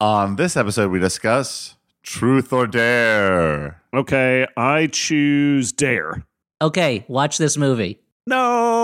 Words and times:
On 0.00 0.36
this 0.36 0.58
episode, 0.58 0.90
we 0.90 0.98
discuss 0.98 1.76
Truth 2.02 2.52
or 2.52 2.66
Dare. 2.66 3.80
Okay, 3.94 4.46
I 4.54 4.88
choose 4.88 5.72
Dare. 5.72 6.26
Okay, 6.60 7.06
watch 7.08 7.38
this 7.38 7.56
movie. 7.56 8.02
No. 8.26 8.75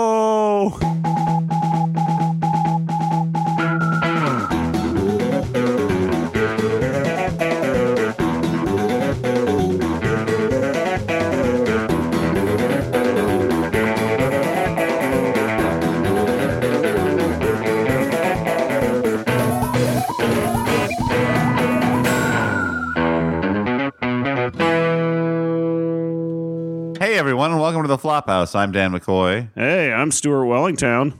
The 27.93 27.99
Flophouse. 27.99 28.55
I'm 28.55 28.71
Dan 28.71 28.91
McCoy. 28.91 29.49
Hey, 29.53 29.93
I'm 29.93 30.09
Stuart 30.09 30.47
Wellington. 30.47 31.13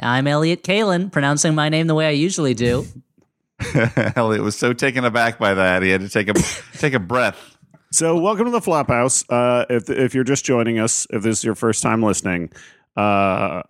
I'm 0.00 0.26
Elliott 0.26 0.62
Kalan, 0.62 1.12
pronouncing 1.12 1.54
my 1.54 1.68
name 1.68 1.86
the 1.86 1.94
way 1.94 2.06
I 2.06 2.12
usually 2.12 2.54
do. 2.54 2.86
Elliott 4.16 4.42
was 4.42 4.56
so 4.56 4.72
taken 4.72 5.04
aback 5.04 5.38
by 5.38 5.52
that, 5.52 5.82
he 5.82 5.90
had 5.90 6.00
to 6.00 6.08
take 6.08 6.28
a 6.28 6.32
take 6.78 6.94
a 6.94 6.98
breath. 6.98 7.58
So, 7.92 8.18
welcome 8.18 8.46
to 8.46 8.50
the 8.50 8.62
Flophouse. 8.62 9.26
Uh, 9.28 9.66
if 9.68 9.90
if 9.90 10.14
you're 10.14 10.24
just 10.24 10.46
joining 10.46 10.78
us, 10.78 11.06
if 11.10 11.22
this 11.22 11.40
is 11.40 11.44
your 11.44 11.54
first 11.54 11.82
time 11.82 12.02
listening, 12.02 12.50
uh, 12.96 13.60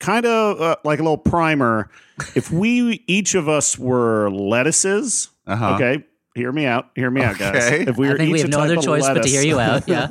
kind 0.00 0.24
of 0.24 0.62
uh, 0.62 0.76
like 0.84 1.00
a 1.00 1.02
little 1.02 1.18
primer. 1.18 1.90
If 2.34 2.50
we 2.50 3.04
each 3.06 3.34
of 3.34 3.46
us 3.46 3.78
were 3.78 4.30
lettuces, 4.30 5.28
Uh-huh. 5.46 5.74
okay, 5.74 6.02
hear 6.34 6.50
me 6.50 6.64
out. 6.64 6.86
Hear 6.96 7.10
me 7.10 7.20
out, 7.22 7.36
guys. 7.36 7.56
Okay. 7.56 7.82
If 7.86 7.98
we 7.98 8.08
were 8.08 8.14
I 8.14 8.16
think 8.16 8.32
we 8.32 8.38
each 8.38 8.44
have 8.46 8.54
a 8.54 8.56
no 8.56 8.60
other 8.60 8.78
of 8.78 8.84
choice 8.84 9.06
but 9.06 9.22
to 9.22 9.28
hear 9.28 9.42
you 9.42 9.60
out. 9.60 9.86
Yeah. 9.86 10.08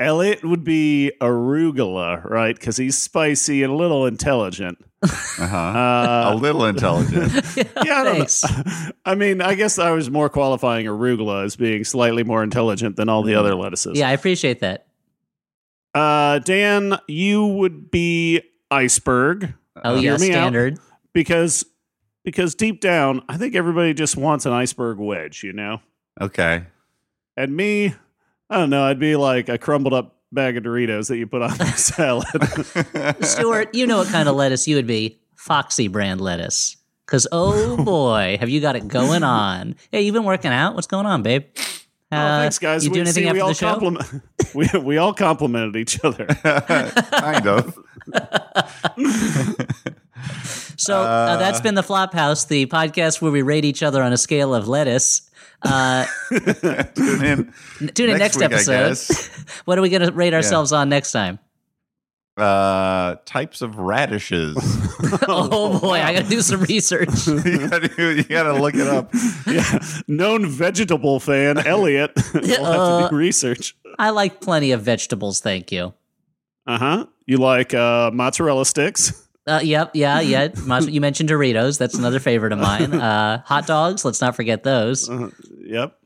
Elliott 0.00 0.42
would 0.44 0.64
be 0.64 1.12
arugula, 1.20 2.24
right? 2.24 2.56
Because 2.56 2.76
he's 2.76 2.96
spicy 2.96 3.62
and 3.62 3.72
a 3.72 3.76
little 3.76 4.06
intelligent. 4.06 4.78
Uh-huh. 5.02 5.56
Uh, 5.56 6.30
a 6.32 6.34
little 6.34 6.64
intelligent. 6.64 7.32
yeah, 7.56 8.00
I 8.00 8.04
don't 8.04 8.18
know. 8.18 8.90
I 9.04 9.14
mean, 9.14 9.40
I 9.40 9.54
guess 9.54 9.78
I 9.78 9.90
was 9.92 10.10
more 10.10 10.28
qualifying 10.28 10.86
arugula 10.86 11.44
as 11.44 11.54
being 11.56 11.84
slightly 11.84 12.24
more 12.24 12.42
intelligent 12.42 12.96
than 12.96 13.08
all 13.08 13.22
the 13.22 13.34
other 13.34 13.54
lettuces. 13.54 13.98
Yeah, 13.98 14.08
I 14.08 14.12
appreciate 14.12 14.60
that. 14.60 14.86
Uh, 15.94 16.38
Dan, 16.40 16.98
you 17.06 17.46
would 17.46 17.90
be 17.90 18.42
iceberg 18.70 19.54
Oh, 19.82 19.96
Hear 19.96 20.12
yeah, 20.12 20.16
standard. 20.16 20.78
because 21.12 21.64
because 22.24 22.54
deep 22.54 22.80
down, 22.80 23.22
I 23.28 23.36
think 23.36 23.54
everybody 23.54 23.94
just 23.94 24.16
wants 24.16 24.44
an 24.46 24.52
iceberg 24.52 24.98
wedge, 24.98 25.42
you 25.42 25.52
know. 25.52 25.80
Okay. 26.20 26.64
And 27.36 27.56
me, 27.56 27.94
I 28.50 28.58
don't 28.58 28.70
know. 28.70 28.82
I'd 28.84 28.98
be 28.98 29.14
like 29.16 29.48
a 29.48 29.56
crumbled 29.58 29.94
up 29.94 30.16
bag 30.32 30.56
of 30.56 30.64
Doritos 30.64 31.08
that 31.08 31.16
you 31.18 31.26
put 31.26 31.42
on 31.42 31.56
your 31.56 31.66
salad. 31.68 32.26
Stuart, 33.24 33.74
you 33.74 33.86
know 33.86 33.98
what 33.98 34.08
kind 34.08 34.28
of 34.28 34.34
lettuce 34.36 34.66
you 34.68 34.76
would 34.76 34.86
be? 34.86 35.20
Foxy 35.36 35.88
brand 35.88 36.20
lettuce. 36.20 36.76
Because, 37.06 37.26
oh 37.32 37.76
boy, 37.84 38.36
have 38.40 38.48
you 38.48 38.60
got 38.60 38.76
it 38.76 38.88
going 38.88 39.22
on. 39.22 39.76
Hey, 39.92 40.02
you've 40.02 40.14
been 40.14 40.24
working 40.24 40.50
out? 40.52 40.74
What's 40.74 40.86
going 40.88 41.06
on, 41.06 41.22
babe? 41.22 41.44
oh, 42.12 42.16
Uh, 42.16 42.40
thanks, 42.42 42.58
guys. 42.58 42.84
You 42.84 42.90
we, 42.90 42.94
do 42.94 43.00
anything 43.02 43.22
see, 43.24 43.28
after 43.28 43.34
we 43.36 43.40
all 43.40 43.48
the 43.48 43.54
show? 43.54 43.70
compliment. 43.70 44.22
we 44.54 44.68
we 44.80 44.96
all 44.98 45.14
complimented 45.14 45.76
each 45.76 45.98
other. 46.04 46.26
kind 46.26 47.46
of. 47.46 47.78
So 50.76 51.02
uh, 51.02 51.36
that's 51.36 51.60
been 51.60 51.74
the 51.74 51.82
Flophouse, 51.82 52.48
the 52.48 52.66
podcast 52.66 53.20
where 53.20 53.30
we 53.30 53.42
rate 53.42 53.64
each 53.66 53.82
other 53.82 54.02
on 54.02 54.12
a 54.12 54.16
scale 54.16 54.54
of 54.54 54.66
lettuce. 54.66 55.29
Uh, 55.62 56.06
Tune 56.94 57.24
in. 57.24 57.52
tune 57.94 58.10
in 58.10 58.18
Next 58.18 58.36
next, 58.38 58.66
week, 58.66 58.68
episode. 58.70 59.30
what 59.66 59.78
are 59.78 59.82
we 59.82 59.88
going 59.90 60.02
to 60.02 60.12
rate 60.12 60.32
ourselves 60.34 60.72
on 60.72 60.88
next 60.88 61.12
time? 61.12 61.38
Uh, 62.36 63.16
types 63.26 63.60
of 63.60 63.76
radishes. 63.78 64.56
Oh, 65.26 65.78
boy, 65.80 66.00
I 66.00 66.12
got 66.14 66.24
to 66.24 66.28
do 66.30 66.40
some 66.42 66.60
research. 66.62 67.26
you, 67.26 67.68
gotta, 67.68 67.90
you 67.98 68.22
gotta 68.24 68.52
look 68.52 68.74
it 68.74 68.86
up. 68.86 69.10
yeah, 69.46 69.78
known 70.08 70.46
vegetable 70.46 71.18
fan 71.20 71.58
Elliott 71.58 72.12
will 72.34 72.46
have 72.46 72.60
Uh, 72.60 73.02
to 73.04 73.08
do 73.10 73.16
research. 73.16 73.76
I 73.98 74.10
like 74.10 74.40
plenty 74.40 74.72
of 74.72 74.82
vegetables, 74.82 75.40
thank 75.40 75.72
you. 75.72 75.94
Uh 76.66 76.78
huh. 76.78 77.06
You 77.26 77.38
like 77.38 77.74
uh, 77.74 78.10
mozzarella 78.12 78.64
sticks? 78.66 79.26
Uh, 79.50 79.60
yep, 79.62 79.90
yeah, 79.94 80.20
yeah. 80.34 80.48
You 80.80 81.00
mentioned 81.00 81.28
Doritos. 81.28 81.78
That's 81.78 81.94
another 81.96 82.20
favorite 82.20 82.52
of 82.52 82.58
mine. 82.58 82.94
Uh, 83.00 83.42
hot 83.44 83.66
dogs. 83.66 84.04
Let's 84.04 84.20
not 84.20 84.36
forget 84.36 84.62
those. 84.62 85.08
Uh, 85.10 85.30
yep. 85.64 85.96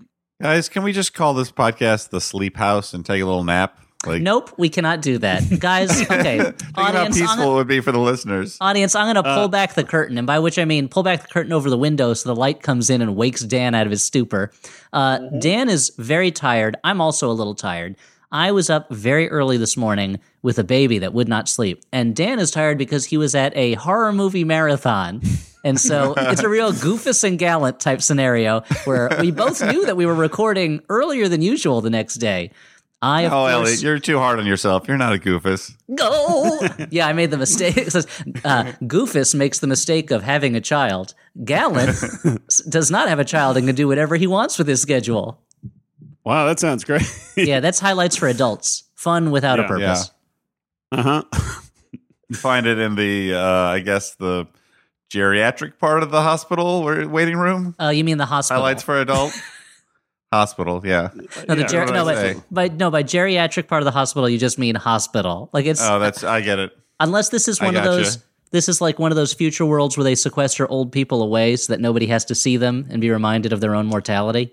Guys, 0.40 0.68
can 0.68 0.82
we 0.82 0.92
just 0.92 1.12
call 1.14 1.34
this 1.34 1.50
podcast 1.52 2.10
the 2.10 2.20
Sleep 2.20 2.56
House 2.56 2.94
and 2.94 3.04
take 3.04 3.20
a 3.22 3.24
little 3.24 3.44
nap? 3.44 3.78
Like, 4.06 4.20
Nope, 4.20 4.52
we 4.58 4.68
cannot 4.68 5.00
do 5.00 5.16
that, 5.18 5.42
guys. 5.60 6.02
Okay, 6.10 6.38
think 6.38 6.54
about 6.68 6.94
how. 6.94 7.06
Peaceful 7.06 7.26
gonna, 7.36 7.50
it 7.50 7.54
would 7.54 7.68
be 7.68 7.80
for 7.80 7.90
the 7.92 7.98
listeners. 7.98 8.58
audience, 8.60 8.94
I'm 8.94 9.06
going 9.12 9.22
to 9.22 9.28
Uh, 9.28 9.34
pull 9.34 9.48
back 9.48 9.74
the 9.74 9.84
curtain, 9.84 10.18
and 10.18 10.26
by 10.26 10.38
which 10.40 10.58
I 10.58 10.66
mean 10.66 10.88
pull 10.88 11.02
back 11.02 11.22
the 11.22 11.28
curtain 11.28 11.52
over 11.54 11.70
the 11.70 11.78
window 11.78 12.12
so 12.12 12.28
the 12.28 12.36
light 12.38 12.62
comes 12.62 12.90
in 12.90 13.00
and 13.00 13.16
wakes 13.16 13.40
Dan 13.42 13.74
out 13.74 13.86
of 13.86 13.90
his 13.90 14.04
stupor. 14.04 14.52
Uh, 14.92 15.18
Mm-hmm. 15.20 15.38
Dan 15.38 15.68
is 15.70 15.90
very 15.96 16.30
tired. 16.30 16.76
I'm 16.84 17.00
also 17.00 17.30
a 17.30 17.32
little 17.32 17.54
tired. 17.54 17.96
I 18.34 18.50
was 18.50 18.68
up 18.68 18.90
very 18.90 19.30
early 19.30 19.58
this 19.58 19.76
morning 19.76 20.18
with 20.42 20.58
a 20.58 20.64
baby 20.64 20.98
that 20.98 21.14
would 21.14 21.28
not 21.28 21.48
sleep, 21.48 21.84
and 21.92 22.16
Dan 22.16 22.40
is 22.40 22.50
tired 22.50 22.78
because 22.78 23.04
he 23.04 23.16
was 23.16 23.36
at 23.36 23.56
a 23.56 23.74
horror 23.74 24.12
movie 24.12 24.42
marathon. 24.42 25.22
And 25.62 25.80
so 25.80 26.14
it's 26.18 26.42
a 26.42 26.48
real 26.48 26.72
Goofus 26.72 27.22
and 27.22 27.38
Gallant 27.38 27.78
type 27.78 28.02
scenario 28.02 28.62
where 28.86 29.08
we 29.20 29.30
both 29.30 29.64
knew 29.64 29.86
that 29.86 29.96
we 29.96 30.04
were 30.04 30.16
recording 30.16 30.80
earlier 30.88 31.28
than 31.28 31.42
usual 31.42 31.80
the 31.80 31.90
next 31.90 32.16
day. 32.16 32.50
I, 33.00 33.26
Oh, 33.26 33.30
course, 33.30 33.52
Elliott, 33.52 33.82
you're 33.82 33.98
too 34.00 34.18
hard 34.18 34.40
on 34.40 34.46
yourself. 34.46 34.88
You're 34.88 34.96
not 34.96 35.12
a 35.12 35.18
goofus. 35.18 35.72
Go! 35.94 36.58
yeah, 36.90 37.06
I 37.06 37.12
made 37.12 37.30
the 37.30 37.38
mistake. 37.38 37.76
Uh, 38.44 38.72
Goofus 38.82 39.34
makes 39.34 39.60
the 39.60 39.66
mistake 39.66 40.10
of 40.10 40.22
having 40.22 40.56
a 40.56 40.60
child. 40.60 41.14
Gallant 41.44 41.96
does 42.68 42.90
not 42.90 43.08
have 43.08 43.18
a 43.20 43.24
child 43.24 43.56
and 43.56 43.66
can 43.66 43.76
do 43.76 43.86
whatever 43.86 44.16
he 44.16 44.26
wants 44.26 44.58
with 44.58 44.66
his 44.66 44.82
schedule. 44.82 45.40
Wow, 46.24 46.46
that 46.46 46.58
sounds 46.60 46.84
great. 46.84 47.02
Yeah, 47.36 47.60
that's 47.60 47.80
highlights 47.80 48.16
for 48.16 48.28
adults. 48.28 48.84
Fun 48.94 49.30
without 49.30 49.58
Yeah. 49.58 49.64
a 49.64 49.68
purpose. 49.68 50.10
uh 50.92 51.02
huh. 51.02 51.22
Find 52.34 52.66
it 52.66 52.78
in 52.78 52.94
the, 52.94 53.34
uh, 53.34 53.40
I 53.40 53.80
guess, 53.80 54.14
the 54.14 54.46
geriatric 55.12 55.78
part 55.78 56.02
of 56.02 56.10
the 56.10 56.22
hospital 56.22 56.82
waiting 57.08 57.36
room. 57.36 57.74
Uh, 57.80 57.88
you 57.88 58.02
mean 58.04 58.18
the 58.18 58.26
hospital? 58.26 58.62
Highlights 58.62 58.82
for 58.82 59.00
adult. 59.00 59.32
hospital, 60.32 60.80
yeah. 60.84 61.10
no, 61.48 61.54
the 61.54 61.60
Yeah, 61.62 61.66
ger- 61.66 61.86
no, 61.86 62.04
by, 62.04 62.34
by 62.50 62.68
no 62.74 62.90
by 62.90 63.02
geriatric 63.04 63.68
part 63.68 63.82
of 63.82 63.84
the 63.84 63.92
hospital, 63.92 64.28
you 64.28 64.38
just 64.38 64.58
mean 64.58 64.74
hospital. 64.74 65.48
Like 65.52 65.66
it's 65.66 65.80
Oh, 65.82 65.98
that's 66.00 66.24
I 66.24 66.40
get 66.40 66.58
it. 66.58 66.76
unless 66.98 67.28
this 67.28 67.46
is 67.46 67.60
I 67.60 67.66
one 67.66 67.76
of 67.76 67.84
those. 67.84 68.18
This 68.50 68.68
is 68.68 68.80
like 68.80 69.00
one 69.00 69.10
of 69.10 69.16
those 69.16 69.32
future 69.34 69.66
worlds 69.66 69.96
where 69.96 70.04
they 70.04 70.14
sequester 70.14 70.68
old 70.70 70.92
people 70.92 71.22
away 71.22 71.56
so 71.56 71.72
that 71.72 71.80
nobody 71.80 72.06
has 72.06 72.24
to 72.26 72.34
see 72.36 72.56
them 72.56 72.86
and 72.88 73.00
be 73.00 73.10
reminded 73.10 73.52
of 73.52 73.60
their 73.60 73.74
own 73.74 73.86
mortality. 73.86 74.52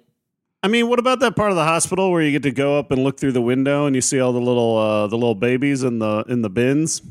I 0.64 0.68
mean, 0.68 0.88
what 0.90 1.00
about 1.00 1.20
that 1.22 1.36
part 1.36 1.50
of 1.50 1.56
the 1.56 1.64
hospital 1.64 2.12
where 2.12 2.22
you 2.22 2.32
get 2.32 2.44
to 2.44 2.52
go 2.52 2.78
up 2.78 2.92
and 2.92 3.04
look 3.04 3.20
through 3.20 3.32
the 3.32 3.42
window 3.42 3.88
and 3.88 3.96
you 3.96 4.02
see 4.02 4.20
all 4.20 4.32
the 4.32 4.40
little 4.40 4.78
uh, 4.78 5.08
the 5.08 5.16
little 5.18 5.34
babies 5.34 5.82
in 5.82 5.98
the 6.00 6.24
in 6.30 6.44
the 6.44 6.50
bins? 6.52 7.02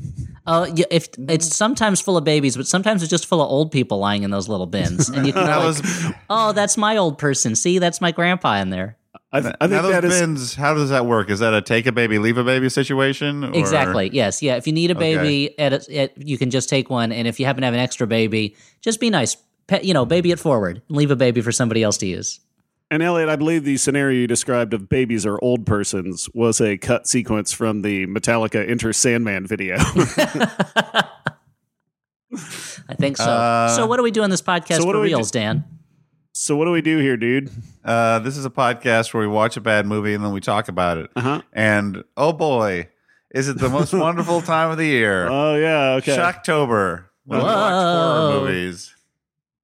Oh, 0.47 0.63
yeah, 0.73 0.85
if 0.89 1.09
it's 1.27 1.53
sometimes 1.53 1.99
full 1.99 2.15
of 2.17 2.23
babies, 2.23 2.55
but 2.55 2.65
sometimes 2.65 3.03
it's 3.03 3.09
just 3.09 3.25
full 3.25 3.41
of 3.41 3.49
old 3.49 3.71
people 3.71 3.99
lying 3.99 4.23
in 4.23 4.31
those 4.31 4.47
little 4.47 4.67
bins, 4.67 5.09
and 5.09 5.27
you 5.27 5.33
can 5.33 5.43
That 5.45 5.57
like, 5.57 5.65
was 5.65 6.13
oh, 6.29 6.53
that's 6.53 6.77
my 6.77 6.95
old 6.95 7.17
person. 7.17 7.55
See, 7.55 7.77
that's 7.79 7.99
my 7.99 8.11
grandpa 8.11 8.55
in 8.61 8.69
there. 8.69 8.97
I, 9.33 9.41
th- 9.41 9.53
I 9.61 9.67
now 9.67 9.81
think 9.81 9.83
those 9.83 9.91
that 9.91 10.05
is 10.05 10.19
bins. 10.19 10.55
How 10.55 10.73
does 10.73 10.89
that 10.89 11.05
work? 11.05 11.29
Is 11.29 11.39
that 11.39 11.53
a 11.53 11.61
take 11.61 11.85
a 11.87 11.91
baby, 11.91 12.19
leave 12.19 12.37
a 12.37 12.43
baby 12.45 12.69
situation? 12.69 13.43
or- 13.43 13.53
Exactly. 13.53 14.09
Yes. 14.13 14.41
Yeah. 14.41 14.55
If 14.55 14.65
you 14.67 14.73
need 14.73 14.91
a 14.91 14.95
Okay. 14.97 15.15
baby, 15.17 15.59
at, 15.59 15.73
a, 15.73 15.97
at 15.97 16.17
you 16.27 16.37
can 16.37 16.51
just 16.51 16.69
take 16.69 16.89
one, 16.89 17.11
and 17.11 17.27
if 17.27 17.39
you 17.39 17.45
happen 17.45 17.61
to 17.61 17.65
have 17.67 17.73
an 17.73 17.79
extra 17.81 18.07
baby, 18.07 18.55
just 18.81 18.99
be 19.01 19.09
nice. 19.09 19.35
Pet, 19.67 19.85
you 19.85 19.93
know, 19.93 20.05
baby 20.05 20.31
it 20.31 20.39
forward, 20.39 20.81
and 20.87 20.97
leave 20.97 21.11
a 21.11 21.15
baby 21.15 21.41
for 21.41 21.51
somebody 21.51 21.83
else 21.83 21.97
to 21.99 22.07
use. 22.07 22.39
And 22.91 23.01
Elliott, 23.01 23.29
I 23.29 23.37
believe 23.37 23.63
the 23.63 23.77
scenario 23.77 24.19
you 24.19 24.27
described 24.27 24.73
of 24.73 24.89
babies 24.89 25.25
or 25.25 25.41
old 25.41 25.65
persons 25.65 26.29
was 26.33 26.59
a 26.59 26.77
cut 26.77 27.07
sequence 27.07 27.53
from 27.53 27.83
the 27.83 28.05
Metallica 28.05 28.69
Enter 28.69 28.91
Sandman 28.91 29.47
video. 29.47 29.77
I 32.89 32.95
think 32.97 33.15
so. 33.15 33.23
Uh, 33.23 33.69
so, 33.69 33.85
what 33.85 33.95
do 33.95 34.03
we 34.03 34.11
do 34.11 34.23
on 34.23 34.29
this 34.29 34.41
podcast 34.41 34.77
so 34.79 34.85
what 34.85 34.91
for 34.91 34.97
do 34.97 35.01
we 35.03 35.09
do- 35.09 35.15
reals, 35.15 35.31
Dan? 35.31 35.63
so 36.33 36.57
what 36.57 36.65
do 36.65 36.71
we 36.71 36.81
do 36.81 36.97
here, 36.97 37.15
dude? 37.15 37.49
Uh, 37.85 38.19
this 38.19 38.35
is 38.35 38.45
a 38.45 38.49
podcast 38.49 39.13
where 39.13 39.21
we 39.21 39.27
watch 39.27 39.55
a 39.55 39.61
bad 39.61 39.85
movie 39.85 40.13
and 40.13 40.23
then 40.23 40.33
we 40.33 40.41
talk 40.41 40.67
about 40.67 40.97
it. 40.97 41.09
Uh 41.15 41.21
huh. 41.21 41.41
And 41.53 42.03
oh 42.17 42.33
boy, 42.33 42.89
is 43.33 43.47
it 43.47 43.57
the 43.57 43.69
most 43.69 43.93
wonderful 43.97 44.41
time 44.41 44.69
of 44.69 44.77
the 44.77 44.85
year? 44.85 45.29
Oh 45.29 45.55
yeah. 45.55 45.91
Okay. 45.93 46.17
Shocktober. 46.17 47.05
When 47.23 47.39
we 47.39 47.45
watch 47.45 47.71
Whoa. 47.71 48.31
horror 48.31 48.41
movies. 48.41 48.95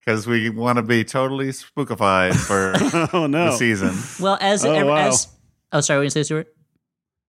Because 0.07 0.25
we 0.25 0.49
want 0.49 0.77
to 0.77 0.83
be 0.83 1.03
totally 1.03 1.49
spookified 1.49 2.33
for 2.33 2.71
oh 3.13 3.27
no. 3.27 3.47
the 3.51 3.57
season. 3.57 3.93
Well, 4.23 4.37
as 4.39 4.63
Oh, 4.63 4.71
ev- 4.71 4.87
wow. 4.87 4.95
as 5.09 5.27
oh, 5.73 5.81
sorry, 5.81 5.99
what 5.99 6.03
you 6.05 6.09
say, 6.11 6.23
Stuart? 6.23 6.47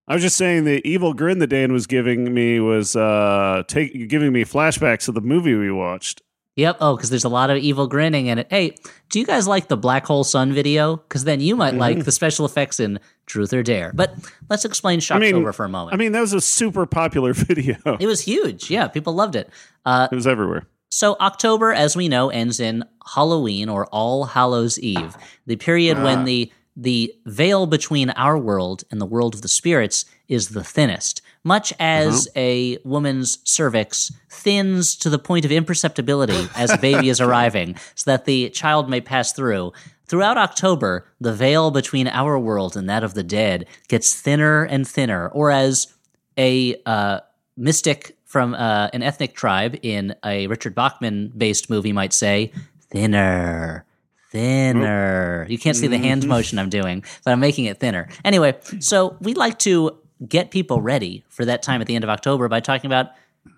I 0.06 0.14
was 0.14 0.22
just 0.22 0.36
saying 0.36 0.62
the 0.62 0.80
evil 0.88 1.12
grin 1.12 1.40
that 1.40 1.48
Dan 1.48 1.72
was 1.72 1.88
giving 1.88 2.32
me 2.32 2.60
was 2.60 2.94
uh 2.94 3.64
take 3.66 4.08
giving 4.08 4.32
me 4.32 4.44
flashbacks 4.44 5.08
of 5.08 5.16
the 5.16 5.20
movie 5.20 5.56
we 5.56 5.72
watched. 5.72 6.22
Yep. 6.54 6.76
Oh, 6.80 6.94
because 6.96 7.10
there's 7.10 7.24
a 7.24 7.28
lot 7.28 7.50
of 7.50 7.56
evil 7.56 7.88
grinning 7.88 8.26
in 8.28 8.38
it. 8.38 8.46
Hey, 8.48 8.76
do 9.10 9.18
you 9.18 9.26
guys 9.26 9.48
like 9.48 9.66
the 9.66 9.76
Black 9.76 10.06
Hole 10.06 10.22
Sun 10.22 10.52
video? 10.52 10.98
Because 10.98 11.24
then 11.24 11.40
you 11.40 11.56
might 11.56 11.70
Mm-hmm. 11.70 11.80
like 11.80 12.04
the 12.04 12.12
special 12.12 12.46
effects 12.46 12.78
in 12.78 13.00
Truth 13.26 13.52
or 13.54 13.64
Dare. 13.64 13.90
But 13.92 14.14
let's 14.48 14.64
explain 14.64 15.00
Shocktober 15.00 15.20
mean- 15.44 15.52
for 15.52 15.64
a 15.64 15.68
moment. 15.68 15.94
I 15.94 15.96
mean, 15.96 16.12
that 16.12 16.20
was 16.20 16.32
a 16.32 16.40
super 16.40 16.86
popular 16.86 17.32
video. 17.34 17.76
it 17.98 18.06
was 18.06 18.20
huge. 18.20 18.70
Yeah, 18.70 18.86
people 18.86 19.14
loved 19.14 19.34
it. 19.34 19.50
Uh, 19.84 20.06
It 20.12 20.14
was 20.14 20.28
everywhere. 20.28 20.64
So 20.90 21.16
October, 21.20 21.72
as 21.72 21.96
we 21.96 22.08
know, 22.08 22.30
ends 22.30 22.60
in 22.60 22.84
Halloween 23.14 23.68
or 23.68 23.86
All 23.86 24.24
Hallows 24.24 24.78
Eve, 24.78 25.16
the 25.46 25.56
period 25.56 26.02
when 26.02 26.24
the 26.24 26.52
the 26.80 27.12
veil 27.26 27.66
between 27.66 28.10
our 28.10 28.38
world 28.38 28.84
and 28.88 29.00
the 29.00 29.06
world 29.06 29.34
of 29.34 29.42
the 29.42 29.48
spirits 29.48 30.04
is 30.28 30.50
the 30.50 30.62
thinnest, 30.62 31.20
much 31.42 31.72
as 31.80 32.28
a 32.36 32.78
woman's 32.84 33.38
cervix 33.42 34.12
thins 34.30 34.94
to 34.94 35.10
the 35.10 35.18
point 35.18 35.44
of 35.44 35.50
imperceptibility 35.50 36.46
as 36.56 36.70
a 36.70 36.78
baby 36.78 37.08
is 37.08 37.20
arriving, 37.20 37.74
so 37.96 38.12
that 38.12 38.26
the 38.26 38.48
child 38.50 38.88
may 38.88 39.00
pass 39.00 39.32
through. 39.32 39.72
Throughout 40.06 40.38
October, 40.38 41.04
the 41.20 41.34
veil 41.34 41.72
between 41.72 42.06
our 42.06 42.38
world 42.38 42.76
and 42.76 42.88
that 42.88 43.02
of 43.02 43.14
the 43.14 43.24
dead 43.24 43.66
gets 43.88 44.18
thinner 44.18 44.62
and 44.62 44.86
thinner, 44.86 45.28
or 45.30 45.50
as 45.50 45.92
a 46.38 46.80
uh, 46.86 47.20
mystic 47.56 48.17
from 48.28 48.54
uh, 48.54 48.88
an 48.92 49.02
ethnic 49.02 49.34
tribe 49.34 49.76
in 49.82 50.14
a 50.24 50.46
Richard 50.46 50.74
Bachman 50.74 51.32
based 51.36 51.68
movie 51.70 51.92
might 51.92 52.12
say, 52.12 52.52
thinner, 52.90 53.84
thinner. 54.30 55.46
You 55.48 55.58
can't 55.58 55.76
see 55.76 55.86
the 55.86 55.96
hand 55.98 56.26
motion 56.28 56.58
I'm 56.58 56.68
doing, 56.68 57.02
but 57.24 57.32
I'm 57.32 57.40
making 57.40 57.64
it 57.64 57.80
thinner. 57.80 58.06
Anyway, 58.24 58.56
so 58.80 59.16
we 59.20 59.32
like 59.34 59.58
to 59.60 59.98
get 60.28 60.50
people 60.50 60.82
ready 60.82 61.24
for 61.30 61.46
that 61.46 61.62
time 61.62 61.80
at 61.80 61.86
the 61.86 61.94
end 61.94 62.04
of 62.04 62.10
October 62.10 62.48
by 62.48 62.60
talking 62.60 62.86
about 62.86 63.12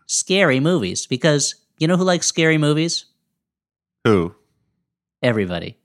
scary 0.07 0.61
movies 0.61 1.05
because 1.07 1.57
you 1.79 1.89
know 1.89 1.97
who 1.97 2.05
likes 2.05 2.27
scary 2.29 2.57
movies? 2.59 3.07
Who? 4.05 4.35
Everybody. 5.23 5.79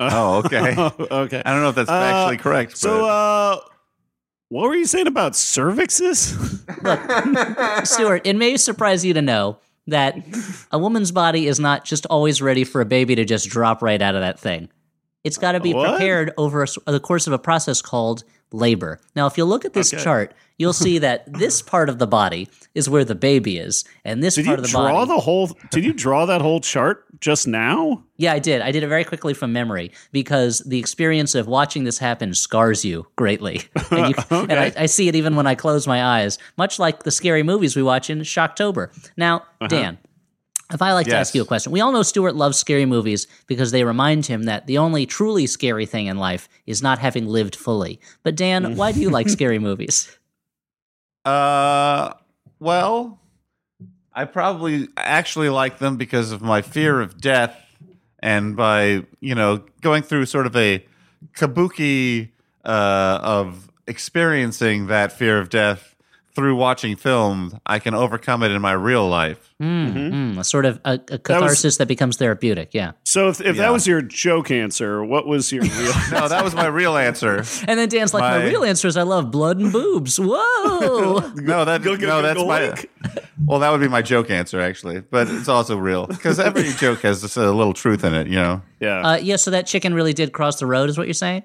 Oh, 0.00 0.38
okay. 0.44 0.74
okay. 0.78 1.42
I 1.44 1.52
don't 1.52 1.62
know 1.62 1.68
if 1.68 1.74
that's 1.74 1.90
Uh, 1.90 1.92
actually 1.92 2.38
correct. 2.38 2.78
So, 2.78 3.04
uh, 3.04 3.60
what 4.52 4.68
were 4.68 4.74
you 4.74 4.84
saying 4.84 5.06
about 5.06 5.32
cervixes? 5.32 6.36
Stuart, 7.86 8.26
it 8.26 8.36
may 8.36 8.58
surprise 8.58 9.02
you 9.02 9.14
to 9.14 9.22
know 9.22 9.56
that 9.86 10.16
a 10.70 10.78
woman's 10.78 11.10
body 11.10 11.46
is 11.46 11.58
not 11.58 11.86
just 11.86 12.04
always 12.06 12.42
ready 12.42 12.64
for 12.64 12.82
a 12.82 12.84
baby 12.84 13.14
to 13.14 13.24
just 13.24 13.48
drop 13.48 13.80
right 13.80 14.00
out 14.02 14.14
of 14.14 14.20
that 14.20 14.38
thing. 14.38 14.68
It's 15.24 15.38
got 15.38 15.52
to 15.52 15.60
be 15.60 15.72
What? 15.72 15.88
prepared 15.90 16.32
over 16.36 16.64
a 16.86 16.92
the 16.92 17.00
course 17.00 17.26
of 17.26 17.32
a 17.32 17.38
process 17.38 17.80
called 17.80 18.24
labor. 18.52 19.00
Now, 19.16 19.26
if 19.26 19.36
you 19.38 19.44
look 19.44 19.64
at 19.64 19.72
this 19.72 19.92
Okay. 19.92 20.02
chart, 20.02 20.34
you'll 20.58 20.72
see 20.72 20.98
that 20.98 21.24
this 21.32 21.62
part 21.62 21.88
of 21.88 21.98
the 21.98 22.06
body 22.06 22.48
is 22.74 22.88
where 22.88 23.04
the 23.04 23.14
baby 23.14 23.58
is, 23.58 23.84
and 24.04 24.22
this 24.22 24.34
Did 24.36 24.46
part 24.46 24.58
of 24.58 24.64
the 24.64 24.70
draw 24.70 24.92
body. 24.92 25.08
the 25.08 25.20
whole? 25.20 25.50
Did 25.70 25.84
you 25.84 25.92
draw 25.92 26.26
that 26.26 26.40
whole 26.40 26.60
chart 26.60 27.04
just 27.20 27.46
now? 27.46 28.02
yeah, 28.16 28.32
I 28.32 28.38
did. 28.38 28.62
I 28.62 28.70
did 28.70 28.82
it 28.82 28.88
very 28.88 29.04
quickly 29.04 29.34
from 29.34 29.52
memory 29.52 29.90
because 30.12 30.60
the 30.60 30.78
experience 30.78 31.34
of 31.34 31.46
watching 31.48 31.84
this 31.84 31.98
happen 31.98 32.34
scars 32.34 32.84
you 32.84 33.06
greatly, 33.16 33.62
and, 33.90 34.14
you, 34.14 34.14
and 34.30 34.52
I, 34.52 34.72
I 34.76 34.86
see 34.86 35.08
it 35.08 35.14
even 35.16 35.36
when 35.36 35.46
I 35.46 35.54
close 35.54 35.86
my 35.86 36.02
eyes, 36.20 36.38
much 36.56 36.78
like 36.78 37.02
the 37.02 37.10
scary 37.10 37.42
movies 37.42 37.74
we 37.76 37.82
watch 37.82 38.08
in 38.10 38.20
Shocktober. 38.20 38.88
Now, 39.16 39.38
uh-huh. 39.60 39.66
Dan. 39.68 39.98
If 40.72 40.82
I 40.82 40.92
like 40.92 41.06
to 41.06 41.16
ask 41.16 41.34
you 41.34 41.42
a 41.42 41.44
question, 41.44 41.72
we 41.72 41.80
all 41.80 41.92
know 41.92 42.02
Stuart 42.02 42.34
loves 42.34 42.58
scary 42.58 42.86
movies 42.86 43.26
because 43.46 43.70
they 43.72 43.84
remind 43.84 44.26
him 44.26 44.44
that 44.44 44.66
the 44.66 44.78
only 44.78 45.06
truly 45.06 45.46
scary 45.46 45.86
thing 45.86 46.06
in 46.06 46.16
life 46.16 46.48
is 46.66 46.82
not 46.82 46.98
having 46.98 47.26
lived 47.26 47.54
fully. 47.56 48.00
But 48.22 48.36
Dan, 48.36 48.76
why 48.76 48.92
do 48.92 49.00
you 49.00 49.10
like 49.10 49.28
scary 49.38 49.58
movies? 49.58 50.16
Uh, 51.24 52.14
well, 52.58 53.20
I 54.14 54.24
probably 54.24 54.88
actually 54.96 55.48
like 55.48 55.78
them 55.78 55.96
because 55.96 56.32
of 56.32 56.42
my 56.42 56.62
fear 56.62 57.00
of 57.00 57.20
death, 57.20 57.58
and 58.18 58.56
by 58.56 59.04
you 59.20 59.34
know 59.34 59.64
going 59.80 60.02
through 60.02 60.26
sort 60.26 60.46
of 60.46 60.56
a 60.56 60.84
kabuki 61.34 62.30
uh, 62.64 63.18
of 63.22 63.70
experiencing 63.86 64.86
that 64.86 65.12
fear 65.12 65.38
of 65.38 65.48
death 65.48 65.91
through 66.34 66.56
watching 66.56 66.96
film, 66.96 67.60
I 67.66 67.78
can 67.78 67.92
overcome 67.94 68.42
it 68.42 68.50
in 68.52 68.62
my 68.62 68.72
real 68.72 69.06
life. 69.08 69.54
Mm, 69.60 70.38
a 70.38 70.44
sort 70.44 70.64
of 70.64 70.80
a, 70.84 70.98
a 71.10 71.18
catharsis 71.18 71.76
that, 71.76 71.86
becomes 71.86 72.16
therapeutic. 72.16 72.70
Yeah. 72.72 72.92
So, 73.04 73.28
if, 73.28 73.40
if 73.40 73.56
Yeah. 73.56 73.62
that 73.62 73.72
was 73.72 73.86
your 73.86 74.00
joke 74.02 74.50
answer, 74.50 75.04
what 75.04 75.26
was 75.26 75.52
your 75.52 75.62
real? 75.78 75.92
No, 76.10 76.28
that 76.28 76.42
was 76.42 76.54
my 76.54 76.66
real 76.66 76.96
answer. 76.96 77.44
And 77.68 77.78
then 77.78 77.88
Dan's 77.88 78.12
like, 78.14 78.22
my, 78.22 78.38
My- 78.38 78.44
real 78.46 78.64
answer 78.64 78.88
is 78.88 78.96
I 78.96 79.02
love 79.02 79.30
blood 79.30 79.58
and 79.60 79.70
boobs. 79.72 80.18
Whoa. 80.20 81.20
No, 81.36 81.64
that 81.64 81.82
Go 81.82 81.96
get 81.96 82.04
a 82.04 82.12
no, 82.12 82.22
that's 82.22 82.40
my. 82.42 82.66
link. 82.68 82.90
Well, 83.44 83.58
that 83.60 83.70
would 83.70 83.80
be 83.80 83.88
my 83.88 84.02
joke 84.02 84.30
answer 84.30 84.60
actually, 84.60 85.00
but 85.00 85.28
it's 85.28 85.48
also 85.48 85.76
real 85.76 86.06
because 86.06 86.38
every 86.40 86.70
joke 86.72 87.00
has 87.02 87.20
just 87.22 87.36
a 87.36 87.50
little 87.50 87.72
truth 87.74 88.04
in 88.04 88.14
it. 88.14 88.26
You 88.28 88.36
know. 88.36 88.62
yeah. 88.80 89.00
uh, 89.12 89.16
yeah, 89.16 89.36
so 89.36 89.50
that 89.50 89.66
chicken 89.66 89.94
really 89.94 90.12
did 90.12 90.32
cross 90.32 90.58
the 90.60 90.66
road, 90.66 90.88
is 90.88 90.96
what 90.96 91.06
you're 91.06 91.14
saying? 91.14 91.42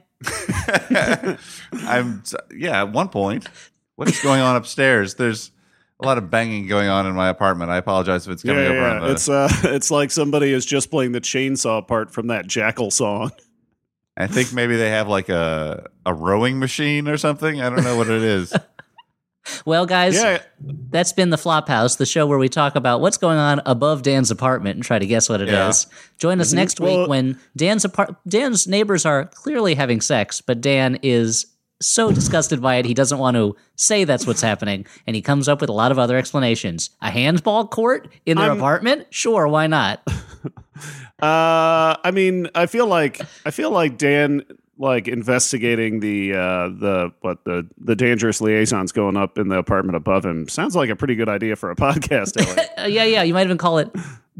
I'm 1.71 2.23
yeah. 2.55 2.81
At 2.81 2.91
one 2.91 3.09
point, 3.09 3.47
what 3.97 4.07
is 4.07 4.21
going 4.21 4.39
on 4.39 4.55
upstairs? 4.55 5.15
There's 5.15 5.51
a 5.99 6.05
lot 6.05 6.17
of 6.17 6.29
banging 6.29 6.67
going 6.67 6.87
on 6.87 7.05
in 7.07 7.13
my 7.15 7.27
apartment. 7.29 7.71
I 7.71 7.77
apologize 7.77 8.27
if 8.27 8.33
it's 8.33 8.43
coming 8.43 8.63
yeah, 8.63 8.69
over 8.69 8.85
on 8.85 9.01
yeah. 9.01 9.07
the. 9.07 9.11
It's 9.13 9.27
uh, 9.27 9.49
it's 9.63 9.91
like 9.91 10.11
somebody 10.11 10.53
is 10.53 10.65
just 10.65 10.89
playing 10.89 11.11
the 11.11 11.21
chainsaw 11.21 11.85
part 11.85 12.11
from 12.13 12.27
that 12.27 12.45
Jackyl 12.47 12.93
song. 12.93 13.31
I 14.17 14.25
think 14.25 14.53
maybe 14.53 14.77
they 14.77 14.89
have 14.91 15.07
like 15.07 15.29
a 15.29 15.87
a 16.05 16.13
rowing 16.13 16.59
machine 16.59 17.07
or 17.07 17.17
something. 17.17 17.61
I 17.61 17.69
don't 17.69 17.83
know 17.83 17.97
what 17.97 18.09
it 18.09 18.23
is. 18.23 18.53
Well, 19.65 19.85
guys, 19.85 20.15
Yeah, 20.15 20.41
that's 20.59 21.13
been 21.13 21.29
the 21.29 21.37
Flophouse, 21.37 21.97
the 21.97 22.05
show 22.05 22.27
where 22.27 22.37
we 22.37 22.49
talk 22.49 22.75
about 22.75 22.99
what's 22.99 23.17
going 23.17 23.37
on 23.37 23.61
above 23.65 24.01
Dan's 24.01 24.29
apartment 24.29 24.75
and 24.75 24.83
try 24.83 24.99
to 24.99 25.05
guess 25.05 25.29
what 25.29 25.39
it 25.39 25.47
is. 25.47 25.87
Yeah. 25.89 25.97
Join 26.17 26.41
us 26.41 26.51
next 26.51 26.81
week 26.81 26.97
Well- 26.97 27.07
when 27.07 27.39
Dan's 27.55 27.85
apart- 27.85 28.15
Dan's 28.27 28.67
neighbors 28.67 29.05
are 29.05 29.23
clearly 29.25 29.75
having 29.75 30.01
sex, 30.01 30.41
but 30.41 30.59
Dan 30.59 30.99
is 31.01 31.45
so 31.81 32.11
disgusted 32.11 32.61
by 32.61 32.75
it 32.75 32.85
he 32.85 32.93
doesn't 32.93 33.17
want 33.19 33.35
to 33.35 33.55
say 33.75 34.03
that's 34.03 34.25
what's 34.27 34.41
happening, 34.41 34.85
and 35.05 35.15
he 35.15 35.21
comes 35.21 35.47
up 35.47 35.61
with 35.61 35.69
a 35.69 35.73
lot 35.73 35.91
of 35.91 35.99
other 35.99 36.17
explanations. 36.17 36.89
A 37.01 37.09
handball 37.11 37.67
court 37.67 38.07
in 38.25 38.37
their 38.37 38.49
I'm- 38.49 38.57
apartment? 38.57 39.07
Sure, 39.11 39.47
why 39.47 39.67
not? 39.67 40.01
Uh, 41.19 41.97
I 42.03 42.11
mean, 42.13 42.47
I 42.53 42.67
feel 42.67 42.85
like 42.85 43.19
I 43.43 43.49
feel 43.49 43.71
like 43.71 43.97
Dan 43.97 44.43
like 44.77 45.07
investigating 45.07 45.99
the 45.99 46.33
uh 46.33 46.67
the 46.69 47.11
what 47.21 47.43
the 47.45 47.67
the 47.79 47.95
dangerous 47.95 48.39
liaisons 48.41 48.91
going 48.91 49.17
up 49.17 49.39
in 49.39 49.47
the 49.47 49.57
apartment 49.57 49.95
above 49.95 50.23
him 50.23 50.47
sounds 50.47 50.75
like 50.75 50.91
a 50.91 50.95
pretty 50.95 51.15
good 51.15 51.27
idea 51.29 51.55
for 51.55 51.71
a 51.71 51.75
podcast. 51.75 52.37
Uh, 52.77 52.85
yeah, 52.85 53.03
yeah, 53.05 53.23
you 53.23 53.33
might 53.33 53.45
even 53.45 53.57
call 53.57 53.79
it 53.79 53.89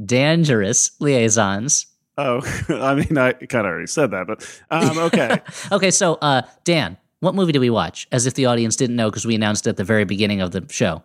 dangerous 0.06 0.92
liaisons. 1.00 1.88
oh, 2.20 2.42
I 2.70 2.94
mean, 2.94 3.18
I 3.18 3.34
kind 3.34 3.66
of 3.66 3.72
already 3.72 3.88
said 3.88 4.12
that, 4.12 4.28
but 4.28 4.62
um, 4.70 5.00
okay. 5.00 5.42
Okay, 5.72 5.90
so 5.90 6.20
uh, 6.22 6.44
Dan, 6.64 6.98
what 7.20 7.36
movie 7.36 7.52
did 7.52 7.60
we 7.60 7.70
watch? 7.70 8.08
As 8.12 8.26
if 8.26 8.34
the 8.34 8.46
audience 8.46 8.76
didn't 8.76 8.96
know 8.96 9.10
because 9.10 9.26
we 9.26 9.36
announced 9.36 9.68
it 9.68 9.72
at 9.72 9.78
the 9.78 9.84
very 9.84 10.06
beginning 10.06 10.42
of 10.42 10.52
the 10.52 10.66
show. 10.70 11.04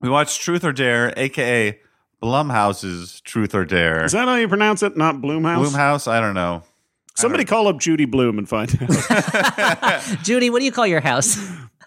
We 0.00 0.08
watched 0.08 0.40
Truth 0.40 0.64
or 0.64 0.72
Dare, 0.72 1.12
aka 1.16 1.78
Blumhouse's 2.22 3.20
Truth 3.22 3.54
or 3.54 3.64
Dare. 3.64 4.04
Is 4.04 4.12
that 4.12 4.28
how 4.28 4.36
you 4.36 4.48
pronounce 4.48 4.82
it? 4.82 4.96
Not 4.96 5.16
Bloomhouse. 5.16 5.66
Bloomhouse? 5.66 6.08
I 6.08 6.20
don't 6.20 6.34
know. 6.34 6.62
Somebody 7.16 7.44
call 7.44 7.68
up 7.68 7.78
Judy 7.78 8.06
Blume 8.06 8.38
and 8.38 8.48
find 8.48 8.76
out. 8.82 10.02
Judy, 10.22 10.50
what 10.50 10.58
do 10.58 10.64
you 10.64 10.72
call 10.72 10.86
your 10.86 11.00
house? 11.00 11.38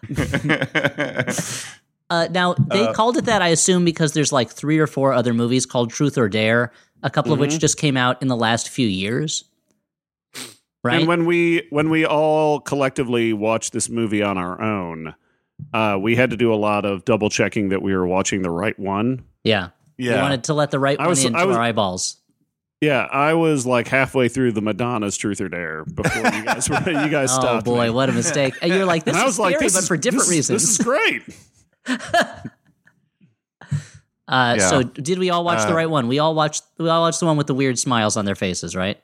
Uh, 2.10 2.28
now 2.32 2.54
they 2.54 2.92
called 2.94 3.18
it 3.18 3.26
that, 3.26 3.42
I 3.42 3.50
assume, 3.50 3.84
because 3.84 4.14
there's 4.14 4.32
like 4.32 4.50
three 4.50 4.80
or 4.80 4.88
four 4.88 5.12
other 5.12 5.34
movies 5.34 5.66
called 5.66 5.90
Truth 5.90 6.18
or 6.18 6.30
Dare, 6.30 6.72
a 7.04 7.10
couple 7.10 7.34
of 7.34 7.40
which 7.40 7.60
just 7.60 7.78
came 7.78 7.98
out 7.98 8.22
in 8.22 8.30
the 8.30 8.36
last 8.36 8.70
few 8.70 8.88
years. 8.88 9.44
Right? 10.84 11.00
And 11.00 11.08
when 11.08 11.26
we 11.26 11.68
when 11.70 11.90
we 11.90 12.06
all 12.06 12.60
collectively 12.60 13.34
watched 13.34 13.74
this 13.74 13.90
movie 13.90 14.22
on 14.24 14.38
our 14.38 14.62
own, 14.62 15.16
uh, 15.74 15.98
we 16.00 16.16
had 16.16 16.30
to 16.30 16.38
do 16.38 16.54
a 16.54 16.56
lot 16.56 16.86
of 16.86 17.04
double 17.04 17.30
checking 17.30 17.70
that 17.70 17.82
we 17.82 17.94
were 17.96 18.08
watching 18.08 18.42
the 18.42 18.52
right 18.52 18.78
one. 18.80 19.24
yeah. 19.44 19.70
Yeah. 19.98 20.12
We 20.12 20.16
Yeah. 20.16 20.22
wanted 20.22 20.44
to 20.46 20.54
let 20.54 20.70
the 20.72 20.80
right 20.80 20.98
I 21.00 21.04
one 21.04 21.10
was- 21.10 21.26
into 21.26 21.44
was- 21.46 21.56
our 21.56 21.62
eyeballs. 21.62 22.18
Yeah, 22.80 23.08
I 23.12 23.34
was 23.34 23.66
like 23.66 23.88
halfway 23.88 24.30
through 24.30 24.52
the 24.52 24.62
Madonna's 24.62 25.18
Truth 25.18 25.42
or 25.42 25.50
Dare 25.50 25.84
before 25.86 26.22
you 26.32 26.44
guys 26.46 26.70
were, 26.70 26.78
you 26.88 27.10
guys 27.10 27.32
Oh 27.32 27.40
stopped. 27.40 27.66
boy, 27.66 27.86
me. 27.86 27.90
what 27.90 28.08
a 28.08 28.12
mistake! 28.12 28.54
And 28.62 28.72
you're 28.72 28.86
like, 28.86 29.04
this 29.06 29.16
And 29.16 29.22
I 29.24 29.26
is 29.26 29.30
was 29.30 29.40
like, 29.40 29.56
scary, 29.56 29.66
this 29.66 29.74
but 29.74 29.80
is, 29.82 29.88
for 29.88 29.98
different 29.98 30.26
this, 30.28 30.30
reasons. 30.30 30.62
This 30.62 30.80
is 30.80 30.86
great. 30.86 31.24
uh, 34.28 34.56
Yeah. 34.60 34.70
So, 34.70 34.84
did 34.84 35.18
we 35.20 35.30
all 35.32 35.44
watch 35.44 35.64
the 35.66 35.72
Uh, 35.74 35.76
right 35.76 35.90
one? 35.90 36.08
We 36.08 36.20
all 36.20 36.36
watched. 36.36 36.64
We 36.78 36.90
all 36.90 37.02
watched 37.02 37.20
the 37.20 37.26
one 37.26 37.38
with 37.38 37.48
the 37.48 37.56
weird 37.56 37.80
smiles 37.80 38.18
on 38.18 38.26
their 38.26 38.36
faces, 38.36 38.76
right? 38.76 39.00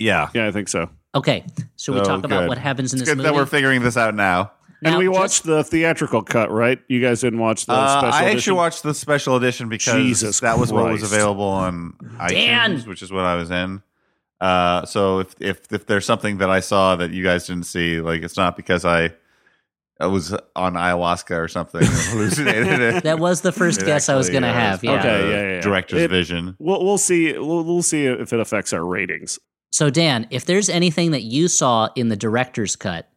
Yeah. 0.00 0.28
Yeah, 0.34 0.46
I 0.48 0.50
think 0.52 0.68
so. 0.68 0.88
Okay. 1.14 1.44
so 1.76 1.92
we 1.92 1.98
So 2.00 2.04
talk 2.04 2.24
about 2.24 2.40
good. 2.40 2.48
what 2.48 2.58
happens 2.58 2.92
in 2.92 2.98
It's 2.98 3.02
this 3.02 3.08
good 3.10 3.18
movie? 3.18 3.28
that 3.28 3.34
we're 3.34 3.46
figuring 3.46 3.82
this 3.82 3.96
out 3.96 4.14
now. 4.14 4.52
And 4.82 4.94
Now, 4.94 4.98
we 4.98 5.06
just- 5.06 5.18
watched 5.18 5.42
the 5.44 5.62
theatrical 5.62 6.22
cut, 6.22 6.50
right? 6.50 6.78
You 6.88 7.00
guys 7.02 7.20
didn't 7.20 7.38
watch 7.40 7.66
the 7.66 7.72
Uh, 7.74 8.00
special 8.00 8.14
I 8.14 8.20
edition? 8.22 8.36
actually 8.38 8.56
watched 8.56 8.82
the 8.82 8.94
special 8.94 9.36
edition 9.36 9.68
because 9.68 9.94
Jesus 9.94 10.40
that 10.40 10.58
was 10.58 10.72
what 10.72 10.90
was 10.90 11.00
Christ. 11.00 11.12
available 11.12 11.44
on 11.48 11.94
Dan! 12.28 12.76
iTunes, 12.78 12.86
which 12.86 13.02
is 13.02 13.12
what 13.12 13.24
I 13.24 13.34
was 13.34 13.50
in. 13.50 13.82
Uh, 14.40 14.86
so 14.86 15.18
if, 15.18 15.34
if 15.38 15.70
if 15.70 15.84
there's 15.86 16.06
something 16.06 16.38
that 16.38 16.48
I 16.48 16.60
saw 16.60 16.96
that 16.96 17.10
you 17.10 17.22
guys 17.22 17.46
didn't 17.46 17.66
see, 17.66 18.00
like 18.00 18.22
it's 18.22 18.38
not 18.38 18.56
because 18.56 18.86
I 18.86 19.12
uh, 20.02 20.08
was 20.08 20.32
on 20.56 20.74
ayahuasca 20.74 21.36
or 21.36 21.46
something, 21.48 21.82
and 21.82 21.90
hallucinated 21.90 22.80
it. 22.80 23.02
That 23.04 23.18
was 23.18 23.42
the 23.42 23.52
first 23.52 23.82
It 23.82 23.84
guess 23.84 24.08
I 24.08 24.14
was 24.16 24.28
actually, 24.28 24.40
going 24.40 24.54
to 24.54 24.58
uh, 24.58 24.62
have. 24.62 24.82
Yeah. 24.82 24.98
Okay, 24.98 25.28
yeah, 25.28 25.36
yeah, 25.42 25.54
yeah. 25.56 25.60
Director's 25.60 26.00
It- 26.02 26.10
vision. 26.10 26.56
We'll 26.58 26.82
we'll 26.82 26.96
see 26.96 27.34
we'll, 27.36 27.64
we'll 27.64 27.82
see 27.82 28.06
if 28.06 28.32
it 28.32 28.40
affects 28.40 28.72
our 28.72 28.82
ratings. 28.82 29.38
So, 29.72 29.88
Dan, 29.90 30.26
if 30.30 30.44
there's 30.44 30.68
anything 30.68 31.12
that 31.12 31.22
you 31.22 31.48
saw 31.48 31.88
in 31.94 32.08
the 32.08 32.16
director's 32.16 32.76
cut, 32.76 33.08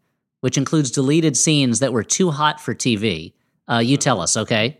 which 0.41 0.57
includes 0.57 0.91
deleted 0.91 1.35
scenes 1.37 1.79
that 1.79 1.93
were 1.93 2.03
too 2.03 2.31
hot 2.31 2.59
for 2.59 2.75
TV, 2.75 3.33
uh, 3.69 3.77
you 3.79 3.97
tell 3.97 4.21
us, 4.21 4.37
okay? 4.37 4.79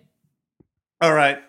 All 1.02 1.14
right. 1.14 1.40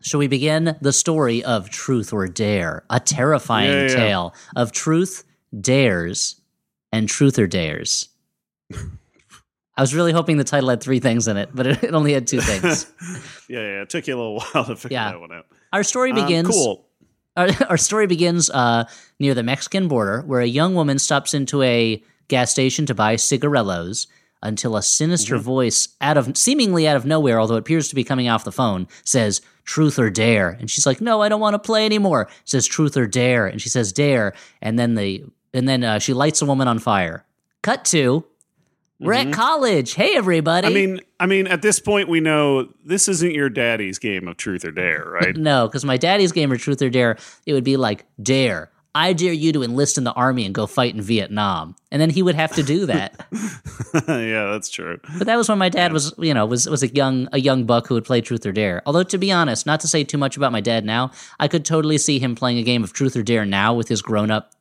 Shall 0.00 0.20
we 0.20 0.26
begin 0.26 0.76
the 0.80 0.92
story 0.92 1.42
of 1.44 1.70
Truth 1.70 2.12
or 2.12 2.26
Dare? 2.28 2.84
A 2.90 3.00
terrifying 3.00 3.70
Yeah, 3.70 3.82
yeah. 3.88 3.94
tale 3.94 4.34
of 4.56 4.72
truth, 4.72 5.24
dares, 5.60 6.40
and 6.92 7.08
truth 7.08 7.38
or 7.38 7.46
dares. 7.46 8.08
I 9.76 9.80
was 9.80 9.94
really 9.94 10.12
hoping 10.12 10.36
the 10.36 10.44
title 10.44 10.68
had 10.70 10.80
three 10.80 11.00
things 11.00 11.26
in 11.26 11.36
it, 11.36 11.50
but 11.52 11.66
it, 11.66 11.92
only 11.92 12.12
had 12.12 12.26
two 12.26 12.40
things. 12.40 12.90
Yeah, 13.46 13.58
yeah. 13.60 13.82
It 13.82 13.90
took 13.90 14.06
you 14.06 14.14
a 14.14 14.16
little 14.16 14.40
while 14.52 14.64
to 14.64 14.74
figure 14.76 14.94
Yeah. 14.94 15.10
that 15.12 15.20
one 15.20 15.30
out. 15.30 15.44
Our 15.72 15.82
story 15.82 16.12
Um, 16.12 16.22
begins. 16.22 16.48
cool. 16.48 16.83
Our, 17.36 17.48
our 17.70 17.76
story 17.76 18.06
begins 18.06 18.50
uh, 18.50 18.84
near 19.18 19.34
the 19.34 19.42
Mexican 19.42 19.88
border, 19.88 20.22
where 20.22 20.40
a 20.40 20.46
young 20.46 20.74
woman 20.74 20.98
stops 20.98 21.34
into 21.34 21.62
a 21.62 22.02
gas 22.28 22.50
station 22.50 22.86
to 22.86 22.94
buy 22.94 23.16
cigarillos 23.16 24.06
until 24.42 24.76
a 24.76 24.82
sinister 24.82 25.38
voice, 25.38 25.88
out 26.02 26.18
of 26.18 26.36
seemingly 26.36 26.86
out 26.86 26.96
of 26.96 27.06
nowhere, 27.06 27.40
although 27.40 27.56
it 27.56 27.60
appears 27.60 27.88
to 27.88 27.94
be 27.94 28.04
coming 28.04 28.28
off 28.28 28.44
the 28.44 28.52
phone, 28.52 28.86
says 29.02 29.40
"Truth 29.64 29.98
or 29.98 30.10
Dare," 30.10 30.50
and 30.50 30.70
she's 30.70 30.86
like, 30.86 31.00
"No, 31.00 31.22
I 31.22 31.30
don't 31.30 31.40
want 31.40 31.54
to 31.54 31.58
play 31.58 31.86
anymore." 31.86 32.22
It 32.22 32.30
says 32.44 32.66
"Truth 32.66 32.96
or 32.96 33.06
Dare," 33.06 33.46
and 33.46 33.60
she 33.60 33.70
says 33.70 33.92
"Dare," 33.92 34.34
and 34.60 34.78
then 34.78 34.94
the 34.94 35.24
and 35.54 35.66
then 35.68 35.82
uh, 35.82 35.98
she 35.98 36.12
lights 36.12 36.42
a 36.42 36.46
woman 36.46 36.68
on 36.68 36.78
fire. 36.78 37.24
Cut 37.62 37.84
to. 37.86 38.24
We're 39.04 39.12
at 39.12 39.26
mm-hmm. 39.26 39.32
college. 39.32 39.94
Hey, 39.94 40.16
everybody. 40.16 40.66
I 40.66 40.70
mean, 40.70 41.00
I 41.20 41.26
mean, 41.26 41.46
at 41.46 41.60
this 41.60 41.78
point, 41.78 42.08
we 42.08 42.20
know 42.20 42.68
this 42.84 43.06
isn't 43.06 43.32
your 43.32 43.50
daddy's 43.50 43.98
game 43.98 44.26
of 44.28 44.36
truth 44.38 44.64
or 44.64 44.70
dare, 44.70 45.04
right? 45.20 45.36
No, 45.36 45.68
because 45.68 45.84
my 45.84 45.96
daddy's 45.96 46.32
game 46.32 46.50
of 46.50 46.58
Truth 46.58 46.80
or 46.82 46.90
Dare, 46.90 47.18
it 47.46 47.52
would 47.52 47.64
be 47.64 47.76
like, 47.76 48.06
Dare, 48.22 48.70
I 48.94 49.12
dare 49.12 49.32
you 49.32 49.52
to 49.52 49.62
enlist 49.62 49.98
in 49.98 50.04
the 50.04 50.12
army 50.12 50.46
and 50.46 50.54
go 50.54 50.66
fight 50.66 50.94
in 50.94 51.02
Vietnam. 51.02 51.74
And 51.90 52.00
then 52.00 52.10
he 52.10 52.22
would 52.22 52.36
have 52.36 52.54
to 52.54 52.62
do 52.62 52.86
that. 52.86 53.26
yeah, 54.08 54.50
that's 54.52 54.70
true. 54.70 55.00
but 55.18 55.26
that 55.26 55.36
was 55.36 55.48
when 55.48 55.58
my 55.58 55.68
dad 55.68 55.92
was, 55.92 56.14
you 56.18 56.32
know, 56.32 56.46
was 56.46 56.68
was 56.68 56.82
a 56.82 56.88
young 56.88 57.28
a 57.32 57.40
young 57.40 57.64
buck 57.64 57.88
who 57.88 57.94
would 57.94 58.04
play 58.04 58.20
Truth 58.20 58.46
or 58.46 58.52
Dare. 58.52 58.82
Although 58.86 59.02
to 59.02 59.18
be 59.18 59.32
honest, 59.32 59.66
not 59.66 59.80
to 59.80 59.88
say 59.88 60.04
too 60.04 60.18
much 60.18 60.36
about 60.36 60.52
my 60.52 60.60
dad 60.60 60.84
now, 60.84 61.10
I 61.38 61.48
could 61.48 61.64
totally 61.64 61.98
see 61.98 62.18
him 62.18 62.34
playing 62.34 62.58
a 62.58 62.62
game 62.62 62.84
of 62.84 62.92
Truth 62.92 63.16
or 63.16 63.22
Dare 63.22 63.44
now 63.44 63.74
with 63.74 63.88
his 63.88 64.00
grown 64.00 64.30
up 64.30 64.52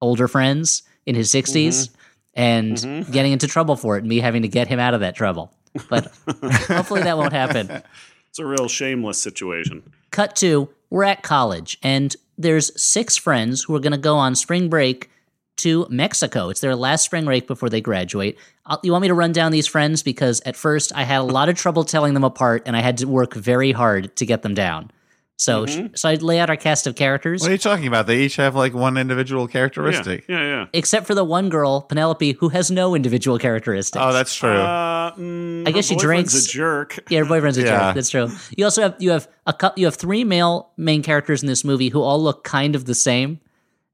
older 0.00 0.26
friends 0.26 0.82
in 1.04 1.14
his 1.14 1.30
60s 1.32 1.90
and 2.36 2.76
mm-hmm. 2.76 3.10
getting 3.10 3.32
into 3.32 3.48
trouble 3.48 3.74
for 3.74 3.96
it 3.96 4.00
and 4.00 4.08
me 4.08 4.20
having 4.20 4.42
to 4.42 4.48
get 4.48 4.68
him 4.68 4.78
out 4.78 4.94
of 4.94 5.00
that 5.00 5.16
trouble. 5.16 5.52
But 5.88 6.04
hopefully 6.68 7.02
that 7.02 7.18
won't 7.18 7.32
happen. 7.32 7.82
It's 8.28 8.38
a 8.38 8.46
real 8.46 8.68
shameless 8.68 9.20
situation. 9.20 9.82
Cut 10.10 10.36
to, 10.36 10.68
we're 10.90 11.04
at 11.04 11.22
college, 11.22 11.78
and 11.82 12.14
there's 12.38 12.80
six 12.80 13.16
friends 13.16 13.64
who 13.64 13.74
are 13.74 13.80
going 13.80 13.92
to 13.92 13.98
go 13.98 14.16
on 14.16 14.34
spring 14.34 14.68
break 14.68 15.10
to 15.56 15.86
Mexico. 15.88 16.50
It's 16.50 16.60
their 16.60 16.76
last 16.76 17.04
spring 17.04 17.24
break 17.24 17.46
before 17.46 17.70
they 17.70 17.80
graduate. 17.80 18.38
i 18.66 18.76
you 18.82 18.92
want 18.92 19.02
me 19.02 19.08
to 19.08 19.14
run 19.14 19.32
down 19.32 19.52
these 19.52 19.66
friends? 19.66 20.02
Because 20.02 20.42
at 20.42 20.54
first 20.54 20.92
I 20.94 21.04
had 21.04 21.20
a 21.20 21.24
lot 21.24 21.48
of 21.48 21.56
trouble 21.56 21.84
telling 21.84 22.14
them 22.14 22.24
apart, 22.24 22.62
and 22.66 22.76
I 22.76 22.80
had 22.80 22.98
to 22.98 23.06
work 23.06 23.34
very 23.34 23.72
hard 23.72 24.14
to 24.16 24.26
get 24.26 24.42
them 24.42 24.54
down. 24.54 24.90
So, 25.38 25.66
so 25.94 26.08
I 26.08 26.14
lay 26.14 26.38
out 26.40 26.48
our 26.48 26.56
cast 26.56 26.86
of 26.86 26.94
characters, 26.94 27.42
What 27.42 27.50
are 27.50 27.52
you 27.52 27.58
talking 27.58 27.86
about? 27.86 28.06
They 28.06 28.20
each 28.22 28.36
have 28.36 28.54
like 28.54 28.72
one 28.72 28.96
individual 28.96 29.46
characteristic. 29.46 30.24
yeah, 30.28 30.38
yeah. 30.40 30.46
yeah. 30.48 30.66
except 30.72 31.06
for 31.06 31.14
the 31.14 31.24
one 31.24 31.50
girl, 31.50 31.82
Penelope, 31.82 32.32
who 32.32 32.48
has 32.48 32.70
no 32.70 32.94
individual 32.94 33.38
characteristics. 33.38 34.02
Oh, 34.02 34.14
that's 34.14 34.34
true. 34.34 34.48
Uh, 34.50 35.12
mm, 35.14 35.68
I 35.68 35.72
guess 35.72 35.90
her 35.90 35.94
she 35.94 35.96
drinks- 36.00 36.46
a 36.46 36.48
jerk. 36.48 36.98
Yeah, 37.10 37.18
her 37.20 37.24
boyfriend's 37.26 37.58
a 37.58 37.62
Yeah. 37.64 37.86
jerk. 37.88 37.94
That's 37.96 38.08
true. 38.08 38.28
You 38.56 38.64
also 38.64 38.80
have 38.82 38.96
you 38.98 39.10
have 39.10 39.28
a 39.46 39.52
cou- 39.52 39.72
you 39.76 39.84
have 39.84 39.96
three 39.96 40.24
male 40.24 40.70
main 40.78 41.02
characters 41.02 41.42
in 41.42 41.48
this 41.48 41.64
movie 41.64 41.90
who 41.90 42.00
all 42.00 42.22
look 42.22 42.42
kind 42.42 42.74
of 42.74 42.86
the 42.86 42.94
same, 42.94 43.38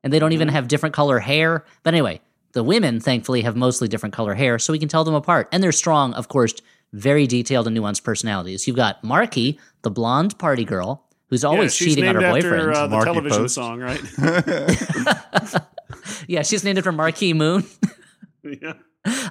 and 0.05 0.13
they 0.13 0.21
don't 0.21 0.33
even 0.33 0.47
have 0.49 0.69
different 0.69 0.95
color 0.95 1.19
hair. 1.19 1.65
But 1.83 1.95
anyway, 1.95 2.21
the 2.53 2.63
women 2.63 3.01
thankfully 3.01 3.43
have 3.43 3.57
mostly 3.57 3.89
different 3.89 4.15
color 4.15 4.35
hair, 4.35 4.61
so 4.61 4.73
we 4.73 4.79
can 4.79 4.89
tell 4.89 5.03
them 5.03 5.15
apart. 5.15 5.49
And 5.51 5.61
they're 5.61 5.73
strong, 5.73 6.15
of 6.15 6.29
course, 6.29 6.55
very 6.93 7.27
detailed 7.27 7.67
and 7.67 7.77
nuanced 7.77 8.05
personalities. 8.05 8.69
You've 8.69 8.77
got 8.77 9.03
Marky, 9.03 9.59
the 9.83 9.91
blonde 9.91 10.39
party 10.39 10.65
girl, 10.65 11.05
who's 11.33 11.45
always 11.45 11.73
yeah, 11.81 11.85
she's 11.87 11.95
cheating 11.95 12.11
on 12.11 12.17
named 12.17 12.27
her 12.27 12.37
after, 12.37 12.51
boyfriend. 12.51 12.77
Uh, 12.77 12.83
the 12.83 12.89
Marky 12.91 13.05
television 13.07 13.43
Post. 13.45 13.55
song, 13.55 13.81
right? 13.81 14.01
yeah, 16.29 16.43
she's 16.43 16.63
named 16.63 16.77
after 16.77 16.93
Marquee 16.93 17.33
Moon. 17.33 17.65
yeah. 18.45 18.75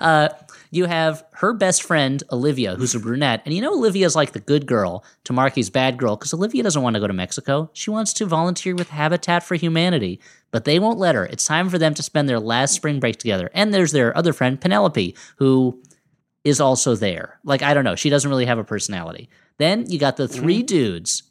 Uh, 0.01 0.29
you 0.71 0.85
have 0.85 1.23
her 1.33 1.53
best 1.53 1.83
friend 1.83 2.23
Olivia, 2.31 2.73
who's 2.73 2.95
a 2.95 2.99
brunette, 2.99 3.43
and 3.45 3.53
you 3.53 3.61
know 3.61 3.73
Olivia's 3.73 4.15
like 4.15 4.31
the 4.31 4.39
good 4.39 4.65
girl 4.65 5.05
to 5.25 5.33
Marky's 5.33 5.69
bad 5.69 5.97
girl 5.97 6.15
because 6.15 6.33
Olivia 6.33 6.63
doesn't 6.63 6.81
want 6.81 6.95
to 6.95 6.99
go 6.99 7.05
to 7.05 7.13
Mexico. 7.13 7.69
She 7.71 7.91
wants 7.91 8.13
to 8.13 8.25
volunteer 8.25 8.73
with 8.73 8.89
Habitat 8.89 9.43
for 9.43 9.53
Humanity, 9.53 10.19
but 10.49 10.65
they 10.65 10.79
won't 10.79 10.97
let 10.97 11.13
her. 11.13 11.27
It's 11.27 11.45
time 11.45 11.69
for 11.69 11.77
them 11.77 11.93
to 11.93 12.01
spend 12.01 12.27
their 12.27 12.39
last 12.39 12.73
spring 12.73 12.99
break 12.99 13.17
together. 13.17 13.51
And 13.53 13.71
there's 13.71 13.91
their 13.91 14.17
other 14.17 14.33
friend 14.33 14.59
Penelope, 14.59 15.15
who 15.35 15.79
is 16.43 16.59
also 16.59 16.95
there. 16.95 17.39
Like 17.43 17.61
I 17.61 17.75
don't 17.75 17.83
know, 17.83 17.95
she 17.95 18.09
doesn't 18.09 18.29
really 18.29 18.47
have 18.47 18.57
a 18.57 18.63
personality. 18.63 19.29
Then 19.59 19.87
you 19.87 19.99
got 19.99 20.17
the 20.17 20.27
3 20.27 20.63
dudes. 20.63 21.21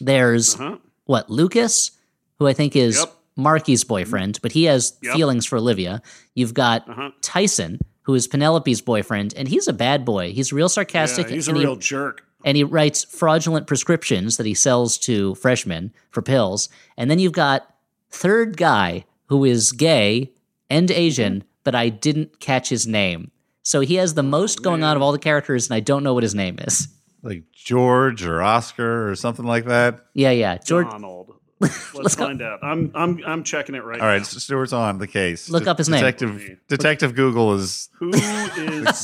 There's 0.00 0.54
Uh-huh. 0.54 0.76
what 1.06 1.30
Lucas, 1.30 1.90
who 2.38 2.46
I 2.46 2.52
think 2.52 2.76
is 2.76 2.98
Yep. 2.98 3.14
Marky's 3.36 3.84
boyfriend, 3.84 4.38
but 4.42 4.52
he 4.52 4.64
has 4.64 4.94
Yep. 5.02 5.14
feelings 5.16 5.46
for 5.46 5.56
Olivia. 5.58 6.02
You've 6.34 6.54
got 6.54 6.88
Uh-huh. 6.88 7.10
Tyson, 7.20 7.80
who 8.02 8.14
is 8.14 8.26
Penelope's 8.28 8.80
boyfriend, 8.80 9.34
and 9.36 9.48
he's 9.48 9.66
a 9.68 9.72
bad 9.72 10.04
boy. 10.04 10.32
He's 10.32 10.52
real 10.52 10.68
sarcastic, 10.68 11.28
Yeah, 11.28 11.34
he's 11.34 11.48
a 11.48 11.54
real 11.54 11.74
he, 11.74 11.80
jerk. 11.80 12.22
and 12.44 12.56
he 12.56 12.62
writes 12.64 13.04
fraudulent 13.04 13.66
prescriptions 13.66 14.36
that 14.36 14.46
he 14.46 14.54
sells 14.54 14.98
to 14.98 15.34
freshmen 15.36 15.92
for 16.10 16.22
pills. 16.22 16.68
And 16.96 17.10
then 17.10 17.18
you've 17.18 17.32
got 17.32 17.74
third 18.10 18.56
guy 18.56 19.04
who 19.26 19.44
is 19.44 19.72
gay 19.72 20.30
and 20.70 20.90
Asian, 20.90 21.42
but 21.64 21.74
I 21.74 21.88
didn't 21.88 22.40
catch 22.40 22.68
his 22.68 22.86
name. 22.86 23.30
So 23.62 23.80
he 23.80 23.94
has 23.94 24.12
the 24.14 24.22
most 24.22 24.62
going 24.62 24.82
on 24.84 24.94
of 24.96 25.02
all 25.02 25.10
the 25.12 25.18
characters, 25.18 25.66
and 25.66 25.74
I 25.74 25.80
don't 25.80 26.04
know 26.04 26.12
what 26.14 26.22
his 26.22 26.34
name 26.34 26.58
is. 26.60 26.88
Like 27.24 27.44
George 27.52 28.24
or 28.24 28.42
Oscar 28.42 29.10
or 29.10 29.16
something 29.16 29.44
like 29.44 29.64
that. 29.64 30.06
Yeah, 30.14 30.30
yeah, 30.30 30.58
George. 30.58 30.88
Donald. 30.90 31.34
Let's 31.94 32.14
go. 32.14 32.26
find 32.26 32.42
out. 32.42 32.58
I'm 32.62 32.90
I'm 32.94 33.20
I'm 33.26 33.42
checking 33.42 33.74
it 33.74 33.84
right 33.84 34.00
All 34.00 34.06
right, 34.06 34.18
now. 34.18 34.24
Stuart's 34.24 34.72
on 34.72 34.98
the 34.98 35.06
case. 35.06 35.48
Look 35.48 35.66
up 35.66 35.78
his 35.78 35.88
name. 35.88 36.00
Detective 36.00 36.58
Detective 36.68 37.14
Google 37.14 37.54
is 37.54 37.88
Who 37.98 38.10
is 38.12 38.20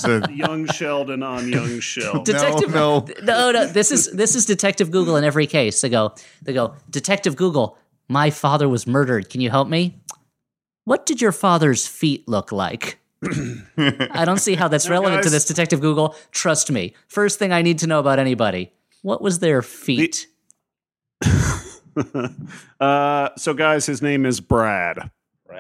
the, 0.03 0.29
young 0.31 0.67
Sheldon 0.67 1.23
on 1.23 1.49
young 1.49 1.81
Sheldon? 1.81 2.25
Detective, 2.25 2.75
no. 2.75 3.07
no, 3.23 3.51
no. 3.53 3.67
This 3.67 3.91
is 3.91 4.11
this 4.13 4.35
is 4.35 4.45
Detective 4.45 4.91
Google 4.91 5.17
in 5.17 5.25
every 5.25 5.47
case. 5.47 5.81
They 5.81 5.89
go, 5.89 6.15
they 6.43 6.53
go, 6.53 6.75
Detective 6.91 7.37
Google. 7.37 7.79
My 8.09 8.31
father 8.31 8.69
was 8.69 8.87
murdered. 8.87 9.31
Can 9.31 9.41
you 9.41 9.49
help 9.49 9.69
me? 9.69 10.01
What 10.85 11.07
did 11.07 11.23
your 11.23 11.33
father's 11.33 11.87
feet 11.87 12.29
look 12.29 12.53
like? 12.53 13.00
I 13.23 14.25
don't 14.25 14.39
see 14.39 14.55
how 14.55 14.69
that's 14.69 14.89
relevant 14.91 15.23
to 15.25 15.31
this, 15.31 15.45
Detective 15.45 15.81
Google. 15.81 16.15
Trust 16.31 16.71
me. 16.71 16.95
First 17.09 17.39
thing 17.39 17.53
I 17.53 17.63
need 17.63 17.79
to 17.81 17.87
know 17.87 18.01
about 18.01 18.19
anybody. 18.19 18.73
What 19.03 19.23
was 19.23 19.39
their 19.39 19.63
feet? 19.63 20.27
uh, 22.81 23.29
so 23.37 23.55
guys, 23.55 23.87
his 23.87 24.03
name 24.03 24.27
is 24.27 24.41
Brad. 24.41 25.11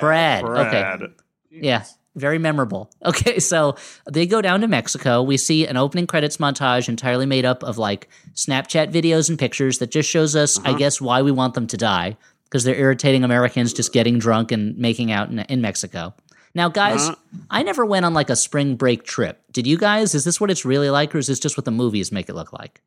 Brad. 0.01 0.45
Okay. 0.45 0.71
Brad. 0.71 1.03
Yeah, 1.51 1.85
very 2.15 2.39
memorable. 2.39 2.91
Okay, 3.05 3.41
so 3.41 3.77
they 4.11 4.27
go 4.27 4.41
down 4.41 4.61
to 4.61 4.69
Mexico. 4.69 5.23
We 5.23 5.37
see 5.37 5.67
an 5.67 5.77
opening 5.77 6.07
credits 6.07 6.37
montage 6.37 6.89
entirely 6.89 7.27
made 7.27 7.45
up 7.45 7.63
of 7.63 7.79
like 7.79 8.09
Snapchat 8.35 8.93
videos 8.93 9.29
and 9.29 9.39
pictures 9.39 9.79
that 9.79 9.91
just 9.91 10.09
shows 10.09 10.37
us, 10.37 10.59
I 10.65 10.75
guess, 10.75 11.01
why 11.01 11.23
we 11.23 11.33
want 11.33 11.55
them 11.55 11.67
to 11.69 11.77
die 11.77 12.17
because 12.45 12.65
they're 12.65 12.75
irritating 12.75 13.25
Americans 13.25 13.73
just 13.73 13.93
getting 13.93 14.19
drunk 14.19 14.53
and 14.53 14.77
making 14.77 15.11
out 15.13 15.31
in, 15.31 15.39
in 15.41 15.61
Mexico. 15.61 16.15
Now, 16.55 16.69
guys, 16.69 17.09
Uh-huh. 17.09 17.15
I 17.51 17.63
never 17.63 17.85
went 17.87 18.05
on 18.05 18.13
like 18.15 18.29
a 18.31 18.37
spring 18.37 18.75
break 18.77 19.05
trip. 19.05 19.41
Did 19.53 19.67
you 19.67 19.77
guys? 19.79 20.15
Is 20.15 20.25
this 20.25 20.41
what 20.41 20.51
it's 20.51 20.65
really 20.65 20.91
like, 20.91 21.15
or 21.15 21.19
is 21.19 21.27
this 21.29 21.39
just 21.41 21.57
what 21.57 21.65
the 21.65 21.71
movies 21.71 22.11
make 22.13 22.29
it 22.29 22.35
look 22.35 22.53
like? 22.53 22.81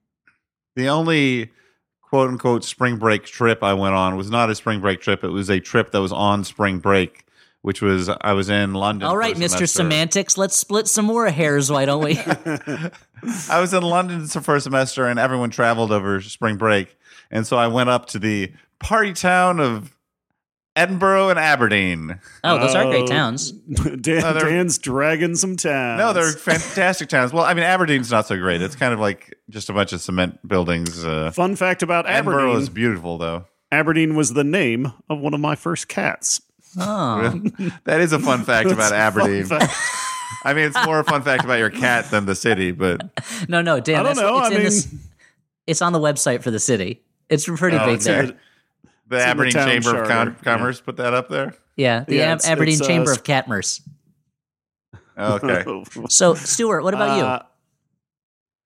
the 0.76 0.90
only 0.90 1.52
quote 2.02 2.30
unquote 2.30 2.64
spring 2.64 2.98
break 2.98 3.26
trip 3.26 3.64
I 3.64 3.74
went 3.76 3.94
on 3.94 4.18
was 4.18 4.30
not 4.32 4.50
a 4.50 4.56
spring 4.56 4.82
break 4.82 5.02
trip. 5.02 5.24
It 5.24 5.30
was 5.30 5.50
a 5.50 5.60
trip 5.60 5.92
that 5.92 6.02
was 6.02 6.12
on 6.12 6.44
spring 6.44 6.80
break, 6.80 7.26
which 7.62 7.82
was 7.82 8.10
I 8.10 8.34
was 8.34 8.50
in 8.50 8.74
London. 8.74 9.08
All 9.08 9.16
right, 9.18 9.36
Mr. 9.36 9.70
Semantics, 9.70 10.36
let's 10.38 10.58
split 10.58 10.88
some 10.88 11.06
more 11.06 11.28
hairs, 11.30 11.72
why 11.72 11.86
don't 11.86 12.04
we? 12.04 12.18
I 13.50 13.60
was 13.62 13.74
in 13.74 13.84
London 13.84 14.28
for 14.28 14.56
a 14.56 14.62
semester, 14.62 15.08
and 15.08 15.20
everyone 15.20 15.50
traveled 15.52 15.92
over 15.92 16.20
spring 16.22 16.58
break, 16.58 16.98
and 17.32 17.46
so 17.46 17.56
I 17.58 17.68
went 17.68 17.90
up 17.90 18.08
to 18.08 18.20
the 18.20 18.52
party 18.80 19.14
town 19.14 19.60
of 19.60 19.93
Edinburgh 20.76 21.30
and 21.30 21.38
Aberdeen. 21.40 22.20
Oh, 22.44 22.58
those 22.60 22.74
are 22.74 22.86
great 22.86 23.04
Oh, 23.04 23.08
towns. 23.08 23.52
Dan, 23.52 24.02
they're- 24.02 24.34
Dan's 24.50 24.78
dragging 24.80 25.36
some 25.36 25.56
towns. 25.56 26.00
No, 26.00 26.14
they're 26.14 26.32
fantastic 26.32 27.10
towns. 27.10 27.32
Well, 27.32 27.44
I 27.44 27.54
mean, 27.54 27.64
Aberdeen's 27.64 28.10
not 28.10 28.26
so 28.26 28.38
great. 28.38 28.62
It's 28.62 28.76
kind 28.76 28.94
of 28.94 29.00
like 29.00 29.38
just 29.50 29.70
a 29.70 29.74
bunch 29.74 29.94
of 29.94 30.02
cement 30.02 30.46
buildings. 30.48 31.06
Uh, 31.06 31.30
Fun 31.32 31.56
fact 31.56 31.84
about 31.84 32.10
Edinburgh 32.10 32.44
Aberdeen: 32.50 32.62
is 32.62 32.70
beautiful, 32.70 33.18
though. 33.20 33.46
Aberdeen 33.72 34.16
was 34.16 34.34
the 34.34 34.44
name 34.44 34.94
of 35.10 35.20
one 35.20 35.34
of 35.34 35.40
my 35.40 35.56
first 35.56 35.88
cats. 35.88 36.42
Oh. 36.80 37.40
that 37.84 38.02
is 38.02 38.14
a 38.14 38.20
fun 38.20 38.44
fact 38.46 38.68
about 38.72 38.90
That's 38.90 38.92
a 38.92 39.20
fun 39.20 39.22
Aberdeen. 39.30 39.46
fact. 39.46 39.74
I 40.46 40.54
mean, 40.54 40.66
it's 40.66 40.86
more 40.86 41.00
a 41.00 41.04
fun 41.04 41.22
fact 41.22 41.44
about 41.46 41.60
your 41.60 41.70
cat 41.70 42.10
than 42.12 42.26
the 42.26 42.36
city, 42.36 42.72
but 42.72 43.00
No, 43.48 43.62
no, 43.62 43.80
Dan. 43.80 44.00
I 44.00 44.04
don't 44.04 44.16
that's- 44.16 44.18
know. 44.18 44.38
It's 44.40 44.46
I 44.46 44.48
in 44.50 44.54
mean, 44.56 44.64
this, 44.64 44.96
it's 45.68 45.82
on 45.84 45.94
the 45.94 46.00
website 46.00 46.42
for 46.42 46.50
the 46.52 46.60
city. 46.60 47.02
It's 47.30 47.46
pretty 47.46 47.78
Oh, 47.78 47.86
big 47.86 47.96
it's 47.96 48.06
there. 48.06 48.24
in 48.24 48.38
the 49.14 49.20
in 49.20 49.24
the 49.24 49.28
Aberdeen 49.30 49.54
town 49.54 49.68
Chamber 49.70 50.02
of 50.02 50.08
charter, 50.08 50.32
Com- 50.32 50.44
Commerce 50.44 50.82
put 50.82 50.98
that 50.98 51.14
up 51.14 51.30
there. 51.30 51.56
yeah, 51.76 52.04
the 52.08 52.16
Yeah, 52.18 52.24
Ab- 52.32 52.38
it's- 52.40 52.48
Aberdeen 52.50 52.74
it's, 52.74 52.82
uh, 52.82 52.88
Chamber 52.88 53.12
s- 53.12 53.18
of 53.18 53.24
Catmers. 53.24 53.82
Okay. 55.18 55.64
So, 56.10 56.34
Stuart, 56.34 56.84
what 56.84 56.94
about 56.94 57.18
you? 57.18 57.24
Uh, 57.24 57.44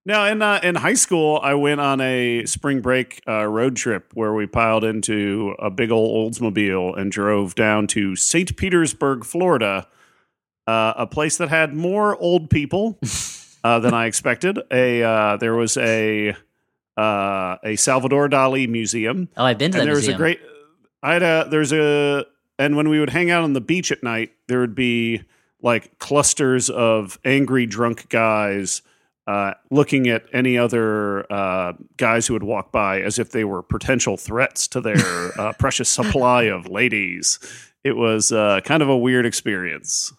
No, 0.06 0.24
in 0.25 0.42
uh, 0.42 0.60
in 0.63 0.75
high 0.75 0.94
school, 0.94 1.39
I 1.44 1.54
went 1.56 1.82
on 1.82 2.00
a 2.00 2.46
spring 2.46 2.80
break 2.80 3.22
uh, 3.27 3.44
road 3.46 3.75
trip 3.75 4.12
where 4.13 4.34
we 4.34 4.48
piled 4.48 4.84
into 4.86 5.54
a 5.60 5.70
big 5.70 5.92
old 5.92 6.34
Oldsmobile 6.34 6.98
and 6.98 7.12
drove 7.12 7.56
down 7.56 7.88
to 7.88 8.16
St. 8.16 8.56
Petersburg, 8.56 9.25
Florida, 9.25 9.86
uh, 10.66 10.94
a 10.96 11.06
place 11.08 11.36
that 11.38 11.50
had 11.50 11.74
more 11.74 12.16
old 12.16 12.50
people 12.50 12.98
uh, 13.66 13.80
than 13.80 13.94
I 13.94 14.06
expected. 14.06 14.58
A 14.72 15.04
uh, 15.04 15.36
there 15.38 15.56
was 15.56 15.75
a 15.75 16.34
uh, 16.98 17.58
a 17.63 17.75
Salvador 17.75 18.27
Dali 18.30 18.68
museum, 18.68 19.30
Oh, 19.38 19.46
I've 19.46 19.58
been 19.58 19.72
to 19.72 19.77
that 19.77 19.82
and 19.82 19.88
there 19.88 19.96
was 19.96 20.04
museum. 20.08 20.16
a 20.16 20.18
great. 20.18 20.39
I 21.04 21.13
had 21.13 21.24
a 21.24 21.48
there's 21.50 21.72
a 21.74 22.25
and 22.60 22.75
when 22.75 22.89
we 22.89 23.00
would 23.00 23.12
hang 23.12 23.30
out 23.30 23.44
on 23.44 23.54
the 23.54 23.62
beach 23.62 23.92
at 23.92 24.01
night, 24.04 24.32
there 24.48 24.60
would 24.60 24.75
be 24.75 25.24
like 25.62 25.98
clusters 26.00 26.70
of 26.70 27.20
angry 27.24 27.66
drunk 27.66 28.10
guys 28.10 28.82
uh, 29.27 29.54
looking 29.70 30.08
at 30.08 30.24
any 30.34 30.58
other 30.58 31.32
uh, 31.32 31.74
guys 31.98 32.25
who 32.27 32.34
would 32.34 32.44
walk 32.44 32.72
by 32.72 33.01
as 33.01 33.20
if 33.20 33.32
they 33.32 33.44
were 33.44 33.62
potential 33.62 34.16
threats 34.18 34.68
to 34.70 34.80
their 34.82 35.39
uh, 35.39 35.51
precious 35.60 35.89
supply 35.89 36.44
of 36.44 36.68
ladies. 36.68 37.38
It 37.84 37.96
was 37.98 38.32
uh, 38.32 38.62
kind 38.63 38.82
of 38.82 38.89
a 38.89 38.98
weird 38.98 39.25
experience. 39.25 40.13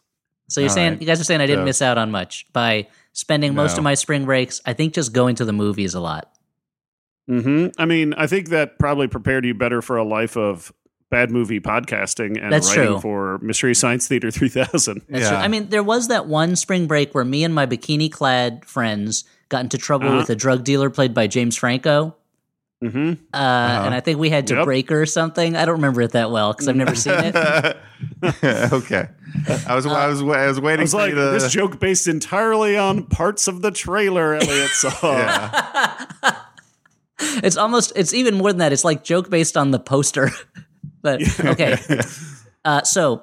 so 0.48 0.60
you're 0.60 0.68
All 0.70 0.74
saying 0.74 0.92
right. 0.92 1.00
you 1.00 1.06
guys 1.06 1.20
are 1.20 1.24
saying 1.24 1.40
I 1.40 1.46
didn't 1.46 1.60
Yeah. 1.60 1.64
miss 1.66 1.82
out 1.82 1.98
on 1.98 2.10
much 2.10 2.46
by 2.52 2.86
spending 3.14 3.54
most 3.54 3.72
No. 3.74 3.78
of 3.78 3.84
my 3.84 3.94
spring 3.94 4.24
breaks. 4.26 4.60
I 4.66 4.74
think 4.74 4.92
just 4.94 5.12
going 5.12 5.34
to 5.36 5.44
the 5.44 5.52
movies 5.52 5.94
a 5.94 6.00
lot. 6.00 6.30
Hmm 7.28 7.66
I 7.78 7.84
mean, 7.84 8.14
I 8.14 8.26
think 8.26 8.48
that 8.48 8.78
probably 8.78 9.06
prepared 9.06 9.44
you 9.44 9.54
better 9.54 9.82
for 9.82 9.96
a 9.98 10.04
life 10.04 10.36
of 10.36 10.72
bad 11.10 11.30
movie 11.30 11.60
podcasting 11.60 12.42
and 12.42 12.52
That's 12.52 12.68
writing 12.76 12.92
true. 12.92 13.00
for 13.00 13.38
Mystery 13.38 13.74
Science 13.74 14.06
Theater 14.08 14.30
3000. 14.30 15.02
That's 15.08 15.22
Yeah. 15.24 15.28
true. 15.30 15.38
I 15.38 15.48
mean, 15.48 15.68
there 15.68 15.82
was 15.82 16.08
that 16.08 16.26
one 16.26 16.54
spring 16.56 16.86
break 16.86 17.14
where 17.14 17.24
me 17.24 17.44
and 17.44 17.54
my 17.54 17.66
bikini 17.66 18.10
clad 18.12 18.64
friends 18.64 19.24
got 19.48 19.62
into 19.62 19.78
trouble 19.78 20.08
Uh-huh. 20.08 20.16
with 20.18 20.30
a 20.30 20.34
drug 20.36 20.64
dealer 20.64 20.90
played 20.90 21.14
by 21.14 21.26
James 21.26 21.56
Franco. 21.56 22.14
hmm 22.82 23.12
Uh, 23.32 23.36
And 23.36 23.94
I 23.94 24.00
think 24.00 24.18
we 24.18 24.28
had 24.30 24.46
to 24.48 24.54
Yep. 24.56 24.64
break 24.66 24.90
her 24.90 25.00
or 25.02 25.06
something. 25.06 25.56
I 25.56 25.64
don't 25.64 25.76
remember 25.76 26.02
it 26.02 26.12
that 26.12 26.30
well 26.30 26.52
because 26.52 26.68
I've 26.68 26.76
never 26.76 26.94
seen 26.94 27.14
it. 27.16 27.34
okay. 28.72 29.08
I 29.66 29.74
was 29.74 29.86
I 29.86 30.06
was 30.08 30.22
I 30.22 30.46
was 30.46 30.60
waiting 30.60 30.80
I 30.80 30.82
was 30.82 30.92
for 30.92 30.98
like, 30.98 31.08
you 31.10 31.14
to. 31.16 31.22
this 31.30 31.50
joke 31.50 31.80
based 31.80 32.06
entirely 32.06 32.76
on 32.76 33.04
parts 33.04 33.48
of 33.48 33.62
the 33.62 33.70
trailer 33.70 34.34
Elliott 34.34 34.70
saw. 34.70 35.50
It's 37.42 37.56
almost, 37.56 37.92
it's 37.96 38.14
even 38.14 38.34
more 38.36 38.50
than 38.52 38.58
that. 38.58 38.72
It's 38.72 38.84
like 38.84 39.04
joke 39.04 39.28
based 39.30 39.56
on 39.56 39.70
the 39.70 39.78
poster. 39.78 40.30
but 41.02 41.20
okay. 41.44 41.76
Uh, 42.64 42.82
so 42.82 43.22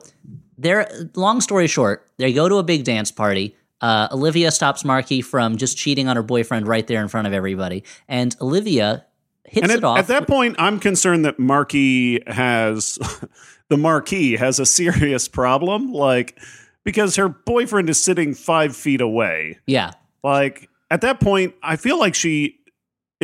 there, 0.58 0.88
long 1.16 1.40
story 1.42 1.68
short, 1.68 2.08
they 2.18 2.34
go 2.34 2.50
to 2.50 2.56
a 2.56 2.64
big 2.64 2.84
dance 2.84 3.12
party. 3.12 3.56
Uh, 3.82 4.08
Olivia 4.12 4.50
stops 4.50 4.84
Marky 4.84 5.22
from 5.22 5.58
just 5.58 5.78
cheating 5.78 6.08
on 6.08 6.16
her 6.16 6.24
boyfriend 6.24 6.68
right 6.68 6.88
there 6.88 7.02
in 7.02 7.10
front 7.10 7.28
of 7.28 7.34
everybody. 7.34 7.84
And 8.08 8.36
Olivia 8.42 9.06
hits 9.44 9.64
And 9.70 9.72
it 9.78 9.84
off. 9.84 10.00
at 10.00 10.08
that 10.08 10.26
point, 10.26 10.56
I'm 10.58 10.80
concerned 10.80 11.26
that 11.26 11.38
Marquis 11.38 12.22
has 12.26 12.98
the 13.70 13.78
Marquis 13.78 14.38
has 14.38 14.58
a 14.60 14.66
serious 14.66 15.28
problem, 15.28 15.92
like 15.94 16.40
because 16.84 17.18
her 17.18 17.30
boyfriend 17.30 17.90
is 17.90 18.02
sitting 18.02 18.34
five 18.34 18.76
feet 18.76 19.02
away. 19.02 19.60
yeah. 19.68 19.92
Like 20.24 20.70
at 20.90 21.02
that 21.02 21.20
point, 21.20 21.54
I 21.62 21.76
feel 21.76 22.00
like 22.00 22.16
she. 22.16 22.58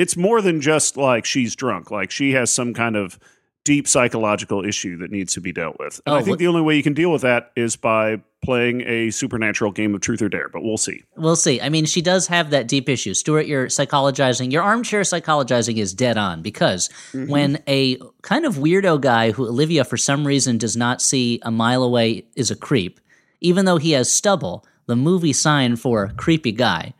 It's 0.02 0.18
more 0.18 0.42
than 0.42 0.62
just 0.62 0.98
like 0.98 1.26
she's 1.26 1.56
drunk. 1.56 1.92
Like 1.92 2.12
she 2.12 2.32
has 2.32 2.52
some 2.52 2.74
kind 2.74 2.96
of 2.96 3.20
deep 3.64 3.88
psychological 3.88 4.66
issue 4.66 4.98
that 4.98 5.12
needs 5.12 5.34
to 5.36 5.42
be 5.42 5.52
dealt 5.52 5.78
with. 5.78 6.02
And 6.06 6.16
Oh, 6.16 6.18
I 6.18 6.20
think 6.20 6.30
what- 6.32 6.40
the 6.40 6.48
only 6.48 6.62
way 6.62 6.76
you 6.76 6.84
can 6.84 6.94
deal 6.94 7.12
with 7.12 7.22
that 7.22 7.52
is 7.56 7.76
by 7.76 8.22
playing 8.44 8.82
a 8.88 9.12
supernatural 9.12 9.72
game 9.72 9.94
of 9.94 10.02
truth 10.02 10.20
or 10.20 10.30
dare. 10.30 10.50
But 10.50 10.64
we'll 10.64 10.78
see. 10.78 11.04
We'll 11.16 11.36
see. 11.36 11.62
I 11.62 11.70
mean, 11.70 11.86
she 11.86 12.02
does 12.02 12.26
have 12.28 12.50
that 12.50 12.68
deep 12.68 12.90
issue. 12.90 13.14
Stuart, 13.14 13.46
your 13.46 13.68
psychologizing, 13.68 14.52
your 14.52 14.64
armchair 14.64 15.02
psychologizing 15.02 15.78
is 15.78 15.94
dead 15.94 16.18
on 16.18 16.42
because 16.42 16.90
mm-hmm. 17.14 17.30
when 17.30 17.64
a 17.68 17.98
kind 18.24 18.46
of 18.46 18.56
weirdo 18.56 19.00
guy 19.00 19.30
who 19.32 19.48
Olivia, 19.48 19.84
for 19.84 19.98
some 19.98 20.26
reason, 20.26 20.58
does 20.58 20.76
not 20.76 21.02
see 21.02 21.40
a 21.44 21.52
mile 21.52 21.84
away 21.84 22.26
is 22.36 22.50
a 22.50 22.56
creep, 22.56 23.00
even 23.42 23.66
though 23.66 23.78
he 23.78 23.92
has 23.92 24.12
stubble, 24.12 24.66
the 24.88 24.96
movie 24.96 25.34
sign 25.34 25.76
for 25.76 26.12
creepy 26.18 26.52
guy, 26.52 26.96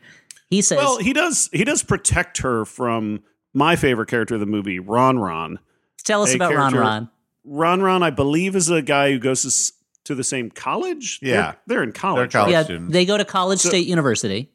he 0.52 0.60
says, 0.60 0.76
Well, 0.76 0.98
he 0.98 1.14
does. 1.14 1.48
He 1.52 1.64
does 1.64 1.82
protect 1.82 2.38
her 2.38 2.66
from 2.66 3.22
my 3.54 3.74
favorite 3.74 4.08
character 4.08 4.34
of 4.34 4.40
the 4.40 4.46
movie, 4.46 4.78
Ron 4.78 5.18
Ron. 5.18 5.58
Tell 6.04 6.22
us 6.22 6.34
about 6.34 6.54
Ron 6.54 6.74
Ron. 6.74 7.10
Ron 7.44 7.80
Ron, 7.80 8.02
I 8.02 8.10
believe, 8.10 8.54
is 8.54 8.68
a 8.68 8.82
guy 8.82 9.12
who 9.12 9.18
goes 9.18 9.42
to, 9.42 9.72
to 10.04 10.14
the 10.14 10.22
same 10.22 10.50
college. 10.50 11.20
Yeah. 11.22 11.32
they're, 11.32 11.56
they're 11.66 11.82
in 11.82 11.92
college. 11.92 12.32
college. 12.32 12.52
right? 12.52 12.58
Yeah, 12.58 12.64
students. 12.64 12.92
they 12.92 13.06
go 13.06 13.16
to 13.16 13.24
College 13.24 13.60
State 13.60 13.86
University. 13.86 14.50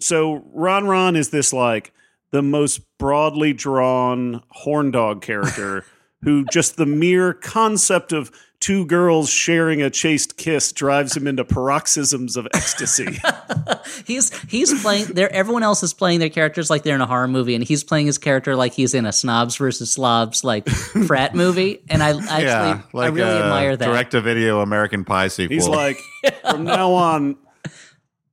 So 0.00 0.42
Ron 0.52 0.86
Ron 0.88 1.14
is 1.14 1.30
this 1.30 1.52
like 1.52 1.92
the 2.32 2.42
most 2.42 2.80
broadly 2.98 3.52
drawn 3.52 4.42
horn 4.50 4.90
dog 4.90 5.22
character 5.22 5.84
who 6.22 6.44
just 6.46 6.76
the 6.76 6.86
mere 6.86 7.32
concept 7.32 8.12
of 8.12 8.32
two 8.60 8.84
girls 8.86 9.30
sharing 9.30 9.82
a 9.82 9.90
chaste 9.90 10.36
kiss 10.36 10.72
drives 10.72 11.16
him 11.16 11.26
into 11.26 11.44
paroxysms 11.44 12.36
of 12.36 12.46
ecstasy. 12.54 13.18
He's 14.06 14.36
he's 14.42 14.82
playing 14.82 15.06
there. 15.06 15.32
Everyone 15.32 15.62
else 15.62 15.82
is 15.82 15.94
playing 15.94 16.20
their 16.20 16.28
characters 16.28 16.68
like 16.70 16.82
they're 16.82 16.94
in 16.94 17.00
a 17.00 17.06
horror 17.06 17.28
movie, 17.28 17.54
and 17.54 17.64
he's 17.64 17.82
playing 17.84 18.06
his 18.06 18.18
character 18.18 18.54
like 18.56 18.72
he's 18.72 18.94
in 18.94 19.06
a 19.06 19.12
snobs 19.12 19.56
versus 19.56 19.90
slobs 19.90 20.44
like 20.44 20.68
frat 20.68 21.34
movie. 21.34 21.82
And 21.88 22.02
I 22.02 22.10
actually 22.18 22.44
yeah, 22.44 22.82
like 22.92 23.10
I 23.10 23.14
really 23.14 23.30
a 23.30 23.44
admire 23.44 23.76
that. 23.76 23.86
direct-to-video 23.86 24.60
American 24.60 25.04
Pie 25.04 25.28
sequel. 25.28 25.54
He's 25.54 25.68
like, 25.68 25.98
from 26.42 26.64
now 26.64 26.92
on, 26.92 27.36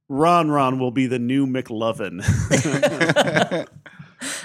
Ron 0.10 0.50
Ron 0.50 0.80
will 0.80 0.92
be 0.92 1.08
the 1.08 1.20
new 1.20 1.48
McLovin. 1.48 2.22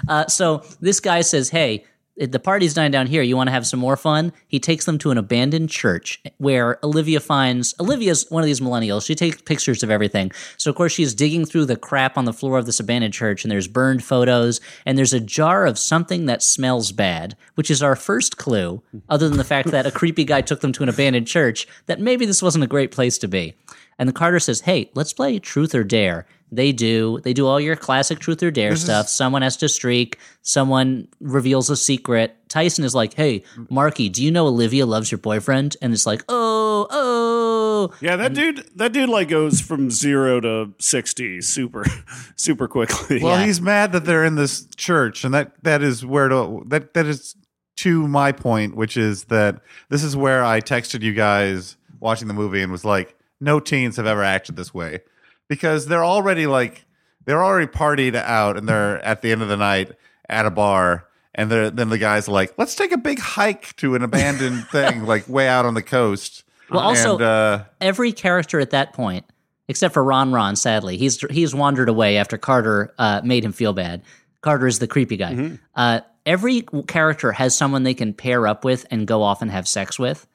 Uh, 0.08 0.26
so 0.26 0.62
this 0.80 1.00
guy 1.00 1.20
says, 1.22 1.48
"Hey, 1.48 1.84
the 2.20 2.38
party's 2.38 2.74
dying 2.74 2.90
down 2.90 3.06
here. 3.06 3.22
You 3.22 3.37
want 3.37 3.48
to 3.48 3.52
have 3.52 3.66
some 3.66 3.80
more 3.80 3.96
fun?" 3.96 4.33
He 4.46 4.61
takes 4.61 4.85
them 4.85 4.98
to 4.98 5.11
an 5.11 5.18
abandoned 5.18 5.70
church 5.70 6.22
where 6.38 6.78
Olivia 6.85 7.20
finds 7.20 7.74
Olivia's 7.80 8.26
one 8.28 8.42
of 8.42 8.46
these 8.46 8.61
millennials. 8.61 9.06
She 9.06 9.14
takes 9.14 9.40
pictures 9.42 9.83
of 9.83 9.90
everything. 9.90 10.30
So 10.56 10.70
of 10.70 10.76
course 10.76 10.92
she's 10.92 11.14
digging 11.14 11.44
through 11.44 11.66
the 11.66 11.76
crap 11.76 12.18
on 12.18 12.24
the 12.24 12.33
floor 12.33 12.59
of 12.59 12.66
this 12.66 12.80
abandoned 12.80 13.14
church, 13.14 13.44
and 13.44 13.50
there's 13.50 13.68
burned 13.68 14.04
photos, 14.04 14.61
and 14.85 14.96
there's 14.96 15.12
a 15.12 15.20
jar 15.20 15.66
of 15.66 15.78
something 15.78 16.26
that 16.26 16.42
smells 16.42 16.92
bad, 16.92 17.37
which 17.54 17.70
is 17.70 17.83
our 17.83 17.96
first 17.96 18.37
clue, 18.37 18.83
other 19.09 19.28
than 19.28 19.38
the 19.38 19.44
fact 19.44 19.70
that 19.70 19.87
a 19.87 19.90
creepy 19.90 20.24
guy 20.24 20.40
took 20.40 20.61
them 20.61 20.72
to 20.72 20.83
an 20.83 20.88
abandoned 20.88 21.26
church, 21.26 21.66
that 21.87 22.00
maybe 22.00 22.26
this 22.26 22.42
wasn't 22.42 22.64
a 22.64 22.68
great 22.68 22.90
place 22.90 23.18
to 23.18 23.28
be. 23.28 23.54
And 24.00 24.08
the 24.08 24.12
Carter 24.12 24.40
says, 24.40 24.62
"Hey, 24.62 24.90
let's 24.96 25.12
play 25.12 25.38
Truth 25.38 25.74
or 25.74 25.84
Dare." 25.84 26.26
They 26.52 26.72
do. 26.72 27.20
They 27.22 27.32
do 27.32 27.46
all 27.46 27.60
your 27.60 27.76
classic 27.76 28.18
Truth 28.18 28.42
or 28.42 28.50
Dare 28.50 28.74
stuff. 28.74 29.08
Someone 29.08 29.42
has 29.42 29.56
to 29.58 29.68
streak. 29.68 30.18
Someone 30.42 31.06
reveals 31.20 31.70
a 31.70 31.76
secret. 31.76 32.34
Tyson 32.48 32.82
is 32.82 32.92
like, 32.94 33.14
"Hey, 33.14 33.44
Marky, 33.68 34.08
do 34.08 34.24
you 34.24 34.32
know 34.32 34.48
Olivia 34.48 34.84
loves 34.86 35.12
your 35.12 35.18
boyfriend?" 35.18 35.76
And 35.80 35.92
it's 35.92 36.06
like, 36.06 36.24
"Oh, 36.28 36.88
oh." 36.90 37.90
yeah, 38.00 38.16
that 38.16 38.32
dude. 38.34 38.66
That 38.74 38.92
dude 38.92 39.08
like 39.10 39.28
goes 39.28 39.60
from 39.60 39.90
zero 39.90 40.40
to 40.40 40.72
sixty 40.80 41.40
super, 41.40 41.84
super 42.36 42.66
quickly. 42.66 43.22
well, 43.22 43.38
Yeah. 43.38 43.46
he's 43.46 43.60
mad 43.60 43.92
that 43.92 44.04
they're 44.06 44.24
in 44.24 44.34
this 44.34 44.66
church, 44.76 45.24
and 45.24 45.32
that 45.34 45.52
that 45.62 45.82
is 45.82 46.04
where 46.04 46.28
to 46.28 46.64
that 46.66 46.94
that 46.94 47.06
is 47.06 47.36
to 47.76 48.08
my 48.08 48.32
point, 48.32 48.74
which 48.74 48.96
is 48.96 49.24
that 49.24 49.60
this 49.88 50.02
is 50.02 50.16
where 50.16 50.44
I 50.44 50.60
texted 50.60 51.02
you 51.02 51.12
guys 51.12 51.76
watching 52.00 52.26
the 52.28 52.34
movie 52.34 52.60
and 52.62 52.72
was 52.72 52.84
like, 52.84 53.14
no 53.40 53.61
teens 53.61 53.96
have 53.96 54.07
ever 54.07 54.22
acted 54.22 54.57
this 54.57 54.72
way 54.74 55.00
because 55.48 55.87
they're 55.87 56.05
already 56.05 56.46
like 56.46 56.85
they're 57.24 57.42
already 57.42 57.66
partied 57.66 58.14
out 58.14 58.57
and 58.57 58.68
they're 58.68 58.98
at 59.05 59.22
the 59.22 59.33
end 59.33 59.42
of 59.42 59.48
the 59.48 59.57
night 59.57 59.92
at 60.29 60.46
a 60.46 60.50
bar. 60.50 61.07
And 61.35 61.50
then 61.50 61.88
the 61.90 61.98
guy's 61.98 62.26
like, 62.29 62.53
let's 62.59 62.74
take 62.74 62.90
a 62.92 62.98
big 62.98 63.20
hike 63.20 63.76
to 63.76 63.94
an 63.94 64.03
abandoned 64.03 64.66
thing, 64.72 65.05
like 65.07 65.29
way 65.29 65.46
out 65.46 65.64
on 65.64 65.74
the 65.74 65.83
coast. 65.83 66.42
Well, 66.68 66.81
also- 66.81 67.14
and, 67.14 67.22
uh, 67.22 67.64
Every 67.81 68.12
character 68.12 68.59
at 68.59 68.70
that 68.70 68.92
point, 68.94 69.24
except 69.68 69.94
for 69.94 70.03
Ron 70.03 70.33
Ron, 70.33 70.57
sadly, 70.57 70.96
he's 70.96 71.20
he's 71.31 71.55
wandered 71.55 71.88
away 71.88 72.16
after 72.16 72.37
Carter 72.37 72.92
uh, 72.98 73.20
made 73.24 73.44
him 73.44 73.53
feel 73.53 73.72
bad. 73.72 74.03
Carter 74.40 74.66
is 74.66 74.79
the 74.81 74.88
creepy 74.88 75.16
guy. 75.16 75.59
Uh, 75.74 76.00
every 76.26 76.62
character 76.88 77.31
has 77.33 77.57
someone 77.57 77.83
they 77.85 77.94
can 77.94 78.12
pair 78.12 78.46
up 78.46 78.64
with 78.64 78.87
and 78.90 79.07
go 79.07 79.22
off 79.22 79.40
and 79.42 79.50
have 79.50 79.68
sex 79.68 79.98
with. 79.98 80.26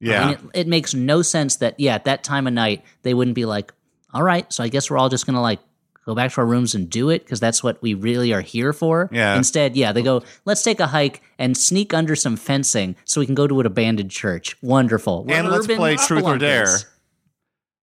Yeah. 0.00 0.30
And 0.30 0.32
it, 0.32 0.60
it 0.60 0.66
makes 0.66 0.94
no 0.94 1.22
sense 1.22 1.56
that, 1.56 1.78
yeah, 1.78 1.94
at 1.94 2.04
that 2.04 2.24
time 2.24 2.46
of 2.46 2.52
night, 2.52 2.84
they 3.02 3.14
wouldn't 3.14 3.34
be 3.34 3.44
like, 3.44 3.72
all 4.12 4.22
right, 4.22 4.52
so 4.52 4.64
I 4.64 4.68
guess 4.68 4.90
we're 4.90 4.98
all 4.98 5.08
just 5.08 5.26
going 5.26 5.34
to 5.34 5.40
like 5.40 5.60
go 6.06 6.14
back 6.14 6.32
to 6.32 6.40
our 6.40 6.46
rooms 6.46 6.74
and 6.74 6.90
do 6.90 7.10
it 7.10 7.22
because 7.22 7.38
that's 7.38 7.62
what 7.62 7.80
we 7.82 7.94
really 7.94 8.32
are 8.32 8.40
here 8.40 8.72
for. 8.72 9.08
Yeah. 9.12 9.36
Instead, 9.36 9.76
yeah, 9.76 9.92
they 9.92 10.02
go, 10.02 10.22
let's 10.44 10.62
take 10.62 10.80
a 10.80 10.86
hike 10.86 11.22
and 11.38 11.56
sneak 11.56 11.94
under 11.94 12.16
some 12.16 12.36
fencing 12.36 12.96
so 13.04 13.20
we 13.20 13.26
can 13.26 13.34
go 13.34 13.46
to 13.46 13.60
an 13.60 13.66
abandoned 13.66 14.10
church. 14.10 14.56
Wonderful. 14.62 15.24
We're 15.24 15.36
and 15.36 15.48
let's 15.48 15.66
play 15.66 15.96
Truth 15.96 16.24
or 16.24 16.38
Dare. 16.38 16.66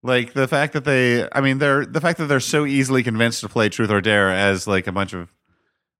Like 0.03 0.33
the 0.33 0.47
fact 0.47 0.73
that 0.73 0.83
they, 0.83 1.27
I 1.31 1.41
mean, 1.41 1.59
they're 1.59 1.85
the 1.85 2.01
fact 2.01 2.17
that 2.17 2.25
they're 2.25 2.39
so 2.39 2.65
easily 2.65 3.03
convinced 3.03 3.41
to 3.41 3.49
play 3.49 3.69
Truth 3.69 3.91
or 3.91 4.01
Dare 4.01 4.31
as 4.31 4.67
like 4.67 4.87
a 4.87 4.91
bunch 4.91 5.13
of, 5.13 5.31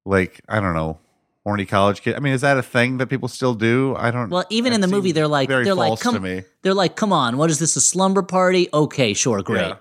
like 0.05 0.41
I 0.49 0.59
don't 0.59 0.73
know, 0.73 0.99
horny 1.43 1.65
college 1.65 2.01
kid. 2.01 2.15
I 2.15 2.19
mean, 2.19 2.33
is 2.33 2.41
that 2.41 2.57
a 2.57 2.63
thing 2.63 2.97
that 2.97 3.07
people 3.07 3.27
still 3.27 3.53
do? 3.53 3.95
I 3.97 4.11
don't. 4.11 4.29
Well, 4.29 4.45
even 4.49 4.73
in 4.73 4.81
the 4.81 4.87
movie, 4.87 5.11
they're 5.11 5.27
like, 5.27 5.47
very 5.49 5.63
they're 5.63 5.75
like, 5.75 5.99
come, 5.99 6.13
to 6.15 6.19
me. 6.19 6.43
they're 6.61 6.73
like, 6.73 6.95
come 6.95 7.11
on, 7.13 7.37
what 7.37 7.49
is 7.49 7.59
this? 7.59 7.75
A 7.75 7.81
slumber 7.81 8.21
party? 8.21 8.69
Okay, 8.73 9.13
sure, 9.13 9.41
great. 9.41 9.61
Yeah. 9.61 9.75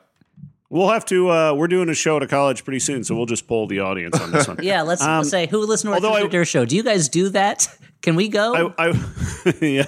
We'll 0.73 0.89
have 0.91 1.05
to. 1.07 1.29
Uh, 1.31 1.53
we're 1.55 1.67
doing 1.67 1.89
a 1.89 1.95
show 1.95 2.17
at 2.17 2.23
a 2.23 2.29
college 2.29 2.65
pretty 2.65 2.79
soon, 2.79 3.03
so 3.03 3.17
we'll 3.17 3.27
just 3.27 3.49
poll 3.49 3.67
the 3.67 3.81
audience 3.81 4.19
on 4.21 4.31
this 4.31 4.47
one. 4.47 4.59
Yeah, 4.63 4.83
let's 4.83 5.03
Um, 5.03 5.25
say 5.25 5.47
who 5.49 5.59
listened 5.67 5.89
to 5.89 5.93
our 5.93 5.97
although 5.97 6.11
Truth 6.13 6.23
or 6.25 6.29
I- 6.29 6.31
Dare 6.31 6.45
show. 6.45 6.65
Do 6.65 6.77
you 6.77 6.85
guys 6.85 7.09
do 7.09 7.29
that? 7.31 7.67
Can 8.03 8.15
we 8.17 8.29
go? 8.29 8.73
I, 8.79 8.87
I 8.89 9.53
yeah. 9.61 9.83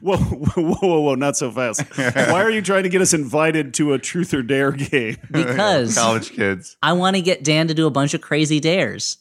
Whoa, 0.00 0.16
whoa, 0.18 0.62
whoa, 0.76 1.00
whoa, 1.00 1.14
not 1.16 1.36
so 1.36 1.50
fast. 1.50 1.82
Why 1.96 2.40
are 2.42 2.50
you 2.50 2.62
trying 2.62 2.84
to 2.84 2.88
get 2.88 3.00
us 3.00 3.14
invited 3.14 3.74
to 3.74 3.94
a 3.94 3.98
truth 3.98 4.32
or 4.34 4.42
dare 4.42 4.70
game? 4.70 5.16
because 5.30 5.96
college 5.96 6.30
kids. 6.30 6.76
I 6.82 6.92
want 6.92 7.16
to 7.16 7.22
get 7.22 7.42
Dan 7.42 7.66
to 7.68 7.74
do 7.74 7.86
a 7.88 7.90
bunch 7.90 8.14
of 8.14 8.20
crazy 8.20 8.60
dares. 8.60 9.16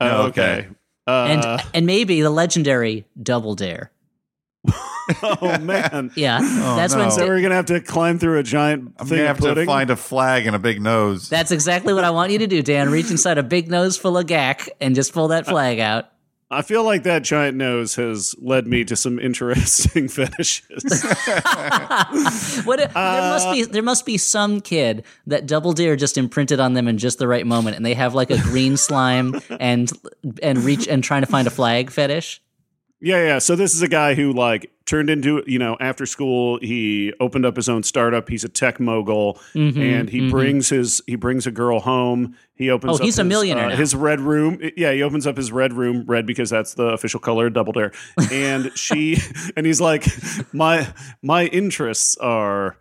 Oh, 0.00 0.26
okay. 0.28 0.66
Uh, 1.06 1.26
And 1.28 1.62
and 1.74 1.86
maybe 1.86 2.20
the 2.22 2.30
legendary 2.30 3.06
double 3.20 3.54
dare. 3.54 3.90
oh 5.22 5.58
man. 5.60 6.12
Yeah. 6.16 6.38
that's 6.40 6.94
no. 6.94 7.00
when 7.00 7.10
So 7.10 7.26
we're 7.26 7.42
gonna 7.42 7.56
have 7.56 7.66
to 7.66 7.80
climb 7.80 8.18
through 8.18 8.38
a 8.38 8.42
giant 8.42 8.94
I'm 8.98 9.06
thing 9.06 9.18
gonna 9.18 9.30
of 9.30 9.38
have 9.38 9.54
to 9.56 9.66
find 9.66 9.90
a 9.90 9.96
flag 9.96 10.46
and 10.46 10.54
a 10.54 10.60
big 10.60 10.80
nose. 10.80 11.28
That's 11.28 11.50
exactly 11.50 11.92
what 11.92 12.04
I 12.04 12.10
want 12.10 12.30
you 12.32 12.38
to 12.38 12.46
do, 12.46 12.62
Dan. 12.62 12.90
Reach 12.90 13.10
inside 13.10 13.38
a 13.38 13.42
big 13.42 13.68
nose 13.68 13.96
full 13.96 14.16
of 14.16 14.26
gack 14.26 14.68
and 14.80 14.94
just 14.94 15.12
pull 15.12 15.28
that 15.28 15.46
flag 15.46 15.80
out. 15.80 16.06
I 16.54 16.60
feel 16.60 16.84
like 16.84 17.04
that 17.04 17.22
giant 17.22 17.56
nose 17.56 17.94
has 17.94 18.34
led 18.38 18.66
me 18.66 18.84
to 18.84 18.94
some 18.94 19.18
interesting 19.18 20.06
fetishes. 20.16 20.84
What 22.64 22.78
if- 22.80 22.92
there 22.92 23.22
must 23.22 23.46
Uh, 23.48 23.52
be 23.52 23.64
there 23.64 23.82
must 23.82 24.04
be 24.04 24.18
some 24.18 24.60
kid 24.60 25.04
that 25.26 25.46
Double 25.46 25.72
Dare 25.72 25.96
just 25.96 26.18
imprinted 26.18 26.60
on 26.60 26.74
them 26.74 26.88
in 26.88 26.98
just 26.98 27.18
the 27.18 27.26
right 27.26 27.46
moment, 27.46 27.76
and 27.76 27.86
they 27.86 27.94
have 27.94 28.14
like 28.14 28.30
a 28.30 28.36
green 28.38 28.76
slime 28.76 29.40
and 29.58 29.90
and 30.42 30.58
reach 30.58 30.86
and 30.86 31.02
trying 31.02 31.22
to 31.22 31.26
find 31.26 31.46
a 31.46 31.50
flag 31.50 31.90
fetish. 31.90 32.41
Yeah, 33.04 33.24
yeah. 33.26 33.38
So 33.40 33.56
this 33.56 33.74
is 33.74 33.82
a 33.82 33.88
guy 33.88 34.14
who 34.14 34.32
like 34.32 34.70
turned 34.84 35.10
into, 35.10 35.42
you 35.46 35.58
know, 35.58 35.76
after 35.80 36.06
school, 36.06 36.58
he 36.60 37.12
opened 37.18 37.44
up 37.44 37.56
his 37.56 37.68
own 37.68 37.82
startup. 37.82 38.28
He's 38.28 38.44
a 38.44 38.48
tech 38.48 38.78
mogul 38.78 39.40
Mm-hmm, 39.54 39.80
and 39.82 40.08
he 40.08 40.30
brings 40.30 40.68
his 40.68 41.02
he 41.08 41.16
brings 41.16 41.46
a 41.46 41.50
girl 41.50 41.80
home. 41.80 42.36
He 42.54 42.70
opens 42.70 42.92
Oh, 42.92 42.94
up 42.96 43.00
he's 43.02 43.18
a 43.18 43.22
his, 43.22 43.28
millionaire 43.28 43.70
uh, 43.70 43.76
his 43.76 43.94
red 43.96 44.20
room. 44.20 44.60
Yeah, 44.76 44.92
he 44.92 45.02
opens 45.02 45.26
up 45.26 45.36
his 45.36 45.50
red 45.50 45.72
room, 45.72 46.04
red 46.06 46.26
because 46.26 46.48
that's 46.50 46.74
the 46.74 46.86
official 46.88 47.18
color 47.18 47.48
of 47.48 47.54
Double 47.54 47.72
Dare. 47.72 47.90
And 48.30 48.70
she 48.78 49.18
and 49.56 49.66
he's 49.66 49.80
like 49.80 50.06
my 50.52 50.86
my 51.22 51.46
interests 51.46 52.16
are 52.18 52.76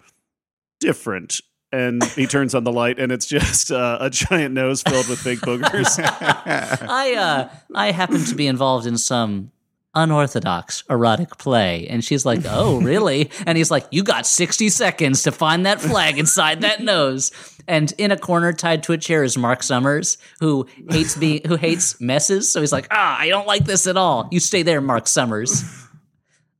different. 0.79 1.41
And 1.73 2.03
he 2.03 2.27
turns 2.27 2.53
on 2.53 2.65
the 2.65 2.71
light, 2.71 2.99
and 2.99 3.13
it's 3.13 3.25
just 3.25 3.71
uh, 3.71 3.97
a 4.01 4.09
giant 4.09 4.53
nose 4.53 4.81
filled 4.83 5.07
with 5.07 5.23
big 5.23 5.39
boogers. 5.39 5.97
I 6.05 7.13
uh 7.15 7.49
I 7.73 7.91
happen 7.91 8.23
to 8.25 8.35
be 8.35 8.45
involved 8.45 8.85
in 8.85 8.97
some 8.97 9.51
unorthodox 9.93 10.83
erotic 10.89 11.37
play. 11.37 11.87
And 11.87 12.03
she's 12.03 12.25
like 12.25 12.41
oh 12.45 12.79
really? 12.81 13.29
And 13.45 13.57
he's 13.57 13.71
like 13.71 13.85
you 13.91 14.03
got 14.03 14.25
60 14.25 14.69
seconds 14.69 15.23
to 15.23 15.31
find 15.31 15.65
that 15.65 15.81
flag 15.81 16.17
inside 16.17 16.61
that 16.61 16.81
nose. 16.83 17.31
And 17.67 17.93
in 17.97 18.11
a 18.11 18.17
corner 18.17 18.53
tied 18.53 18.83
to 18.83 18.93
a 18.93 18.97
chair 18.97 19.23
is 19.23 19.37
Marc 19.37 19.63
Summers 19.63 20.17
who 20.39 20.67
hates 20.89 21.15
being 21.15 21.41
who 21.45 21.55
hates 21.55 21.99
messes. 22.01 22.51
So 22.51 22.59
he's 22.61 22.71
like 22.71 22.87
ah 22.91 23.17
i 23.19 23.29
don't 23.29 23.47
like 23.47 23.65
this 23.65 23.87
at 23.87 23.97
all. 23.97 24.27
You 24.31 24.39
stay 24.39 24.63
there 24.63 24.81
Marc 24.81 25.07
Summers. 25.07 25.63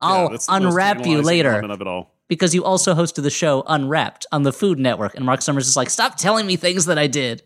I'll 0.02 0.30
most 0.32 0.48
unwrap 0.50 1.06
you 1.06 1.22
later 1.22 1.52
element 1.52 1.74
of 1.74 1.82
it 1.82 1.88
all. 1.88 2.16
because 2.28 2.56
you 2.56 2.64
also 2.64 2.96
hosted 2.96 3.22
the 3.24 3.30
show 3.30 3.64
unwrapped 3.68 4.26
on 4.32 4.44
the 4.44 4.52
food 4.52 4.80
network. 4.80 5.16
And 5.16 5.26
Marc 5.26 5.42
Summers 5.42 5.68
is 5.68 5.76
like 5.78 5.90
stop 5.90 6.18
telling 6.18 6.46
me 6.48 6.56
things 6.56 6.86
that 6.86 6.98
i 6.98 7.08
did 7.08 7.44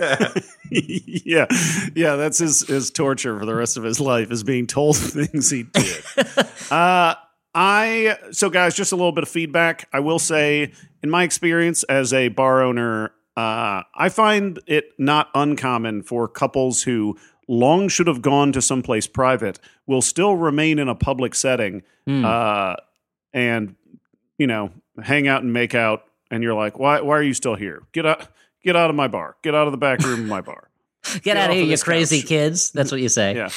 yeah, 0.70 1.46
yeah, 1.94 2.16
that's 2.16 2.38
his 2.38 2.66
his 2.66 2.90
torture 2.90 3.38
for 3.38 3.46
the 3.46 3.54
rest 3.54 3.76
of 3.76 3.84
his 3.84 4.00
life 4.00 4.30
is 4.30 4.42
being 4.42 4.66
told 4.66 4.96
things 4.98 5.50
he 5.50 5.64
did. 5.64 6.04
uh, 6.70 7.14
I 7.54 8.16
so 8.30 8.50
guys, 8.50 8.74
just 8.74 8.92
a 8.92 8.96
little 8.96 9.12
bit 9.12 9.22
of 9.22 9.28
feedback. 9.28 9.88
I 9.92 10.00
will 10.00 10.18
say, 10.18 10.72
in 11.02 11.10
my 11.10 11.24
experience 11.24 11.82
as 11.84 12.12
a 12.12 12.28
bar 12.28 12.62
owner, 12.62 13.12
uh, 13.36 13.82
I 13.94 14.08
find 14.08 14.58
it 14.66 14.92
not 14.98 15.28
uncommon 15.34 16.02
for 16.02 16.28
couples 16.28 16.82
who 16.84 17.18
long 17.48 17.88
should 17.88 18.06
have 18.06 18.22
gone 18.22 18.52
to 18.52 18.62
someplace 18.62 19.06
private 19.08 19.58
will 19.86 20.02
still 20.02 20.36
remain 20.36 20.78
in 20.78 20.88
a 20.88 20.94
public 20.94 21.34
setting 21.34 21.82
Hmm. 22.06 22.24
uh, 22.24 22.76
and 23.32 23.74
you 24.38 24.46
know 24.46 24.70
hang 25.02 25.28
out 25.28 25.42
and 25.42 25.52
make 25.52 25.74
out. 25.74 26.04
And 26.30 26.44
you're 26.44 26.54
like, 26.54 26.78
why? 26.78 27.00
Why 27.00 27.16
are 27.18 27.22
you 27.22 27.34
still 27.34 27.56
here? 27.56 27.82
Get 27.92 28.06
out! 28.06 28.28
Get 28.62 28.76
out 28.76 28.90
of 28.90 28.96
my 28.96 29.08
bar! 29.08 29.36
Get 29.42 29.54
out 29.54 29.66
of 29.66 29.72
the 29.72 29.78
back 29.78 30.00
room 30.00 30.20
of 30.20 30.26
my 30.26 30.40
bar! 30.40 30.68
get 31.22 31.36
out 31.36 31.50
of 31.50 31.56
here 31.56 31.64
you 31.64 31.70
this 31.70 31.82
crazy 31.82 32.20
couch. 32.20 32.28
kids 32.28 32.70
that's 32.72 32.92
what 32.92 33.00
you 33.00 33.08
say 33.08 33.34
Yeah. 33.34 33.48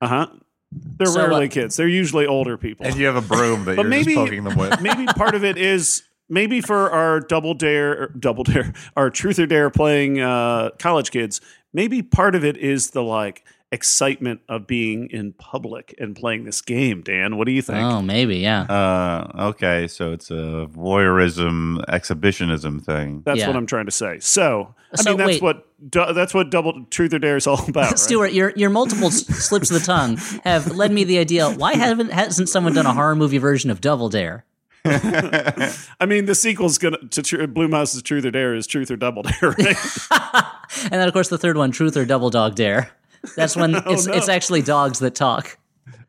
Uh 0.00 0.08
huh. 0.08 0.26
They're 0.72 1.06
So, 1.08 1.20
uh, 1.20 1.26
rarely 1.28 1.48
kids. 1.48 1.76
They're 1.76 1.88
usually 1.88 2.26
older 2.26 2.56
people. 2.56 2.86
and 2.86 2.96
you 2.96 3.06
have 3.06 3.16
a 3.16 3.20
broom 3.22 3.64
that 3.64 3.76
But 3.76 3.82
you're 3.82 3.90
maybe- 3.90 4.14
just 4.14 4.16
poking 4.16 4.44
them 4.44 4.56
with. 4.56 4.80
maybe 4.82 5.06
part 5.06 5.34
of 5.34 5.44
it 5.44 5.56
is 5.56 6.02
maybe 6.28 6.60
for 6.60 6.90
our 6.90 7.20
double 7.20 7.54
dare, 7.54 8.08
double 8.08 8.44
dare, 8.44 8.72
our 8.96 9.10
truth 9.10 9.38
or 9.38 9.46
dare 9.46 9.68
playing 9.70 10.20
uh, 10.20 10.70
college 10.78 11.10
kids. 11.10 11.40
Maybe 11.72 12.02
part 12.02 12.34
of 12.34 12.44
it 12.44 12.56
is 12.56 12.90
the 12.90 13.02
like 13.02 13.44
excitement 13.72 14.40
of 14.48 14.66
being 14.66 15.08
in 15.10 15.32
public 15.34 15.94
and 15.98 16.16
playing 16.16 16.44
this 16.44 16.60
game. 16.60 17.02
Dan, 17.02 17.36
what 17.36 17.46
do 17.46 17.52
you 17.52 17.62
think? 17.62 17.78
oh 17.78 18.02
maybe 18.02 18.38
yeah 18.38 18.62
Uh, 18.62 19.46
okay, 19.50 19.86
so 19.86 20.12
it's 20.12 20.30
a 20.30 20.66
voyeurism 20.70 21.84
exhibitionism 21.88 22.80
thing. 22.80 23.22
That's 23.24 23.38
yeah. 23.40 23.46
what 23.46 23.56
I'm 23.56 23.66
trying 23.66 23.86
to 23.86 23.92
say. 23.92 24.18
So, 24.20 24.74
I 24.98 25.08
mean, 25.08 25.16
that's 25.18 25.26
wait. 25.28 25.42
what 25.42 25.66
du- 25.88 26.12
that's 26.12 26.34
what 26.34 26.50
double 26.50 26.84
truth 26.90 27.14
or 27.14 27.18
dare 27.20 27.36
is 27.36 27.46
all 27.46 27.64
about. 27.68 27.90
Right? 27.90 27.98
Stuart, 27.98 28.32
your 28.32 28.52
your 28.56 28.70
multiple 28.70 29.10
slips 29.10 29.70
of 29.70 29.78
the 29.80 29.86
tongue 29.86 30.16
have 30.44 30.74
led 30.74 30.90
me 30.92 31.04
the 31.04 31.18
idea. 31.18 31.48
Why 31.48 31.74
haven't 31.74 32.10
hasn't 32.12 32.48
someone 32.48 32.74
done 32.74 32.86
a 32.86 32.92
horror 32.92 33.14
movie 33.16 33.38
version 33.38 33.70
of 33.70 33.80
Double 33.80 34.08
Dare? 34.08 34.44
I 34.84 36.06
mean, 36.06 36.24
the 36.24 36.34
sequel's 36.34 36.78
gonna 36.78 36.96
to 37.10 37.22
Tr- 37.22 37.42
Blumhouse's 37.44 38.02
Truth 38.02 38.24
or 38.24 38.30
Dare 38.30 38.54
is 38.54 38.66
Truth 38.66 38.90
or 38.90 38.96
Double 38.96 39.22
Dare, 39.22 39.50
right? 39.50 39.76
And 40.84 40.92
then 40.92 41.06
of 41.08 41.12
course 41.12 41.28
the 41.28 41.36
third 41.38 41.56
one, 41.56 41.72
Truth 41.72 41.96
or 41.96 42.04
Double 42.04 42.30
Dog 42.30 42.54
Dare. 42.54 42.90
That's 43.36 43.56
when 43.56 43.74
it's 43.86 44.06
no. 44.06 44.14
it's 44.14 44.28
actually 44.28 44.62
dogs 44.62 44.98
that 45.00 45.14
talk. 45.14 45.58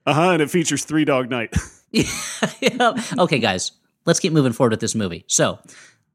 uh 0.06 0.14
huh. 0.14 0.30
And 0.32 0.42
it 0.42 0.50
features 0.50 0.86
Three 0.86 1.06
Dog 1.06 1.30
Night. 1.30 1.56
Yeah. 1.92 2.04
Okay, 3.20 3.40
guys, 3.40 3.72
let's 4.06 4.20
keep 4.20 4.34
moving 4.34 4.54
forward 4.54 4.72
with 4.72 4.80
this 4.80 4.96
movie. 4.96 5.26
So 5.28 5.60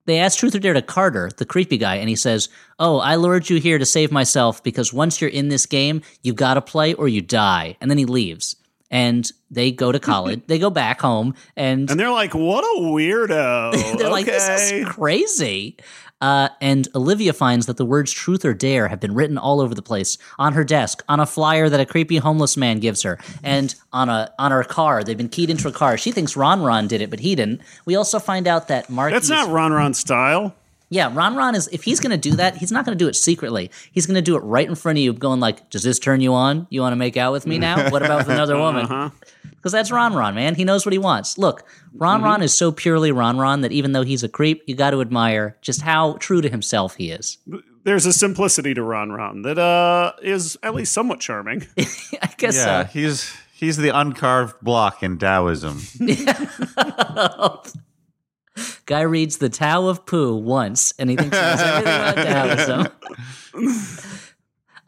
they 0.07 0.19
ask 0.19 0.39
Truth 0.39 0.55
or 0.55 0.59
Dare 0.59 0.73
to 0.75 0.83
Carter, 0.83 1.31
the 1.37 1.45
creepy 1.45 1.77
guy, 1.79 1.97
and 1.97 2.09
he 2.09 2.17
says, 2.17 2.49
"Oh, 2.79 2.99
I 2.99 3.17
lured 3.17 3.51
you 3.51 3.61
here 3.61 3.79
to 3.79 3.85
save 3.87 4.11
myself 4.13 4.63
because 4.63 4.93
once 4.93 5.21
you're 5.21 5.31
in 5.31 5.49
this 5.49 5.67
game, 5.67 6.03
you 6.23 6.33
got 6.33 6.55
to 6.55 6.63
play 6.63 6.95
or 6.95 7.09
you 7.09 7.21
die." 7.21 7.77
And 7.81 7.91
then 7.91 7.99
he 7.99 8.05
leaves. 8.07 8.57
And 8.89 9.29
they 9.51 9.73
go 9.73 9.91
to 9.91 9.99
college. 9.99 10.43
they 10.47 10.61
go 10.61 10.71
back 10.71 11.01
home, 11.01 11.35
and 11.57 11.91
And 11.91 11.99
they're 11.99 12.11
like, 12.11 12.35
"What 12.35 12.63
a 12.63 12.81
weirdo!" 12.81 13.99
They're 13.99 14.09
like, 14.11 14.27
this 14.27 14.71
is 14.71 14.89
crazy. 14.89 15.77
Uh, 16.21 16.49
and 16.63 16.89
Olivia 16.95 17.33
finds 17.33 17.67
that 17.67 17.77
the 17.77 17.85
words 17.85 18.11
truth 18.11 18.45
or 18.45 18.55
dare 18.55 18.89
have 18.89 19.01
been 19.01 19.15
written 19.15 19.37
all 19.37 19.61
over 19.61 19.75
the 19.75 19.83
place 19.83 20.17
on 20.39 20.55
her 20.55 20.65
desk, 20.65 21.05
on 21.09 21.21
a 21.21 21.27
flyer 21.27 21.69
that 21.69 21.79
a 21.79 21.85
creepy 21.85 22.17
homeless 22.17 22.57
man 22.57 22.81
gives 22.81 23.03
her, 23.03 23.19
and 23.43 23.75
on 23.93 24.09
a 24.09 24.33
on 24.39 24.51
her 24.51 24.65
car. 24.65 25.05
They've 25.05 25.17
been 25.17 25.29
keyed 25.29 25.51
into 25.51 25.69
a 25.69 25.73
car. 25.73 25.99
She 25.99 26.13
thinks 26.13 26.37
Ron 26.37 26.63
Ron 26.63 26.89
did 26.89 27.03
it, 27.03 27.11
but 27.11 27.21
he 27.21 27.35
didn't. 27.35 27.61
We 27.85 27.97
also 27.97 28.19
find 28.19 28.47
out 28.47 28.69
that 28.69 28.89
Mark. 28.89 29.13
That's 29.13 29.29
not 29.29 29.51
Ron 29.51 29.73
Ron 29.73 29.93
style. 29.93 30.55
Yeah, 30.88 31.11
Ron 31.12 31.35
Ron 31.35 31.55
is 31.57 31.68
if 31.72 31.83
he's 31.83 31.99
going 31.99 32.12
to 32.12 32.16
do 32.31 32.37
that, 32.37 32.57
he's 32.57 32.70
not 32.70 32.85
going 32.85 32.96
to 32.96 33.05
do 33.05 33.09
it 33.09 33.14
secretly. 33.16 33.70
He's 33.90 34.07
going 34.07 34.14
to 34.14 34.22
do 34.22 34.37
it 34.37 34.40
right 34.40 34.68
in 34.68 34.75
front 34.77 34.99
of 34.99 35.03
you, 35.03 35.12
going 35.12 35.40
like, 35.40 35.68
"Does 35.70 35.83
this 35.83 35.99
turn 35.99 36.20
you 36.20 36.33
on? 36.35 36.66
You 36.70 36.81
want 36.81 36.92
to 36.92 36.96
make 36.96 37.16
out 37.16 37.33
with 37.33 37.44
me 37.46 37.59
now? 37.59 37.90
What 37.90 38.05
about 38.05 38.18
with 38.18 38.29
another 38.35 38.57
woman?" 38.57 38.85
Uh-huh. 38.85 39.11
Because 39.51 39.72
that's 39.72 39.90
Ron 39.90 40.14
Ron, 40.14 40.37
man. 40.37 40.55
He 40.55 40.62
knows 40.64 40.87
what 40.87 40.92
he 40.92 40.99
wants. 40.99 41.38
Look, 41.38 41.64
Ron 41.92 42.18
Mm-hmm. 42.18 42.25
Ron 42.25 42.42
is 42.42 42.55
so 42.55 42.70
purely 42.70 43.11
Ron 43.11 43.37
Ron 43.37 43.62
that 43.62 43.72
even 43.72 43.90
though 43.92 44.03
he's 44.05 44.22
a 44.22 44.29
creep, 44.29 44.62
you 44.68 44.77
got 44.77 44.90
to 44.90 45.01
admire 45.01 45.57
just 45.61 45.83
how 45.83 46.12
true 46.20 46.40
to 46.40 46.49
himself 46.49 46.94
he 46.96 47.11
is. 47.11 47.38
There's 47.83 48.07
a 48.07 48.12
simplicity 48.12 48.72
to 48.75 48.83
Ron 48.83 49.11
Ron 49.11 49.42
that 49.42 49.59
uh, 49.59 50.12
is 50.22 50.57
at 50.62 50.72
least 50.75 50.92
somewhat 50.92 51.18
charming. 51.18 51.66
I 51.79 52.31
guess 52.37 52.55
Yeah, 52.57 52.85
so. 52.85 52.88
he's 52.92 53.35
he's 53.53 53.77
the 53.77 53.88
uncarved 53.88 54.61
block 54.62 55.03
in 55.03 55.18
Taoism. 55.18 55.81
Guy 58.87 59.03
reads 59.03 59.38
the 59.38 59.49
Tao 59.49 59.88
of 59.88 60.07
Pooh 60.07 60.37
once, 60.37 60.94
and 60.99 61.11
he 61.11 61.16
thinks 61.16 61.37
he 61.37 61.42
knows 61.42 61.61
everything 61.61 61.94
about 61.94 62.88
Taoism. 63.57 64.22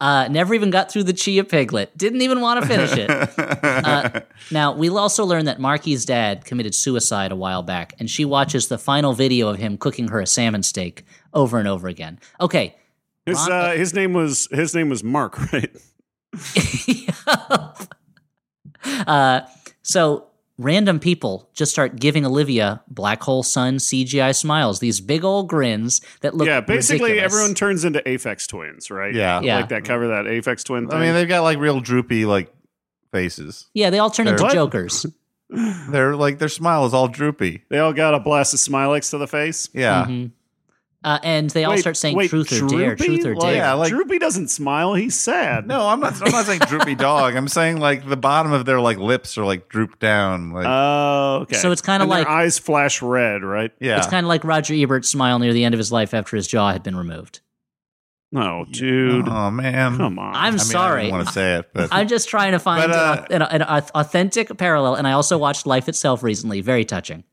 Uh, 0.01 0.29
never 0.29 0.53
even 0.53 0.69
got 0.69 0.89
through 0.89 1.03
the 1.03 1.11
Te 1.11 1.39
of 1.39 1.49
Piglet. 1.49 1.97
Didn't 1.97 2.21
even 2.21 2.39
want 2.39 2.61
to 2.61 2.67
finish 2.67 2.93
it. 2.93 3.09
Uh, 3.09 4.21
now, 4.51 4.71
we'll 4.71 4.97
also 4.97 5.25
learn 5.25 5.43
that 5.45 5.59
Marky's 5.59 6.05
dad 6.05 6.45
committed 6.45 6.73
suicide 6.73 7.33
a 7.33 7.35
while 7.35 7.63
back, 7.63 7.95
and 7.99 8.09
she 8.09 8.23
watches 8.23 8.69
the 8.69 8.77
final 8.77 9.13
video 9.13 9.49
of 9.49 9.57
him 9.57 9.77
cooking 9.77 10.07
her 10.07 10.21
a 10.21 10.25
salmon 10.25 10.63
steak 10.63 11.03
over 11.33 11.59
and 11.59 11.67
over 11.67 11.89
again. 11.89 12.17
Okay. 12.39 12.77
His 13.25 13.37
Ron- 13.39 13.51
uh, 13.51 13.71
his 13.73 13.93
name 13.93 14.13
was 14.13 14.47
his 14.51 14.73
name 14.73 14.87
was 14.87 15.03
Mark, 15.03 15.37
right? 15.53 15.75
uh, 19.05 19.41
so 19.81 20.28
random 20.59 20.99
people 20.99 21.49
just 21.53 21.71
start 21.71 21.95
giving 21.95 22.25
Olivia 22.25 22.83
black 22.87 23.23
hole 23.23 23.41
sun 23.43 23.77
CGI 23.77 24.35
smiles, 24.35 24.79
these 24.79 24.99
big 25.01 25.23
old 25.23 25.47
grins 25.47 26.01
that 26.21 26.35
look 26.35 26.47
yeah, 26.47 26.59
basically 26.61 27.11
ridiculous. 27.11 27.33
everyone 27.33 27.55
turns 27.55 27.85
into 27.85 27.99
Aphex 28.01 28.45
twins, 28.47 28.91
right? 28.91 29.15
Yeah. 29.15 29.39
Yeah. 29.41 29.55
Like 29.57 29.69
that 29.69 29.85
cover 29.85 30.09
that 30.09 30.25
Aphex 30.25 30.63
twin 30.65 30.87
thing. 30.87 30.97
I 30.97 31.01
mean, 31.01 31.13
they've 31.13 31.27
got 31.27 31.41
like 31.41 31.57
real 31.57 31.79
droopy 31.79 32.25
like 32.25 32.53
faces. 33.11 33.67
Yeah, 33.73 33.89
they 33.89 33.99
all 33.99 34.09
turn 34.11 34.27
into 34.27 34.43
What? 34.43 34.53
jokers. 34.53 35.05
They're 35.89 36.15
like 36.15 36.37
their 36.37 36.49
smile 36.49 36.85
is 36.85 36.93
all 36.93 37.07
droopy. 37.07 37.63
they 37.69 37.79
all 37.79 37.93
got 37.93 38.13
a 38.13 38.19
blast 38.19 38.53
of 38.53 38.59
Smilex 38.59 39.09
to 39.11 39.17
the 39.17 39.27
face. 39.27 39.67
Yeah. 39.73 40.05
Mhm. 40.07 40.31
Uh, 41.01 41.17
and 41.23 41.49
they 41.51 41.63
all 41.63 41.77
start 41.77 41.95
saying 41.95 42.13
wait, 42.17 42.29
truth 42.29 42.51
or 42.51 42.67
dare, 42.67 42.93
Droopy? 42.93 43.05
truth 43.21 43.25
or 43.25 43.33
Like, 43.35 43.41
dare. 43.53 43.55
Yeah, 43.55 43.73
like- 43.73 43.89
Droopy 43.89 44.19
doesn't 44.19 44.49
smile. 44.49 44.95
He's 44.95 45.17
sad. 45.17 45.65
No, 45.65 45.87
I'm 45.87 46.01
not. 46.01 46.21
I'm 46.21 46.29
not 46.31 46.45
saying 46.45 46.59
droopy 46.67 46.95
dog. 46.95 47.35
I'm 47.37 47.47
saying 47.47 47.77
like 47.77 48.05
the 48.07 48.17
bottom 48.17 48.51
of 48.51 48.65
their 48.65 48.81
like 48.81 48.97
lips 48.97 49.37
are 49.37 49.45
like 49.45 49.69
drooped 49.69 49.99
down. 49.99 50.51
Like 50.51 50.65
Oh, 50.67 51.39
okay. 51.43 51.55
So 51.55 51.71
it's 51.71 51.81
kinda 51.81 52.03
And 52.03 52.11
their 52.11 52.19
like- 52.19 52.27
eyes 52.27 52.59
flash 52.59 53.01
red, 53.01 53.43
right? 53.43 53.71
yeah. 53.79 53.97
It's 53.97 54.07
kind 54.07 54.25
of 54.25 54.27
like 54.27 54.43
Roger 54.43 54.73
Ebert's 54.73 55.07
smile 55.07 55.39
near 55.39 55.53
the 55.53 55.63
end 55.63 55.73
of 55.73 55.77
his 55.79 55.89
life 55.89 56.13
after 56.13 56.35
his 56.35 56.47
jaw 56.47 56.73
had 56.73 56.83
been 56.83 56.97
removed. 56.97 57.39
No, 58.33 58.65
dude. 58.69 59.27
Oh 59.27 59.49
man. 59.51 59.95
Come 59.97 60.19
on. 60.19 60.35
I'm 60.35 60.41
I 60.47 60.49
mean, 60.51 60.59
sorry. 60.59 60.99
I 60.99 61.03
didn't 61.05 61.15
want 61.15 61.27
to 61.27 61.33
say 61.33 61.55
it, 61.55 61.69
but 61.73 61.89
I'm 61.93 62.07
just 62.09 62.27
trying 62.27 62.51
to 62.51 62.59
find 62.59 62.91
But, 62.91 62.95
uh, 62.95 63.25
an, 63.31 63.41
an, 63.41 63.61
an 63.61 63.83
authentic 63.95 64.55
parallel, 64.57 64.95
and 64.95 65.07
I 65.07 65.13
also 65.13 65.37
watched 65.37 65.65
Life 65.65 65.87
Itself 65.89 66.23
recently. 66.23 66.59
Very 66.61 66.83
touching. 66.85 67.23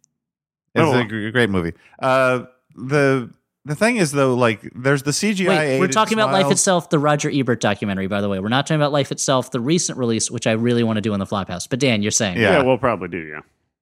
it's 0.74 0.84
Oh. 0.84 0.98
a 0.98 1.30
great 1.32 1.50
movie. 1.50 1.72
Uh, 1.98 2.44
the 2.76 3.28
the 3.66 3.74
thing 3.74 3.96
is 3.96 4.12
though, 4.12 4.34
like 4.34 4.60
there's 4.74 5.02
the 5.02 5.10
CGI. 5.10 5.48
Wait, 5.48 5.80
we're 5.80 5.88
talking 5.88 6.18
about 6.18 6.32
Life. 6.32 6.50
Itself, 6.50 6.88
the 6.90 6.98
Roger 6.98 7.30
Ebert 7.32 7.60
documentary, 7.60 8.06
by 8.06 8.20
the 8.20 8.28
way. 8.28 8.38
We're 8.40 8.48
not 8.48 8.66
talking 8.66 8.80
about 8.80 8.92
Life 8.92 9.12
Itself, 9.12 9.50
the 9.50 9.60
recent 9.60 9.98
release, 9.98 10.30
which 10.30 10.46
I 10.46 10.52
really 10.52 10.82
want 10.82 10.96
to 10.96 11.00
do 11.02 11.12
in 11.12 11.20
the 11.20 11.26
Flophouse. 11.26 11.68
But 11.68 11.78
Dan, 11.80 12.02
you're 12.02 12.10
saying, 12.10 12.38
Yeah. 12.38 12.58
yeah, 12.58 12.62
we'll 12.62 12.78
probably 12.78 13.08
do, 13.08 13.18
yeah. 13.18 13.40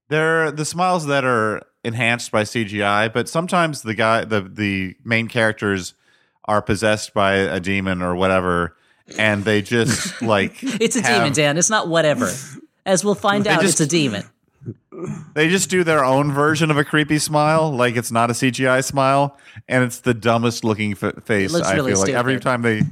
there 0.08 0.46
are 0.46 0.50
the 0.50 0.64
smiles 0.64 1.06
that 1.06 1.24
are 1.24 1.62
enhanced 1.84 2.30
by 2.32 2.42
CGI, 2.44 3.12
but 3.12 3.28
sometimes 3.28 3.82
the 3.82 3.94
guy, 3.94 4.24
the 4.24 4.40
the 4.40 4.96
main 5.04 5.28
characters 5.28 5.94
are 6.46 6.62
possessed 6.62 7.12
by 7.14 7.34
a 7.34 7.60
demon 7.60 8.02
or 8.02 8.14
whatever, 8.16 8.76
and 9.18 9.44
they 9.44 9.60
just 9.62 10.20
like 10.34 10.62
it's 10.62 10.96
a 10.96 11.02
have- 11.02 11.18
demon, 11.20 11.32
Dan. 11.34 11.58
It's 11.58 11.70
not 11.70 11.88
whatever. 11.88 12.30
As 12.86 13.04
we'll 13.04 13.14
find 13.14 13.46
out, 13.46 13.60
just- 13.62 13.80
it's 13.80 13.92
a 13.92 13.96
demon. 13.96 14.24
They 15.34 15.48
just 15.48 15.70
do 15.70 15.82
their 15.84 16.04
own 16.04 16.32
version 16.32 16.70
of 16.70 16.76
a 16.76 16.84
creepy 16.84 17.18
smile, 17.18 17.70
like 17.74 17.96
it's 17.96 18.12
not 18.12 18.30
a 18.30 18.32
CGI 18.32 18.84
smile, 18.84 19.36
and 19.68 19.82
it's 19.84 20.00
the 20.00 20.14
dumbest 20.14 20.64
looking 20.64 20.92
f- 20.92 21.24
face. 21.24 21.52
looks 21.52 21.66
I 21.66 21.74
really 21.74 21.92
feel 21.92 22.00
like 22.02 22.10
every 22.14 22.34
stupid. 22.34 22.44
time 22.44 22.62
they 22.62 22.82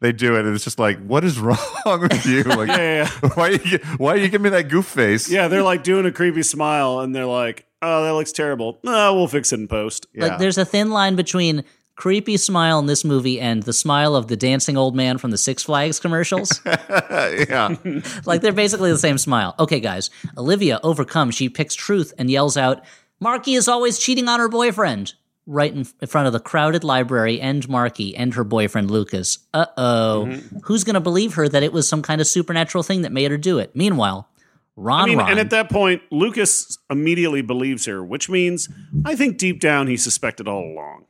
they 0.00 0.12
do 0.12 0.36
it, 0.36 0.46
it's 0.46 0.62
just 0.62 0.78
like, 0.78 0.98
what 1.04 1.24
is 1.24 1.38
wrong 1.40 1.58
with 2.00 2.24
you? 2.26 2.42
Like, 2.44 2.68
Yeah, 2.68 3.10
yeah. 3.22 3.28
why 3.34 3.48
you 3.50 3.78
why 3.96 4.12
are 4.12 4.16
you 4.16 4.28
give 4.28 4.40
me 4.40 4.50
that 4.50 4.68
goof 4.68 4.86
face? 4.86 5.28
Yeah, 5.30 5.48
they're 5.48 5.62
like 5.62 5.82
doing 5.82 6.06
a 6.06 6.12
creepy 6.12 6.42
smile 6.44 7.00
and 7.00 7.14
they're 7.14 7.26
like, 7.26 7.66
oh, 7.82 8.04
that 8.04 8.12
looks 8.14 8.32
terrible. 8.32 8.78
No, 8.84 9.14
we'll 9.14 9.26
fix 9.28 9.52
it 9.52 9.58
in 9.60 9.66
post. 9.68 10.06
Yeah. 10.14 10.26
Like, 10.28 10.38
there's 10.38 10.58
a 10.58 10.64
thin 10.64 10.90
line 10.90 11.16
between 11.16 11.64
creepy 11.98 12.36
smile 12.36 12.78
in 12.78 12.86
this 12.86 13.04
movie 13.04 13.40
and 13.40 13.64
the 13.64 13.72
smile 13.72 14.14
of 14.14 14.28
the 14.28 14.36
dancing 14.36 14.76
old 14.76 14.94
man 14.94 15.18
from 15.18 15.32
the 15.32 15.36
Six 15.36 15.64
Flags 15.64 15.98
commercials. 15.98 16.62
yeah. 16.66 17.74
like 18.24 18.40
they're 18.40 18.52
basically 18.52 18.92
the 18.92 18.98
same 18.98 19.18
smile. 19.18 19.54
Okay, 19.58 19.80
guys. 19.80 20.08
Olivia 20.38 20.80
overcomes. 20.84 21.34
She 21.34 21.48
picks 21.48 21.74
truth 21.74 22.14
and 22.16 22.30
yells 22.30 22.56
out, 22.56 22.84
"Marky 23.20 23.54
is 23.54 23.68
always 23.68 23.98
cheating 23.98 24.28
on 24.28 24.40
her 24.40 24.48
boyfriend." 24.48 25.14
Right 25.50 25.72
in, 25.72 25.86
in 26.02 26.08
front 26.08 26.26
of 26.26 26.34
the 26.34 26.40
crowded 26.40 26.84
library 26.84 27.40
and 27.40 27.66
Marky 27.70 28.14
and 28.14 28.34
her 28.34 28.44
boyfriend 28.44 28.90
Lucas. 28.90 29.38
Uh 29.54 29.64
oh. 29.78 30.26
Who's 30.64 30.84
going 30.84 30.92
to 30.92 31.00
believe 31.00 31.34
her 31.34 31.48
that 31.48 31.62
it 31.62 31.72
was 31.72 31.88
some 31.88 32.02
kind 32.02 32.20
of 32.20 32.26
supernatural 32.26 32.84
thing 32.84 33.00
that 33.02 33.12
made 33.12 33.30
her 33.30 33.38
do 33.38 33.58
it? 33.58 33.74
Meanwhile, 33.74 34.28
Ron 34.76 35.00
I 35.00 35.06
mean, 35.06 35.18
Ron. 35.18 35.30
and 35.30 35.40
at 35.40 35.48
that 35.50 35.70
point, 35.70 36.02
Lucas 36.10 36.76
immediately 36.90 37.40
believes 37.40 37.86
her, 37.86 38.04
which 38.04 38.28
means 38.28 38.68
I 39.06 39.16
think 39.16 39.38
deep 39.38 39.58
down 39.58 39.86
he 39.86 39.96
suspected 39.96 40.46
all 40.46 40.62
along. 40.62 41.06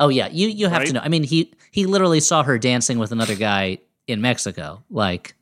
Oh 0.00 0.08
yeah, 0.08 0.28
you 0.28 0.48
you 0.48 0.68
have 0.68 0.78
Right? 0.80 0.86
to 0.88 0.92
know. 0.94 1.00
I 1.00 1.08
mean, 1.08 1.22
he 1.24 1.52
he 1.70 1.86
literally 1.86 2.20
saw 2.20 2.42
her 2.42 2.58
dancing 2.58 2.98
with 2.98 3.12
another 3.12 3.34
guy 3.34 3.78
in 4.06 4.20
Mexico. 4.20 4.82
Like, 4.90 5.34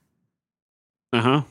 Uh 1.12 1.20
huh. 1.20 1.42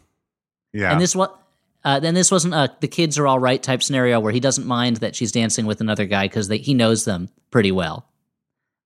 Yeah. 0.73 0.91
and 0.91 1.01
this 1.01 1.15
what. 1.15 1.37
Uh, 1.83 1.99
then 1.99 2.13
this 2.13 2.29
wasn't 2.29 2.53
a 2.53 2.69
the 2.79 2.87
kids 2.87 3.17
are 3.17 3.25
all 3.25 3.39
right 3.39 3.61
type 3.63 3.81
scenario 3.81 4.19
where 4.19 4.31
he 4.31 4.39
doesn't 4.39 4.67
mind 4.67 4.97
that 4.97 5.15
she's 5.15 5.31
dancing 5.31 5.65
with 5.65 5.81
another 5.81 6.05
guy 6.05 6.25
because 6.25 6.47
he 6.47 6.75
knows 6.75 7.05
them 7.05 7.27
pretty 7.49 7.71
well. 7.71 8.07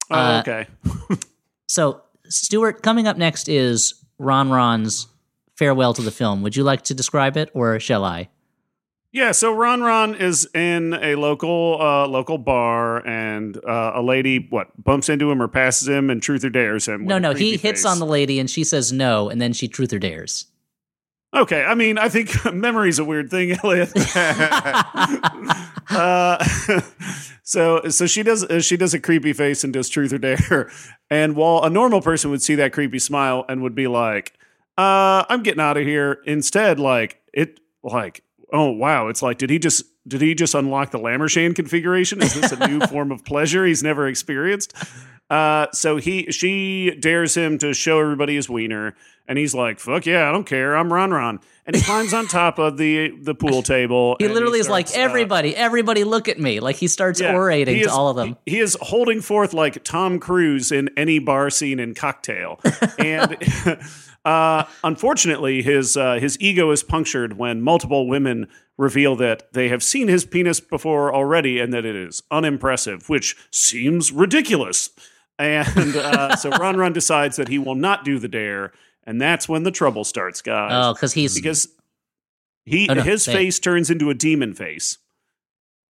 Oh, 0.10 0.16
Uh, 0.16 0.40
okay. 0.46 0.68
So, 1.68 2.02
Stuart, 2.30 2.84
coming 2.84 3.06
up 3.08 3.18
next 3.18 3.50
is 3.50 3.96
Ron 4.20 4.50
Ron's 4.50 5.08
farewell 5.58 5.94
to 5.96 6.02
the 6.04 6.12
film. 6.12 6.42
Would 6.44 6.56
you 6.56 6.64
like 6.64 6.84
to 6.84 6.94
describe 6.94 7.36
it, 7.38 7.50
or 7.54 7.80
shall 7.82 8.06
I? 8.06 8.30
Yeah, 9.16 9.32
so 9.32 9.54
Ron 9.54 9.82
Ron 9.82 10.14
is 10.14 10.46
in 10.54 10.94
a 10.94 11.16
local 11.16 11.78
uh, 11.80 12.06
local 12.06 12.38
bar, 12.38 12.98
and 13.08 13.56
uh, 13.66 13.94
a 13.96 14.02
lady 14.02 14.46
what 14.50 14.68
bumps 14.84 15.08
into 15.08 15.32
him 15.32 15.42
or 15.42 15.48
passes 15.48 15.88
him, 15.88 16.10
and 16.10 16.22
truth 16.22 16.44
or 16.44 16.50
dares 16.50 16.86
him. 16.86 17.06
No, 17.06 17.18
no, 17.18 17.34
he 17.34 17.52
creepy 17.52 17.66
hits 17.66 17.86
on 17.86 18.00
the 18.00 18.06
lady 18.06 18.42
and 18.42 18.50
she 18.52 18.66
says 18.66 18.92
no, 18.92 19.30
and 19.30 19.42
then 19.42 19.54
she 19.54 19.70
truth 19.70 19.94
or 19.94 20.00
dares. 20.00 20.48
Okay, 21.34 21.64
I 21.64 21.76
mean, 21.76 21.98
I 21.98 22.10
think 22.10 22.34
memory's 22.54 23.00
a 23.00 23.06
weird 23.06 23.32
thing, 23.32 23.58
Elliott. 23.64 23.94
uh, 25.92 26.44
so, 27.42 27.88
so 27.88 28.08
she 28.08 28.22
does 28.22 28.44
uh, 28.44 28.60
she 28.60 28.76
does 28.76 28.94
a 28.94 29.00
creepy 29.00 29.32
face 29.32 29.64
and 29.64 29.72
does 29.72 29.88
truth 29.88 30.12
or 30.12 30.18
dare, 30.18 30.70
and 31.10 31.38
while 31.38 31.64
a 31.64 31.70
normal 31.70 32.02
person 32.02 32.32
would 32.32 32.42
see 32.42 32.56
that 32.56 32.74
creepy 32.74 33.00
smile 33.00 33.46
and 33.48 33.62
would 33.62 33.76
be 33.76 33.88
like, 33.88 34.34
uh, 34.78 35.24
"I'm 35.30 35.42
getting 35.42 35.62
out 35.62 35.78
of 35.78 35.86
here," 35.86 36.20
instead, 36.26 36.82
like 36.82 37.22
it, 37.32 37.62
like, 37.82 38.25
oh 38.52 38.72
wow, 38.72 39.08
it's 39.08 39.22
like, 39.22 39.38
did 39.38 39.50
he 39.50 39.60
just 39.60 39.84
did 40.08 40.22
he 40.22 40.36
just 40.36 40.54
unlock 40.54 40.92
the 40.92 41.00
Lemarchand 41.00 41.56
configuration? 41.56 42.22
Is 42.22 42.40
this 42.40 42.52
a 42.52 42.68
new 42.68 42.80
form 42.88 43.12
of 43.12 43.26
pleasure 43.26 43.66
he's 43.66 43.84
never 43.84 44.08
experienced? 44.08 44.74
Uh, 45.30 45.66
so 45.74 45.98
he 45.98 46.32
she 46.32 46.96
dares 47.00 47.36
him 47.36 47.58
to 47.58 47.74
show 47.74 48.00
everybody 48.00 48.36
his 48.36 48.48
wiener, 48.48 48.96
and 49.28 49.40
he's 49.40 49.56
like, 49.56 49.80
"Fuck 49.80 50.06
yeah, 50.06 50.30
I 50.30 50.32
don't 50.32 50.46
care, 50.46 50.76
I'm 50.76 50.94
Ron 50.94 51.10
Ron," 51.10 51.40
and 51.66 51.76
he 51.76 51.82
climbs 51.82 52.14
on 52.14 52.28
top 52.28 52.60
of 52.60 52.78
the 52.78 53.10
the 53.10 53.34
pool 53.34 53.64
table. 53.64 54.18
He 54.20 54.28
literally 54.28 54.60
is 54.60 54.68
starts, 54.68 54.92
like, 54.94 55.00
uh, 55.00 55.04
everybody, 55.04 55.56
everybody 55.56 56.04
look 56.04 56.28
at 56.28 56.40
me. 56.40 56.60
Like 56.60 56.76
he 56.76 56.88
starts 56.88 57.20
yeah, 57.20 57.34
orating 57.34 57.76
he 57.76 57.84
to 57.84 57.92
all 57.92 58.10
of 58.10 58.16
them. 58.18 58.38
He, 58.46 58.52
he 58.52 58.60
is 58.60 58.78
holding 58.80 59.20
forth 59.20 59.52
like 59.52 59.84
Tom 59.84 60.20
Cruise 60.20 60.72
in 60.72 60.92
any 60.96 61.18
bar 61.18 61.50
scene 61.50 61.80
in 61.80 61.96
Cocktail, 61.96 62.60
and 63.00 63.36
uh, 64.26 64.66
unfortunately, 64.84 65.62
his 65.62 65.96
uh, 65.96 66.16
his 66.16 66.38
ego 66.42 66.72
is 66.72 66.84
punctured 66.84 67.38
when 67.38 67.62
multiple 67.62 68.08
women 68.08 68.48
reveal 68.78 69.16
that 69.16 69.54
they 69.54 69.70
have 69.70 69.82
seen 69.82 70.08
his 70.08 70.26
penis 70.26 70.60
before 70.60 71.14
already, 71.14 71.60
and 71.60 71.72
that 71.74 71.86
it 71.86 71.96
is 71.96 72.24
unimpressive, 72.32 73.08
which 73.08 73.36
seems 73.52 74.12
ridiculous. 74.12 74.90
And 75.40 75.96
uh, 75.96 76.36
so 76.38 76.50
Ron 76.50 76.78
Ron 76.78 76.92
decides 76.94 77.38
that 77.38 77.48
he 77.48 77.60
will 77.60 77.76
not 77.76 78.04
do 78.04 78.20
the 78.20 78.28
dare, 78.28 78.74
and 79.06 79.22
that's 79.22 79.48
when 79.48 79.64
the 79.64 79.72
trouble 79.72 80.04
starts, 80.04 80.42
guys 80.42 80.72
Oh, 80.74 80.94
because 80.94 81.14
he's 81.14 81.36
because 81.36 81.68
he 82.66 82.90
Oh, 82.90 82.96
no, 82.96 83.02
his 83.02 83.26
face 83.26 83.60
turns 83.60 83.90
into 83.92 84.10
a 84.10 84.14
demon 84.16 84.54
face 84.54 84.98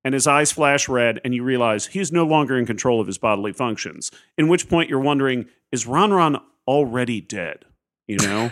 and 0.04 0.14
his 0.14 0.28
eyes 0.28 0.52
flash 0.52 0.90
red 0.90 1.22
and 1.24 1.34
you 1.34 1.42
realize 1.44 1.88
he 1.88 2.00
is 2.00 2.12
no 2.12 2.26
longer 2.26 2.58
in 2.58 2.66
control 2.66 3.00
of 3.00 3.08
his 3.08 3.18
bodily 3.18 3.54
functions 3.54 4.12
in 4.38 4.48
which 4.50 4.68
point 4.70 4.90
you're 4.90 5.00
wondering 5.00 5.46
is 5.72 5.88
ron 5.88 6.12
ron 6.12 6.38
already 6.68 7.22
dead 7.22 7.64
you 8.08 8.18
know? 8.18 8.52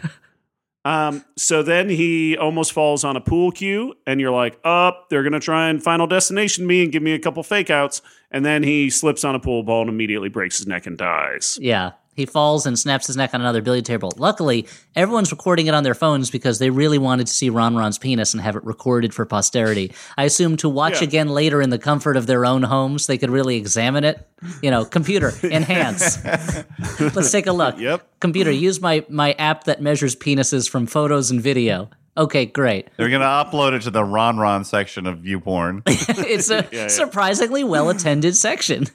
Um, 0.85 1.23
so 1.37 1.63
then 1.63 1.87
he 1.87 2.37
almost 2.37 2.73
falls 2.73 3.05
on 3.05 3.15
a 3.15 3.21
pool 3.21 3.51
cue 3.51 3.93
and 4.05 4.19
you're 4.19 4.31
like 4.31 4.59
up 4.65 5.07
they're 5.09 5.23
gonna 5.23 5.39
try 5.39 5.69
and 5.69 5.81
final 5.81 6.07
destination 6.07 6.67
me 6.67 6.83
and 6.83 6.91
give 6.91 7.01
me 7.01 7.13
a 7.13 7.19
couple 7.19 7.41
fake 7.41 7.69
outs. 7.69 8.01
And 8.31 8.43
then 8.43 8.63
he 8.63 8.89
slips 8.89 9.23
on 9.23 9.33
a 9.33 9.39
pool 9.39 9.63
ball 9.63 9.81
and 9.81 9.89
immediately 9.89 10.27
breaks 10.27 10.57
his 10.57 10.67
neck 10.67 10.85
and 10.85 10.97
dies. 10.97 11.57
Yeah. 11.61 11.91
He 12.15 12.25
falls 12.25 12.65
and 12.65 12.77
snaps 12.77 13.07
his 13.07 13.17
neck 13.17 13.31
on 13.33 13.41
another 13.41 13.61
billiard 13.61 13.85
table. 13.85 14.11
Luckily, 14.17 14.67
everyone's 14.95 15.31
recording 15.31 15.67
it 15.67 15.73
on 15.73 15.83
their 15.83 15.93
phones 15.95 16.29
because 16.29 16.59
they 16.59 16.69
really 16.69 16.97
wanted 16.97 17.27
to 17.27 17.33
see 17.33 17.49
Ron 17.49 17.75
Ron's 17.75 17.97
penis 17.97 18.33
and 18.33 18.41
have 18.41 18.55
it 18.55 18.63
recorded 18.63 19.13
for 19.13 19.25
posterity. 19.25 19.93
I 20.17 20.23
assume 20.25 20.57
to 20.57 20.69
watch 20.69 21.01
Yeah. 21.01 21.07
again 21.07 21.29
later 21.29 21.61
in 21.61 21.69
the 21.69 21.79
comfort 21.79 22.15
of 22.17 22.27
their 22.27 22.45
own 22.45 22.63
homes, 22.63 23.07
they 23.07 23.17
could 23.17 23.29
really 23.31 23.55
examine 23.57 24.03
it. 24.03 24.27
You 24.61 24.71
know, 24.71 24.85
computer, 24.85 25.33
enhance. 25.43 26.23
Let's 26.99 27.31
take 27.31 27.47
a 27.47 27.53
look. 27.53 27.77
Yep. 27.79 28.07
Computer, 28.19 28.51
use 28.51 28.79
my 28.81 29.05
my 29.09 29.33
app 29.33 29.65
that 29.65 29.81
measures 29.81 30.15
penises 30.15 30.69
from 30.69 30.85
photos 30.85 31.31
and 31.31 31.41
video. 31.41 31.89
Okay, 32.15 32.45
great. 32.45 32.89
They're 32.97 33.09
gonna 33.09 33.25
upload 33.25 33.73
it 33.73 33.81
to 33.83 33.91
the 33.91 34.03
Ron 34.03 34.37
Ron 34.37 34.63
section 34.65 35.07
of 35.07 35.19
YouPorn. 35.19 35.81
it's 35.87 36.51
a 36.51 36.67
yeah. 36.71 36.87
surprisingly 36.87 37.63
well 37.63 37.89
attended 37.89 38.35
section. 38.35 38.85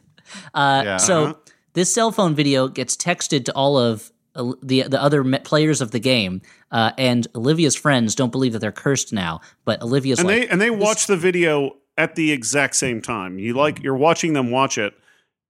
Uh, 0.55 0.83
Yeah. 0.85 0.97
So 0.99 1.25
Uh-huh. 1.25 1.35
This 1.79 1.93
cell 1.93 2.11
phone 2.11 2.35
video 2.35 2.69
gets 2.69 2.97
texted 2.97 3.45
to 3.45 3.53
all 3.55 3.79
of 3.79 4.13
uh, 4.35 4.53
the 4.63 4.83
the 4.83 5.01
other 5.01 5.25
players 5.41 5.81
of 5.81 5.93
the 5.93 6.01
game, 6.01 6.43
uh, 6.71 6.93
and 6.99 7.27
Olivia's 7.35 7.77
friends 7.77 8.15
don't 8.15 8.33
believe 8.33 8.53
that 8.53 8.59
they're 8.59 8.73
cursed 8.73 9.13
now. 9.13 9.41
But 9.65 9.81
Olivia's 9.83 10.19
and 10.19 10.29
like, 10.29 10.41
they 10.41 10.49
and 10.49 10.61
they 10.61 10.71
watch 10.71 11.07
the 11.07 11.17
video 11.17 11.77
at 11.97 12.15
the 12.17 12.33
exact 12.33 12.77
same 12.77 13.01
time. 13.01 13.39
You 13.39 13.55
like 13.55 13.83
you're 13.83 13.97
watching 13.97 14.33
them 14.33 14.51
watch 14.51 14.77
it, 14.77 14.93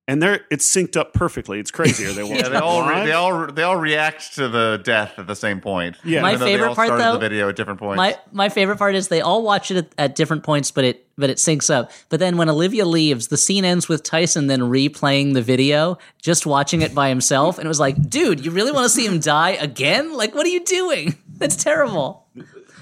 and 0.08 0.22
they're 0.22 0.40
it's 0.50 0.66
synced 0.66 0.96
up 0.96 1.12
perfectly. 1.12 1.60
It's 1.60 1.70
crazy. 1.70 2.06
Are 2.06 2.12
they 2.12 2.26
Yeah, 2.36 2.48
they 2.48 2.56
all 2.56 2.88
re- 2.88 3.04
they 3.04 3.12
all 3.12 3.46
they 3.52 3.62
all 3.62 3.76
react 3.76 4.34
to 4.36 4.48
the 4.48 4.80
death 4.82 5.18
at 5.18 5.26
the 5.28 5.36
same 5.36 5.60
point. 5.60 5.96
Yeah. 6.02 6.22
My 6.22 6.32
Even 6.32 6.40
they 6.40 6.52
favorite 6.54 6.68
all 6.70 6.74
part, 6.74 6.88
though- 6.98 7.12
the 7.12 7.18
video 7.18 7.48
at 7.50 7.56
different 7.56 7.78
points. 7.78 7.98
My 7.98 8.18
my 8.32 8.48
favorite 8.48 8.78
part 8.78 8.94
is 8.94 9.08
they 9.08 9.20
all 9.20 9.42
watch 9.42 9.70
it 9.70 9.76
at, 9.76 9.92
at 9.98 10.14
different 10.16 10.42
points, 10.42 10.70
but 10.70 10.84
it 10.84 11.06
but 11.18 11.30
it 11.30 11.36
syncs 11.36 11.72
up. 11.72 11.90
But 12.08 12.20
then 12.20 12.38
when 12.38 12.48
Olivia 12.48 12.86
leaves, 12.86 13.28
the 13.28 13.36
scene 13.36 13.64
ends 13.64 13.88
with 13.88 14.02
Tyson 14.02 14.46
then 14.46 14.60
replaying 14.60 15.34
the 15.34 15.42
video, 15.42 15.98
just 16.22 16.46
watching 16.46 16.80
it 16.80 16.94
by 16.94 17.08
himself, 17.10 17.58
and 17.58 17.66
it 17.66 17.68
was 17.68 17.80
like, 17.80 18.08
dude, 18.08 18.44
you 18.44 18.50
really 18.50 18.72
want 18.72 18.84
to 18.84 18.90
see 18.90 19.04
him 19.04 19.20
die 19.20 19.50
again? 19.50 20.16
Like, 20.16 20.34
what 20.34 20.46
are 20.46 20.50
you 20.50 20.64
doing? 20.64 21.16
That's 21.36 21.56
terrible. 21.56 22.26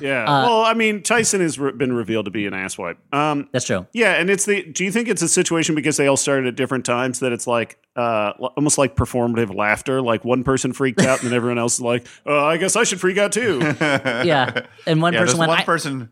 Yeah. 0.00 0.24
Uh, 0.24 0.46
well, 0.46 0.60
I 0.62 0.74
mean, 0.74 1.02
Tyson 1.02 1.40
has 1.40 1.58
re- 1.58 1.72
been 1.72 1.92
revealed 1.94 2.24
to 2.26 2.30
be 2.30 2.46
an 2.46 2.52
asswipe. 2.52 2.96
Um, 3.12 3.48
That's 3.52 3.64
true. 3.64 3.86
yeah, 3.92 4.12
and 4.14 4.28
it's 4.30 4.44
the. 4.46 4.62
Do 4.64 4.84
you 4.84 4.92
think 4.92 5.08
it's 5.08 5.22
a 5.22 5.28
situation 5.28 5.74
because 5.74 5.96
they 5.96 6.06
all 6.06 6.16
started 6.16 6.46
at 6.46 6.56
different 6.56 6.84
times 6.84 7.20
that 7.20 7.32
it's 7.32 7.46
like 7.46 7.78
uh, 7.96 8.32
almost 8.56 8.78
like 8.78 8.96
performative 8.96 9.54
laughter? 9.54 10.02
Like 10.02 10.24
one 10.24 10.44
person 10.44 10.72
freaked 10.72 11.00
out 11.02 11.20
and 11.22 11.30
then 11.30 11.36
everyone 11.36 11.58
else 11.58 11.74
is 11.74 11.80
like, 11.80 12.06
oh, 12.26 12.44
I 12.44 12.56
guess 12.56 12.76
I 12.76 12.84
should 12.84 13.00
freak 13.00 13.18
out 13.18 13.32
too. 13.32 13.60
Yeah, 13.80 14.66
and 14.86 15.00
one 15.02 15.12
yeah, 15.12 15.20
person 15.20 15.38
went. 15.38 15.48
one 15.50 15.58
I- 15.60 15.64
person. 15.64 16.10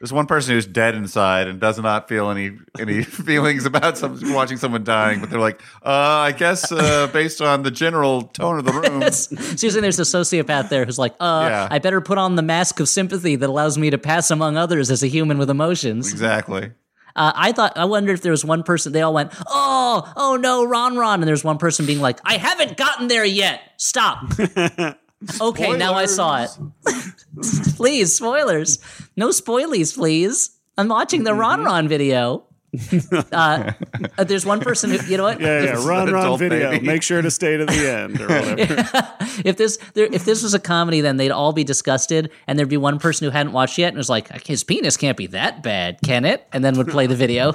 There's 0.00 0.12
one 0.12 0.26
person 0.26 0.54
who's 0.54 0.66
dead 0.66 0.94
inside 0.94 1.48
and 1.48 1.58
does 1.58 1.78
not 1.78 2.08
feel 2.08 2.30
any 2.30 2.56
any 2.78 3.02
feelings 3.04 3.66
about 3.66 3.98
some, 3.98 4.18
watching 4.32 4.56
someone 4.56 4.84
dying, 4.84 5.20
but 5.20 5.28
they're 5.30 5.40
like, 5.40 5.60
uh, 5.84 5.88
I 5.90 6.32
guess 6.32 6.70
uh, 6.70 7.06
based 7.12 7.40
on 7.42 7.62
the 7.62 7.70
general 7.70 8.22
tone 8.22 8.58
of 8.60 8.64
the 8.64 8.72
room. 8.72 9.02
Seriously, 9.10 9.80
there's 9.80 9.98
a 9.98 10.02
sociopath 10.02 10.68
there 10.68 10.84
who's 10.84 10.98
like, 10.98 11.14
uh, 11.18 11.46
Yeah. 11.50 11.68
I 11.70 11.78
better 11.80 12.00
put 12.00 12.16
on 12.18 12.36
the 12.36 12.42
mask 12.42 12.78
of 12.78 12.88
sympathy 12.88 13.34
that 13.36 13.48
allows 13.48 13.76
me 13.76 13.90
to 13.90 13.98
pass 13.98 14.30
among 14.30 14.56
others 14.56 14.90
as 14.90 15.02
a 15.02 15.08
human 15.08 15.36
with 15.38 15.50
emotions. 15.50 16.12
exactly. 16.12 16.70
Uh, 17.16 17.32
I 17.34 17.50
thought, 17.50 17.76
I 17.76 17.84
wonder 17.86 18.12
if 18.12 18.22
there 18.22 18.30
was 18.30 18.44
one 18.44 18.62
person, 18.62 18.92
they 18.92 19.02
all 19.02 19.12
went, 19.12 19.32
oh, 19.48 20.12
oh 20.16 20.36
no, 20.36 20.64
Ron 20.64 20.96
Ron. 20.96 21.20
And 21.20 21.26
there's 21.28 21.42
one 21.42 21.58
person 21.58 21.84
being 21.84 22.00
like, 22.00 22.20
I 22.24 22.36
haven't 22.36 22.76
gotten 22.76 23.08
there 23.08 23.24
yet. 23.24 23.60
Stop. 23.76 24.22
okay, 25.40 25.76
now 25.76 25.94
I 25.94 26.06
saw 26.06 26.44
it. 26.44 26.50
please, 27.76 28.14
spoilers. 28.14 28.78
No 29.18 29.30
spoilies, 29.30 29.96
please. 29.96 30.56
I'm 30.78 30.86
watching 30.86 31.24
the 31.24 31.34
Ron 31.34 31.64
Ron 31.64 31.88
video. 31.88 32.44
uh, 33.32 33.72
uh, 34.16 34.24
there's 34.24 34.46
one 34.46 34.60
person 34.60 34.90
who, 34.90 35.04
you 35.06 35.16
know 35.16 35.24
what? 35.24 35.40
Yeah, 35.40 35.60
yeah. 35.60 35.72
It's 35.72 35.84
Run, 35.84 36.06
an 36.06 36.14
run 36.14 36.22
adult 36.22 36.38
video. 36.38 36.70
baby. 36.70 36.86
Make 36.86 37.02
sure 37.02 37.20
to 37.20 37.30
stay 37.30 37.56
to 37.56 37.64
the 37.66 37.90
end 37.90 38.20
or 38.20 38.28
whatever. 38.28 38.86
if 39.44 39.56
this 39.56 39.78
there, 39.94 40.06
if 40.12 40.24
this 40.24 40.44
was 40.44 40.54
a 40.54 40.60
comedy, 40.60 41.00
then 41.00 41.16
they'd 41.16 41.32
all 41.32 41.52
be 41.52 41.64
disgusted, 41.64 42.30
and 42.46 42.56
there'd 42.56 42.68
be 42.68 42.76
one 42.76 43.00
person 43.00 43.24
who 43.24 43.32
hadn't 43.32 43.52
watched 43.52 43.76
yet 43.76 43.88
and 43.88 43.96
was 43.96 44.08
like, 44.08 44.46
"His 44.46 44.62
penis 44.62 44.96
can't 44.96 45.16
be 45.16 45.26
that 45.28 45.64
bad, 45.64 45.98
can 46.04 46.24
it?" 46.24 46.46
And 46.52 46.64
then 46.64 46.76
would 46.78 46.86
play 46.88 47.08
the 47.08 47.16
video. 47.16 47.54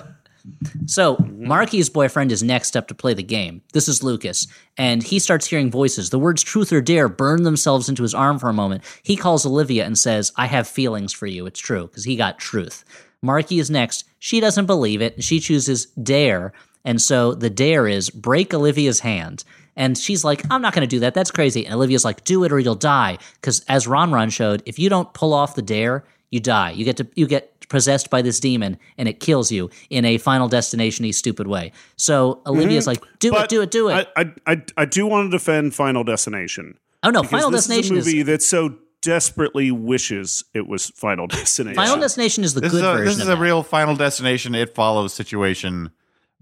So 0.85 1.15
mm-hmm. 1.15 1.47
Markie's 1.47 1.89
boyfriend 1.89 2.31
is 2.31 2.43
next 2.43 2.75
up 2.75 2.87
to 2.89 2.95
play 2.95 3.13
the 3.13 3.23
game. 3.23 3.61
This 3.73 3.87
is 3.87 4.03
Lucas, 4.03 4.47
and 4.77 5.01
he 5.01 5.19
starts 5.19 5.47
hearing 5.47 5.71
voices. 5.71 6.09
The 6.09 6.19
words 6.19 6.43
"truth" 6.43 6.73
or 6.73 6.81
"dare" 6.81 7.07
burn 7.07 7.43
themselves 7.43 7.87
into 7.87 8.03
his 8.03 8.13
arm 8.13 8.39
for 8.39 8.49
a 8.49 8.53
moment. 8.53 8.83
He 9.03 9.15
calls 9.15 9.45
Olivia 9.45 9.85
and 9.85 9.97
says, 9.97 10.31
"I 10.35 10.47
have 10.47 10.67
feelings 10.67 11.13
for 11.13 11.27
you." 11.27 11.45
It's 11.45 11.59
true 11.59 11.87
because 11.87 12.03
he 12.03 12.15
got 12.15 12.39
truth. 12.39 12.83
Markie 13.21 13.59
is 13.59 13.69
next. 13.69 14.03
She 14.19 14.41
doesn't 14.41 14.65
believe 14.65 15.01
it. 15.01 15.23
She 15.23 15.39
chooses 15.39 15.85
dare, 15.85 16.51
and 16.83 17.01
so 17.01 17.33
the 17.33 17.49
dare 17.49 17.87
is 17.87 18.09
break 18.09 18.53
Olivia's 18.53 18.99
hand. 18.99 19.45
And 19.75 19.97
she's 19.97 20.23
like, 20.23 20.43
I'm 20.51 20.61
not 20.61 20.73
going 20.73 20.87
to 20.87 20.95
do 20.95 20.99
that. 20.99 21.15
That's 21.15 21.31
crazy. 21.31 21.65
And 21.65 21.73
Olivia's 21.73 22.05
like, 22.05 22.23
do 22.23 22.43
it 22.43 22.51
or 22.51 22.59
you'll 22.59 22.75
die. 22.75 23.17
Because 23.35 23.65
as 23.67 23.87
Ron 23.87 24.11
Ron 24.11 24.29
showed, 24.29 24.61
if 24.67 24.77
you 24.77 24.87
don't 24.87 25.11
pull 25.13 25.33
off 25.33 25.55
the 25.55 25.63
dare, 25.63 26.03
you 26.33 26.39
die. 26.39 26.71
You 26.71 26.83
get 26.83 26.97
to 26.97 27.07
you 27.15 27.27
get 27.27 27.67
possessed 27.69 28.09
by 28.09 28.21
this 28.23 28.39
demon, 28.39 28.77
and 28.97 29.07
it 29.07 29.19
kills 29.19 29.51
you 29.51 29.69
in 29.89 30.03
a 30.03 30.17
Final 30.17 30.47
Destination-y 30.47 31.11
stupid 31.11 31.47
way. 31.47 31.71
So 31.95 32.41
Olivia's 32.47 32.87
mm-hmm. 32.87 33.03
like, 33.03 33.19
do 33.19 33.35
it, 33.35 33.49
do 33.49 33.61
it, 33.61 33.71
do 33.71 33.89
it. 33.89 34.07
I, 34.15 34.21
I, 34.21 34.33
I, 34.47 34.61
I 34.77 34.85
do 34.85 35.05
want 35.05 35.31
to 35.31 35.37
defend 35.37 35.75
Final 35.75 36.03
Destination. 36.03 36.77
oh 37.03 37.11
no, 37.11 37.21
Final 37.21 37.51
this 37.51 37.67
Destination 37.67 37.97
is 37.97 38.07
is, 38.07 38.13
a 38.13 38.17
movie 38.17 38.23
that 38.23 38.41
so 38.41 38.75
desperately 39.01 39.69
wishes 39.69 40.43
it 40.55 40.67
was 40.67 40.89
Final 40.89 41.27
Destination. 41.39 41.75
Final 41.75 41.99
Destination 41.99 42.43
is 42.43 42.55
the 42.55 42.61
This 42.61 42.71
good 42.71 42.77
is 42.77 42.83
a, 42.83 42.93
version. 42.93 43.05
this 43.05 43.15
is 43.17 43.21
of 43.21 43.27
a 43.27 43.35
that. 43.35 43.41
real 43.41 43.61
Final 43.61 43.95
Destination. 43.95 44.55
It 44.55 44.73
follows 44.73 45.13
situation, 45.13 45.91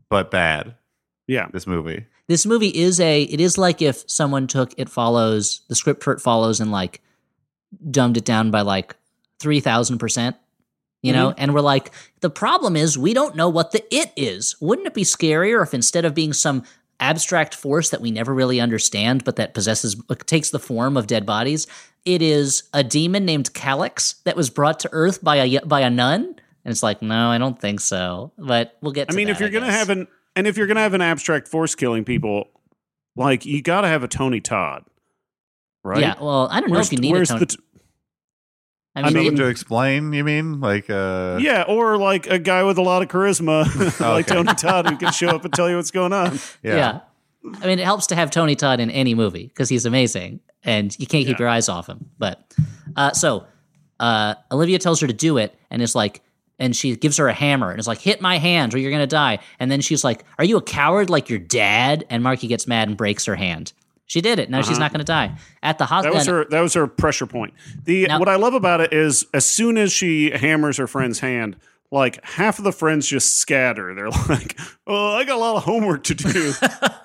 but 0.09 0.31
bad. 0.31 0.75
yeah. 1.27 1.47
This 1.51 1.67
movie. 1.67 2.05
this 2.27 2.45
movie 2.45 2.69
is 2.69 3.01
a 3.01 3.23
it 3.23 3.41
is 3.41 3.57
like 3.57 3.81
if 3.81 4.09
someone 4.09 4.47
took 4.47 4.73
it 4.77 4.87
follows 4.87 5.63
the 5.67 5.75
script 5.75 6.01
for 6.01 6.13
it 6.13 6.21
follows 6.21 6.61
and 6.61 6.71
like 6.71 7.01
dumbed 7.89 8.17
it 8.17 8.25
down 8.25 8.51
by 8.51 8.61
like 8.61 8.95
3000% 9.41 10.35
you 11.03 11.13
know? 11.13 11.29
Mm-hmm. 11.29 11.39
And 11.39 11.53
we're 11.55 11.61
like 11.61 11.91
the 12.19 12.29
problem 12.29 12.75
is 12.75 12.97
we 12.97 13.13
don't 13.13 13.35
know 13.35 13.49
what 13.49 13.71
the 13.71 13.83
it 13.93 14.11
is. 14.15 14.55
Wouldn't 14.61 14.87
it 14.87 14.93
be 14.93 15.03
scarier 15.03 15.63
if 15.63 15.73
instead 15.73 16.05
of 16.05 16.13
being 16.13 16.33
some 16.33 16.63
abstract 16.99 17.55
force 17.55 17.89
that 17.89 18.01
we 18.01 18.11
never 18.11 18.31
really 18.31 18.59
understand 18.59 19.23
but 19.23 19.35
that 19.35 19.55
possesses 19.55 19.99
takes 20.27 20.51
the 20.51 20.59
form 20.59 20.95
of 20.95 21.07
dead 21.07 21.25
bodies 21.25 21.65
it 22.05 22.21
is 22.21 22.63
a 22.73 22.83
demon 22.83 23.25
named 23.25 23.53
Calyx 23.53 24.13
that 24.23 24.35
was 24.35 24.49
brought 24.51 24.79
to 24.81 24.89
earth 24.91 25.23
by 25.23 25.37
a 25.37 25.59
by 25.65 25.81
a 25.81 25.89
nun? 25.89 26.23
And 26.63 26.71
it's 26.71 26.83
like 26.83 27.01
no 27.01 27.29
i 27.29 27.37
don't 27.37 27.59
think 27.59 27.79
so. 27.79 28.31
But 28.37 28.77
we'll 28.81 28.91
get 28.91 29.11
I 29.11 29.15
mean, 29.15 29.27
that, 29.27 29.33
if 29.33 29.39
you're 29.39 29.49
gonna 29.49 29.71
have 29.71 29.89
an 29.89 30.07
and 30.35 30.47
if 30.47 30.57
you're 30.57 30.67
gonna 30.67 30.81
have 30.81 30.93
an 30.93 31.01
abstract 31.01 31.47
force 31.47 31.75
killing 31.75 32.05
people, 32.05 32.47
like 33.15 33.45
you 33.45 33.61
got 33.61 33.81
to 33.81 33.87
have 33.87 34.03
a 34.03 34.07
Tony 34.07 34.39
Todd, 34.39 34.85
right? 35.83 35.99
yeah 35.99 36.15
well 36.19 36.47
i 36.51 36.61
don't 36.61 36.71
know 36.71 36.79
if 36.79 36.91
you 36.91 36.99
need 36.99 37.09
a 37.09 37.13
where's 37.13 37.29
tone 37.29 37.39
the 37.39 37.57
t- 38.95 39.01
I 39.01 39.01
I 39.01 39.03
mean, 39.05 39.13
mean- 39.13 39.25
Someone 39.25 39.43
to 39.45 39.49
explain, 39.49 40.13
you 40.13 40.23
mean? 40.23 40.59
Like, 40.59 40.89
uh, 40.89 41.39
yeah, 41.41 41.63
or 41.67 41.97
like 41.97 42.27
a 42.27 42.39
guy 42.39 42.63
with 42.63 42.77
a 42.77 42.81
lot 42.81 43.01
of 43.01 43.07
charisma, 43.07 43.99
like 43.99 44.27
Tony 44.27 44.53
Todd, 44.53 44.89
who 44.89 44.97
can 44.97 45.11
show 45.11 45.29
up 45.29 45.43
and 45.45 45.53
tell 45.53 45.69
you 45.69 45.75
what's 45.77 45.91
going 45.91 46.13
on. 46.13 46.39
yeah. 46.63 46.75
yeah. 46.75 46.99
I 47.61 47.65
mean, 47.67 47.79
it 47.79 47.85
helps 47.85 48.07
to 48.07 48.15
have 48.15 48.29
Tony 48.29 48.55
Todd 48.55 48.79
in 48.79 48.91
any 48.91 49.15
movie 49.15 49.47
because 49.47 49.67
he's 49.67 49.85
amazing, 49.87 50.41
and 50.63 50.95
you 50.99 51.07
can't 51.07 51.25
keep 51.25 51.39
your 51.39 51.47
eyes 51.47 51.69
off 51.69 51.87
him. 51.89 52.09
But 52.19 52.53
uh, 52.95 53.13
so 53.13 53.47
uh, 53.99 54.35
Olivia 54.51 54.77
tells 54.77 54.99
her 54.99 55.07
to 55.07 55.13
do 55.13 55.37
it, 55.37 55.55
and 55.71 55.81
is 55.81 55.95
like, 55.95 56.21
and 56.59 56.75
she 56.75 56.95
gives 56.95 57.17
her 57.17 57.27
a 57.27 57.33
hammer 57.33 57.71
and 57.71 57.79
is 57.79 57.87
like, 57.87 57.97
"Hit 57.99 58.21
my 58.21 58.37
hand, 58.37 58.75
or 58.75 58.77
you're 58.77 58.91
gonna 58.91 59.07
die." 59.07 59.39
And 59.59 59.71
then 59.71 59.81
she's 59.81 60.03
like, 60.03 60.23
"Are 60.37 60.45
you 60.45 60.57
a 60.57 60.61
coward 60.61 61.09
like 61.09 61.29
your 61.29 61.39
dad?" 61.39 62.05
And 62.11 62.21
Markie 62.21 62.45
gets 62.47 62.67
mad 62.67 62.87
and 62.89 62.95
breaks 62.95 63.25
her 63.25 63.35
hand. 63.35 63.73
She 64.11 64.19
did 64.19 64.39
it. 64.39 64.49
Now 64.49 64.61
she's 64.61 64.77
not 64.77 64.91
gonna 64.91 65.05
die. 65.05 65.31
At 65.63 65.77
the 65.77 65.85
Uh-huh. 65.85 66.01
That 66.01 66.11
hospital, 66.13 66.17
was 66.17 66.25
her. 66.27 66.45
That 66.49 66.59
was 66.59 66.73
her 66.73 66.85
pressure 66.85 67.25
point. 67.25 67.53
The 67.85 68.07
Now- 68.07 68.19
what 68.19 68.27
I 68.27 68.35
love 68.35 68.53
about 68.53 68.81
it 68.81 68.91
is 68.91 69.25
as 69.33 69.45
soon 69.45 69.77
as 69.77 69.93
she 69.93 70.31
hammers 70.31 70.75
her 70.75 70.85
friend's 70.87 71.21
hand, 71.21 71.55
like 71.91 72.21
half 72.25 72.57
of 72.57 72.65
the 72.65 72.73
friends 72.73 73.07
just 73.07 73.37
scatter. 73.39 73.95
They're 73.95 74.09
like, 74.29 74.59
"Oh, 74.85 75.15
I 75.15 75.23
got 75.23 75.37
a 75.37 75.39
lot 75.39 75.55
of 75.55 75.63
homework 75.63 76.03
to 76.03 76.13
do," 76.15 76.51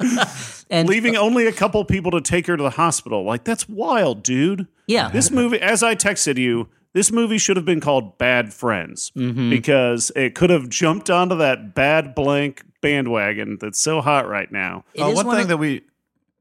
and 0.71 0.89
leaving 0.89 1.17
only 1.17 1.47
a 1.47 1.53
couple 1.53 1.85
people 1.85 2.11
to 2.11 2.21
take 2.21 2.49
her 2.49 2.57
to 2.57 2.63
the 2.63 2.71
hospital. 2.71 3.23
Like 3.25 3.45
that's 3.45 3.69
wild, 3.69 4.25
dude. 4.25 4.67
yeah, 4.89 5.09
This 5.11 5.31
movie, 5.31 5.61
as 5.61 5.85
I 5.85 5.95
texted 5.95 6.39
you, 6.39 6.69
this 6.93 7.13
movie 7.13 7.39
should 7.39 7.57
have 7.57 7.67
been 7.67 7.81
called 7.81 8.19
Bad 8.19 8.53
Friends 8.53 9.13
Mm-hmm. 9.17 9.51
because 9.51 10.11
it 10.17 10.35
could 10.35 10.51
have 10.51 10.69
jumped 10.69 11.09
onto 11.11 11.37
that 11.37 11.73
bad 11.75 12.17
blank 12.17 12.65
bandwagon 12.81 13.59
that's 13.61 13.79
so 13.81 14.01
hot 14.01 14.29
right 14.29 14.51
now. 14.51 14.85
Uh, 14.99 15.11
one 15.13 15.27
one 15.27 15.37
thing 15.37 15.43
of- 15.43 15.49
that 15.51 15.57
we. 15.59 15.83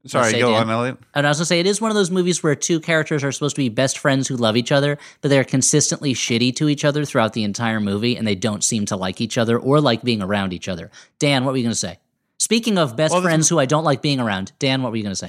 Sorry, 0.06 0.32
go 0.32 0.50
Dan. 0.52 0.62
on, 0.62 0.70
Elliott. 0.70 0.98
And 1.14 1.26
I 1.26 1.30
was 1.30 1.38
gonna 1.38 1.46
say 1.46 1.60
it 1.60 1.66
is 1.66 1.80
one 1.80 1.90
of 1.90 1.94
those 1.94 2.10
movies 2.10 2.42
where 2.42 2.54
two 2.54 2.80
characters 2.80 3.22
are 3.24 3.32
supposed 3.32 3.56
to 3.56 3.62
be 3.62 3.68
best 3.68 3.98
friends 3.98 4.28
who 4.28 4.36
love 4.36 4.56
each 4.56 4.72
other, 4.72 4.98
but 5.20 5.28
they're 5.28 5.44
consistently 5.44 6.14
shitty 6.14 6.54
to 6.56 6.68
each 6.68 6.84
other 6.84 7.04
throughout 7.04 7.32
the 7.32 7.44
entire 7.44 7.80
movie, 7.80 8.16
and 8.16 8.26
they 8.26 8.34
don't 8.34 8.62
seem 8.64 8.86
to 8.86 8.96
like 8.96 9.20
each 9.20 9.36
other 9.38 9.58
or 9.58 9.80
like 9.80 10.02
being 10.02 10.22
around 10.22 10.52
each 10.52 10.68
other. 10.68 10.90
Dan, 11.18 11.44
what 11.44 11.52
were 11.52 11.58
you 11.58 11.64
gonna 11.64 11.74
say? 11.74 11.98
Speaking 12.38 12.76
of 12.78 12.96
best 12.96 13.12
Well, 13.12 13.22
friends 13.22 13.48
who 13.48 13.58
I 13.58 13.64
don't 13.66 13.84
like 13.84 14.02
being 14.02 14.20
around, 14.20 14.52
Dan, 14.58 14.82
what 14.82 14.92
were 14.92 14.96
you 14.96 15.02
gonna 15.02 15.16
say? 15.16 15.28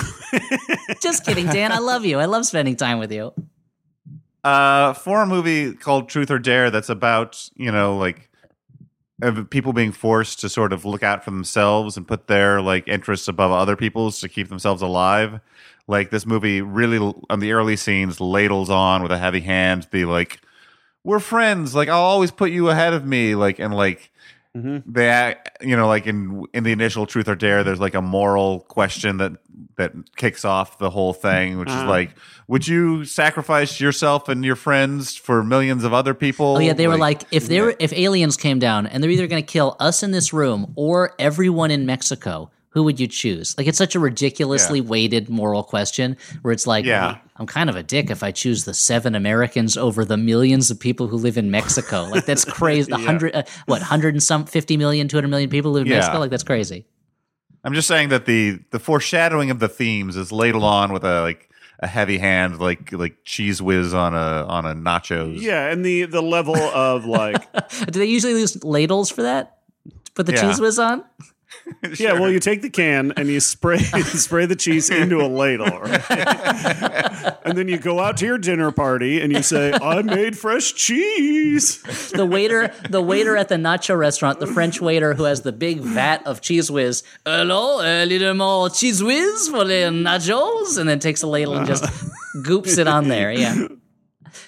Just 1.02 1.26
kidding, 1.26 1.48
Dan. 1.48 1.72
I 1.72 1.80
love 1.80 2.06
you. 2.06 2.20
I 2.20 2.26
love 2.26 2.46
spending 2.46 2.76
time 2.76 3.00
with 3.00 3.12
you. 3.12 3.34
Uh, 4.44 4.94
for 4.94 5.22
a 5.22 5.26
movie 5.26 5.74
called 5.74 6.10
Truth 6.10 6.32
or 6.32 6.40
Dare, 6.40 6.70
that's 6.72 6.90
about 6.90 7.50
you 7.56 7.72
know 7.72 7.98
like 7.98 8.27
of 9.22 9.50
people 9.50 9.74
being 9.74 9.92
forced 9.92 10.40
to 10.40 10.50
sort 10.50 10.72
of 10.72 10.86
look 10.86 11.04
out 11.04 11.24
for 11.24 11.32
themselves 11.32 11.98
and 11.98 12.08
put 12.08 12.28
their 12.28 12.62
like 12.62 12.88
interests 12.88 13.28
above 13.28 13.52
other 13.52 13.76
people's 13.76 14.20
to 14.20 14.30
keep 14.30 14.50
themselves 14.50 14.82
alive. 14.82 15.40
Like 15.88 16.10
this 16.10 16.26
movie 16.26 16.62
really 16.62 17.14
on 17.30 17.40
the 17.40 17.54
early 17.54 17.78
scenes 17.78 18.20
ladles 18.20 18.70
on 18.70 19.02
with 19.02 19.12
a 19.12 19.18
heavy 19.18 19.40
hand, 19.40 19.88
the 19.92 20.06
like 20.06 20.40
we're 21.04 21.20
friends, 21.20 21.74
like 21.74 21.90
I'll 21.90 22.02
always 22.02 22.32
put 22.32 22.52
you 22.52 22.70
ahead 22.70 22.94
of 22.94 23.06
me, 23.06 23.34
like 23.36 23.60
and 23.60 23.74
like 23.74 24.12
they 24.86 25.36
you 25.62 25.76
know 25.76 25.88
like 25.88 26.08
in 26.08 26.46
in 26.54 26.64
the 26.64 26.72
initial 26.72 27.06
truth 27.06 27.28
or 27.28 27.36
dare 27.36 27.64
there's 27.64 27.80
like 27.80 27.94
a 27.96 28.02
moral 28.02 28.62
question 28.62 29.18
that 29.18 29.34
that 29.78 29.92
kicks 30.16 30.44
off 30.46 30.78
the 30.80 30.90
whole 30.90 31.14
thing 31.14 31.58
which 31.58 31.70
is 31.70 31.76
Uh-huh. 31.76 31.90
like 31.90 32.16
would 32.48 32.68
you 32.68 33.04
sacrifice 33.06 33.80
yourself 33.82 34.30
and 34.30 34.44
your 34.46 34.56
friends 34.56 35.16
for 35.18 35.44
millions 35.44 35.84
of 35.84 35.94
other 35.94 36.14
people? 36.14 36.56
Oh 36.56 36.60
yeah, 36.60 36.72
they 36.74 36.88
were 36.88 36.98
like, 36.98 37.24
if 37.30 37.48
they 37.48 37.60
were, 37.60 37.76
if 37.78 37.92
aliens 37.92 38.38
came 38.38 38.58
down 38.58 38.88
and 38.88 39.04
they're 39.04 39.12
either 39.12 39.28
going 39.28 39.44
to 39.44 39.46
kill 39.52 39.76
us 39.82 40.02
in 40.02 40.12
this 40.12 40.32
room 40.32 40.72
or 40.78 41.14
everyone 41.20 41.72
in 41.72 41.86
Mexico, 41.86 42.50
who 42.78 42.84
would 42.84 43.00
you 43.00 43.08
choose? 43.08 43.58
Like, 43.58 43.66
it's 43.66 43.78
such 43.80 43.96
a 43.96 44.00
ridiculously 44.00 44.82
weighted 44.82 45.30
moral 45.30 45.64
question 45.64 46.16
where 46.44 46.52
it's 46.52 46.68
like, 46.68 46.86
Yeah. 46.86 47.18
I'm 47.38 47.48
kind 47.48 47.72
of 47.72 47.76
a 47.76 47.82
dick 47.82 48.12
if 48.12 48.22
I 48.22 48.30
choose 48.32 48.66
the 48.66 48.74
seven 48.76 49.16
Americans 49.16 49.78
over 49.78 50.06
the 50.06 50.16
millions 50.18 50.70
of 50.70 50.80
people 50.80 51.08
who 51.08 51.18
live 51.18 51.40
in 51.40 51.50
Mexico. 51.50 52.04
Like, 52.04 52.26
that's 52.26 52.46
crazy. 52.60 52.92
The 52.92 53.00
hundred, 53.00 53.36
uh, 53.36 53.44
what, 53.66 53.82
hundred 53.82 54.14
and 54.14 54.22
some, 54.22 54.46
50 54.46 54.78
million, 54.78 55.08
200 55.08 55.28
million 55.28 55.50
people 55.50 55.72
live 55.72 55.88
in 55.88 55.92
Yeah. 55.92 55.98
Mexico? 55.98 56.20
Like, 56.20 56.30
that's 56.30 56.44
crazy. 56.44 56.86
I'm 57.64 57.74
just 57.74 57.88
saying 57.88 58.10
that 58.10 58.26
the 58.28 58.60
the 58.70 58.80
foreshadowing 58.80 59.50
of 59.50 59.58
the 59.60 59.68
themes 59.68 60.16
is 60.16 60.32
ladled 60.32 60.64
on 60.64 60.94
with 60.94 61.04
a 61.04 61.22
like 61.22 61.50
a 61.80 61.88
heavy 61.88 62.18
hand, 62.20 62.60
like 62.60 62.92
like 62.94 63.26
Cheez 63.26 63.60
Whiz 63.60 63.94
on 63.96 64.14
a 64.14 64.46
on 64.48 64.66
a 64.66 64.74
nachos. 64.76 65.42
Yeah, 65.42 65.70
and 65.72 65.84
the 65.84 66.04
the 66.06 66.22
level 66.22 66.56
of 66.56 67.06
like 67.06 67.36
Do 67.92 68.00
they 68.00 68.06
usually 68.06 68.40
use 68.40 68.64
ladles 68.64 69.10
for 69.10 69.24
that? 69.24 69.58
To 70.06 70.12
put 70.14 70.28
the 70.28 70.34
Yeah. 70.34 70.44
Cheez 70.44 70.62
Whiz 70.62 70.80
on? 70.80 71.04
yeah, 71.98 72.14
well, 72.14 72.30
you 72.30 72.40
take 72.40 72.62
the 72.62 72.70
can 72.70 73.14
and 73.14 73.30
you 73.30 73.40
spray 73.40 73.78
spray 74.04 74.46
the 74.46 74.56
cheese 74.56 74.90
into 74.90 75.22
a 75.22 75.28
ladle, 75.28 75.80
right? 75.80 76.10
and 77.46 77.58
then 77.58 77.68
you 77.68 77.78
go 77.78 78.00
out 78.00 78.18
to 78.18 78.26
your 78.26 78.38
dinner 78.38 78.72
party 78.72 79.22
and 79.22 79.32
you 79.32 79.42
say, 79.42 79.74
"I 79.74 80.02
made 80.02 80.38
fresh 80.38 80.74
cheese." 80.74 81.82
The 82.12 82.26
waiter, 82.26 82.74
the 82.90 83.02
waiter 83.02 83.38
at 83.38 83.50
the 83.50 83.56
nacho 83.56 83.98
restaurant, 83.98 84.40
the 84.40 84.48
French 84.48 84.82
waiter 84.82 85.14
who 85.14 85.24
has 85.24 85.42
the 85.42 85.54
big 85.54 85.80
vat 85.80 86.26
of 86.26 86.42
Cheez 86.42 86.70
Whiz. 86.70 87.04
Hello, 87.26 87.82
a 87.82 88.06
little 88.06 88.34
more 88.34 88.68
Cheez 88.70 89.02
Whiz 89.02 89.48
for 89.48 89.64
the 89.64 89.90
nachos, 89.92 90.78
and 90.78 90.90
then 90.90 91.00
takes 91.00 91.24
a 91.24 91.28
ladle 91.28 91.56
and 91.56 91.68
just 91.68 91.86
goops 92.44 92.78
it 92.78 92.88
on 92.88 93.08
there. 93.08 93.32
Yeah. 93.32 93.68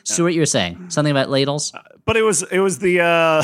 Stuart, 0.04 0.32
you 0.32 0.42
were 0.42 0.46
saying 0.46 0.90
something 0.90 1.12
about 1.12 1.30
ladles? 1.30 1.74
but 2.10 2.18
it 2.18 2.24
was 2.24 2.42
it 2.52 2.58
was 2.58 2.80
the 2.80 3.00
uh 3.02 3.44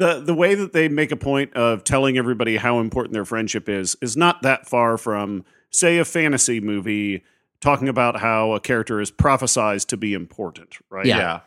the 0.00 0.20
the 0.20 0.34
way 0.34 0.54
that 0.56 0.72
they 0.72 0.88
make 0.88 1.12
a 1.12 1.16
point 1.16 1.54
of 1.54 1.84
telling 1.84 2.18
everybody 2.18 2.56
how 2.56 2.80
important 2.80 3.12
their 3.12 3.24
friendship 3.24 3.68
is 3.68 3.96
is 4.02 4.16
not 4.16 4.42
that 4.42 4.66
far 4.66 4.96
from 4.98 5.44
say 5.70 5.98
a 5.98 6.04
fantasy 6.04 6.58
movie 6.60 7.22
talking 7.60 7.88
about 7.88 8.18
how 8.18 8.52
a 8.54 8.60
character 8.60 9.00
is 9.00 9.12
prophesized 9.12 9.86
to 9.88 9.96
be 9.96 10.14
important 10.14 10.78
right 10.90 11.06
Yeah. 11.06 11.18
yeah. 11.18 11.40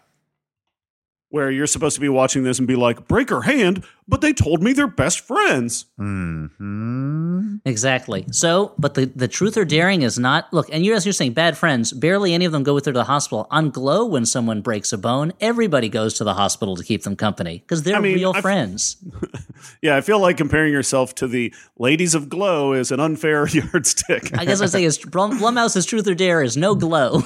Where 1.34 1.49
you're 1.49 1.65
supposed 1.65 1.95
to 1.95 2.01
be 2.01 2.09
watching 2.09 2.43
this 2.43 2.59
and 2.59 2.67
be 2.67 2.75
like 2.75 3.07
break 3.07 3.27
her 3.31 3.41
hand 3.41 3.84
but 4.07 4.21
they 4.21 4.34
told 4.34 4.61
me 4.61 4.71
they're 4.71 4.86
best 4.86 5.19
friends 5.21 5.86
hmm 5.97 7.55
Exactly. 7.65 8.25
So, 8.31 8.73
but 8.77 8.93
the, 8.95 9.05
the 9.05 9.27
truth 9.27 9.55
or 9.55 9.63
daring 9.63 10.01
is 10.01 10.19
not 10.19 10.51
look, 10.51 10.67
and 10.71 10.84
you're, 10.86 10.95
as 10.95 11.05
you're 11.05 11.13
saying, 11.13 11.34
bad 11.34 11.57
friends, 11.57 11.93
barely 11.93 12.34
any 12.34 12.43
of 12.45 12.51
them 12.51 12.63
go 12.63 12.73
with 12.73 12.86
her 12.86 12.91
to 12.91 12.99
the 12.99 13.03
hospital. 13.05 13.47
On 13.51 13.69
Glow, 13.69 14.05
when 14.05 14.25
someone 14.25 14.61
breaks 14.61 14.91
a 14.91 14.97
bone, 14.97 15.31
everybody 15.39 15.88
goes 15.88 16.15
to 16.15 16.23
the 16.25 16.34
hospital 16.34 16.75
to 16.75 16.84
keep 16.84 17.03
them 17.03 17.15
company 17.15 17.59
because 17.59 17.84
they're 17.84 17.95
I 17.95 17.99
mean, 17.99 18.15
real 18.15 18.31
I've- 18.31 18.41
friends. 18.41 18.97
yeah 19.81 19.95
i 19.95 20.01
feel 20.01 20.19
like 20.19 20.36
comparing 20.36 20.73
yourself 20.73 21.15
to 21.15 21.25
the 21.27 21.53
ladies 21.79 22.15
of 22.15 22.27
glow 22.27 22.73
is 22.73 22.91
an 22.91 22.99
unfair 22.99 23.47
yardstick 23.57 24.38
I 24.38 24.43
guess 24.43 24.59
I'm 24.59 24.67
saying 24.67 24.86
is 24.91 24.97
Blum, 24.97 25.39
Blumhouse's 25.39 25.86
truth 25.86 26.05
or 26.07 26.15
dare 26.15 26.43
is 26.43 26.57
no 26.57 26.75
glow. 26.75 27.21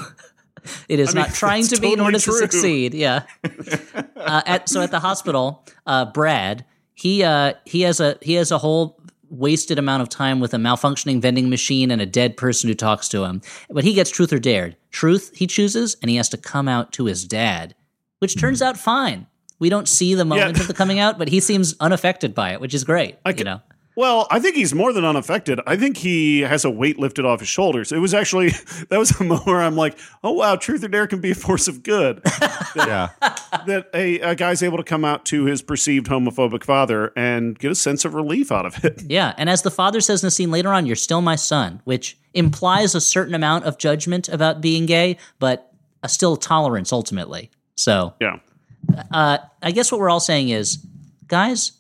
It 0.90 1.00
is 1.00 1.14
mean, 1.14 1.24
not 1.26 1.34
trying 1.34 1.64
to 1.68 1.80
be 1.82 1.88
in 1.94 2.00
totally 2.00 2.06
order 2.16 2.20
to 2.20 2.32
succeed. 2.32 2.94
Yeah. 2.94 3.24
uh, 4.16 4.42
at, 4.46 4.70
so 4.70 4.82
at 4.82 4.92
the 4.92 5.00
hospital, 5.00 5.66
uh, 5.86 6.06
Brad 6.06 6.66
he 6.94 7.24
uh, 7.24 7.54
he 7.66 7.82
has 7.82 8.00
a 8.00 8.18
he 8.22 8.34
has 8.34 8.52
a 8.52 8.58
whole 8.58 9.00
wasted 9.30 9.78
amount 9.78 10.02
of 10.02 10.10
time 10.10 10.40
with 10.40 10.54
a 10.54 10.58
malfunctioning 10.58 11.22
vending 11.22 11.50
machine 11.50 11.92
and 11.92 12.02
a 12.02 12.06
dead 12.06 12.38
person 12.38 12.70
who 12.70 12.74
talks 12.74 13.08
to 13.10 13.24
him. 13.26 13.42
But 13.70 13.84
he 13.84 13.94
gets 13.94 14.10
truth 14.10 14.32
or 14.34 14.40
dared. 14.40 14.78
Truth 14.92 15.32
he 15.36 15.46
chooses, 15.48 15.96
and 16.02 16.10
he 16.10 16.16
has 16.18 16.30
to 16.30 16.38
come 16.38 16.68
out 16.68 16.92
to 16.94 17.06
his 17.06 17.26
dad, 17.26 17.76
which 18.20 18.40
turns 18.40 18.62
out 18.62 18.78
fine. 18.78 19.28
We 19.60 19.70
don't 19.70 19.88
see 19.88 20.14
the 20.16 20.26
moment 20.26 20.56
Yeah. 20.56 20.62
of 20.62 20.68
the 20.68 20.74
coming 20.74 21.00
out, 21.00 21.18
but 21.18 21.28
he 21.28 21.40
seems 21.40 21.76
unaffected 21.80 22.34
by 22.34 22.54
it, 22.54 22.62
which 22.62 22.74
is 22.74 22.84
great. 22.84 23.18
you 23.28 23.34
can- 23.34 23.46
know. 23.46 23.62
Well, 23.98 24.28
I 24.30 24.40
think 24.40 24.56
he's 24.56 24.76
more 24.76 24.94
than 24.94 25.04
unaffected. 25.04 25.60
I 25.66 25.76
think 25.76 25.98
he 25.98 26.42
has 26.42 26.64
a 26.64 26.70
weight 26.70 27.00
lifted 27.00 27.26
off 27.26 27.40
his 27.40 27.50
shoulders. 27.50 27.92
It 27.92 27.98
was 27.98 28.14
actually 28.14 28.50
that 28.90 29.00
was 29.00 29.10
a 29.20 29.24
moment 29.24 29.48
where 29.48 29.60
I'm 29.62 29.76
like, 29.76 29.98
oh 30.24 30.34
wow, 30.34 30.56
truth 30.56 30.84
or 30.84 30.88
dare 30.88 31.08
can 31.08 31.20
be 31.20 31.32
a 31.32 31.36
force 31.36 31.68
of 31.68 31.82
good. 31.84 32.22
Yeah. 32.76 33.10
that 33.66 33.88
a, 33.96 34.20
a 34.20 34.36
guy's 34.36 34.62
able 34.62 34.78
to 34.78 34.84
come 34.84 35.04
out 35.04 35.26
to 35.26 35.46
his 35.46 35.64
perceived 35.64 36.06
homophobic 36.06 36.64
father 36.64 37.12
and 37.16 37.58
get 37.58 37.72
a 37.72 37.76
sense 37.76 38.06
of 38.06 38.14
relief 38.14 38.52
out 38.52 38.68
of 38.68 38.86
it. 38.86 39.02
Yeah, 39.10 39.34
and 39.36 39.50
as 39.50 39.64
the 39.64 39.72
father 39.72 40.00
says 40.00 40.22
in 40.22 40.28
the 40.28 40.32
scene 40.32 40.52
later 40.52 40.72
on, 40.72 40.86
you're 40.86 40.96
still 40.96 41.22
my 41.22 41.36
son, 41.36 41.82
which 41.86 42.20
implies 42.36 42.94
a 42.94 43.02
certain 43.02 43.34
amount 43.34 43.66
of 43.66 43.80
judgment 43.80 44.30
about 44.30 44.62
being 44.62 44.86
gay, 44.86 45.18
but 45.40 45.72
a 46.04 46.10
still 46.10 46.38
tolerance 46.38 46.94
ultimately. 46.94 47.50
So, 47.74 48.14
Yeah. 48.22 48.38
uh, 49.12 49.40
I 49.64 49.72
guess 49.72 49.92
what 49.92 50.00
we're 50.00 50.10
all 50.12 50.20
saying 50.20 50.50
is, 50.50 50.86
guys, 51.28 51.72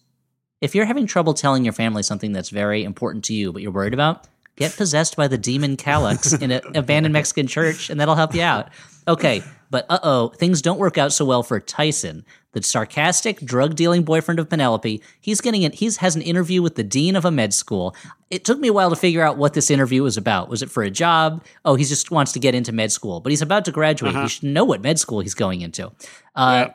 if 0.61 0.73
you're 0.75 0.85
having 0.85 1.05
trouble 1.07 1.33
telling 1.33 1.63
your 1.63 1.73
family 1.73 2.03
something 2.03 2.31
that's 2.31 2.49
very 2.49 2.83
important 2.83 3.23
to 3.25 3.33
you, 3.33 3.51
but 3.53 3.61
you're 3.61 3.71
worried 3.71 3.93
about, 3.93 4.27
get 4.55 4.75
possessed 4.75 5.15
by 5.15 5.27
the 5.27 5.37
demon 5.37 5.77
Calyx 5.77 6.33
in 6.41 6.51
an 6.51 6.61
abandoned 6.75 7.13
Mexican 7.13 7.47
church, 7.47 7.89
and 7.89 7.99
that'll 7.99 8.15
help 8.15 8.33
you 8.33 8.41
out. 8.41 8.69
Okay, 9.07 9.41
but 9.69 9.85
uh 9.89 9.99
oh, 10.03 10.29
things 10.29 10.61
don't 10.61 10.79
work 10.79 10.97
out 10.97 11.13
so 11.13 11.23
well 11.23 11.41
for 11.43 11.59
Tyson, 11.61 12.25
the 12.51 12.61
sarcastic, 12.63 13.39
drug 13.39 13.75
dealing 13.75 14.03
boyfriend 14.03 14.39
of 14.39 14.49
Penelope. 14.49 15.01
He's 15.21 15.39
getting 15.39 15.61
it. 15.61 15.75
He's 15.75 15.97
has 15.97 16.15
an 16.17 16.21
interview 16.21 16.61
with 16.61 16.75
the 16.75 16.83
dean 16.83 17.15
of 17.15 17.23
a 17.23 17.31
med 17.31 17.53
school. 17.53 17.95
It 18.29 18.43
took 18.43 18.59
me 18.59 18.67
a 18.67 18.73
while 18.73 18.89
to 18.89 18.95
figure 18.97 19.21
out 19.21 19.37
what 19.37 19.53
this 19.53 19.71
interview 19.71 20.03
was 20.03 20.17
about. 20.17 20.49
Was 20.49 20.61
it 20.61 20.69
for 20.69 20.83
a 20.83 20.89
job? 20.89 21.43
Oh, 21.63 21.75
he 21.75 21.85
just 21.85 22.11
wants 22.11 22.33
to 22.33 22.39
get 22.39 22.53
into 22.55 22.73
med 22.73 22.91
school, 22.91 23.21
but 23.21 23.31
he's 23.31 23.41
about 23.41 23.63
to 23.65 23.71
graduate. 23.71 24.15
He 24.15 24.27
should 24.27 24.43
know 24.43 24.65
what 24.65 24.81
med 24.81 24.99
school 24.99 25.21
he's 25.21 25.35
going 25.35 25.61
into. 25.61 25.91
Uh, 26.35 26.65
Yeah. 26.67 26.73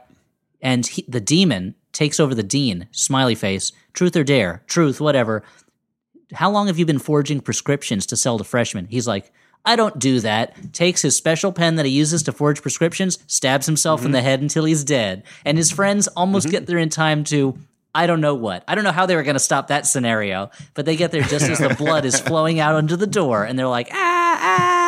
And 0.63 0.87
he, 0.87 1.05
the 1.09 1.21
demon 1.21 1.75
takes 1.93 2.21
over 2.21 2.35
the 2.35 2.43
dean. 2.43 2.89
Smiley 2.93 3.35
face. 3.35 3.73
Truth 3.93 4.17
or 4.17 4.25
dare? 4.25 4.63
Truth. 4.67 5.01
Whatever. 5.01 5.43
How 6.33 6.51
long 6.51 6.69
have 6.69 6.79
you 6.79 6.87
been 6.87 6.99
forging 6.99 7.41
prescriptions 7.41 8.07
to 8.07 8.17
sell 8.17 8.39
to 8.39 8.45
freshmen? 8.45 8.87
He's 8.87 9.07
like, 9.07 9.33
I 9.65 9.77
don't 9.77 9.99
do 9.99 10.21
that. 10.21 10.73
Takes 10.73 11.03
his 11.03 11.15
special 11.15 11.53
pen 11.53 11.77
that 11.77 11.87
he 11.87 11.93
uses 11.93 12.23
to 12.25 12.33
forge 12.33 12.63
prescriptions, 12.63 13.19
stabs 13.27 13.67
himself 13.67 14.05
in 14.05 14.11
the 14.11 14.23
head 14.23 14.41
until 14.41 14.65
he's 14.65 14.83
dead. 14.83 15.23
And 15.45 15.57
his 15.57 15.71
friends 15.71 16.09
almost 16.09 16.49
get 16.51 16.67
there 16.67 16.79
in 16.79 16.89
time 16.89 17.25
to. 17.25 17.57
I 17.95 18.07
don't 18.07 18.23
know 18.23 18.35
what. 18.35 18.65
I 18.67 18.75
don't 18.75 18.85
know 18.85 18.91
how 18.91 19.05
they 19.05 19.15
were 19.15 19.23
going 19.23 19.35
to 19.35 19.41
stop 19.41 19.67
that 19.67 19.87
scenario, 19.87 20.51
but 20.73 20.87
they 20.87 20.97
get 20.97 21.13
there 21.13 21.23
just 21.23 21.49
as 21.49 21.59
the 21.59 21.75
blood 21.79 22.07
is 22.07 22.19
flowing 22.19 22.59
out 22.59 22.75
onto 22.75 22.97
the 22.97 23.07
door, 23.07 23.45
and 23.45 23.59
they're 23.59 23.67
like, 23.69 23.89
ah, 23.93 24.39
ah. 24.41 24.82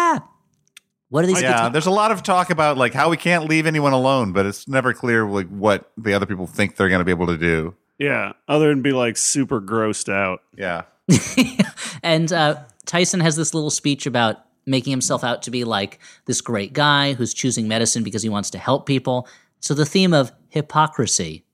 What 1.14 1.22
are 1.22 1.28
these? 1.28 1.42
Yeah, 1.42 1.68
there's 1.68 1.86
a 1.86 1.92
lot 1.92 2.10
of 2.10 2.24
talk 2.24 2.50
about 2.50 2.76
like 2.76 2.92
how 2.92 3.08
we 3.08 3.16
can't 3.16 3.44
leave 3.44 3.66
anyone 3.66 3.92
alone, 3.92 4.32
but 4.32 4.46
it's 4.46 4.66
never 4.66 4.92
clear 4.92 5.24
like 5.24 5.46
what 5.46 5.92
the 5.96 6.12
other 6.12 6.26
people 6.26 6.48
think 6.48 6.74
they're 6.74 6.88
going 6.88 6.98
to 6.98 7.04
be 7.04 7.12
able 7.12 7.28
to 7.28 7.38
do. 7.38 7.72
Yeah. 8.00 8.32
Other 8.48 8.70
than 8.70 8.82
be 8.82 8.90
like 8.90 9.16
super 9.16 9.60
grossed 9.60 10.12
out. 10.12 10.42
Yeah. 10.56 10.82
And 12.02 12.30
uh, 12.32 12.56
Tyson 12.84 13.20
has 13.20 13.36
this 13.36 13.54
little 13.54 13.70
speech 13.70 14.06
about 14.06 14.44
making 14.66 14.90
himself 14.90 15.22
out 15.22 15.42
to 15.44 15.52
be 15.52 15.62
like 15.62 16.00
this 16.26 16.40
great 16.40 16.72
guy 16.72 17.14
who's 17.14 17.32
choosing 17.32 17.68
medicine 17.68 18.02
because 18.02 18.22
he 18.22 18.28
wants 18.28 18.50
to 18.50 18.58
help 18.58 18.84
people. 18.84 19.28
So 19.60 19.72
the 19.72 19.86
theme 19.86 20.12
of 20.12 20.32
hypocrisy 20.48 21.44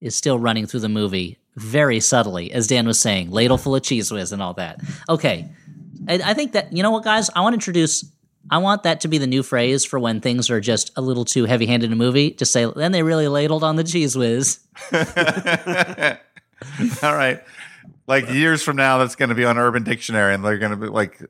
is 0.00 0.16
still 0.16 0.38
running 0.38 0.66
through 0.66 0.80
the 0.80 0.88
movie 0.88 1.38
very 1.54 2.00
subtly, 2.00 2.50
as 2.50 2.66
Dan 2.66 2.86
was 2.86 2.98
saying, 2.98 3.30
ladle 3.30 3.58
full 3.58 3.76
of 3.76 3.82
Cheez 3.82 4.10
Whiz 4.10 4.32
and 4.32 4.42
all 4.42 4.54
that. 4.54 4.80
Okay. 5.08 5.50
I, 6.08 6.14
I 6.24 6.34
think 6.34 6.52
that, 6.52 6.72
you 6.72 6.82
know 6.82 6.90
what, 6.90 7.04
guys? 7.04 7.30
I 7.36 7.42
want 7.42 7.52
to 7.52 7.56
introduce. 7.56 8.04
I 8.50 8.58
want 8.58 8.84
that 8.84 9.00
to 9.02 9.08
be 9.08 9.18
the 9.18 9.26
new 9.26 9.42
phrase 9.42 9.84
for 9.84 9.98
when 9.98 10.20
things 10.20 10.50
are 10.50 10.60
just 10.60 10.90
a 10.96 11.00
little 11.00 11.24
too 11.24 11.44
heavy 11.44 11.66
handed 11.66 11.86
in 11.86 11.92
a 11.92 11.96
movie. 11.96 12.30
Just 12.30 12.52
say, 12.52 12.70
then 12.76 12.92
they 12.92 13.02
really 13.02 13.28
ladled 13.28 13.64
on 13.64 13.76
the 13.76 13.84
Cheez 13.84 14.16
Whiz. 14.16 14.60
All 17.02 17.14
right. 17.14 17.42
Like 18.08 18.30
years 18.30 18.62
from 18.62 18.76
now, 18.76 18.98
that's 18.98 19.16
going 19.16 19.30
to 19.30 19.34
be 19.34 19.44
on 19.44 19.58
Urban 19.58 19.82
Dictionary, 19.82 20.32
and 20.32 20.44
they're 20.44 20.58
going 20.58 20.70
to 20.70 20.76
be 20.76 20.86
like 20.86 21.20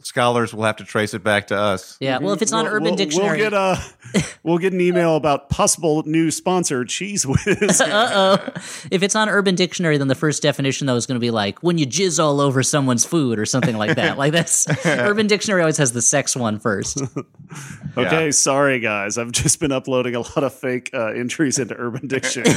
scholars 0.00 0.54
will 0.54 0.64
have 0.64 0.76
to 0.76 0.84
trace 0.84 1.12
it 1.12 1.22
back 1.22 1.48
to 1.48 1.56
us. 1.56 1.98
Yeah. 2.00 2.16
Well, 2.18 2.32
if 2.32 2.40
it's 2.40 2.52
on 2.52 2.64
We'll- 2.64 2.72
Urban 2.74 2.84
we'll, 2.84 2.96
Dictionary. 2.96 3.38
We'll 3.40 3.50
get 3.50 3.52
a 3.52 3.84
we'll 4.42 4.56
get 4.58 4.72
an 4.72 4.80
email 4.80 5.16
about 5.16 5.50
possible 5.50 6.02
new 6.06 6.30
sponsor, 6.30 6.82
Cheez 6.84 7.26
Whiz. 7.26 7.80
Uh 7.84 8.38
oh. 8.40 8.52
If 8.90 9.02
it's 9.02 9.14
on 9.14 9.28
Urban 9.28 9.54
Dictionary, 9.54 9.98
then 9.98 10.08
the 10.08 10.14
first 10.14 10.42
definition 10.42 10.86
though 10.86 10.96
is 10.96 11.04
going 11.06 11.16
to 11.16 11.20
be 11.20 11.30
like 11.30 11.62
when 11.62 11.76
you 11.76 11.86
jizz 11.86 12.22
all 12.22 12.40
over 12.40 12.62
someone's 12.62 13.04
food 13.04 13.38
or 13.38 13.44
something 13.44 13.76
like 13.76 13.96
that. 13.96 14.16
Like 14.16 14.32
that's 14.32 14.66
Urban 14.86 15.26
Dictionary 15.26 15.60
always 15.60 15.76
has 15.76 15.92
the 15.92 16.00
sex 16.02 16.34
one 16.34 16.58
first. 16.58 17.02
Okay, 17.96 18.24
Yeah. 18.26 18.30
sorry 18.30 18.80
guys. 18.80 19.18
I've 19.18 19.30
just 19.32 19.60
been 19.60 19.72
uploading 19.72 20.14
a 20.14 20.20
lot 20.20 20.42
of 20.42 20.54
fake 20.54 20.90
uh, 20.94 21.08
entries 21.08 21.58
into 21.58 21.74
Urban 21.76 22.06
Dictionary 22.08 22.54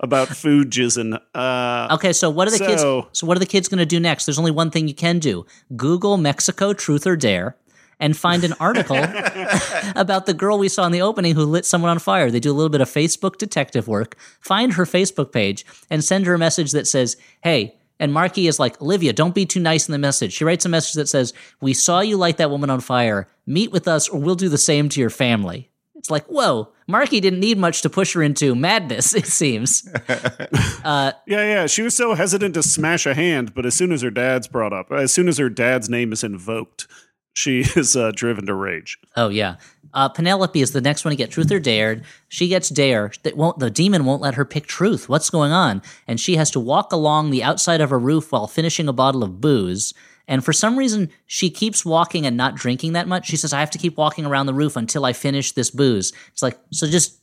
about 0.00 0.28
food 0.28 0.70
jizzing. 0.70 1.20
Uh, 1.34 1.88
Okay, 1.98 2.12
so 2.12 2.30
what 2.30 2.48
are 2.48 2.50
the 2.50 2.56
So- 2.58 2.66
kids? 2.66 2.77
So 3.12 3.26
what 3.26 3.36
are 3.36 3.40
the 3.40 3.46
kids 3.46 3.68
going 3.68 3.78
to 3.78 3.86
do 3.86 4.00
next? 4.00 4.26
There's 4.26 4.38
only 4.38 4.50
one 4.50 4.70
thing 4.70 4.88
you 4.88 4.94
can 4.94 5.18
do: 5.18 5.46
Google 5.76 6.16
Mexico 6.16 6.72
Truth 6.72 7.06
or 7.06 7.16
Dare. 7.16 7.56
And 8.00 8.16
find 8.16 8.44
an 8.44 8.54
article 8.60 8.96
about 9.96 10.26
the 10.26 10.32
girl 10.32 10.56
we 10.56 10.68
saw 10.68 10.86
in 10.86 10.92
the 10.92 11.02
opening 11.02 11.34
who 11.34 11.44
lit 11.44 11.66
someone 11.66 11.90
on 11.90 11.98
fire. 11.98 12.30
They 12.30 12.38
do 12.38 12.52
a 12.52 12.54
little 12.54 12.68
bit 12.68 12.80
of 12.80 12.88
Facebook 12.88 13.38
detective 13.38 13.88
work. 13.88 14.16
Find 14.40 14.74
her 14.74 14.84
Facebook 14.84 15.32
page 15.32 15.66
and 15.90 16.04
send 16.04 16.24
her 16.26 16.34
a 16.34 16.38
message 16.38 16.70
that 16.70 16.86
says, 16.86 17.16
Hey, 17.42 17.74
and 18.00 18.12
Markie 18.12 18.46
is 18.46 18.60
like, 18.60 18.80
Olivia, 18.80 19.12
don't 19.12 19.34
be 19.34 19.46
too 19.46 19.60
nice 19.60 19.88
in 19.88 19.92
the 19.92 19.98
message. 19.98 20.32
She 20.32 20.44
writes 20.44 20.64
a 20.64 20.68
message 20.68 20.94
that 20.94 21.08
says, 21.08 21.32
We 21.60 21.74
saw 21.74 22.00
you 22.00 22.16
light 22.16 22.36
that 22.36 22.50
woman 22.50 22.70
on 22.70 22.80
fire. 22.80 23.28
Meet 23.46 23.72
with 23.72 23.88
us 23.88 24.08
or 24.08 24.20
we'll 24.20 24.36
do 24.36 24.48
the 24.48 24.58
same 24.58 24.88
to 24.90 25.00
your 25.00 25.10
family. 25.10 25.70
It's 25.98 26.10
like, 26.10 26.24
whoa, 26.26 26.68
Markie 26.86 27.20
didn't 27.20 27.40
need 27.40 27.58
much 27.58 27.82
to 27.82 27.90
push 27.90 28.14
her 28.14 28.22
into 28.22 28.54
madness, 28.54 29.14
it 29.14 29.26
seems. 29.26 29.88
yeah, 30.08 31.12
yeah. 31.26 31.66
She 31.66 31.82
was 31.82 31.96
so 31.96 32.14
hesitant 32.14 32.54
to 32.54 32.62
smash 32.62 33.04
a 33.04 33.14
hand, 33.14 33.54
but 33.54 33.66
as 33.66 33.74
soon 33.74 33.92
as 33.92 34.02
her 34.02 34.10
dad's 34.10 34.46
brought 34.46 34.72
up, 34.72 34.90
as 34.92 35.12
soon 35.12 35.28
as 35.28 35.38
her 35.38 35.50
dad's 35.50 35.88
name 35.88 36.12
is 36.12 36.24
invoked, 36.24 36.86
she 37.32 37.60
is 37.76 37.96
uh, 37.96 38.12
driven 38.14 38.46
to 38.46 38.54
rage. 38.54 38.98
Oh 39.16 39.28
yeah. 39.28 39.56
Uh, 39.94 40.08
Penelope 40.08 40.60
is 40.60 40.72
the 40.72 40.80
next 40.80 41.04
one 41.04 41.12
to 41.12 41.16
get 41.16 41.30
truth 41.30 41.50
or 41.50 41.60
dared. 41.60 42.04
She 42.28 42.48
gets 42.48 42.68
dare. 42.68 43.12
That 43.22 43.36
won't 43.36 43.58
the 43.58 43.70
demon 43.70 44.04
won't 44.04 44.22
let 44.22 44.34
her 44.34 44.44
pick 44.44 44.66
truth. 44.66 45.08
What's 45.08 45.30
going 45.30 45.52
on? 45.52 45.82
And 46.06 46.20
she 46.20 46.36
has 46.36 46.50
to 46.52 46.60
walk 46.60 46.92
along 46.92 47.30
the 47.30 47.42
outside 47.42 47.80
of 47.80 47.92
a 47.92 47.98
roof 47.98 48.32
while 48.32 48.46
finishing 48.46 48.88
a 48.88 48.92
bottle 48.92 49.22
of 49.22 49.40
booze. 49.40 49.94
And 50.26 50.44
for 50.44 50.52
some 50.52 50.78
reason, 50.78 51.10
she 51.26 51.48
keeps 51.48 51.86
walking 51.86 52.26
and 52.26 52.36
not 52.36 52.54
drinking 52.54 52.92
that 52.92 53.08
much. 53.08 53.26
She 53.26 53.36
says, 53.36 53.54
"I 53.54 53.60
have 53.60 53.70
to 53.70 53.78
keep 53.78 53.96
walking 53.96 54.26
around 54.26 54.46
the 54.46 54.54
roof 54.54 54.76
until 54.76 55.06
I 55.06 55.14
finish 55.14 55.52
this 55.52 55.70
booze." 55.70 56.12
It's 56.32 56.42
like 56.42 56.58
so 56.70 56.86
just. 56.86 57.14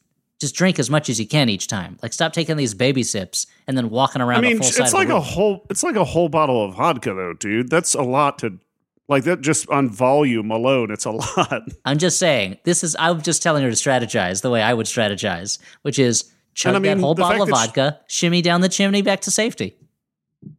Just 0.41 0.53
drink 0.53 0.80
as 0.80 0.89
much 0.89 1.09
as 1.09 1.18
you 1.18 1.26
can 1.26 1.47
each 1.47 1.68
time. 1.68 1.97
Like 2.03 2.11
stop 2.11 2.34
taking 2.34 2.57
these 2.57 2.74
baby 2.74 3.03
sips 3.03 3.47
and 3.68 3.78
then 3.78 3.89
walking 3.89 4.22
around. 4.22 4.39
I 4.39 4.49
mean, 4.49 4.57
a 4.57 4.59
full 4.59 4.70
side 4.70 4.84
it's 4.84 4.93
like 4.93 5.07
a 5.07 5.22
whole 5.22 5.66
it's 5.70 5.82
like 5.82 5.95
a 5.95 6.03
whole 6.03 6.28
bottle 6.28 6.66
of 6.66 6.76
vodka 6.76 7.13
though, 7.13 7.32
dude. 7.32 7.70
That's 7.70 7.93
a 7.93 8.01
lot 8.01 8.39
to 8.39 8.59
like 9.08 9.24
that 9.26 9.41
just 9.41 9.70
on 9.70 9.89
volume 9.89 10.51
alone, 10.51 10.91
it's 10.91 11.06
a 11.06 11.12
lot. 11.38 11.64
I'm 11.86 11.97
just 11.97 12.18
saying, 12.20 12.58
this 12.64 12.84
is, 12.84 12.95
I'm 12.99 13.22
just 13.22 13.43
telling 13.43 13.64
her 13.64 13.70
to 13.70 13.76
strategize 13.76 14.41
the 14.41 14.49
way 14.49 14.62
I 14.62 14.74
would 14.74 14.86
strategize, 14.88 15.60
which 15.84 15.99
is 15.99 16.32
chug 16.53 16.76
I 16.76 16.80
that 16.80 16.99
whole 16.99 17.16
bottle 17.16 17.43
of 17.43 17.49
fact 17.49 17.76
that 17.76 17.76
she- 17.76 17.82
vodka, 17.82 17.99
shimmy 18.08 18.41
down 18.41 18.62
the 18.62 18.70
chimney 18.70 19.01
back 19.01 19.22
to 19.22 19.32
safety. 19.32 19.76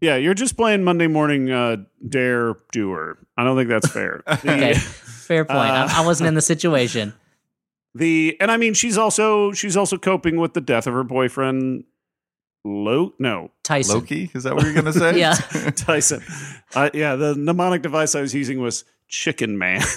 yeah, 0.00 0.16
you're 0.16 0.34
just 0.34 0.56
playing 0.56 0.84
Monday 0.84 1.06
morning 1.06 1.50
uh 1.50 1.76
dare 2.08 2.54
doer. 2.72 3.18
I 3.36 3.44
don't 3.44 3.56
think 3.56 3.68
that's 3.68 3.88
fair. 3.88 4.22
Okay, 4.28 4.74
fair 4.74 5.44
point. 5.44 5.58
Uh, 5.58 5.88
I, 5.90 6.02
I 6.02 6.06
wasn't 6.06 6.28
in 6.28 6.34
the 6.34 6.40
situation. 6.42 7.14
the 7.94 8.36
and 8.40 8.50
I 8.50 8.56
mean 8.58 8.74
she's 8.74 8.98
also 8.98 9.52
she's 9.52 9.76
also 9.76 9.96
coping 9.96 10.36
with 10.36 10.54
the 10.54 10.60
death 10.60 10.86
of 10.86 10.92
her 10.94 11.04
boyfriend 11.04 11.84
Lo 12.66 13.14
no, 13.20 13.50
Tyson. 13.62 13.94
Loki? 13.94 14.30
Is 14.34 14.42
that 14.42 14.54
what 14.56 14.64
you're 14.64 14.72
going 14.74 14.86
to 14.86 14.92
say? 14.92 15.18
Yeah. 15.20 15.34
Tyson. 15.76 16.22
Uh, 16.74 16.90
yeah, 16.92 17.14
the 17.14 17.34
mnemonic 17.36 17.82
device 17.82 18.14
I 18.16 18.20
was 18.20 18.34
using 18.34 18.60
was 18.60 18.84
Chicken 19.08 19.56
Man. 19.56 19.80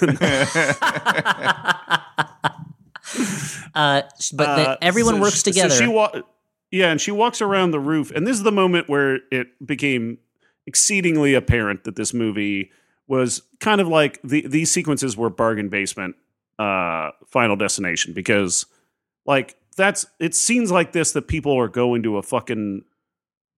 Uh, 3.74 4.02
but 4.34 4.48
Uh, 4.48 4.56
the, 4.56 4.78
everyone 4.82 5.16
so 5.16 5.20
works 5.20 5.40
sh- 5.40 5.42
together. 5.44 5.70
So 5.70 5.84
she 5.84 5.88
wa- 5.88 6.22
yeah, 6.70 6.90
and 6.90 7.00
she 7.00 7.10
walks 7.10 7.40
around 7.40 7.70
the 7.72 7.80
roof, 7.80 8.10
and 8.12 8.26
this 8.26 8.36
is 8.36 8.42
the 8.42 8.52
moment 8.52 8.88
where 8.88 9.20
it 9.30 9.48
became 9.64 10.18
exceedingly 10.66 11.34
apparent 11.34 11.84
that 11.84 11.96
this 11.96 12.12
movie 12.14 12.70
was 13.08 13.42
kind 13.58 13.80
of 13.80 13.88
like 13.88 14.20
the 14.22 14.46
these 14.46 14.70
sequences 14.70 15.16
were 15.16 15.30
bargain 15.30 15.68
basement 15.68 16.14
uh 16.60 17.10
final 17.26 17.56
destination 17.56 18.12
because 18.12 18.66
like 19.26 19.56
that's 19.80 20.06
it 20.20 20.34
scenes 20.34 20.70
like 20.70 20.92
this 20.92 21.12
that 21.12 21.26
people 21.28 21.58
are 21.58 21.68
going 21.68 22.02
to 22.04 22.16
a 22.18 22.22
fucking 22.22 22.82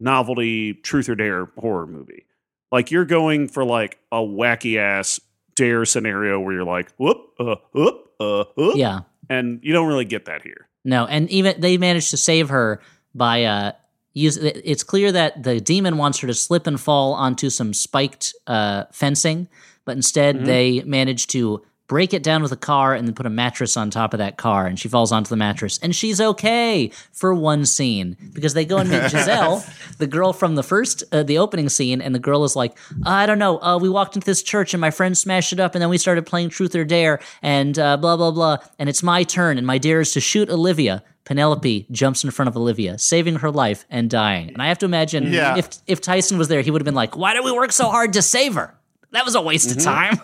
novelty 0.01 0.75
truth 0.75 1.09
or 1.09 1.15
dare 1.15 1.47
horror 1.59 1.87
movie 1.87 2.27
like 2.71 2.91
you're 2.91 3.05
going 3.05 3.47
for 3.49 3.65
like 3.65 3.99
a 4.11 4.17
wacky 4.17 4.77
ass 4.79 5.21
dare 5.55 5.85
scenario 5.85 6.41
where 6.41 6.55
you're 6.55 6.65
like 6.65 6.91
whoop 6.97 7.19
uh 7.39 7.57
whoop 7.73 8.11
uh 8.19 8.45
whoop 8.57 8.77
yeah. 8.77 9.01
and 9.29 9.61
you 9.63 9.73
don't 9.73 9.87
really 9.89 10.05
get 10.05 10.25
that 10.25 10.43
here 10.43 10.69
No, 10.85 11.07
and 11.07 11.31
even 11.31 11.61
they 11.61 11.77
managed 11.79 12.11
to 12.11 12.17
save 12.17 12.49
her 12.49 12.81
by 13.15 13.45
uh 13.45 13.73
use 14.15 14.37
it's 14.39 14.83
clear 14.83 15.13
that 15.13 15.43
the 15.43 15.61
demon 15.61 15.97
wants 15.99 16.19
her 16.21 16.27
to 16.27 16.35
slip 16.35 16.67
and 16.67 16.81
fall 16.81 17.13
onto 17.15 17.49
some 17.51 17.73
spiked 17.73 18.35
uh 18.47 18.85
fencing, 18.93 19.49
but 19.85 19.93
instead 19.97 20.37
Mhm. 20.41 20.45
they 20.47 20.83
manage 20.83 21.27
to 21.29 21.63
break 21.93 22.15
it 22.15 22.23
down 22.23 22.43
with 22.43 22.51
a 22.53 22.57
car 22.57 22.95
and 22.95 23.07
then 23.07 23.15
put 23.15 23.27
a 23.27 23.31
mattress 23.31 23.77
on 23.77 23.91
top 23.91 24.15
of 24.15 24.19
that 24.19 24.39
car 24.39 24.67
and 24.67 24.81
she 24.81 24.89
falls 24.89 25.13
onto 25.13 25.29
the 25.29 25.37
mattress 25.37 25.79
and 25.83 25.95
she's 25.95 26.23
okay 26.23 26.91
for 27.13 27.35
one 27.35 27.67
scene 27.67 28.17
because 28.33 28.55
they 28.55 28.65
go 28.65 28.79
and 28.79 28.89
meet 28.89 29.03
Giselle, 29.11 29.63
the 29.99 30.07
girl 30.07 30.33
from 30.33 30.55
the 30.55 30.63
first 30.63 31.05
uh, 31.13 31.23
the 31.23 31.37
opening 31.37 31.69
scene 31.69 32.01
and 32.01 32.15
the 32.15 32.19
girl 32.19 32.45
is 32.45 32.57
like, 32.57 32.79
I 33.05 33.27
don't 33.27 33.39
know, 33.39 33.61
uh, 33.61 33.77
we 33.79 33.91
walked 33.91 34.15
into 34.17 34.25
this 34.25 34.43
church 34.43 34.73
and 34.73 34.81
my 34.81 34.91
friend 34.91 35.19
smashed 35.19 35.53
it 35.53 35.61
up 35.61 35.75
and 35.75 35.83
then 35.83 35.91
we 35.91 35.99
started 35.99 36.25
playing 36.25 36.49
truth 36.49 36.75
or 36.75 36.85
dare 36.85 37.21
and 37.43 37.79
uh, 37.79 37.99
blah 37.99 38.17
blah 38.17 38.31
blah 38.31 38.57
and 38.79 38.89
it's 38.89 39.03
my 39.03 39.23
turn 39.23 39.59
and 39.59 39.67
my 39.67 39.77
dare 39.77 40.01
is 40.01 40.13
to 40.13 40.21
shoot 40.21 40.49
Olivia. 40.49 41.03
Penelope 41.25 41.87
jumps 41.91 42.25
in 42.25 42.31
front 42.31 42.49
of 42.49 42.57
Olivia, 42.57 42.97
saving 42.99 43.37
her 43.37 43.51
life 43.51 43.85
and 43.91 44.09
dying. 44.11 44.49
And 44.49 44.63
I 44.63 44.69
have 44.69 44.79
to 44.79 44.87
imagine 44.87 45.31
Yeah. 45.33 45.57
if 45.59 45.69
if 45.87 46.01
Tyson 46.01 46.39
was 46.39 46.49
there, 46.49 46.63
he 46.63 46.71
would 46.71 46.81
have 46.81 46.87
been 46.87 46.97
like, 46.97 47.17
"Why 47.17 47.35
did 47.35 47.45
we 47.45 47.53
work 47.53 47.71
so 47.71 47.91
hard 47.91 48.15
to 48.15 48.23
save 48.23 48.55
her? 48.55 48.75
That 49.13 49.25
was 49.27 49.35
a 49.35 49.43
waste 49.43 49.71
of 49.71 49.83
time." 49.85 50.21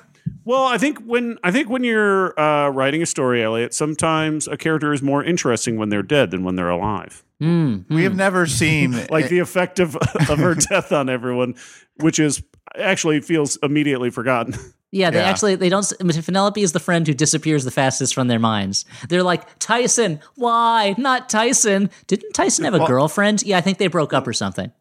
Well, 0.48 0.64
I 0.64 0.78
think 0.78 0.98
when 1.00 1.36
I 1.44 1.50
think 1.52 1.68
when 1.68 1.84
you're 1.84 2.38
uh, 2.40 2.70
writing 2.70 3.02
a 3.02 3.06
story, 3.06 3.42
Elliott, 3.44 3.74
sometimes 3.74 4.48
a 4.48 4.56
character 4.56 4.94
is 4.94 5.02
more 5.02 5.22
interesting 5.22 5.76
when 5.76 5.90
they're 5.90 6.02
dead 6.02 6.30
than 6.30 6.42
when 6.42 6.56
they're 6.56 6.70
alive. 6.70 7.22
Mm, 7.42 7.84
We 7.90 8.04
have 8.04 8.16
never 8.16 8.46
seen 8.46 8.92
Like 9.10 9.28
the 9.28 9.40
effect 9.40 9.78
of 9.78 9.94
of 10.30 10.38
her 10.38 10.54
death 10.70 10.90
on 10.90 11.10
everyone, 11.10 11.54
which 12.00 12.18
is 12.18 12.42
actually 12.76 13.20
feels 13.20 13.58
immediately 13.62 14.08
forgotten. 14.08 14.54
Yeah, 14.90 15.10
they 15.10 15.18
Yeah. 15.18 15.26
actually 15.28 15.56
they 15.56 15.68
don't. 15.68 15.86
Penelope 16.24 16.62
is 16.62 16.72
the 16.72 16.80
friend 16.80 17.06
who 17.06 17.12
disappears 17.12 17.64
the 17.64 17.70
fastest 17.70 18.14
from 18.14 18.28
their 18.28 18.38
minds. 18.38 18.86
They're 19.10 19.22
like 19.22 19.58
Tyson, 19.58 20.18
why 20.36 20.94
not 20.96 21.28
Tyson? 21.28 21.90
Didn't 22.06 22.32
Tyson 22.32 22.64
have 22.64 22.72
a 22.72 22.86
girlfriend? 22.86 23.42
Yeah, 23.42 23.58
I 23.58 23.60
think 23.60 23.76
they 23.76 23.88
broke 23.88 24.14
up 24.14 24.26
or 24.26 24.32
something. 24.32 24.72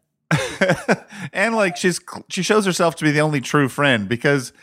and 1.34 1.54
like 1.54 1.76
she's 1.76 2.00
she 2.30 2.42
shows 2.42 2.64
herself 2.64 2.96
to 2.96 3.04
be 3.04 3.10
the 3.10 3.20
only 3.20 3.42
true 3.42 3.68
friend 3.68 4.08
because 4.08 4.54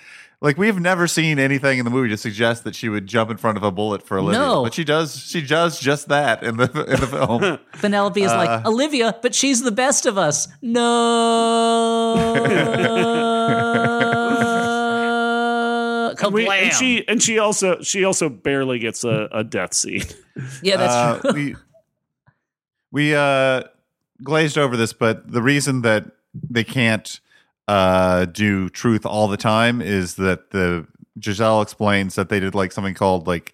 like 0.42 0.58
we've 0.58 0.80
never 0.80 1.08
seen 1.08 1.40
anything 1.40 1.80
in 1.80 1.86
the 1.86 1.92
movie 1.92 2.10
to 2.10 2.18
suggest 2.18 2.64
that 2.66 2.76
she 2.76 2.90
would 2.90 3.08
jump 3.08 3.32
in 3.32 3.38
front 3.38 3.58
of 3.58 3.64
a 3.64 3.72
bullet 3.72 4.06
for 4.06 4.20
Olivia, 4.20 4.40
No. 4.40 4.64
but 4.64 4.74
she 4.74 4.84
does. 4.84 5.18
She 5.18 5.42
does 5.42 5.80
just 5.80 6.10
that 6.10 6.44
in 6.44 6.58
the 6.58 6.64
in 6.88 7.00
the 7.00 7.08
film. 7.08 7.60
Penelope 7.82 8.22
is 8.22 8.32
Uh. 8.32 8.38
like 8.38 8.66
Olivia, 8.66 9.16
but 9.22 9.34
she's 9.34 9.64
the 9.64 9.72
best 9.72 10.06
of 10.06 10.18
us. 10.18 10.48
No, 10.62 12.46
And, 16.18 16.34
we- 16.34 16.48
and 16.50 16.74
she 16.74 17.08
and 17.08 17.22
she 17.22 17.40
also 17.40 17.82
she 17.82 18.04
also 18.06 18.30
barely 18.30 18.80
gets 18.80 19.04
a, 19.04 19.28
a 19.32 19.44
death 19.44 19.74
scene. 19.74 20.04
yeah, 20.62 20.78
that's 20.78 20.94
Uh, 20.94 21.20
true. 21.20 21.34
we 21.34 21.56
we 22.92 23.16
uh, 23.16 23.64
glazed 24.24 24.58
over 24.58 24.78
this, 24.78 24.94
but 24.94 25.30
the 25.32 25.42
reason 25.42 25.82
that 25.82 26.06
they 26.50 26.64
can't 26.64 27.20
uh, 27.68 28.26
do 28.26 28.70
truth 28.70 29.06
all 29.06 29.28
the 29.28 29.38
time 29.38 29.82
is 29.82 30.16
that 30.16 30.52
the 30.52 30.86
Giselle 31.24 31.62
explains 31.62 32.16
that 32.16 32.30
they 32.30 32.40
did 32.40 32.54
like 32.56 32.72
something 32.72 32.94
called 32.94 33.28
like 33.28 33.54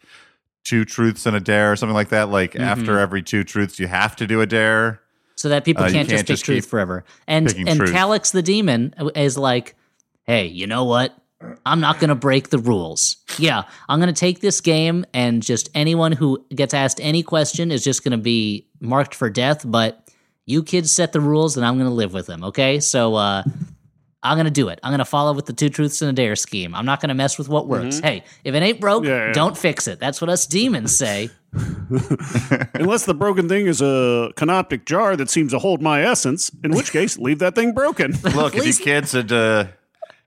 two 0.64 0.84
truths 0.86 1.26
and 1.26 1.36
a 1.36 1.40
dare 1.40 1.72
or 1.72 1.76
something 1.76 1.94
like 1.96 2.10
that. 2.10 2.30
Like 2.30 2.54
Mm-hmm. 2.54 2.64
after 2.64 3.00
every 3.00 3.22
two 3.24 3.44
truths, 3.44 3.80
you 3.80 3.88
have 3.88 4.16
to 4.18 4.28
do 4.28 4.42
a 4.42 4.46
dare. 4.46 5.02
so 5.36 5.50
that 5.50 5.64
people 5.66 5.84
Uh, 5.84 5.90
can't, 5.92 6.08
just 6.08 6.18
can't 6.18 6.28
pick 6.28 6.34
just 6.36 6.46
truth 6.46 6.66
forever. 6.66 7.04
And 7.28 7.48
and 7.68 7.78
truth. 7.80 7.92
Calix 7.92 8.32
the 8.32 8.42
demon 8.42 8.94
is 9.16 9.38
like, 9.38 9.76
hey, 10.24 10.46
you 10.48 10.68
know 10.68 10.84
what? 10.86 11.16
I'm 11.66 11.80
not 11.80 12.00
going 12.00 12.10
to 12.10 12.16
break 12.16 12.50
the 12.50 12.60
rules. 12.60 13.16
Yeah, 13.40 13.64
I'm 13.90 14.00
going 14.00 14.14
to 14.14 14.20
take 14.20 14.42
this 14.42 14.62
game, 14.62 15.06
and 15.12 15.42
just 15.42 15.72
anyone 15.74 16.12
who 16.12 16.46
gets 16.54 16.76
asked 16.76 17.00
any 17.02 17.24
question 17.24 17.72
is 17.72 17.84
just 17.84 18.04
going 18.04 18.12
to 18.12 18.20
be 18.20 18.68
marked 18.80 19.16
for 19.16 19.28
death. 19.32 19.64
But 19.66 20.08
you 20.46 20.62
kids 20.62 20.92
set 20.92 21.14
the 21.14 21.20
rules, 21.22 21.58
and 21.58 21.66
I'm 21.66 21.78
going 21.80 21.90
to 21.90 21.96
live 21.96 22.14
with 22.14 22.28
them. 22.28 22.44
Okay, 22.44 22.80
so 22.80 23.16
uh, 23.16 23.42
I'm 24.24 24.36
going 24.38 24.46
to 24.46 24.52
do 24.52 24.70
it. 24.70 24.80
I'm 24.84 24.92
going 24.92 25.00
to 25.00 25.06
follow 25.06 25.34
with 25.34 25.48
the 25.48 25.54
two 25.54 25.70
truths 25.70 26.02
and 26.02 26.10
a 26.10 26.14
dare 26.14 26.36
scheme. 26.36 26.76
I'm 26.76 26.86
not 26.86 27.02
going 27.02 27.10
to 27.10 27.16
mess 27.16 27.38
with 27.40 27.50
what 27.50 27.68
works. 27.68 28.00
Hey, 28.00 28.24
if 28.44 28.54
it 28.54 28.62
ain't 28.62 28.80
broke, 28.80 29.04
Yeah, 29.04 29.28
yeah. 29.28 29.34
don't 29.34 29.58
fix 29.58 29.88
it. 29.88 30.00
That's 30.00 30.22
what 30.22 30.30
us 30.30 30.46
demons 30.46 30.96
say. 30.96 31.30
Unless 32.74 33.06
the 33.06 33.14
broken 33.18 33.50
thing 33.50 33.66
is 33.68 33.82
a 33.82 34.32
canopic 34.36 34.86
jar 34.86 35.16
that 35.16 35.30
seems 35.30 35.52
to 35.52 35.60
hold 35.60 35.82
my 35.82 36.04
essence, 36.04 36.52
in 36.64 36.72
which 36.72 36.92
case 36.92 37.18
leave 37.18 37.40
that 37.40 37.56
thing 37.56 37.74
broken. 37.74 38.12
Look, 38.36 38.56
if 38.56 38.66
you 38.66 38.74
kids 38.74 39.12
had 39.12 39.32
uh, 39.32 39.66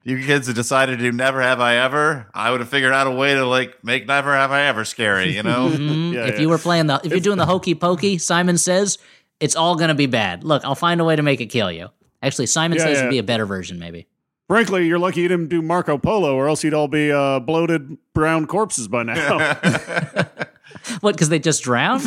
you 0.03 0.23
kids 0.25 0.49
had 0.49 0.57
decided 0.57 0.99
to 0.99 1.03
do 1.05 1.13
never 1.13 1.41
have 1.41 1.61
I 1.61 1.77
ever, 1.77 2.29
I 2.35 2.51
would 2.51 2.61
have 2.61 2.69
figured 2.69 2.93
out 2.93 3.07
a 3.07 3.11
way 3.11 3.35
to 3.35 3.47
like 3.47 3.83
make 3.85 4.07
never 4.07 4.35
have 4.35 4.51
I 4.51 4.63
ever 4.67 4.85
scary. 4.85 5.35
You 5.35 5.43
know. 5.43 5.69
Mhm. 5.71 6.13
Yeah, 6.13 6.27
if 6.27 6.35
yeah. 6.35 6.41
you 6.43 6.49
were 6.49 6.59
playing 6.59 6.89
the, 6.89 7.01
if 7.05 7.11
you're 7.11 7.21
doing 7.21 7.39
the 7.39 7.47
hokey 7.47 7.75
pokey, 7.75 8.19
Simon 8.19 8.59
says 8.59 8.99
it's 9.41 9.57
all 9.57 9.77
gonna 9.77 9.95
be 9.95 10.07
bad. 10.07 10.45
Look, 10.45 10.65
I'll 10.65 10.75
find 10.75 11.01
a 11.01 11.05
way 11.05 11.17
to 11.17 11.23
make 11.23 11.41
it 11.41 11.47
kill 11.47 11.73
you. 11.73 11.89
Actually, 12.25 12.47
Simon 12.47 12.79
Yeah, 12.79 12.85
says 12.85 12.97
yeah. 12.97 13.01
it'd 13.03 13.11
be 13.11 13.19
a 13.19 13.23
better 13.23 13.47
version, 13.47 13.79
maybe. 13.79 14.07
Frankly, 14.49 14.87
you're 14.87 14.99
lucky 14.99 15.21
you 15.23 15.29
didn't 15.29 15.49
do 15.49 15.63
Marco 15.63 15.97
Polo, 15.97 16.35
or 16.37 16.49
else 16.49 16.63
you'd 16.65 16.75
all 16.75 16.89
be 16.89 17.11
uh, 17.11 17.41
bloated 17.41 17.97
brown 18.13 18.47
corpses 18.47 18.89
by 18.89 19.03
now. 19.03 19.57
What? 21.01 21.15
Because 21.15 21.29
they 21.29 21.39
just 21.39 21.63
drown? 21.63 22.01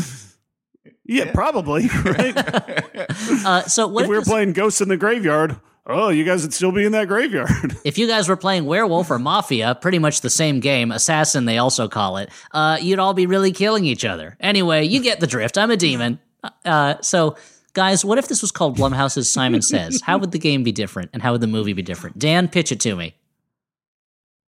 yeah, 1.06 1.32
probably. 1.32 1.88
Right? 2.04 2.36
uh, 3.46 3.64
so 3.64 3.88
what 3.88 4.02
if 4.02 4.06
if, 4.06 4.10
we 4.10 4.16
were 4.16 4.22
this- 4.22 4.28
playing 4.30 4.54
Ghosts 4.54 4.82
in 4.82 4.90
the 4.90 4.98
Graveyard, 4.98 5.56
oh, 5.88 6.10
you 6.10 6.24
guys 6.24 6.44
would 6.44 6.54
still 6.54 6.72
be 6.72 6.86
in 6.86 6.92
that 6.92 7.08
graveyard. 7.08 7.78
if 7.86 7.98
you 7.98 8.08
guys 8.08 8.28
were 8.28 8.36
playing 8.36 8.66
werewolf 8.66 9.10
or 9.10 9.18
mafia, 9.20 9.76
pretty 9.82 10.00
much 10.00 10.22
the 10.22 10.30
same 10.30 10.60
game, 10.60 10.92
assassin 10.92 11.46
they 11.46 11.58
also 11.58 11.88
call 11.88 12.18
it, 12.18 12.30
uh, 12.52 12.78
you'd 12.82 13.00
all 13.00 13.14
be 13.14 13.26
really 13.26 13.52
killing 13.52 13.86
each 13.86 14.06
other. 14.06 14.36
Anyway, 14.40 14.86
you 14.86 15.02
get 15.02 15.20
the 15.20 15.28
drift. 15.28 15.58
I'm 15.58 15.72
a 15.72 15.78
demon. 15.78 16.20
Uh, 16.66 16.96
so. 17.02 17.36
Guys, 17.74 18.04
what 18.04 18.18
if 18.18 18.28
this 18.28 18.42
was 18.42 18.52
called 18.52 18.78
Blumhouse's 18.78 19.32
Simon 19.32 19.62
Says? 19.62 20.02
How 20.06 20.18
would 20.18 20.32
the 20.32 20.40
game 20.40 20.64
be 20.64 20.72
different 20.72 21.12
and 21.14 21.22
how 21.22 21.32
would 21.34 21.42
the 21.42 21.48
movie 21.48 21.74
be 21.74 21.82
different? 21.84 22.18
Dan, 22.18 22.48
pitch 22.48 22.72
it 22.72 22.80
to 22.82 22.96
me. 22.96 23.14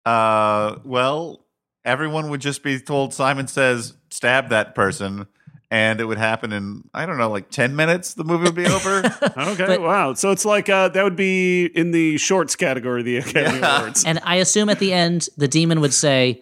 Uh, 0.05 0.77
well, 0.83 1.45
everyone 1.85 2.29
would 2.29 2.41
just 2.41 2.63
be 2.63 2.79
told 2.79 3.13
Simon 3.13 3.47
says 3.47 3.93
stab 4.09 4.49
that 4.49 4.73
person, 4.73 5.27
and 5.69 5.99
it 5.99 6.05
would 6.05 6.17
happen 6.17 6.51
in 6.51 6.83
I 6.93 7.05
don't 7.05 7.17
know, 7.17 7.29
like 7.29 7.49
ten 7.51 7.75
minutes. 7.75 8.15
The 8.15 8.23
movie 8.23 8.45
would 8.45 8.55
be 8.55 8.65
over. 8.65 8.99
okay, 9.37 9.65
But- 9.67 9.81
wow. 9.81 10.13
So 10.13 10.31
it's 10.31 10.45
like 10.45 10.69
uh, 10.69 10.89
that 10.89 11.03
would 11.03 11.15
be 11.17 11.65
in 11.65 11.91
the 11.91 12.17
shorts 12.17 12.55
category 12.55 13.01
of 13.01 13.05
the 13.05 13.17
Academy 13.17 13.59
Yeah. 13.59 13.79
Awards. 13.79 14.05
And 14.05 14.19
I 14.23 14.35
assume 14.37 14.69
at 14.69 14.79
the 14.79 14.93
end, 14.93 15.29
the 15.37 15.47
demon 15.47 15.81
would 15.81 15.93
say, 15.93 16.41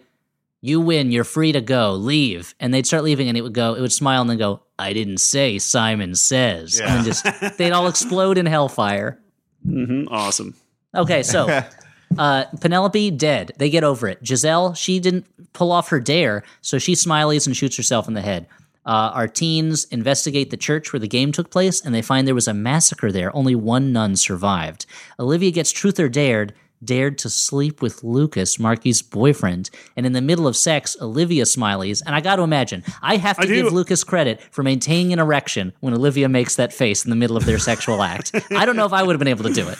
You 0.60 0.80
win. 0.80 1.12
You're 1.12 1.24
free 1.24 1.52
to 1.52 1.60
go. 1.60 1.92
Leave. 1.92 2.54
And 2.58 2.74
they'd 2.74 2.86
start 2.86 3.04
leaving, 3.04 3.28
and 3.28 3.36
it 3.36 3.42
would 3.42 3.54
go. 3.54 3.74
It 3.74 3.80
would 3.80 3.92
smile 3.92 4.20
and 4.20 4.30
then 4.30 4.38
go. 4.38 4.62
I 4.78 4.92
didn't 4.92 5.18
say. 5.18 5.58
Simon 5.58 6.14
says. 6.14 6.78
Yeah. 6.78 6.96
And 6.96 7.04
just 7.04 7.26
they'd 7.58 7.72
all 7.72 7.86
explode 7.86 8.38
in 8.38 8.46
hellfire. 8.46 9.20
Mm-hmm. 9.66 10.12
Awesome. 10.12 10.54
Okay, 10.94 11.22
so 11.22 11.62
uh, 12.18 12.44
Penelope 12.60 13.10
dead. 13.12 13.52
They 13.58 13.70
get 13.70 13.84
over 13.84 14.08
it. 14.08 14.26
Giselle, 14.26 14.74
she 14.74 15.00
didn't 15.00 15.26
pull 15.52 15.72
off 15.72 15.88
her 15.90 16.00
dare, 16.00 16.44
so 16.60 16.78
she 16.78 16.94
smileys 16.94 17.46
and 17.46 17.56
shoots 17.56 17.76
herself 17.76 18.08
in 18.08 18.14
the 18.14 18.22
head. 18.22 18.46
Uh, 18.86 19.10
our 19.12 19.28
teens 19.28 19.84
investigate 19.90 20.50
the 20.50 20.56
church 20.56 20.92
where 20.92 21.00
the 21.00 21.08
game 21.08 21.30
took 21.30 21.50
place, 21.50 21.80
and 21.84 21.94
they 21.94 22.00
find 22.00 22.26
there 22.26 22.34
was 22.34 22.48
a 22.48 22.54
massacre 22.54 23.12
there. 23.12 23.34
Only 23.36 23.54
one 23.54 23.92
nun 23.92 24.16
survived. 24.16 24.86
Olivia 25.20 25.50
gets 25.50 25.70
truth 25.70 26.00
or 26.00 26.08
dared, 26.08 26.54
dared 26.84 27.18
to 27.18 27.30
sleep 27.30 27.82
with 27.82 28.04
Lucas, 28.04 28.56
Markie's 28.58 29.02
boyfriend. 29.02 29.70
And 29.96 30.06
in 30.06 30.12
the 30.12 30.22
middle 30.22 30.46
of 30.46 30.56
sex, 30.56 30.96
Olivia 31.00 31.44
smileys. 31.44 32.02
And 32.04 32.14
I 32.14 32.20
got 32.20 32.36
to 32.36 32.42
imagine, 32.42 32.84
I 33.02 33.16
have 33.16 33.36
to 33.36 33.42
I 33.42 33.46
do- 33.46 33.62
give 33.62 33.72
Lucas 33.72 34.04
credit 34.04 34.40
for 34.50 34.62
maintaining 34.62 35.12
an 35.12 35.18
erection 35.18 35.72
when 35.80 35.94
Olivia 35.94 36.28
makes 36.28 36.56
that 36.56 36.72
face 36.72 37.04
in 37.04 37.10
the 37.10 37.16
middle 37.16 37.36
of 37.36 37.44
their 37.46 37.58
sexual 37.58 38.02
act. 38.02 38.32
I 38.50 38.64
don't 38.64 38.76
know 38.76 38.86
if 38.86 38.92
I 38.92 39.02
would 39.02 39.12
have 39.14 39.18
been 39.18 39.28
able 39.28 39.44
to 39.44 39.52
do 39.52 39.68
it. 39.68 39.78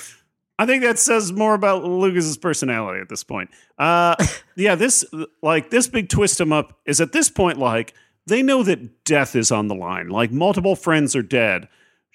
I 0.59 0.67
think 0.67 0.83
that 0.83 0.99
says 0.99 1.33
more 1.33 1.55
about 1.55 1.85
Lucas's 1.85 2.37
personality 2.37 3.01
at 3.01 3.09
this 3.09 3.23
point. 3.23 3.51
Uh, 3.79 4.17
yeah, 4.57 4.75
this 4.75 5.05
like 5.41 5.71
this 5.71 5.87
big 5.87 6.09
twist 6.09 6.41
him 6.41 6.53
up 6.53 6.81
is 6.85 7.01
at 7.01 7.13
this 7.13 7.31
point 7.31 7.59
like 7.59 7.95
they 8.27 8.43
know 8.43 8.63
that 8.65 9.05
death 9.05 9.37
is 9.37 9.53
on 9.53 9.69
the 9.69 9.75
line. 9.75 10.09
Like 10.09 10.33
multiple 10.33 10.75
friends 10.75 11.15
are 11.15 11.23
dead. 11.23 11.69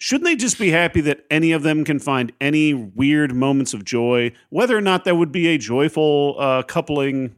Shouldn't 0.04 0.26
they 0.26 0.36
just 0.36 0.60
be 0.60 0.70
happy 0.70 1.00
that 1.00 1.26
any 1.32 1.54
of 1.54 1.64
them 1.64 1.86
can 1.86 1.98
find 1.98 2.34
any 2.42 2.74
weird 2.74 3.34
moments 3.34 3.74
of 3.74 3.86
joy, 3.86 4.34
whether 4.50 4.78
or 4.78 4.82
not 4.82 5.06
that 5.06 5.16
would 5.16 5.32
be 5.32 5.48
a 5.48 5.58
joyful 5.58 6.36
uh, 6.38 6.62
coupling? 6.64 7.38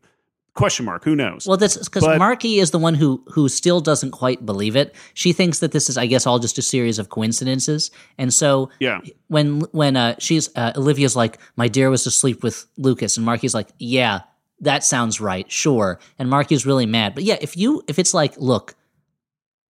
Question 0.56 0.84
mark. 0.88 1.04
Who 1.04 1.16
knows? 1.16 1.46
Well, 1.46 1.58
that's 1.58 1.78
because 1.78 2.04
But- 2.04 2.18
Markie 2.18 2.58
is 2.58 2.72
the 2.72 2.80
one 2.80 2.96
who 2.96 3.24
who 3.28 3.50
still 3.50 3.82
doesn't 3.82 4.10
quite 4.12 4.48
believe 4.48 4.76
it. 4.76 4.96
She 5.14 5.32
thinks 5.32 5.60
that 5.60 5.74
this 5.74 5.92
is, 5.92 5.96
I 5.96 6.08
guess, 6.08 6.26
all 6.26 6.40
just 6.40 6.58
a 6.58 6.64
series 6.64 6.98
of 6.98 7.10
coincidences. 7.10 7.92
And 8.18 8.34
so, 8.34 8.72
yeah, 8.80 9.02
when 9.28 9.60
when 9.72 9.96
uh, 9.96 10.16
she's 10.18 10.50
uh, 10.56 10.74
Olivia's 10.76 11.16
like, 11.16 11.38
"My 11.56 11.68
dear 11.68 11.92
was 11.92 12.08
asleep 12.08 12.42
with 12.42 12.66
Lucas," 12.78 13.16
and 13.16 13.24
Markie's 13.24 13.54
like, 13.54 13.68
"Yeah, 13.78 14.22
that 14.62 14.84
sounds 14.84 15.22
right, 15.22 15.52
sure." 15.52 16.00
And 16.18 16.32
Markie's 16.32 16.66
really 16.66 16.88
mad. 16.88 17.14
But 17.14 17.26
yeah, 17.26 17.38
if 17.42 17.56
you 17.56 17.84
if 17.88 18.00
it's 18.00 18.16
like, 18.16 18.36
look, 18.40 18.74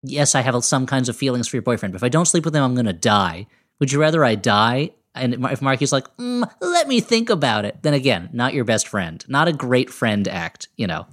yes, 0.06 0.36
I 0.36 0.42
have 0.42 0.64
some 0.64 0.86
kinds 0.86 1.10
of 1.10 1.16
feelings 1.16 1.48
for 1.48 1.56
your 1.56 1.64
boyfriend, 1.64 1.94
but 1.94 1.98
if 1.98 2.04
I 2.04 2.10
don't 2.10 2.26
sleep 2.26 2.46
with 2.46 2.56
him, 2.56 2.64
I'm 2.64 2.76
gonna 2.76 2.94
die. 2.94 3.48
Would 3.80 3.92
you 3.92 4.00
rather 4.00 4.24
I 4.24 4.36
die? 4.36 4.92
And 5.14 5.34
if 5.46 5.62
Markie's 5.62 5.92
like, 5.94 6.08
mm, 6.18 6.50
"Let 6.62 6.88
me 6.88 7.00
think 7.00 7.30
about 7.30 7.64
it," 7.66 7.78
then 7.84 7.94
again, 7.94 8.30
not 8.34 8.54
your 8.54 8.66
best 8.66 8.88
friend, 8.88 9.24
not 9.28 9.48
a 9.48 9.54
great 9.54 9.90
friend 9.90 10.28
act, 10.28 10.68
you 10.78 10.88
know. 10.88 11.08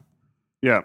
yeah. 0.60 0.82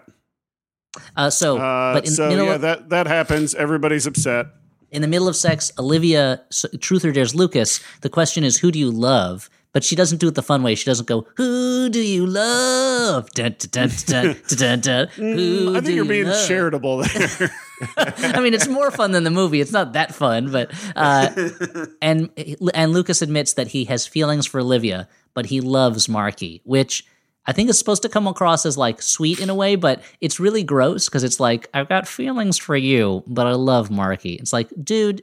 Uh, 1.16 1.30
so, 1.30 1.58
Uh, 1.58 1.94
but 1.94 2.06
in 2.06 2.10
so 2.12 2.24
the 2.24 2.28
middle 2.30 2.46
yeah, 2.46 2.54
of, 2.54 2.60
that 2.62 2.88
that 2.90 3.06
happens. 3.06 3.54
Everybody's 3.54 4.06
upset. 4.06 4.46
in 4.90 5.02
the 5.02 5.08
middle 5.08 5.28
of 5.28 5.36
sex, 5.36 5.70
Olivia 5.78 6.40
truth 6.80 7.04
or 7.04 7.12
dares 7.12 7.34
Lucas. 7.34 7.80
The 8.00 8.08
question 8.08 8.42
is, 8.42 8.58
who 8.58 8.70
do 8.72 8.78
you 8.78 8.90
love? 8.90 9.50
But 9.78 9.84
she 9.84 9.94
doesn't 9.94 10.18
do 10.18 10.26
it 10.26 10.34
the 10.34 10.42
fun 10.42 10.64
way. 10.64 10.74
She 10.74 10.86
doesn't 10.86 11.06
go, 11.06 11.28
"Who 11.36 11.88
do 11.88 12.00
you 12.00 12.26
love?" 12.26 13.30
Dun, 13.30 13.54
dun, 13.70 13.90
dun, 14.06 14.34
Mm, 14.48 15.76
I 15.76 15.80
think 15.80 15.94
you're 15.94 16.04
you 16.04 16.04
being 16.04 16.26
love? 16.26 16.48
charitable 16.48 16.96
there. 17.04 17.50
I 17.96 18.40
mean, 18.40 18.54
it's 18.54 18.66
more 18.66 18.90
fun 18.90 19.12
than 19.12 19.22
the 19.22 19.30
movie. 19.30 19.60
It's 19.60 19.70
not 19.70 19.92
that 19.92 20.12
fun, 20.12 20.50
but 20.50 20.72
uh, 20.96 21.30
and 22.02 22.28
and 22.74 22.92
Lucas 22.92 23.22
admits 23.22 23.52
that 23.52 23.68
he 23.68 23.84
has 23.84 24.04
feelings 24.04 24.46
for 24.46 24.58
Olivia, 24.58 25.06
but 25.32 25.46
he 25.46 25.60
loves 25.60 26.08
Markie, 26.08 26.60
which 26.64 27.04
I 27.46 27.52
think 27.52 27.70
is 27.70 27.78
supposed 27.78 28.02
to 28.02 28.08
come 28.08 28.26
across 28.26 28.66
as 28.66 28.76
like 28.76 29.00
sweet 29.00 29.38
in 29.38 29.48
a 29.48 29.54
way, 29.54 29.76
but 29.76 30.02
it's 30.20 30.40
really 30.40 30.64
gross 30.64 31.08
because 31.08 31.22
it's 31.22 31.38
like 31.38 31.68
I've 31.72 31.88
got 31.88 32.08
feelings 32.08 32.58
for 32.58 32.76
you, 32.76 33.22
but 33.28 33.46
I 33.46 33.52
love 33.52 33.92
Markie. 33.92 34.34
It's 34.34 34.52
like, 34.52 34.70
dude, 34.82 35.22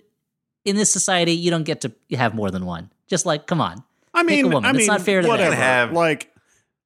in 0.64 0.78
this 0.78 0.94
society, 0.94 1.34
you 1.34 1.52
don't 1.52 1.66
get 1.66 1.82
to 1.82 1.92
have 2.12 2.34
more 2.34 2.52
than 2.52 2.66
one. 2.66 2.90
Just 3.10 3.26
like, 3.26 3.48
come 3.48 3.60
on. 3.60 3.84
I 4.16 4.24
Pick 4.24 4.46
a 4.46 4.50
mean. 4.50 4.66
I 4.66 4.70
It's 4.70 4.78
mean, 4.80 4.88
not 4.88 5.02
fair 5.02 5.22
to 5.22 5.28
them. 5.28 5.30
whatever. 5.32 5.56
You 5.56 5.62
have- 5.62 5.92
like, 5.92 6.32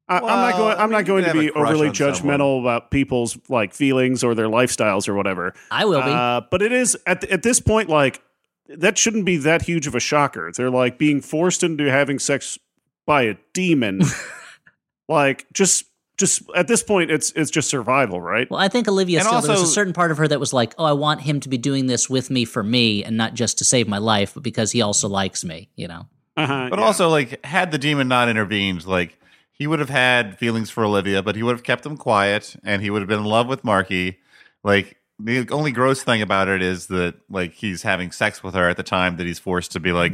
I, 0.07 0.17
I'm 0.17 0.21
not 0.23 0.57
going. 0.57 0.73
I'm 0.73 0.79
I 0.79 0.83
mean, 0.85 0.91
not 0.91 1.05
going 1.05 1.23
to 1.25 1.33
be 1.33 1.45
have 1.45 1.47
a 1.49 1.51
crush 1.51 1.69
overly 1.69 1.89
judgmental 1.89 2.15
someone. 2.15 2.61
about 2.61 2.89
people's 2.91 3.37
like 3.47 3.73
feelings 3.75 4.23
or 4.23 4.33
their 4.33 4.47
lifestyles 4.47 5.07
or 5.07 5.13
whatever. 5.13 5.53
I 5.69 5.85
will 5.85 6.01
be. 6.01 6.09
Uh, 6.09 6.41
but 6.49 6.63
it 6.63 6.71
is 6.71 6.97
at 7.05 7.23
at 7.25 7.43
this 7.43 7.59
point 7.59 7.89
like 7.89 8.19
that 8.69 8.97
shouldn't 8.97 9.25
be 9.25 9.37
that 9.37 9.61
huge 9.61 9.85
of 9.85 9.93
a 9.93 9.99
shocker. 9.99 10.51
They're 10.55 10.71
like 10.71 10.97
being 10.97 11.21
forced 11.21 11.61
into 11.61 11.91
having 11.91 12.17
sex 12.17 12.57
by 13.05 13.23
a 13.23 13.35
demon. 13.53 14.01
like 15.07 15.45
just 15.53 15.85
just 16.17 16.41
at 16.55 16.67
this 16.67 16.83
point, 16.83 17.11
it's 17.11 17.31
it's 17.33 17.51
just 17.51 17.69
survival, 17.69 18.19
right? 18.19 18.49
well, 18.49 18.59
I 18.59 18.67
think 18.67 18.87
Olivia 18.87 19.19
And 19.19 19.27
still 19.27 19.41
there 19.41 19.51
was 19.51 19.61
a 19.61 19.67
certain 19.67 19.93
part 19.93 20.11
of 20.11 20.17
her 20.17 20.27
that 20.27 20.39
was 20.39 20.53
like, 20.53 20.73
oh, 20.77 20.85
I 20.85 20.91
want 20.93 21.21
him 21.21 21.39
to 21.41 21.49
be 21.49 21.57
doing 21.57 21.85
this 21.85 22.09
with 22.09 22.29
me 22.29 22.45
for 22.45 22.61
me 22.63 23.03
and 23.03 23.15
not 23.15 23.35
just 23.35 23.59
to 23.59 23.63
save 23.63 23.87
my 23.87 23.99
life, 23.99 24.33
but 24.33 24.43
because 24.43 24.71
he 24.71 24.81
also 24.81 25.07
likes 25.07 25.45
me, 25.45 25.69
you 25.75 25.87
know. 25.87 26.07
Uh-huh, 26.43 26.67
But 26.69 26.79
yeah. 26.79 26.85
also, 26.85 27.09
like, 27.09 27.43
had 27.45 27.71
the 27.71 27.77
demon 27.77 28.07
not 28.07 28.29
intervened, 28.29 28.85
like, 28.85 29.17
he 29.51 29.67
would 29.67 29.79
have 29.79 29.89
had 29.89 30.37
feelings 30.37 30.69
for 30.69 30.85
Olivia, 30.85 31.21
but 31.21 31.35
he 31.35 31.43
would 31.43 31.55
have 31.55 31.63
kept 31.63 31.83
them 31.83 31.97
quiet, 31.97 32.55
and 32.63 32.81
he 32.81 32.89
would 32.89 33.01
have 33.01 33.09
been 33.09 33.19
in 33.19 33.25
love 33.25 33.47
with 33.47 33.63
Markie. 33.63 34.19
Like, 34.63 34.95
the 35.19 35.45
only 35.51 35.71
gross 35.73 36.01
thing 36.01 36.21
about 36.21 36.47
it 36.47 36.61
is 36.61 36.87
that, 36.87 37.15
like, 37.29 37.53
he's 37.53 37.81
having 37.83 38.11
sex 38.11 38.41
with 38.41 38.53
her 38.53 38.69
at 38.69 38.77
the 38.77 38.83
time 38.83 39.17
that 39.17 39.27
he's 39.27 39.39
forced 39.39 39.73
to 39.73 39.79
be 39.81 39.91
like, 39.91 40.13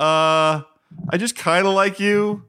uh, 0.00 0.62
I 1.10 1.16
just 1.18 1.36
kind 1.36 1.66
of 1.66 1.74
like 1.74 2.00
you. 2.00 2.44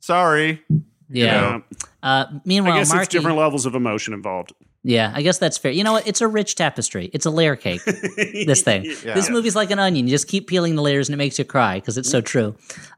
Sorry. 0.00 0.62
Yeah. 1.10 1.60
Yeah. 1.60 1.60
Uh, 2.02 2.24
meanwhile, 2.46 2.72
I 2.72 2.78
guess 2.78 2.88
Markie, 2.88 3.02
it's 3.02 3.12
different 3.12 3.36
levels 3.36 3.66
of 3.66 3.74
emotion 3.74 4.14
involved. 4.14 4.54
Yeah, 4.82 5.12
I 5.14 5.20
guess 5.22 5.38
that's 5.38 5.58
fair. 5.58 5.72
You 5.72 5.84
know 5.84 5.92
what? 5.92 6.06
It's 6.06 6.22
a 6.22 6.28
rich 6.28 6.54
tapestry. 6.54 7.10
It's 7.12 7.26
a 7.26 7.30
layer 7.30 7.54
cake. 7.54 7.84
this 7.84 8.62
thing. 8.62 8.84
Yeah. 9.04 9.14
This 9.14 9.28
movie's 9.30 9.54
like 9.56 9.70
an 9.70 9.78
onion. 9.78 10.06
You 10.06 10.10
just 10.10 10.28
keep 10.28 10.46
peeling 10.46 10.74
the 10.74 10.82
layers 10.82 11.08
and 11.08 11.14
it 11.14 11.18
makes 11.18 11.38
you 11.38 11.44
cry 11.44 11.76
because 11.78 11.98
it's 11.98 12.10
so 12.10 12.20
true. 12.20 12.54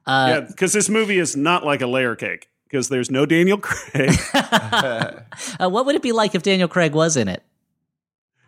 Uh, 0.07 0.27
yeah, 0.29 0.41
because 0.41 0.73
this 0.73 0.89
movie 0.89 1.19
is 1.19 1.37
not 1.37 1.65
like 1.65 1.81
a 1.81 1.87
layer 1.87 2.15
cake 2.17 2.49
because 2.65 2.89
there's 2.89 3.11
no 3.11 3.27
Daniel 3.27 3.59
Craig. 3.59 4.11
uh, 4.35 5.13
what 5.69 5.87
would 5.87 5.95
it 5.95 6.03
be 6.03 6.13
like 6.13 6.35
if 6.35 6.43
Daniel 6.43 6.69
Craig 6.69 6.93
was 6.95 7.17
in 7.17 7.29
it? 7.29 7.43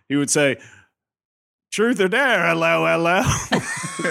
he 0.08 0.16
would 0.16 0.30
say, 0.30 0.56
"Truth 1.70 2.00
or 2.00 2.08
dare? 2.08 2.46
Hello, 2.48 2.86
hello." 2.86 3.22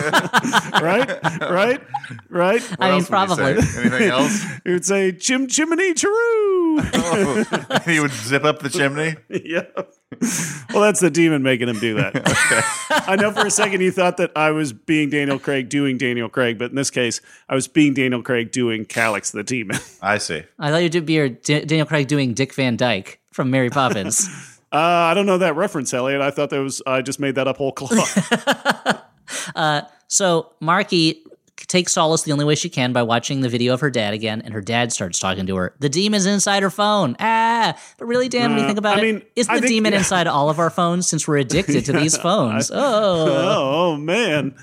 right, 0.81 1.19
right, 1.41 1.81
right. 2.29 2.61
What 2.61 2.79
I 2.79 2.91
mean, 2.91 3.01
else 3.01 3.09
would 3.09 3.19
he 3.19 3.35
say? 3.35 3.35
probably. 3.35 3.45
Anything 3.81 4.09
else? 4.09 4.43
He 4.63 4.71
would 4.71 4.85
say, 4.85 5.11
"Chim 5.11 5.47
chimney 5.47 5.93
chiroo." 5.93 6.53
Oh, 6.95 7.79
he 7.85 7.99
would 7.99 8.11
zip 8.11 8.43
up 8.45 8.59
the 8.59 8.69
chimney. 8.69 9.15
yeah. 9.29 9.65
Well, 10.73 10.81
that's 10.81 10.99
the 11.01 11.11
demon 11.11 11.43
making 11.43 11.69
him 11.69 11.77
do 11.79 11.95
that. 11.95 12.15
okay. 12.15 12.61
I 13.11 13.15
know 13.15 13.31
for 13.31 13.45
a 13.45 13.51
second 13.51 13.81
you 13.81 13.91
thought 13.91 14.17
that 14.17 14.31
I 14.35 14.51
was 14.51 14.73
being 14.73 15.09
Daniel 15.09 15.37
Craig 15.37 15.69
doing 15.69 15.97
Daniel 15.97 16.29
Craig, 16.29 16.57
but 16.57 16.69
in 16.71 16.75
this 16.75 16.89
case, 16.89 17.21
I 17.49 17.53
was 17.55 17.67
being 17.67 17.93
Daniel 17.93 18.23
Craig 18.23 18.51
doing 18.51 18.85
Calix 18.85 19.31
the 19.31 19.43
demon. 19.43 19.77
I 20.01 20.17
see. 20.17 20.43
I 20.59 20.71
thought 20.71 20.77
you'd 20.93 21.05
be 21.05 21.13
your 21.13 21.29
D- 21.29 21.65
Daniel 21.65 21.85
Craig 21.85 22.07
doing 22.07 22.33
Dick 22.33 22.53
Van 22.53 22.75
Dyke 22.77 23.19
from 23.31 23.51
Mary 23.51 23.69
Poppins. 23.69 24.27
Uh, 24.71 24.77
I 24.77 25.13
don't 25.13 25.27
know 25.27 25.37
that 25.37 25.55
reference, 25.55 25.93
Elliott. 25.93 26.21
I 26.21 26.31
thought 26.31 26.49
that 26.49 26.59
was 26.59 26.81
I 26.87 27.01
just 27.03 27.19
made 27.19 27.35
that 27.35 27.47
up 27.47 27.57
whole 27.57 27.71
cloth. 27.71 29.05
So 30.07 30.51
Markie 30.59 31.23
takes 31.67 31.93
solace 31.93 32.21
the 32.23 32.31
only 32.31 32.45
way 32.45 32.53
she 32.55 32.69
can 32.69 32.93
by 32.93 33.01
watching 33.01 33.41
the 33.41 33.49
video 33.49 33.73
of 33.73 33.79
her 33.81 33.89
dad 33.89 34.13
again, 34.13 34.41
and 34.43 34.53
her 34.53 34.61
dad 34.61 34.91
starts 34.91 35.17
talking 35.17 35.47
to 35.47 35.55
her. 35.55 35.73
The 35.79 35.89
demon's 35.89 36.25
inside 36.25 36.61
her 36.61 36.69
phone. 36.69 37.15
Ah, 37.19 37.75
but 37.97 38.05
really, 38.05 38.29
Dan, 38.29 38.49
when 38.51 38.59
you 38.59 38.63
Uh, 38.65 38.67
think 38.67 38.77
about 38.79 38.97
I 38.97 38.99
it, 38.99 39.03
mean, 39.03 39.21
isn't 39.35 39.53
the 39.53 39.61
think- 39.61 39.69
demon 39.71 39.93
yeah. 39.93 39.99
inside 39.99 40.27
all 40.27 40.49
of 40.49 40.59
our 40.59 40.69
phones 40.69 41.07
since 41.07 41.27
we're 41.27 41.37
addicted 41.37 41.85
to 41.85 41.93
these 41.99 42.15
phones? 42.17 42.69
Oh, 42.69 42.77
oh, 42.77 43.93
oh 43.93 43.97
man, 43.97 44.53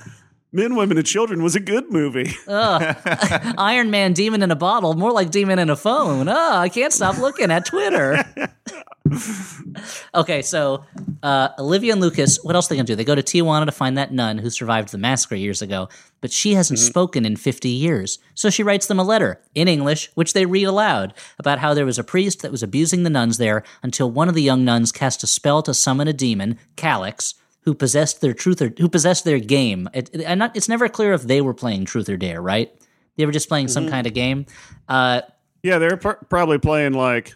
Men, 0.53 0.75
Women, 0.75 0.99
and 0.99 1.07
Children 1.07 1.43
was 1.45 1.55
a 1.55 1.61
good 1.61 1.93
movie. 1.93 2.35
Iron 2.49 3.91
Man, 3.91 4.13
demon 4.13 4.43
in 4.43 4.51
a 4.51 4.57
bottle, 4.57 4.95
more 4.95 5.13
like 5.13 5.31
demon 5.31 5.61
in 5.61 5.71
a 5.71 5.77
phone. 5.77 6.29
Oh, 6.29 6.57
I 6.57 6.69
can't 6.69 6.93
stop 6.93 7.19
looking 7.19 7.53
at 7.53 7.67
Twitter. 7.67 8.25
okay, 10.15 10.43
so 10.43 10.85
uh, 11.23 11.51
Olivia 11.59 11.93
and 11.93 12.01
Lucas, 12.01 12.43
what 12.43 12.57
else 12.57 12.67
are 12.67 12.71
they 12.71 12.77
gonna 12.77 12.87
do? 12.87 12.97
They 12.97 13.05
go 13.05 13.15
to 13.15 13.23
Tijuana 13.23 13.67
to 13.67 13.73
find 13.73 13.97
that 13.97 14.13
nun 14.13 14.39
who 14.39 14.51
survived 14.51 14.91
the 14.91 14.99
massacre 14.99 15.37
years 15.37 15.63
ago, 15.63 15.89
but 16.21 16.33
she 16.33 16.55
hasn't 16.55 16.81
spoken 16.81 17.25
in 17.25 17.37
50 17.37 17.69
years. 17.69 18.19
So 18.35 18.51
she 18.51 18.65
writes 18.65 18.89
them 18.89 18.99
a 18.99 19.05
letter 19.05 19.41
in 19.55 19.69
English, 19.69 20.11
which 20.15 20.33
they 20.33 20.47
read 20.47 20.65
aloud, 20.65 21.15
about 21.39 21.61
how 21.61 21.75
there 21.75 21.87
was 21.87 21.99
a 21.99 22.05
priest 22.05 22.43
that 22.43 22.51
was 22.51 22.63
abusing 22.63 23.05
the 23.05 23.11
nuns 23.11 23.39
there 23.39 23.63
until 23.83 24.11
one 24.11 24.29
of 24.29 24.35
the 24.35 24.43
young 24.43 24.65
nuns 24.65 24.91
cast 24.91 25.23
a 25.23 25.27
spell 25.27 25.63
to 25.63 25.75
summon 25.75 26.09
a 26.09 26.13
demon, 26.13 26.59
Calix, 26.77 27.35
who 27.63 27.75
possessed 27.75 28.21
their 28.21 28.33
truth 28.33 28.63
or 28.63 28.73
who 28.79 28.89
possessed 28.89 29.25
their 29.25 29.39
game. 29.39 29.89
It, 29.93 30.11
it- 30.15 30.37
not, 30.37 30.57
it's 30.57 30.69
never 30.69 30.89
clear 30.89 31.13
if 31.13 31.23
they 31.23 31.41
were 31.41 31.55
playing 31.55 31.85
truth 31.85 32.09
or 32.09 32.17
dare, 32.17 32.41
right? 32.41 32.73
They 33.17 33.27
were 33.27 33.33
just 33.33 33.49
playing 33.49 33.69
some 33.69 33.89
kind 33.89 34.07
of 34.07 34.15
game. 34.15 34.47
Uh, 34.89 35.21
Yeah, 35.63 35.79
they're 35.79 35.97
pr- 35.99 36.25
probably 36.31 36.59
playing 36.59 36.95
like 36.95 37.35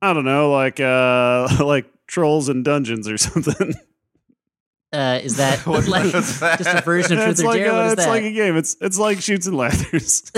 I 0.00 0.12
don't 0.14 0.24
know, 0.24 0.50
like 0.50 0.80
uh 0.80 1.48
like 1.64 1.86
Trolls 2.06 2.48
and 2.48 2.64
Dungeons 2.64 3.06
or 3.08 3.16
something. 3.18 3.74
uh, 4.92 5.20
is 5.22 5.36
that 5.36 5.58
What- 5.66 5.88
like 5.88 6.10
that? 6.12 6.58
just 6.58 6.74
a 6.78 6.80
version 6.82 7.18
of 7.18 7.24
truth 7.24 7.30
it's 7.32 7.42
or 7.42 7.46
like 7.46 7.58
dare? 7.60 7.72
what 7.72 7.86
is 7.86 7.92
it's 7.94 8.04
that? 8.04 8.08
like 8.10 8.24
a 8.24 8.32
game. 8.32 8.56
It's 8.56 8.76
it's 8.80 8.98
like 8.98 9.20
Chutes 9.20 9.46
and 9.46 9.56
Ladders. 9.58 10.30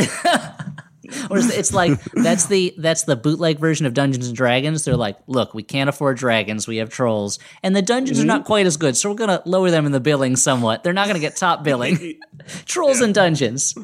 or 1.31 1.39
it's, 1.39 1.73
like 1.73 2.03
that's 2.15 2.47
the 2.47 2.75
that's 2.79 3.05
the 3.05 3.17
bootleg 3.17 3.59
version 3.59 3.87
of 3.87 3.95
Dungeons 3.95 4.29
and 4.29 4.37
Dragons. 4.37 4.85
They're 4.85 4.97
like, 4.97 5.19
look, 5.27 5.55
we 5.55 5.63
can't 5.63 5.89
afford 5.89 6.17
dragons, 6.19 6.67
we 6.67 6.77
have 6.79 6.91
trolls, 6.91 7.39
and 7.63 7.75
the 7.75 7.83
dungeons 7.83 8.21
are 8.21 8.25
not 8.25 8.41
mm-hmm. 8.41 8.47
quite 8.47 8.67
as 8.67 8.77
good, 8.77 8.97
so 8.97 9.11
we're 9.11 9.17
gonna 9.17 9.43
lower 9.45 9.71
them 9.71 9.87
in 9.87 9.93
the 9.93 10.01
billing 10.01 10.37
somewhat. 10.37 10.83
They're 10.83 10.93
not 10.93 11.07
gonna 11.07 11.19
get 11.19 11.37
top 11.37 11.65
billing. 11.65 12.19
Trolls 12.65 13.01
and 13.01 13.15
dungeons. 13.15 13.75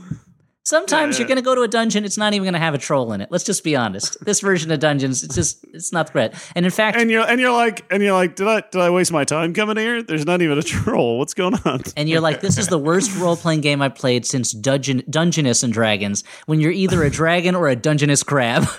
Sometimes 0.64 1.18
you're 1.18 1.26
going 1.26 1.38
to 1.38 1.42
go 1.42 1.56
to 1.56 1.62
a 1.62 1.68
dungeon, 1.68 2.04
it's 2.04 2.16
not 2.16 2.34
even 2.34 2.44
going 2.44 2.52
to 2.54 2.60
have 2.60 2.72
a 2.72 2.78
troll 2.78 3.12
in 3.12 3.20
it. 3.20 3.32
Let's 3.32 3.42
just 3.42 3.64
be 3.64 3.74
honest. 3.74 4.24
This 4.24 4.38
version 4.40 4.70
of 4.70 4.78
dungeons, 4.78 5.24
it's 5.24 5.34
just 5.34 5.64
it's 5.72 5.92
not 5.92 6.12
great. 6.12 6.32
And 6.54 6.64
in 6.64 6.70
fact, 6.70 6.96
and 6.96 7.10
you're 7.10 7.28
and 7.28 7.40
you're 7.40 7.52
like 7.52 7.84
and 7.90 8.00
you're 8.00 8.12
like, 8.12 8.36
did 8.36 8.46
I 8.46 8.60
did 8.60 8.80
I 8.80 8.90
waste 8.90 9.10
my 9.10 9.24
time 9.24 9.54
coming 9.54 9.76
here? 9.76 10.04
There's 10.04 10.24
not 10.24 10.40
even 10.40 10.58
a 10.58 10.62
troll. 10.62 11.18
What's 11.18 11.34
going 11.34 11.54
on? 11.64 11.82
and 11.96 12.08
you're 12.08 12.20
like, 12.20 12.40
this 12.40 12.58
is 12.58 12.68
the 12.68 12.78
worst 12.78 13.16
role 13.18 13.36
playing 13.36 13.60
game 13.62 13.82
I've 13.82 13.96
played 13.96 14.24
since 14.24 14.52
Dungeon 14.52 15.02
Dungeness 15.10 15.64
and 15.64 15.72
Dragons. 15.72 16.22
When 16.46 16.60
you're 16.60 16.70
either 16.70 17.02
a 17.02 17.10
dragon 17.10 17.56
or 17.56 17.68
a 17.68 17.76
Dungeness 17.76 18.22
crab. 18.22 18.64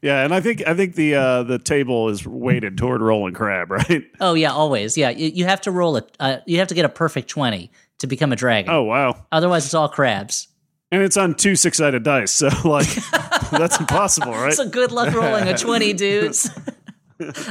Yeah, 0.00 0.24
and 0.24 0.32
I 0.32 0.40
think 0.40 0.62
I 0.66 0.74
think 0.74 0.94
the 0.94 1.16
uh, 1.16 1.42
the 1.42 1.58
table 1.58 2.08
is 2.08 2.26
weighted 2.26 2.78
toward 2.78 3.02
rolling 3.02 3.34
crab, 3.34 3.70
right? 3.70 4.04
oh 4.20 4.34
yeah, 4.34 4.52
always. 4.52 4.96
Yeah, 4.96 5.10
you, 5.10 5.28
you 5.28 5.44
have 5.44 5.60
to 5.62 5.70
roll 5.70 5.96
a 5.96 6.04
uh, 6.20 6.36
you 6.46 6.58
have 6.58 6.68
to 6.68 6.74
get 6.74 6.84
a 6.84 6.88
perfect 6.88 7.28
twenty 7.28 7.70
to 7.98 8.06
become 8.06 8.32
a 8.32 8.36
dragon. 8.36 8.70
Oh 8.72 8.82
wow. 8.82 9.26
Otherwise, 9.32 9.64
it's 9.64 9.74
all 9.74 9.88
crabs. 9.88 10.48
And 10.90 11.02
it's 11.02 11.16
on 11.16 11.34
two 11.34 11.54
six 11.56 11.78
sided 11.78 12.02
dice, 12.02 12.32
so 12.32 12.48
like 12.64 12.88
that's 13.50 13.78
impossible, 13.78 14.32
right? 14.32 14.54
So 14.54 14.68
good 14.68 14.92
luck 14.92 15.14
rolling 15.14 15.48
a 15.48 15.56
twenty, 15.56 15.92
dudes. 15.94 16.50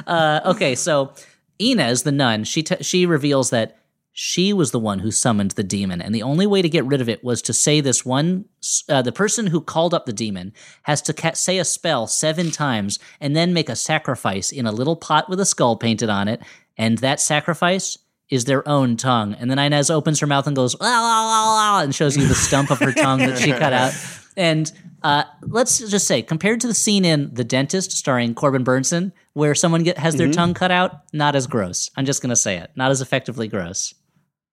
uh, 0.08 0.42
okay, 0.46 0.76
so 0.76 1.14
Inez, 1.60 2.04
the 2.04 2.12
nun, 2.12 2.44
she 2.44 2.64
t- 2.64 2.82
she 2.84 3.06
reveals 3.06 3.50
that 3.52 3.78
she 4.20 4.52
was 4.52 4.72
the 4.72 4.80
one 4.80 4.98
who 4.98 5.12
summoned 5.12 5.52
the 5.52 5.64
demon, 5.64 6.02
and 6.02 6.16
the 6.16 6.24
only 6.24 6.48
way 6.48 6.64
to 6.64 6.70
get 6.70 6.86
rid 6.86 7.02
of 7.02 7.10
it 7.10 7.24
was 7.24 7.40
to 7.44 7.54
say 7.54 7.82
this 7.82 8.04
one. 8.04 8.46
Uh, 8.90 9.04
the 9.04 9.12
person 9.12 9.46
who 9.46 9.62
called 9.62 9.94
up 9.94 10.08
the 10.08 10.14
demon 10.14 10.54
has 10.84 11.04
to 11.04 11.14
ca- 11.14 11.34
say 11.34 11.60
a 11.60 11.66
spell 11.66 12.08
seven 12.08 12.50
times, 12.50 12.98
and 13.22 13.36
then 13.36 13.54
make 13.54 13.70
a 13.70 13.76
sacrifice 13.76 14.52
in 14.52 14.66
a 14.66 14.72
little 14.72 14.96
pot 14.96 15.30
with 15.30 15.40
a 15.40 15.46
skull 15.46 15.76
painted 15.76 16.10
on 16.10 16.28
it, 16.28 16.42
and 16.78 16.98
that 17.00 17.20
sacrifice 17.20 18.00
is 18.30 18.46
their 18.46 18.68
own 18.68 18.98
tongue. 18.98 19.34
And 19.34 19.50
then 19.50 19.60
Inez 19.60 19.90
opens 19.90 20.20
her 20.20 20.28
mouth 20.28 20.48
and 20.48 20.56
goes, 20.56 20.76
"Ah, 20.76 20.84
ah, 20.84 21.80
ah," 21.80 21.84
and 21.84 21.94
shows 21.94 22.18
you 22.18 22.28
the 22.28 22.36
stump 22.36 22.72
of 22.72 22.80
her 22.80 22.92
tongue 22.92 23.20
that 23.20 23.38
she 23.38 23.52
cut 23.52 23.74
out. 23.74 23.94
And 24.38 24.72
uh, 25.02 25.24
let's 25.42 25.80
just 25.80 26.08
say, 26.08 26.22
compared 26.22 26.62
to 26.62 26.68
the 26.68 26.74
scene 26.76 27.04
in 27.04 27.34
The 27.34 27.44
Dentist 27.44 27.92
starring 27.92 28.36
Corbin 28.36 28.64
Bernsen, 28.64 29.12
where 29.34 29.56
someone 29.56 29.82
get, 29.82 29.98
has 29.98 30.16
their 30.16 30.32
tongue 30.32 30.54
cut 30.54 30.70
out, 30.70 31.02
not 31.12 31.36
as 31.36 31.48
gross. 31.48 31.90
I'm 31.98 32.06
just 32.06 32.22
going 32.22 32.30
to 32.30 32.36
say 32.36 32.58
it. 32.58 32.70
Not 32.76 32.92
as 32.92 33.02
effectively 33.02 33.48
gross. 33.48 33.96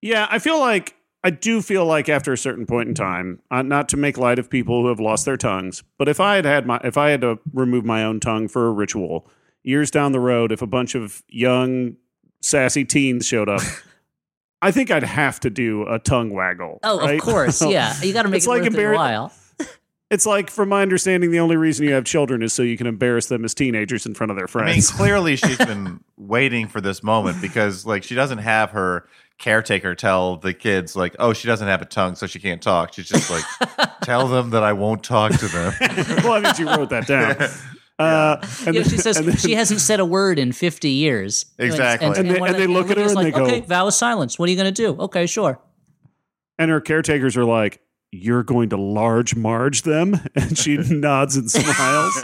Yeah, 0.01 0.27
I 0.31 0.39
feel 0.39 0.59
like 0.59 0.97
I 1.23 1.31
do 1.31 1.61
feel 1.61 1.85
like 1.87 2.09
after 2.09 2.33
a 2.33 2.39
certain 2.39 2.67
point 2.67 2.89
in 2.89 2.95
time, 2.95 3.41
uh, 3.51 3.63
not 3.63 3.89
to 3.91 3.97
make 3.97 4.19
light 4.19 4.39
of 4.39 4.51
people 4.51 4.83
who 4.83 4.89
have 4.89 5.01
lost 5.01 5.25
their 5.25 5.37
tongues, 5.37 5.83
but 5.99 6.09
if 6.09 6.21
I 6.21 6.37
had 6.37 6.45
had 6.45 6.67
my 6.67 6.81
if 6.85 6.99
I 6.99 7.11
had 7.11 7.23
to 7.23 7.39
remove 7.53 7.85
my 7.85 8.05
own 8.05 8.21
tongue 8.21 8.49
for 8.49 8.67
a 8.67 8.73
ritual, 8.73 9.31
years 9.63 9.91
down 9.91 10.13
the 10.13 10.21
road, 10.21 10.53
if 10.53 10.61
a 10.61 10.67
bunch 10.67 10.95
of 10.95 11.23
young 11.29 11.97
sassy 12.45 12.85
teens 12.85 13.27
showed 13.27 13.49
up, 13.49 13.63
I 14.63 14.71
think 14.71 14.91
I'd 14.91 15.03
have 15.03 15.41
to 15.41 15.51
do 15.51 15.87
a 15.89 15.99
tongue 15.99 16.31
waggle. 16.31 16.79
Oh, 16.83 16.99
right? 16.99 17.17
of 17.17 17.21
course. 17.21 17.63
Yeah. 17.69 17.95
You 18.03 18.13
got 18.13 18.23
to 18.23 18.29
make 18.29 18.39
It's 18.39 18.47
it 18.47 18.51
like 18.51 18.63
worth 18.63 18.75
it 18.75 18.85
a 18.85 18.95
while. 18.95 19.33
It's 20.11 20.27
like, 20.27 20.49
from 20.51 20.69
my 20.69 20.83
understanding, 20.83 21.33
the 21.33 21.41
only 21.41 21.57
reason 21.57 21.87
you 21.87 21.95
have 21.95 22.05
children 22.05 22.43
is 22.43 22.53
so 22.53 22.63
you 22.63 22.77
can 22.77 22.87
embarrass 22.87 23.27
them 23.27 23.45
as 23.45 23.53
teenagers 23.53 24.07
in 24.07 24.15
front 24.15 24.31
of 24.31 24.37
their 24.37 24.47
friends. 24.47 24.71
I 24.71 24.75
mean, 24.75 24.83
clearly 24.99 25.35
she's 25.35 25.57
been 25.57 26.05
waiting 26.17 26.69
for 26.69 26.81
this 26.81 27.03
moment 27.03 27.41
because, 27.41 27.85
like, 27.85 28.05
she 28.05 28.15
doesn't 28.15 28.39
have 28.39 28.71
her 28.73 29.09
caretaker 29.39 29.95
tell 29.97 30.37
the 30.37 30.53
kids, 30.53 30.95
like, 30.95 31.17
oh, 31.19 31.33
she 31.33 31.49
doesn't 31.49 31.67
have 31.67 31.83
a 31.83 31.87
tongue, 31.87 32.15
so 32.15 32.29
she 32.29 32.39
can't 32.39 32.63
talk. 32.63 32.93
She's 32.93 33.09
just 33.09 33.29
like, 33.29 33.43
tell 34.03 34.29
them 34.29 34.51
that 34.51 34.63
I 34.63 34.75
won't 34.75 35.03
talk 35.03 35.33
to 35.33 35.49
them. 35.49 35.75
well, 36.23 36.35
I 36.35 36.41
mean, 36.41 36.55
she 36.55 36.65
wrote 36.65 36.91
that 36.91 37.07
down. 37.09 37.49
Uh, 37.99 38.39
and 38.67 38.75
Yeah, 38.75 38.83
then- 38.83 38.91
she 38.91 38.97
says 38.99 39.17
and 39.19 39.29
then- 39.29 39.37
she 39.37 39.55
hasn't 39.55 39.81
said 39.81 40.01
a 40.01 40.05
word 40.05 40.39
in 40.39 40.51
50 40.53 40.89
years. 40.91 41.47
Exactly. 41.59 42.09
And 42.09 42.29
they- 42.31 42.41
one 42.41 42.49
and 42.49 42.57
of 42.57 42.61
they 42.61 42.67
look 42.67 42.91
at 42.91 42.97
her 42.97 43.03
and 43.05 43.11
they 43.11 43.15
like, 43.15 43.35
go- 43.35 43.45
okay, 43.45 43.61
vow 43.61 43.87
of 43.87 43.95
silence. 43.95 44.39
What 44.39 44.49
are 44.49 44.51
you 44.53 44.57
going 44.59 44.73
to 44.75 44.83
do? 44.83 44.97
Okay, 45.03 45.27
sure. 45.27 45.61
and 46.59 46.71
her 46.71 46.81
caretakers 46.81 47.37
are 47.37 47.45
like, 47.45 47.81
"You're 48.13 48.43
going 48.45 48.69
to 48.71 48.77
large 48.77 49.35
Marge 49.37 49.83
them," 49.83 50.21
and 50.37 50.57
she 50.59 50.77
nods 50.91 51.37
and 51.37 51.51
smiles. 51.51 52.15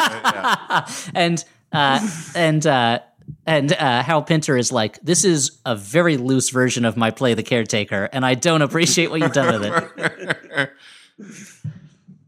and 1.15 1.45
uh, 1.73 2.09
and 2.35 2.67
uh, 2.67 2.99
and 3.47 3.73
uh, 3.73 4.03
Hal 4.03 4.23
Pinter 4.23 4.57
is 4.57 4.73
like, 4.73 5.01
this 5.03 5.25
is 5.25 5.61
a 5.65 5.75
very 5.77 6.17
loose 6.17 6.51
version 6.51 6.85
of 6.85 6.97
my 6.97 7.11
play, 7.13 7.35
The 7.35 7.43
Caretaker, 7.45 8.09
and 8.13 8.25
I 8.27 8.35
don't 8.35 8.63
appreciate 8.63 9.11
what 9.11 9.21
you've 9.21 9.33
done 9.33 9.61
with 9.61 9.91
it. 9.97 10.71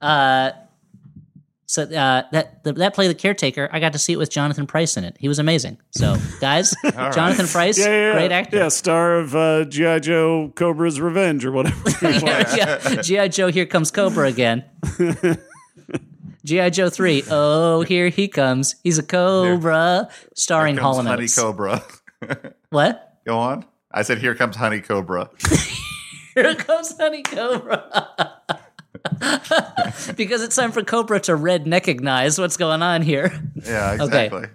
Uh, 0.01 0.51
so 1.73 1.85
uh, 1.85 2.25
that 2.33 2.63
the, 2.65 2.75
that 2.75 2.93
play, 2.93 3.09
The 3.09 3.15
Caretaker, 3.15 3.67
I 3.73 3.81
got 3.81 3.95
to 3.95 3.99
see 3.99 4.13
it 4.13 4.19
with 4.19 4.29
Jonathan 4.29 4.67
Pryce 4.67 4.99
in 4.99 5.05
it. 5.05 5.17
He 5.19 5.27
was 5.27 5.39
amazing. 5.39 5.79
So, 5.93 6.17
guys, 6.39 6.75
Jonathan 6.85 7.47
Pryce, 7.47 7.79
Yeah, 7.79 7.87
yeah, 7.87 7.93
yeah. 8.09 8.13
great 8.13 8.31
actor. 8.31 8.57
Yeah, 8.59 8.69
star 8.69 9.15
of 9.15 9.35
uh, 9.35 9.65
GI 9.65 10.01
Joe 10.01 10.53
Cobra's 10.55 11.01
Revenge 11.01 11.47
or 11.47 11.53
whatever. 11.53 11.81
it 11.87 12.55
yeah, 12.59 13.01
GI 13.01 13.31
Joe, 13.31 13.49
here 13.49 13.65
comes 13.65 13.91
Cobra 13.91 14.27
again. 14.29 14.65
GI 16.45 16.69
Joe 16.73 16.91
three. 16.91 17.25
Oh, 17.31 17.81
here 17.81 18.11
he 18.11 18.29
comes. 18.29 18.75
He's 18.85 18.99
a 18.99 19.03
Cobra, 19.03 20.11
starring 20.35 20.75
Here 20.75 20.83
comes 20.83 21.07
Honey 21.07 21.29
Cobra. 21.29 21.83
What? 22.69 23.19
Go 23.25 23.39
on. 23.39 23.65
I 23.91 24.03
said, 24.03 24.19
here 24.19 24.35
comes 24.35 24.57
Honey 24.57 24.83
Cobra. 24.83 25.31
Here 26.35 26.55
comes 26.55 26.95
Honey 26.99 27.23
Cobra. 27.23 28.43
because 30.17 30.43
it's 30.43 30.57
time 30.57 30.73
for 30.73 30.83
Cobra 30.83 31.21
to 31.21 31.33
redneckignize 31.33 32.39
what's 32.39 32.57
going 32.57 32.83
on 32.83 33.03
here. 33.03 33.33
Yeah, 33.55 33.93
exactly. 34.03 34.47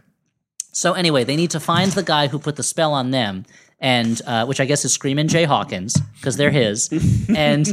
So 0.72 0.94
anyway, 0.94 1.24
they 1.24 1.36
need 1.36 1.52
to 1.52 1.60
find 1.60 1.92
the 1.92 2.04
guy 2.04 2.28
who 2.28 2.38
put 2.38 2.56
the 2.56 2.64
spell 2.64 2.94
on 2.94 3.12
them, 3.12 3.46
and 3.80 4.22
uh, 4.28 4.46
which 4.46 4.60
I 4.60 4.66
guess 4.66 4.86
is 4.86 4.94
Screamin' 4.94 5.28
Jay 5.28 5.44
Hawkins 5.44 6.00
because 6.16 6.38
they're 6.38 6.52
his, 6.52 6.90
and 7.36 7.66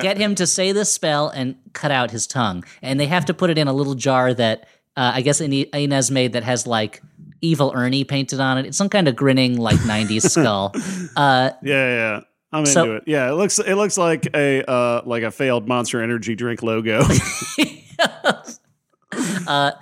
get 0.00 0.18
him 0.18 0.34
to 0.34 0.46
say 0.46 0.72
this 0.72 0.92
spell 0.92 1.28
and 1.28 1.56
cut 1.72 1.90
out 1.90 2.10
his 2.10 2.26
tongue. 2.26 2.64
And 2.82 3.00
they 3.00 3.06
have 3.06 3.24
to 3.26 3.34
put 3.34 3.50
it 3.50 3.58
in 3.58 3.68
a 3.68 3.72
little 3.72 3.94
jar 3.94 4.34
that 4.34 4.68
uh, 4.96 5.12
I 5.14 5.22
guess 5.22 5.40
Inez 5.40 6.10
made 6.10 6.34
that 6.34 6.42
has 6.42 6.66
like 6.66 7.02
evil 7.40 7.72
Ernie 7.74 8.04
painted 8.04 8.38
on 8.38 8.58
it. 8.58 8.66
It's 8.66 8.76
some 8.76 8.90
kind 8.90 9.08
of 9.08 9.16
grinning 9.16 9.56
like 9.56 9.78
'90s 9.78 10.30
skull. 10.30 10.72
Uh, 11.16 11.50
yeah, 11.62 11.88
yeah. 11.88 12.20
I'm 12.52 12.66
So- 12.66 12.82
into 12.82 12.96
it. 12.96 13.04
Yeah, 13.06 13.30
it 13.30 13.34
looks 13.34 13.58
it 13.58 13.74
looks 13.74 13.96
like 13.96 14.26
a 14.34 14.68
uh, 14.68 15.02
like 15.04 15.22
a 15.22 15.30
failed 15.30 15.68
Monster 15.68 16.02
Energy 16.02 16.34
drink 16.34 16.62
logo. 16.62 17.02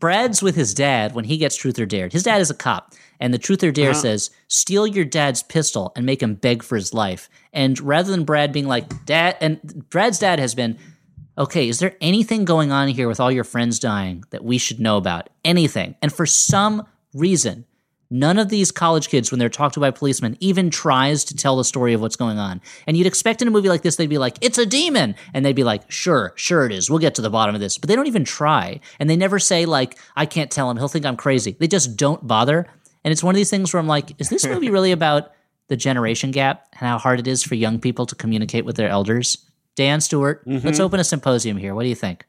Brad's 0.00 0.42
with 0.42 0.54
his 0.54 0.74
dad 0.74 1.14
when 1.14 1.24
he 1.24 1.36
gets 1.38 1.56
Truth 1.56 1.78
or 1.78 1.86
Dared. 1.86 2.12
His 2.12 2.22
dad 2.22 2.40
is 2.40 2.50
a 2.50 2.54
cop, 2.54 2.94
and 3.20 3.34
the 3.34 3.38
Truth 3.38 3.64
or 3.64 3.72
Dare 3.72 3.94
says, 3.94 4.30
"Steal 4.48 4.86
your 4.86 5.04
dad's 5.04 5.42
pistol 5.42 5.92
and 5.96 6.06
make 6.06 6.22
him 6.22 6.34
beg 6.34 6.62
for 6.62 6.76
his 6.76 6.94
life." 6.94 7.28
And 7.52 7.78
rather 7.80 8.10
than 8.10 8.24
Brad 8.24 8.52
being 8.52 8.66
like, 8.66 9.04
"Dad," 9.06 9.36
and 9.40 9.88
Brad's 9.90 10.18
dad 10.18 10.38
has 10.38 10.54
been, 10.54 10.78
"Okay, 11.36 11.68
is 11.68 11.78
there 11.80 11.96
anything 12.00 12.44
going 12.44 12.70
on 12.72 12.88
here 12.88 13.08
with 13.08 13.20
all 13.20 13.32
your 13.32 13.44
friends 13.44 13.78
dying 13.78 14.24
that 14.30 14.44
we 14.44 14.58
should 14.58 14.80
know 14.80 14.96
about? 14.96 15.28
Anything?" 15.44 15.94
And 16.00 16.12
for 16.12 16.26
some 16.26 16.86
reason, 17.12 17.64
None 18.10 18.38
of 18.38 18.48
these 18.48 18.72
college 18.72 19.10
kids, 19.10 19.30
when 19.30 19.38
they're 19.38 19.50
talked 19.50 19.74
to 19.74 19.80
by 19.80 19.90
policemen, 19.90 20.38
even 20.40 20.70
tries 20.70 21.24
to 21.24 21.36
tell 21.36 21.56
the 21.56 21.64
story 21.64 21.92
of 21.92 22.00
what's 22.00 22.16
going 22.16 22.38
on. 22.38 22.62
And 22.86 22.96
you'd 22.96 23.06
expect 23.06 23.42
in 23.42 23.48
a 23.48 23.50
movie 23.50 23.68
like 23.68 23.82
this, 23.82 23.96
they'd 23.96 24.06
be 24.06 24.16
like, 24.16 24.38
it's 24.40 24.56
a 24.56 24.64
demon. 24.64 25.14
And 25.34 25.44
they'd 25.44 25.54
be 25.54 25.64
like, 25.64 25.90
sure, 25.90 26.32
sure 26.34 26.64
it 26.64 26.72
is. 26.72 26.88
We'll 26.88 27.00
get 27.00 27.14
to 27.16 27.22
the 27.22 27.28
bottom 27.28 27.54
of 27.54 27.60
this. 27.60 27.76
But 27.76 27.88
they 27.88 27.94
don't 27.94 28.06
even 28.06 28.24
try. 28.24 28.80
And 28.98 29.10
they 29.10 29.16
never 29.16 29.38
say, 29.38 29.66
like, 29.66 29.98
I 30.16 30.24
can't 30.24 30.50
tell 30.50 30.70
him. 30.70 30.78
He'll 30.78 30.88
think 30.88 31.04
I'm 31.04 31.18
crazy. 31.18 31.54
They 31.58 31.68
just 31.68 31.96
don't 31.96 32.26
bother. 32.26 32.66
And 33.04 33.12
it's 33.12 33.22
one 33.22 33.34
of 33.34 33.36
these 33.36 33.50
things 33.50 33.72
where 33.74 33.80
I'm 33.80 33.86
like, 33.86 34.18
is 34.18 34.30
this 34.30 34.46
movie 34.46 34.70
really 34.70 34.92
about 34.92 35.32
the 35.68 35.76
generation 35.76 36.30
gap 36.30 36.66
and 36.72 36.88
how 36.88 36.96
hard 36.96 37.20
it 37.20 37.28
is 37.28 37.42
for 37.42 37.56
young 37.56 37.78
people 37.78 38.06
to 38.06 38.14
communicate 38.14 38.64
with 38.64 38.76
their 38.76 38.88
elders? 38.88 39.36
Dan 39.76 40.00
Stuart, 40.00 40.42
let's 40.46 40.64
mm-hmm. 40.64 40.82
open 40.82 40.98
a 40.98 41.04
symposium 41.04 41.58
here. 41.58 41.74
What 41.74 41.82
do 41.82 41.88
you 41.90 41.94
think? 41.94 42.24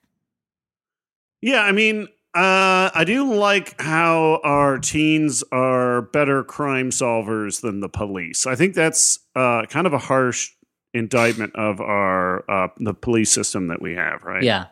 Yeah, 1.41 1.61
I 1.61 1.71
mean, 1.71 2.09
uh, 2.35 2.89
I 2.93 3.03
do 3.05 3.33
like 3.33 3.79
how 3.81 4.39
our 4.43 4.77
teens 4.77 5.43
are 5.51 6.03
better 6.03 6.43
crime 6.43 6.91
solvers 6.91 7.61
than 7.61 7.79
the 7.79 7.89
police. 7.89 8.45
I 8.45 8.55
think 8.55 8.75
that's 8.75 9.19
uh, 9.35 9.65
kind 9.67 9.87
of 9.87 9.93
a 9.93 9.97
harsh 9.97 10.51
indictment 10.93 11.55
of 11.55 11.81
our 11.81 12.49
uh, 12.49 12.67
the 12.77 12.93
police 12.93 13.31
system 13.31 13.67
that 13.67 13.81
we 13.81 13.95
have, 13.95 14.23
right? 14.23 14.43
Yeah. 14.43 14.67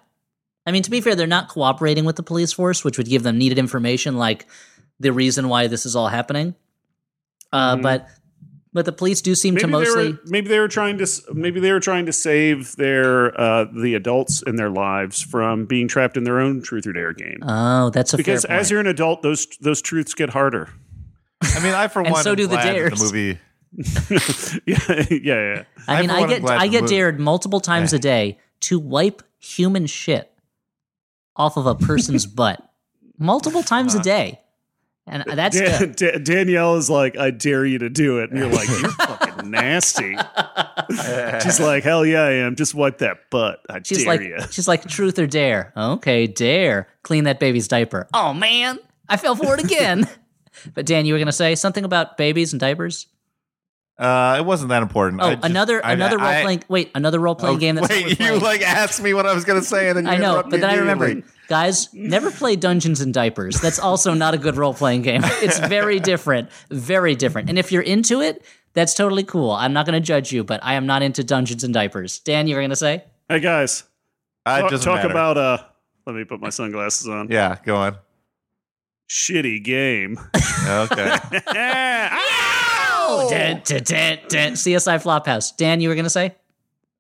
I 0.66 0.72
mean, 0.72 0.84
to 0.84 0.92
be 0.92 1.02
fair, 1.02 1.16
they're 1.16 1.28
not 1.28 1.48
cooperating 1.50 2.06
with 2.06 2.16
the 2.18 2.24
police 2.24 2.52
force, 2.54 2.84
which 2.84 2.98
would 2.98 3.08
give 3.08 3.24
them 3.24 3.38
needed 3.38 3.58
information 3.58 4.18
like 4.18 4.46
the 5.00 5.12
reason 5.14 5.48
why 5.48 5.68
this 5.68 5.86
is 5.86 5.96
all 5.96 6.10
happening. 6.10 6.56
Uh, 7.54 7.76
Mhm. 7.78 7.82
But 7.82 8.08
but 8.78 8.86
the 8.86 8.92
police 8.92 9.22
do 9.22 9.34
seem 9.36 9.56
Maybe 9.56 9.62
to 9.62 9.68
they 9.68 9.72
mostly. 9.72 10.12
were 10.14 10.20
maybe 10.28 10.48
they 10.50 10.60
were 10.60 10.68
trying 10.68 10.98
to 11.00 11.08
maybe 11.34 11.60
they 11.60 11.72
were 11.72 11.80
trying 11.80 12.06
to 12.06 12.14
save 12.14 12.76
their 12.76 13.40
uh, 13.40 13.66
the 13.66 13.96
adults 13.96 14.44
in 14.44 14.56
their 14.56 14.70
lives 14.70 15.22
from 15.22 15.66
being 15.66 15.88
trapped 15.88 16.16
in 16.16 16.24
their 16.24 16.40
own 16.40 16.62
truth 16.62 16.86
or 16.86 16.94
dare 16.94 17.12
game. 17.14 17.40
Oh, 17.42 17.90
that's 17.90 18.14
a 18.14 18.18
because 18.18 18.44
fair 18.44 18.50
point. 18.56 18.62
as 18.62 18.72
you're 18.72 18.80
an 18.80 18.88
adult, 18.88 19.24
those 19.24 19.48
those 19.60 19.82
truths 19.82 20.14
get 20.14 20.30
harder. 20.30 20.70
I 21.42 21.60
mean, 21.62 21.74
I 21.74 21.88
for 21.88 22.02
And 22.06 22.12
one, 22.12 22.24
so 22.24 22.36
do 22.36 22.44
the 22.46 22.56
glad 22.56 22.68
that 22.68 22.74
dares. 22.74 23.00
The 23.00 23.06
movie. 23.06 23.40
yeah, 24.66 25.06
yeah, 25.10 25.56
yeah. 25.56 25.64
I 25.88 25.98
I 25.98 26.02
mean, 26.02 26.10
I 26.12 26.20
one 26.22 26.30
get 26.30 26.46
I 26.48 26.68
get 26.68 26.84
movie- 26.84 26.96
dared 26.96 27.20
multiple 27.20 27.60
times 27.60 27.94
a 27.94 28.00
day 28.00 28.38
to 28.62 28.80
wipe 28.80 29.24
human 29.40 29.88
shit 29.88 30.32
off 31.36 31.58
of 31.58 31.66
a 31.66 31.76
person's 31.76 32.26
butt 32.26 32.62
multiple 33.18 33.64
times 33.64 33.96
a 33.96 34.02
day. 34.02 34.40
And 35.10 35.24
that's 35.26 35.58
Dan- 35.58 35.80
good. 35.80 35.96
Da- 35.96 36.18
Danielle 36.20 36.76
is 36.76 36.90
like, 36.90 37.18
I 37.18 37.32
dare 37.32 37.66
you 37.66 37.80
to 37.80 37.90
do 37.90 38.20
it. 38.20 38.30
And 38.30 38.40
you're 38.40 38.50
like, 38.52 38.68
you're 38.68 38.90
fucking 38.92 39.50
nasty. 39.50 40.18
She's 41.44 41.60
like, 41.60 41.84
hell 41.84 42.06
yeah, 42.06 42.22
I 42.24 42.32
am. 42.34 42.56
Just 42.56 42.76
wipe 42.76 42.98
that 43.00 43.30
butt. 43.30 43.62
I 43.70 43.82
She's 43.84 44.00
dare 44.00 44.08
like, 44.08 44.22
you. 44.22 44.38
she's 44.52 44.68
like, 44.68 44.86
truth 44.88 45.18
or 45.20 45.28
dare? 45.28 45.72
Okay, 45.78 46.28
dare. 46.28 46.88
Clean 47.04 47.24
that 47.24 47.40
baby's 47.40 47.68
diaper. 47.68 48.08
Oh 48.14 48.34
man, 48.34 48.80
I 49.08 49.18
fell 49.18 49.36
for 49.36 49.54
it 49.54 49.64
again. 49.64 50.08
but 50.74 50.86
Dan, 50.86 51.06
you 51.06 51.14
were 51.14 51.20
gonna 51.20 51.32
say 51.32 51.56
something 51.56 51.86
about 51.86 52.18
babies 52.18 52.52
and 52.54 52.60
diapers? 52.60 53.08
Uh, 53.98 54.36
it 54.40 54.46
wasn't 54.46 54.70
that 54.70 54.84
important. 54.84 55.22
Oh, 55.22 55.34
just- 55.34 55.46
another 55.46 55.84
I- 55.86 55.94
another 55.94 56.18
role 56.18 56.28
I- 56.28 56.42
playing. 56.44 56.64
Wait, 56.68 56.92
another 56.96 57.20
role 57.20 57.36
playing 57.36 57.56
Oh, 57.58 57.60
game. 57.60 57.76
That's 57.76 57.90
wait, 57.90 58.20
you 58.20 58.38
like 58.40 58.62
asked 58.62 59.02
me 59.02 59.14
what 59.14 59.26
I 59.26 59.34
was 59.34 59.46
going 59.46 59.60
to 59.60 59.66
say, 59.66 59.88
and 59.90 59.98
then 59.98 60.06
you 60.06 60.12
I 60.12 60.18
know, 60.18 60.32
interrupt 60.34 60.50
but 60.52 60.60
then 60.62 60.70
I 60.70 60.74
immediately. 60.74 61.06
remembered, 61.08 61.32
guys, 61.48 61.94
never 61.94 62.32
play 62.32 62.56
Dungeons 62.56 63.02
and 63.02 63.14
Diapers. 63.14 63.60
That's 63.62 63.80
also 63.80 64.14
not 64.14 64.34
a 64.34 64.38
good 64.38 64.56
role 64.56 64.74
playing 64.74 65.02
game. 65.04 65.22
It's 65.42 65.60
very 65.60 66.00
different, 66.00 66.50
very 66.70 67.16
different. 67.16 67.50
And 67.50 67.58
if 67.60 67.72
you're 67.72 67.82
into 67.82 68.22
it, 68.22 68.44
that's 68.74 68.94
totally 68.94 69.24
cool. 69.24 69.52
I'm 69.52 69.74
not 69.74 69.86
going 69.86 70.00
to 70.00 70.06
judge 70.06 70.32
you, 70.32 70.44
but 70.44 70.60
I 70.64 70.74
am 70.74 70.86
not 70.86 71.02
into 71.02 71.24
Dungeons 71.24 71.64
and 71.64 71.74
Diapers. 71.74 72.20
Dan, 72.20 72.48
you 72.48 72.56
were 72.56 72.62
going 72.62 72.70
to 72.70 72.76
say? 72.76 73.04
Hey, 73.30 73.40
guys, 73.40 73.84
Uh, 74.46 74.64
it 74.66 74.70
talk, 74.70 74.82
talk 74.82 74.96
matter. 74.98 75.10
about, 75.10 75.38
uh, 75.38 75.58
let 76.06 76.16
me 76.16 76.24
put 76.24 76.40
my 76.40 76.50
sunglasses 76.50 77.08
on. 77.08 77.30
Yeah, 77.30 77.58
go 77.66 77.76
on. 77.76 77.98
Shitty 79.10 79.64
game. 79.64 80.20
Okay. 80.68 81.18
Oh, 83.10 83.28
dun, 83.30 83.62
dun, 83.64 83.84
dun, 83.84 84.18
dun. 84.28 84.54
CSI 84.54 85.02
Flophouse. 85.02 85.56
Dan, 85.56 85.80
you 85.82 85.88
were 85.90 85.96
going 85.96 86.04
to 86.06 86.10
say? 86.10 86.36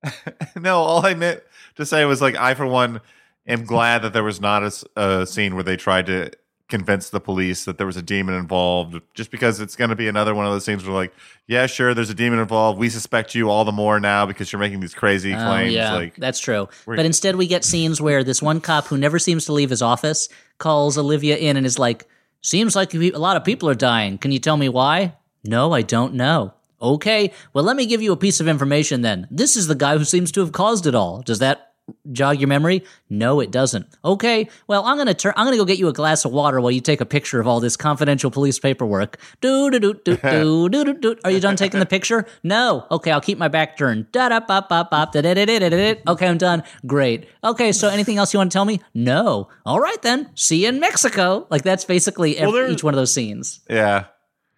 no, 0.55 0.77
all 0.77 1.05
I 1.05 1.13
meant 1.15 1.41
to 1.75 1.85
say 1.85 2.05
was 2.05 2.21
like 2.21 2.35
I, 2.35 2.53
for 2.53 2.65
one, 2.65 3.01
am 3.47 3.65
glad 3.65 4.01
that 4.01 4.13
there 4.13 4.23
was 4.23 4.39
not 4.41 4.63
a 4.95 5.25
scene 5.25 5.55
where 5.55 5.63
they 5.63 5.77
tried 5.77 6.05
to 6.07 6.31
convince 6.69 7.09
the 7.11 7.19
police 7.21 7.63
that 7.63 7.77
there 7.77 7.87
was 7.87 7.95
a 7.95 8.01
demon 8.01 8.35
involved. 8.35 8.99
Just 9.13 9.31
because 9.31 9.61
it's 9.61 9.77
going 9.77 9.89
to 9.89 9.95
be 9.95 10.09
another 10.09 10.35
one 10.35 10.45
of 10.45 10.51
those 10.51 10.65
things 10.65 10.83
where 10.83 10.93
like, 10.93 11.13
yeah, 11.47 11.65
sure, 11.65 11.93
there's 11.93 12.09
a 12.09 12.13
demon 12.13 12.39
involved. 12.39 12.77
We 12.77 12.89
suspect 12.89 13.33
you 13.35 13.49
all 13.49 13.63
the 13.63 13.71
more 13.71 14.01
now 14.01 14.25
because 14.25 14.51
you're 14.51 14.59
making 14.59 14.81
these 14.81 14.93
crazy 14.93 15.33
Oh, 15.33 15.37
claims. 15.37 15.73
yeah, 15.73 15.93
Like, 15.93 16.15
that's 16.17 16.39
true. 16.41 16.67
But 16.85 17.05
instead, 17.05 17.37
we 17.37 17.47
get 17.47 17.63
scenes 17.63 18.01
where 18.01 18.21
this 18.23 18.41
one 18.41 18.59
cop 18.59 18.87
who 18.87 18.97
never 18.97 19.17
seems 19.17 19.45
to 19.45 19.53
leave 19.53 19.69
his 19.69 19.81
office 19.81 20.27
calls 20.57 20.97
Olivia 20.97 21.37
in 21.37 21.55
and 21.55 21.65
is 21.65 21.79
like, 21.79 22.05
Seems 22.41 22.75
like 22.75 22.93
a 22.93 23.09
lot 23.11 23.35
of 23.37 23.43
people 23.43 23.67
are 23.69 23.73
dying. 23.75 24.17
Can 24.19 24.31
you 24.31 24.39
tell 24.39 24.57
me 24.57 24.69
why? 24.69 25.15
No, 25.43 25.71
I 25.73 25.81
don't 25.81 26.13
know. 26.13 26.53
Okay, 26.81 27.31
well, 27.51 27.63
let 27.63 27.75
me 27.75 27.85
give 27.87 28.01
you 28.01 28.11
a 28.11 28.17
piece 28.17 28.39
of 28.39 28.47
information 28.47 29.01
then. 29.01 29.27
This 29.31 29.55
is 29.57 29.65
the 29.67 29.73
guy 29.75 29.97
who 29.97 30.05
seems 30.05 30.31
to 30.33 30.41
have 30.41 30.51
caused 30.51 30.85
it 30.85 30.93
all. 30.93 31.21
Does 31.23 31.39
that 31.39 31.66
jog 32.11 32.39
your 32.39 32.47
memory? 32.47 32.83
No, 33.09 33.39
it 33.39 33.51
doesn't. 33.51 33.87
Okay, 34.03 34.49
well, 34.67 34.83
I'm 34.85 34.97
gonna 34.97 35.13
turn. 35.13 35.33
I'm 35.35 35.45
gonna 35.45 35.57
go 35.57 35.65
get 35.65 35.77
you 35.79 35.87
a 35.87 35.93
glass 35.93 36.25
of 36.25 36.31
water 36.31 36.59
while 36.61 36.71
you 36.71 36.81
take 36.81 37.01
a 37.01 37.05
picture 37.05 37.39
of 37.39 37.47
all 37.47 37.59
this 37.59 37.77
confidential 37.77 38.29
police 38.31 38.59
paperwork. 38.59 39.17
Do 39.41 39.69
do 39.71 39.79
do 39.79 39.93
do 39.93 40.17
do 40.17 40.69
do 40.69 40.83
do 40.85 40.93
do. 40.93 41.15
Are 41.23 41.31
you 41.31 41.39
done 41.39 41.55
taking 41.55 41.79
the 41.79 41.85
picture? 41.85 42.25
No. 42.43 42.85
Okay, 42.91 43.11
I'll 43.11 43.21
keep 43.21 43.37
my 43.37 43.47
back 43.47 43.77
turned. 43.77 44.11
Da 44.11 44.29
da 44.29 44.39
bop 44.39 44.69
bop 44.69 44.89
bop. 44.91 45.11
Da 45.13 45.21
da 45.21 45.33
da 45.33 45.45
da 45.45 45.59
da 45.59 45.69
da. 45.69 46.01
Okay, 46.07 46.27
I'm 46.27 46.37
done. 46.37 46.63
Great. 46.85 47.27
Okay, 47.43 47.71
so 47.71 47.87
anything 47.89 48.17
else 48.17 48.33
you 48.33 48.39
want 48.39 48.51
to 48.51 48.55
tell 48.55 48.65
me? 48.65 48.81
No. 48.93 49.49
All 49.65 49.79
right 49.79 50.01
then. 50.01 50.29
See 50.35 50.63
you 50.63 50.69
in 50.69 50.79
Mexico. 50.79 51.47
Like 51.49 51.63
that's 51.63 51.85
basically 51.85 52.37
every, 52.37 52.51
there- 52.61 52.69
each 52.71 52.83
one 52.83 52.93
of 52.93 52.97
those 52.97 53.13
scenes. 53.13 53.61
yeah, 53.69 54.05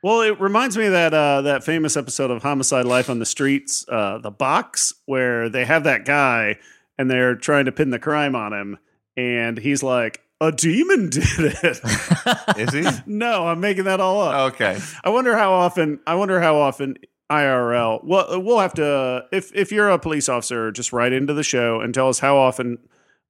Well, 0.03 0.21
it 0.21 0.39
reminds 0.39 0.77
me 0.77 0.85
of 0.85 0.91
that 0.93 1.13
uh, 1.13 1.41
that 1.41 1.63
famous 1.63 1.95
episode 1.97 2.31
of 2.31 2.41
Homicide: 2.41 2.85
Life 2.85 3.09
on 3.09 3.19
the 3.19 3.25
Streets, 3.25 3.85
uh, 3.89 4.17
the 4.17 4.31
box, 4.31 4.93
where 5.05 5.49
they 5.49 5.65
have 5.65 5.83
that 5.83 6.05
guy 6.05 6.57
and 6.99 7.09
they're 7.09 7.33
trying 7.35 7.65
to 7.65 7.71
pin 7.71 7.89
the 7.89 7.97
crime 7.97 8.35
on 8.35 8.53
him, 8.53 8.77
and 9.17 9.57
he's 9.57 9.81
like, 9.81 10.21
"A 10.39 10.51
demon 10.51 11.09
did 11.09 11.23
it." 11.63 11.79
is 12.57 12.73
he? 12.73 12.85
no, 13.07 13.47
I'm 13.47 13.61
making 13.61 13.85
that 13.85 14.01
all 14.01 14.21
up. 14.21 14.53
okay. 14.53 14.77
I 15.03 15.09
wonder 15.09 15.35
how 15.35 15.53
often. 15.53 16.01
I 16.05 16.15
wonder 16.15 16.39
how 16.41 16.57
often 16.57 16.97
IRL. 17.31 18.03
Well, 18.03 18.41
we'll 18.41 18.59
have 18.59 18.73
to. 18.75 19.25
If 19.31 19.55
if 19.55 19.71
you're 19.71 19.89
a 19.89 19.97
police 19.97 20.27
officer, 20.29 20.71
just 20.71 20.91
write 20.93 21.13
into 21.13 21.33
the 21.33 21.43
show 21.43 21.79
and 21.79 21.93
tell 21.93 22.09
us 22.09 22.19
how 22.19 22.37
often 22.37 22.77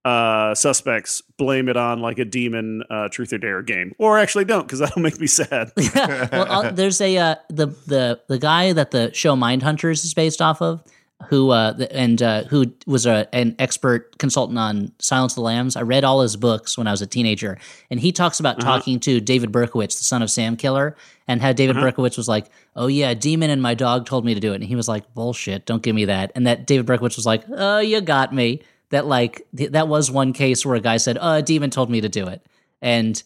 uh 0.05 0.55
suspects 0.55 1.22
blame 1.38 1.67
it 1.67 1.76
on 1.76 1.99
like 1.99 2.20
a 2.20 2.24
demon 2.24 2.82
uh 2.89 3.09
truth 3.09 3.34
or 3.34 3.38
dare 3.38 3.61
game 3.61 3.93
or 3.97 4.17
actually 4.17 4.45
don't 4.45 4.61
because 4.61 4.80
that'll 4.80 5.01
make 5.01 5.20
me 5.20 5.28
sad 5.28 5.74
well, 6.32 6.49
uh, 6.49 6.72
there's 6.72 7.01
a 7.01 7.17
uh, 7.17 7.36
the 7.49 7.67
the 7.86 8.17
the 8.30 8.39
guy 8.39 8.72
that 8.72 8.91
the 8.91 9.13
show 9.13 9.36
Mind 9.36 9.61
Hunters 9.61 10.05
is 10.05 10.13
based 10.13 10.41
off 10.41 10.61
of, 10.61 10.82
who 11.28 11.49
uh, 11.49 11.74
and 11.91 12.22
uh, 12.22 12.43
who 12.45 12.74
was 12.88 13.05
a, 13.05 13.28
an 13.34 13.55
expert 13.59 14.17
consultant 14.17 14.57
on 14.57 14.91
Silence 14.99 15.34
of 15.34 15.36
the 15.38 15.41
Lambs. 15.41 15.76
I 15.76 15.82
read 15.82 16.03
all 16.03 16.22
his 16.22 16.38
books 16.38 16.78
when 16.78 16.88
I 16.88 16.91
was 16.91 17.01
a 17.01 17.07
teenager, 17.07 17.57
and 17.89 17.99
he 17.99 18.11
talks 18.11 18.39
about 18.39 18.59
talking 18.61 18.99
to 19.01 19.20
David 19.20 19.51
Berkowitz, 19.51 19.97
the 19.97 20.05
son 20.05 20.22
of 20.22 20.32
Sam 20.32 20.55
Killer, 20.55 20.95
and 21.28 21.41
how 21.41 21.51
David 21.51 21.76
Berkowitz 21.76 22.15
was 22.15 22.30
like, 22.30 22.49
"Oh 22.76 22.88
yeah, 22.88 23.13
demon 23.13 23.49
and 23.49 23.61
my 23.61 23.74
dog 23.74 24.05
told 24.05 24.24
me 24.24 24.34
to 24.34 24.39
do 24.39 24.53
it," 24.53 24.55
and 24.55 24.63
he 24.63 24.78
was 24.78 24.88
like, 24.88 25.13
"Bullshit, 25.13 25.65
don't 25.65 25.84
give 25.84 25.95
me 25.95 26.05
that," 26.05 26.32
and 26.36 26.47
that 26.47 26.65
David 26.65 26.86
Berkowitz 26.86 27.17
was 27.17 27.26
like, 27.26 27.43
"Oh, 27.49 27.80
you 27.80 27.99
got 28.01 28.34
me." 28.34 28.61
That 28.91 29.05
like 29.05 29.45
th- 29.55 29.72
that 29.72 29.88
was 29.88 30.09
one 30.09 30.34
case 30.34 30.65
where 30.65 30.76
a 30.76 30.82
guy 30.82 30.97
said, 30.97 31.17
"Oh, 31.20 31.36
a 31.36 31.41
demon 31.41 31.70
told 31.70 31.89
me 31.89 32.01
to 32.01 32.09
do 32.09 32.28
it," 32.28 32.41
and 32.82 33.22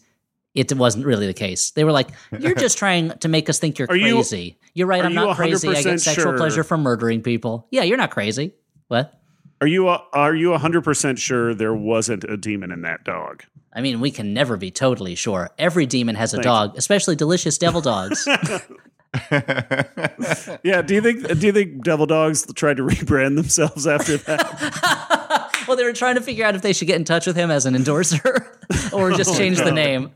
it 0.54 0.72
wasn't 0.76 1.06
really 1.06 1.26
the 1.26 1.34
case. 1.34 1.70
They 1.70 1.84
were 1.84 1.92
like, 1.92 2.08
"You're 2.38 2.54
just 2.56 2.76
trying 2.76 3.10
to 3.18 3.28
make 3.28 3.48
us 3.48 3.58
think 3.60 3.78
you're 3.78 3.86
Are 3.90 3.96
crazy." 3.96 4.42
You, 4.60 4.63
are 4.82 4.86
right. 4.86 5.02
are 5.02 5.06
I'm 5.06 5.12
you 5.12 5.16
not 5.16 5.36
crazy. 5.36 5.68
I 5.68 5.82
get 5.82 6.00
sexual 6.00 6.24
sure- 6.24 6.36
pleasure 6.36 6.64
from 6.64 6.82
murdering 6.82 7.22
people. 7.22 7.66
Yeah, 7.70 7.82
you're 7.82 7.96
not 7.96 8.10
crazy. 8.10 8.54
What? 8.88 9.18
Are 9.60 9.66
you 9.66 9.88
are 9.88 10.34
you 10.34 10.52
hundred 10.58 10.82
percent 10.84 11.18
sure 11.18 11.54
there 11.54 11.74
wasn't 11.74 12.24
a 12.24 12.36
demon 12.36 12.70
in 12.70 12.82
that 12.82 13.04
dog? 13.04 13.44
I 13.72 13.80
mean, 13.80 14.00
we 14.00 14.10
can 14.10 14.34
never 14.34 14.56
be 14.56 14.70
totally 14.70 15.14
sure. 15.14 15.50
Every 15.58 15.86
demon 15.86 16.14
has 16.16 16.32
a 16.32 16.36
Thanks. 16.36 16.44
dog, 16.44 16.76
especially 16.76 17.16
delicious 17.16 17.58
devil 17.58 17.80
dogs. 17.80 18.28
Yeah. 20.64 20.82
Do 20.82 20.94
you 20.94 21.00
think 21.00 21.26
do 21.38 21.46
you 21.46 21.52
think 21.52 21.84
devil 21.84 22.04
dogs 22.06 22.52
tried 22.54 22.78
to 22.78 22.82
rebrand 22.82 23.36
themselves 23.36 23.86
after 23.86 24.16
that? 24.16 25.64
well, 25.68 25.76
they 25.76 25.84
were 25.84 25.92
trying 25.92 26.16
to 26.16 26.20
figure 26.20 26.44
out 26.44 26.54
if 26.56 26.62
they 26.62 26.72
should 26.72 26.88
get 26.88 26.96
in 26.96 27.04
touch 27.04 27.26
with 27.26 27.36
him 27.36 27.50
as 27.50 27.64
an 27.64 27.76
endorser 27.76 28.56
or 28.92 29.12
just 29.12 29.30
oh, 29.30 29.38
change 29.38 29.58
the 29.58 29.70
name. 29.72 30.10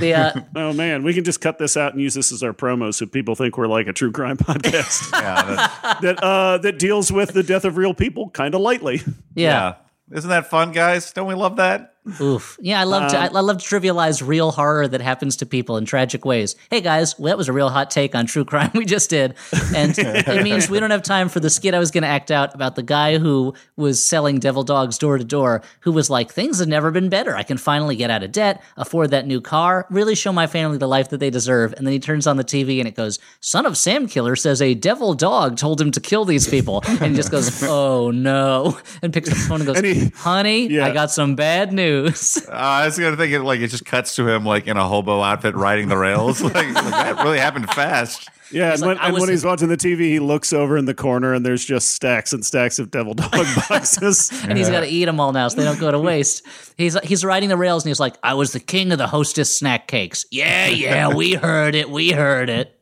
The 0.00 0.14
uh, 0.14 0.40
oh 0.56 0.72
man, 0.72 1.02
we 1.04 1.14
can 1.14 1.24
just 1.24 1.40
cut 1.40 1.58
this 1.58 1.76
out 1.76 1.92
and 1.92 2.00
use 2.02 2.14
this 2.14 2.32
as 2.32 2.42
our 2.42 2.52
promo 2.52 2.92
so 2.92 3.06
people 3.06 3.34
think 3.34 3.56
we're 3.56 3.66
like 3.66 3.86
a 3.86 3.92
true 3.92 4.10
crime 4.10 4.36
podcast 4.38 5.12
Yeah, 5.20 5.98
that 6.00 6.22
uh, 6.22 6.58
that 6.58 6.78
deals 6.78 7.12
with 7.12 7.32
the 7.32 7.42
death 7.42 7.64
of 7.64 7.76
real 7.76 7.94
people 7.94 8.30
kind 8.30 8.54
of 8.54 8.60
lightly. 8.60 9.02
yeah. 9.34 9.50
yeah. 9.50 9.74
Isn't 10.12 10.30
that 10.30 10.50
fun, 10.50 10.72
guys? 10.72 11.12
Don't 11.12 11.28
we 11.28 11.34
love 11.34 11.56
that? 11.56 11.89
Oof. 12.20 12.56
Yeah, 12.62 12.80
I 12.80 12.84
love 12.84 13.10
to 13.12 13.18
I, 13.18 13.26
Um, 13.26 13.36
I 13.36 13.40
love 13.40 13.58
to 13.58 13.64
trivialize 13.64 14.26
real 14.26 14.52
horror 14.52 14.88
that 14.88 15.02
happens 15.02 15.36
to 15.36 15.46
people 15.46 15.76
in 15.76 15.84
tragic 15.84 16.24
ways. 16.24 16.56
Hey 16.70 16.80
guys, 16.80 17.18
well, 17.18 17.26
that 17.30 17.36
was 17.36 17.48
a 17.48 17.52
real 17.52 17.68
hot 17.68 17.90
take 17.90 18.14
on 18.14 18.24
true 18.24 18.44
crime 18.44 18.70
we 18.74 18.86
just 18.86 19.10
did. 19.10 19.34
And 19.76 19.94
it 19.98 20.42
means 20.42 20.70
we 20.70 20.80
don't 20.80 20.90
have 20.92 21.02
time 21.02 21.28
for 21.28 21.40
the 21.40 21.50
skit 21.50 21.74
I 21.74 21.78
was 21.78 21.90
going 21.90 22.02
to 22.02 22.08
act 22.08 22.30
out 22.30 22.54
about 22.54 22.74
the 22.74 22.82
guy 22.82 23.18
who 23.18 23.52
was 23.76 24.02
selling 24.02 24.38
devil 24.38 24.62
dogs 24.62 24.96
door 24.96 25.18
to 25.18 25.24
door 25.24 25.60
who 25.80 25.92
was 25.92 26.08
like 26.08 26.32
things 26.32 26.58
have 26.58 26.68
never 26.68 26.90
been 26.90 27.10
better. 27.10 27.36
I 27.36 27.42
can 27.42 27.58
finally 27.58 27.96
get 27.96 28.10
out 28.10 28.22
of 28.22 28.32
debt, 28.32 28.62
afford 28.78 29.10
that 29.10 29.26
new 29.26 29.42
car, 29.42 29.86
really 29.90 30.14
show 30.14 30.32
my 30.32 30.46
family 30.46 30.78
the 30.78 30.88
life 30.88 31.10
that 31.10 31.18
they 31.20 31.30
deserve. 31.30 31.74
And 31.74 31.86
then 31.86 31.92
he 31.92 32.00
turns 32.00 32.26
on 32.26 32.38
the 32.38 32.44
TV 32.44 32.78
and 32.78 32.88
it 32.88 32.94
goes, 32.94 33.18
"Son 33.40 33.66
of 33.66 33.76
Sam 33.76 34.06
Killer 34.08 34.36
says 34.36 34.62
a 34.62 34.72
devil 34.74 35.12
dog 35.12 35.58
told 35.58 35.78
him 35.80 35.90
to 35.90 36.00
kill 36.00 36.24
these 36.24 36.48
people." 36.48 36.82
And 36.88 37.10
he 37.10 37.14
just 37.14 37.30
goes, 37.30 37.62
"Oh 37.66 38.10
no." 38.10 38.78
And 39.02 39.12
picks 39.12 39.28
up 39.30 39.36
the 39.36 39.42
phone 39.44 39.60
and 39.60 39.66
goes, 39.66 39.76
And 39.76 39.86
he- 39.86 40.08
"Honey, 40.16 40.66
Yeah. 40.68 40.86
I 40.86 40.92
got 40.94 41.10
some 41.10 41.34
bad 41.34 41.74
news." 41.74 41.89
Uh, 41.98 42.52
I 42.52 42.84
was 42.86 42.98
gonna 42.98 43.16
think 43.16 43.32
it 43.32 43.42
like 43.42 43.60
it 43.60 43.68
just 43.68 43.84
cuts 43.84 44.16
to 44.16 44.28
him 44.28 44.44
like 44.44 44.66
in 44.66 44.76
a 44.76 44.86
hobo 44.86 45.20
outfit 45.22 45.54
riding 45.54 45.88
the 45.88 45.96
rails. 45.96 46.40
like, 46.42 46.54
like, 46.54 46.74
that 46.74 47.22
really 47.24 47.38
happened 47.38 47.68
fast. 47.70 48.28
Yeah, 48.52 48.72
and, 48.72 48.80
like, 48.80 48.88
when, 48.88 48.98
and 48.98 49.12
was- 49.14 49.20
when 49.20 49.30
he's 49.30 49.44
watching 49.44 49.68
the 49.68 49.76
TV, 49.76 50.00
he 50.00 50.18
looks 50.18 50.52
over 50.52 50.76
in 50.76 50.84
the 50.84 50.94
corner 50.94 51.32
and 51.34 51.46
there's 51.46 51.64
just 51.64 51.90
stacks 51.92 52.32
and 52.32 52.44
stacks 52.44 52.80
of 52.80 52.90
devil 52.90 53.14
dog 53.14 53.30
boxes. 53.68 54.30
and 54.42 54.58
he's 54.58 54.68
got 54.68 54.80
to 54.80 54.88
eat 54.88 55.04
them 55.04 55.20
all 55.20 55.32
now 55.32 55.46
so 55.46 55.56
they 55.56 55.64
don't 55.64 55.78
go 55.78 55.92
to 55.92 55.98
waste. 56.12 56.44
He's 56.76 56.98
he's 57.04 57.24
riding 57.24 57.48
the 57.48 57.56
rails 57.56 57.84
and 57.84 57.90
he's 57.90 58.00
like, 58.00 58.16
"I 58.24 58.34
was 58.34 58.52
the 58.52 58.58
king 58.60 58.90
of 58.90 58.98
the 58.98 59.06
hostess 59.06 59.56
snack 59.56 59.86
cakes." 59.86 60.26
Yeah, 60.32 60.66
yeah, 60.66 61.14
we 61.14 61.34
heard 61.34 61.74
it. 61.76 61.90
We 61.90 62.10
heard 62.10 62.48
it. 62.50 62.76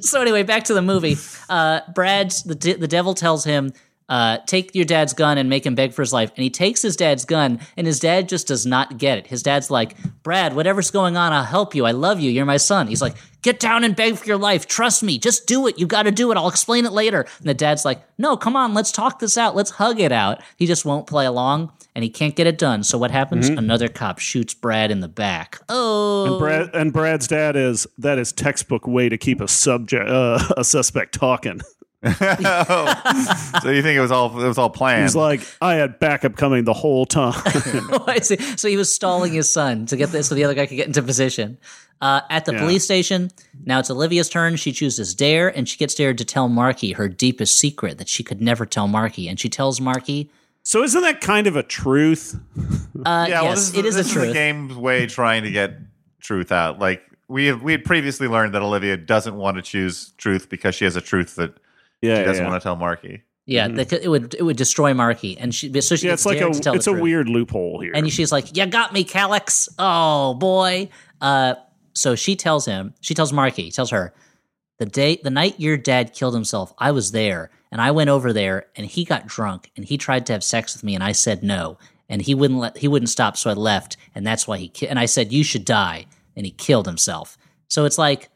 so 0.00 0.20
anyway, 0.20 0.42
back 0.42 0.64
to 0.64 0.74
the 0.74 0.82
movie. 0.82 1.16
Uh, 1.48 1.80
Brad, 1.94 2.30
the 2.44 2.54
de- 2.54 2.74
the 2.76 2.88
devil 2.88 3.14
tells 3.14 3.44
him. 3.44 3.72
Uh, 4.10 4.38
take 4.44 4.74
your 4.74 4.84
dad's 4.84 5.12
gun 5.12 5.38
and 5.38 5.48
make 5.48 5.64
him 5.64 5.76
beg 5.76 5.92
for 5.92 6.02
his 6.02 6.12
life. 6.12 6.32
And 6.36 6.42
he 6.42 6.50
takes 6.50 6.82
his 6.82 6.96
dad's 6.96 7.24
gun, 7.24 7.60
and 7.76 7.86
his 7.86 8.00
dad 8.00 8.28
just 8.28 8.48
does 8.48 8.66
not 8.66 8.98
get 8.98 9.18
it. 9.18 9.28
His 9.28 9.40
dad's 9.40 9.70
like, 9.70 9.96
Brad, 10.24 10.56
whatever's 10.56 10.90
going 10.90 11.16
on, 11.16 11.32
I'll 11.32 11.44
help 11.44 11.76
you. 11.76 11.86
I 11.86 11.92
love 11.92 12.18
you. 12.18 12.28
You're 12.28 12.44
my 12.44 12.56
son. 12.56 12.88
He's 12.88 13.00
like, 13.00 13.14
get 13.42 13.60
down 13.60 13.84
and 13.84 13.94
beg 13.94 14.16
for 14.16 14.26
your 14.26 14.36
life. 14.36 14.66
Trust 14.66 15.04
me. 15.04 15.16
Just 15.16 15.46
do 15.46 15.68
it. 15.68 15.78
You 15.78 15.86
got 15.86 16.02
to 16.02 16.10
do 16.10 16.32
it. 16.32 16.36
I'll 16.36 16.48
explain 16.48 16.86
it 16.86 16.92
later. 16.92 17.24
And 17.38 17.48
the 17.48 17.54
dad's 17.54 17.84
like, 17.84 18.02
no, 18.18 18.36
come 18.36 18.56
on. 18.56 18.74
Let's 18.74 18.90
talk 18.90 19.20
this 19.20 19.38
out. 19.38 19.54
Let's 19.54 19.70
hug 19.70 20.00
it 20.00 20.10
out. 20.10 20.42
He 20.56 20.66
just 20.66 20.84
won't 20.84 21.06
play 21.06 21.24
along, 21.24 21.70
and 21.94 22.02
he 22.02 22.10
can't 22.10 22.34
get 22.34 22.48
it 22.48 22.58
done. 22.58 22.82
So 22.82 22.98
what 22.98 23.12
happens? 23.12 23.48
Another 23.48 23.86
cop 23.88 24.18
shoots 24.18 24.54
Brad 24.54 24.90
in 24.90 24.98
the 24.98 25.08
back. 25.08 25.60
Oh. 25.68 26.32
And 26.32 26.38
Brad 26.40 26.70
and 26.74 26.92
Brad's 26.92 27.28
dad 27.28 27.54
is 27.54 27.86
that 27.98 28.18
is 28.18 28.32
textbook 28.32 28.88
way 28.88 29.08
to 29.08 29.16
keep 29.16 29.40
a 29.40 29.46
subject 29.46 30.08
uh, 30.10 30.40
a 30.56 30.64
suspect 30.64 31.14
talking. 31.14 31.60
so 32.04 33.70
you 33.70 33.82
think 33.82 33.96
it 33.96 34.00
was 34.00 34.10
all 34.10 34.30
it 34.42 34.46
was 34.48 34.58
all 34.58 34.70
planned? 34.70 35.02
He's 35.02 35.16
like, 35.16 35.42
I 35.60 35.74
had 35.74 35.98
backup 35.98 36.36
coming 36.36 36.64
the 36.64 36.72
whole 36.72 37.06
time. 37.06 37.34
Oh, 37.92 38.04
I 38.06 38.20
see. 38.20 38.36
So 38.56 38.68
he 38.68 38.76
was 38.76 38.92
stalling 38.92 39.32
his 39.32 39.52
son 39.52 39.86
to 39.86 39.96
get 39.96 40.10
this 40.10 40.28
so 40.28 40.34
the 40.34 40.44
other 40.44 40.54
guy 40.54 40.66
could 40.66 40.76
get 40.76 40.86
into 40.86 41.02
position. 41.02 41.58
Uh, 42.00 42.22
at 42.30 42.44
the 42.46 42.52
Yeah. 42.52 42.60
police 42.60 42.84
station, 42.84 43.30
now 43.64 43.78
it's 43.80 43.90
Olivia's 43.90 44.28
turn. 44.30 44.56
She 44.56 44.72
chooses 44.72 45.14
Dare, 45.14 45.48
and 45.54 45.68
she 45.68 45.76
gets 45.76 45.94
Dare 45.94 46.14
to 46.14 46.24
tell 46.24 46.48
Markie 46.48 46.92
her 46.92 47.08
deepest 47.08 47.58
secret 47.58 47.98
that 47.98 48.08
she 48.08 48.22
could 48.22 48.40
never 48.40 48.64
tell 48.64 48.88
Markie. 48.88 49.28
And 49.28 49.38
she 49.38 49.48
tells 49.50 49.80
Markie, 49.80 50.30
so 50.62 50.82
isn't 50.82 51.02
that 51.02 51.20
kind 51.20 51.46
of 51.46 51.56
a 51.56 51.62
truth? 51.62 52.38
uh, 53.04 53.26
yeah, 53.28 53.42
yes, 53.42 53.58
this 53.58 53.68
is, 53.70 53.76
it 53.76 53.84
is 53.84 53.94
this 53.96 54.06
a 54.06 54.08
is 54.08 54.12
truth. 54.14 54.26
the 54.28 54.32
game's 54.34 54.74
way 54.76 55.06
trying 55.06 55.42
to 55.42 55.50
get 55.50 55.72
truth 56.20 56.50
out. 56.52 56.78
Like 56.78 57.02
we 57.28 57.46
had, 57.46 57.60
we 57.62 57.72
had 57.72 57.84
previously 57.84 58.28
learned 58.28 58.54
that 58.54 58.62
Olivia 58.62 58.96
doesn't 58.96 59.34
want 59.36 59.56
to 59.56 59.62
choose 59.62 60.12
truth 60.16 60.48
because 60.48 60.74
she 60.74 60.84
has 60.84 60.96
a 60.96 61.00
truth 61.02 61.34
that 61.36 61.54
Yeah, 62.02 62.16
she 62.18 62.24
doesn't 62.24 62.44
yeah. 62.44 62.50
want 62.50 62.62
to 62.62 62.64
tell 62.64 62.76
Markie. 62.76 63.22
Yeah, 63.46 63.68
that 63.68 63.88
could- 63.88 64.02
it 64.02 64.08
would 64.08 64.34
it 64.34 64.42
would 64.42 64.56
destroy 64.56 64.94
Markie, 64.94 65.36
and 65.38 65.54
she 65.54 65.68
so 65.80 65.96
she 65.96 66.06
Yeah, 66.06 66.12
gets 66.12 66.22
it's 66.22 66.26
like 66.26 66.38
Dare 66.38 66.48
a 66.48 66.52
to 66.52 66.60
tell 66.60 66.74
it's 66.74 66.86
a 66.86 66.90
truth. 66.90 67.02
weird 67.02 67.28
loophole 67.28 67.80
here. 67.80 67.92
And 67.94 68.10
she's 68.12 68.30
like, 68.30 68.56
"You 68.56 68.66
got 68.66 68.92
me, 68.92 69.02
Calyx." 69.04 69.68
Oh 69.78 70.34
boy. 70.34 70.88
Uh, 71.20 71.54
so 71.94 72.14
she 72.14 72.36
tells 72.36 72.64
him. 72.66 72.94
She 73.00 73.14
tells 73.14 73.32
Markie. 73.32 73.70
Tells 73.70 73.90
her 73.90 74.14
the 74.78 74.86
day, 74.86 75.20
the 75.22 75.30
night 75.30 75.58
your 75.58 75.76
dad 75.76 76.12
killed 76.14 76.34
himself. 76.34 76.72
I 76.78 76.92
was 76.92 77.10
there, 77.12 77.50
and 77.72 77.80
I 77.80 77.90
went 77.90 78.08
over 78.10 78.32
there, 78.32 78.66
and 78.76 78.86
he 78.86 79.04
got 79.04 79.26
drunk, 79.26 79.70
and 79.76 79.84
he 79.84 79.98
tried 79.98 80.26
to 80.26 80.32
have 80.32 80.44
sex 80.44 80.74
with 80.74 80.84
me, 80.84 80.94
and 80.94 81.02
I 81.02 81.12
said 81.12 81.42
no, 81.42 81.76
and 82.08 82.22
he 82.22 82.34
wouldn't 82.34 82.60
let. 82.60 82.78
He 82.78 82.88
wouldn't 82.88 83.10
stop, 83.10 83.36
so 83.36 83.50
I 83.50 83.54
left, 83.54 83.96
and 84.14 84.24
that's 84.26 84.46
why 84.46 84.58
he. 84.58 84.68
Ki- 84.68 84.88
and 84.88 84.98
I 84.98 85.06
said 85.06 85.32
you 85.32 85.42
should 85.42 85.64
die, 85.64 86.06
and 86.36 86.46
he 86.46 86.52
killed 86.52 86.86
himself. 86.86 87.36
So 87.68 87.84
it's 87.84 87.98
like 87.98 88.28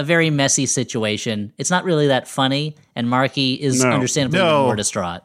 a 0.00 0.04
very 0.04 0.30
messy 0.30 0.66
situation. 0.66 1.52
It's 1.58 1.70
not 1.70 1.84
really 1.84 2.06
that 2.08 2.26
funny, 2.26 2.76
and 2.96 3.08
Markie 3.08 3.54
is 3.54 3.82
No. 3.84 3.90
understandably 3.90 4.38
No. 4.40 4.64
more 4.64 4.76
distraught. 4.76 5.22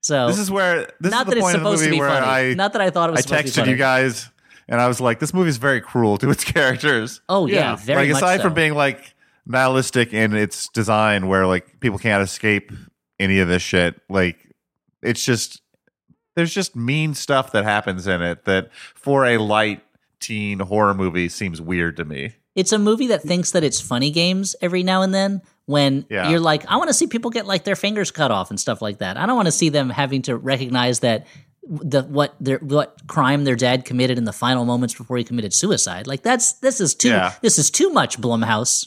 So 0.00 0.26
This 0.28 0.38
is 0.38 0.50
where 0.50 0.88
this 1.00 1.10
not 1.10 1.22
is 1.22 1.24
the 1.26 1.30
that 1.30 1.36
it's 1.38 1.40
point 1.44 1.56
of 1.56 1.62
the 1.62 1.68
supposed 1.70 1.84
to 1.84 1.90
be 1.90 1.98
funny. 1.98 2.26
I 2.26 2.54
not 2.54 2.72
that 2.74 2.82
I 2.82 2.90
thought 2.90 3.08
it 3.08 3.12
was 3.12 3.18
I 3.18 3.22
supposed 3.22 3.54
to 3.54 3.60
be 3.62 3.66
texted 3.68 3.70
you 3.70 3.76
guys 3.76 4.30
and 4.68 4.80
I 4.80 4.86
was 4.88 5.00
like, 5.00 5.18
this 5.18 5.34
movie 5.34 5.48
is 5.50 5.56
very 5.56 5.80
cruel 5.80 6.16
to 6.18 6.30
its 6.30 6.44
characters. 6.52 7.20
Oh 7.28 7.46
yeah, 7.46 7.54
Yeah. 7.70 7.76
very 7.76 8.12
like 8.12 8.22
aside 8.22 8.36
so. 8.38 8.44
from 8.44 8.54
being 8.54 8.74
like 8.74 9.14
nihilistic 9.46 10.12
in 10.12 10.34
its 10.34 10.68
design, 10.68 11.26
where 11.28 11.46
like 11.46 11.80
people 11.80 11.98
can't 11.98 12.22
escape 12.22 12.70
any 13.18 13.38
of 13.40 13.48
this 13.48 13.62
shit. 13.62 14.00
Like 14.08 14.36
it's 15.02 15.24
just 15.24 15.60
there's 16.36 16.54
just 16.54 16.76
mean 16.76 17.14
stuff 17.14 17.50
that 17.52 17.64
happens 17.64 18.06
in 18.06 18.22
it 18.22 18.44
that 18.44 18.70
for 18.94 19.24
a 19.26 19.38
light 19.38 19.82
teen 20.20 20.60
horror 20.60 20.94
movie 20.94 21.28
seems 21.28 21.60
weird 21.60 21.96
to 21.96 22.04
me. 22.04 22.34
It's 22.56 22.72
a 22.72 22.78
movie 22.78 23.06
that 23.08 23.22
thinks 23.22 23.52
that 23.52 23.62
it's 23.62 23.80
funny 23.80 24.10
games 24.10 24.56
every 24.60 24.82
now 24.82 25.02
and 25.02 25.14
then. 25.14 25.42
When 25.66 26.06
Yeah. 26.10 26.30
you're 26.30 26.40
like, 26.40 26.64
I 26.68 26.76
want 26.76 26.88
to 26.88 26.94
see 26.94 27.06
people 27.08 27.30
get 27.30 27.44
like 27.46 27.64
their 27.64 27.74
fingers 27.76 28.10
cut 28.10 28.30
off 28.30 28.50
and 28.50 28.58
stuff 28.58 28.80
like 28.80 28.98
that. 28.98 29.16
I 29.16 29.26
don't 29.26 29.34
want 29.36 29.46
to 29.46 29.52
see 29.52 29.68
them 29.68 29.90
having 29.90 30.22
to 30.22 30.36
recognize 30.36 31.00
that 31.00 31.26
the 31.68 32.02
what 32.04 32.36
their 32.40 32.58
what 32.58 32.96
crime 33.08 33.42
their 33.44 33.56
dad 33.56 33.84
committed 33.84 34.16
in 34.18 34.22
the 34.24 34.32
final 34.32 34.64
moments 34.64 34.94
before 34.94 35.16
he 35.16 35.24
committed 35.24 35.52
suicide. 35.52 36.06
Like 36.06 36.22
that's 36.22 36.52
this 36.60 36.80
is 36.80 36.94
too 36.94 37.08
Yeah. 37.08 37.34
this 37.42 37.58
is 37.58 37.70
too 37.70 37.90
much 37.90 38.20
Blumhouse. 38.20 38.86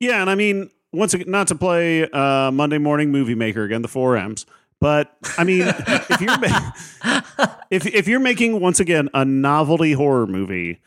Yeah, 0.00 0.20
and 0.20 0.30
I 0.30 0.36
mean, 0.36 0.70
once 0.92 1.12
again, 1.14 1.30
not 1.30 1.48
to 1.48 1.56
play 1.56 2.08
uh, 2.08 2.52
Monday 2.52 2.78
Morning 2.78 3.10
Movie 3.10 3.34
Maker 3.34 3.64
again, 3.64 3.82
the 3.82 3.88
four 3.88 4.16
M's, 4.16 4.46
but 4.80 5.16
I 5.36 5.42
mean, 5.42 5.62
if 5.66 6.20
you're 6.20 6.36
if 7.70 7.86
if 7.86 8.06
you're 8.06 8.20
making 8.20 8.60
once 8.60 8.78
again 8.78 9.08
a 9.12 9.24
novelty 9.24 9.92
horror 9.92 10.28
movie, 10.28 10.80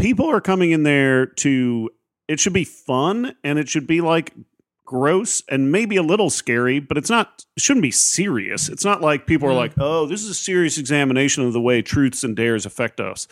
people 0.00 0.30
are 0.30 0.40
coming 0.40 0.70
in 0.70 0.82
there 0.82 1.26
to. 1.26 1.90
It 2.28 2.38
should 2.38 2.52
be 2.52 2.64
fun, 2.64 3.34
and 3.42 3.58
it 3.58 3.68
should 3.68 3.86
be 3.86 4.00
like 4.00 4.32
gross 4.84 5.42
and 5.48 5.70
maybe 5.70 5.96
a 5.96 6.02
little 6.02 6.30
scary, 6.30 6.80
but 6.80 6.96
it's 6.96 7.10
not. 7.10 7.44
It 7.56 7.62
shouldn't 7.62 7.82
be 7.82 7.90
serious. 7.90 8.68
It's 8.68 8.84
not 8.84 9.00
like 9.00 9.26
people 9.26 9.48
are 9.48 9.52
mm-hmm. 9.52 9.58
like, 9.58 9.72
"Oh, 9.78 10.06
this 10.06 10.22
is 10.22 10.30
a 10.30 10.34
serious 10.34 10.78
examination 10.78 11.44
of 11.44 11.52
the 11.52 11.60
way 11.60 11.82
truths 11.82 12.24
and 12.24 12.36
dares 12.36 12.66
affect 12.66 13.00
us." 13.00 13.28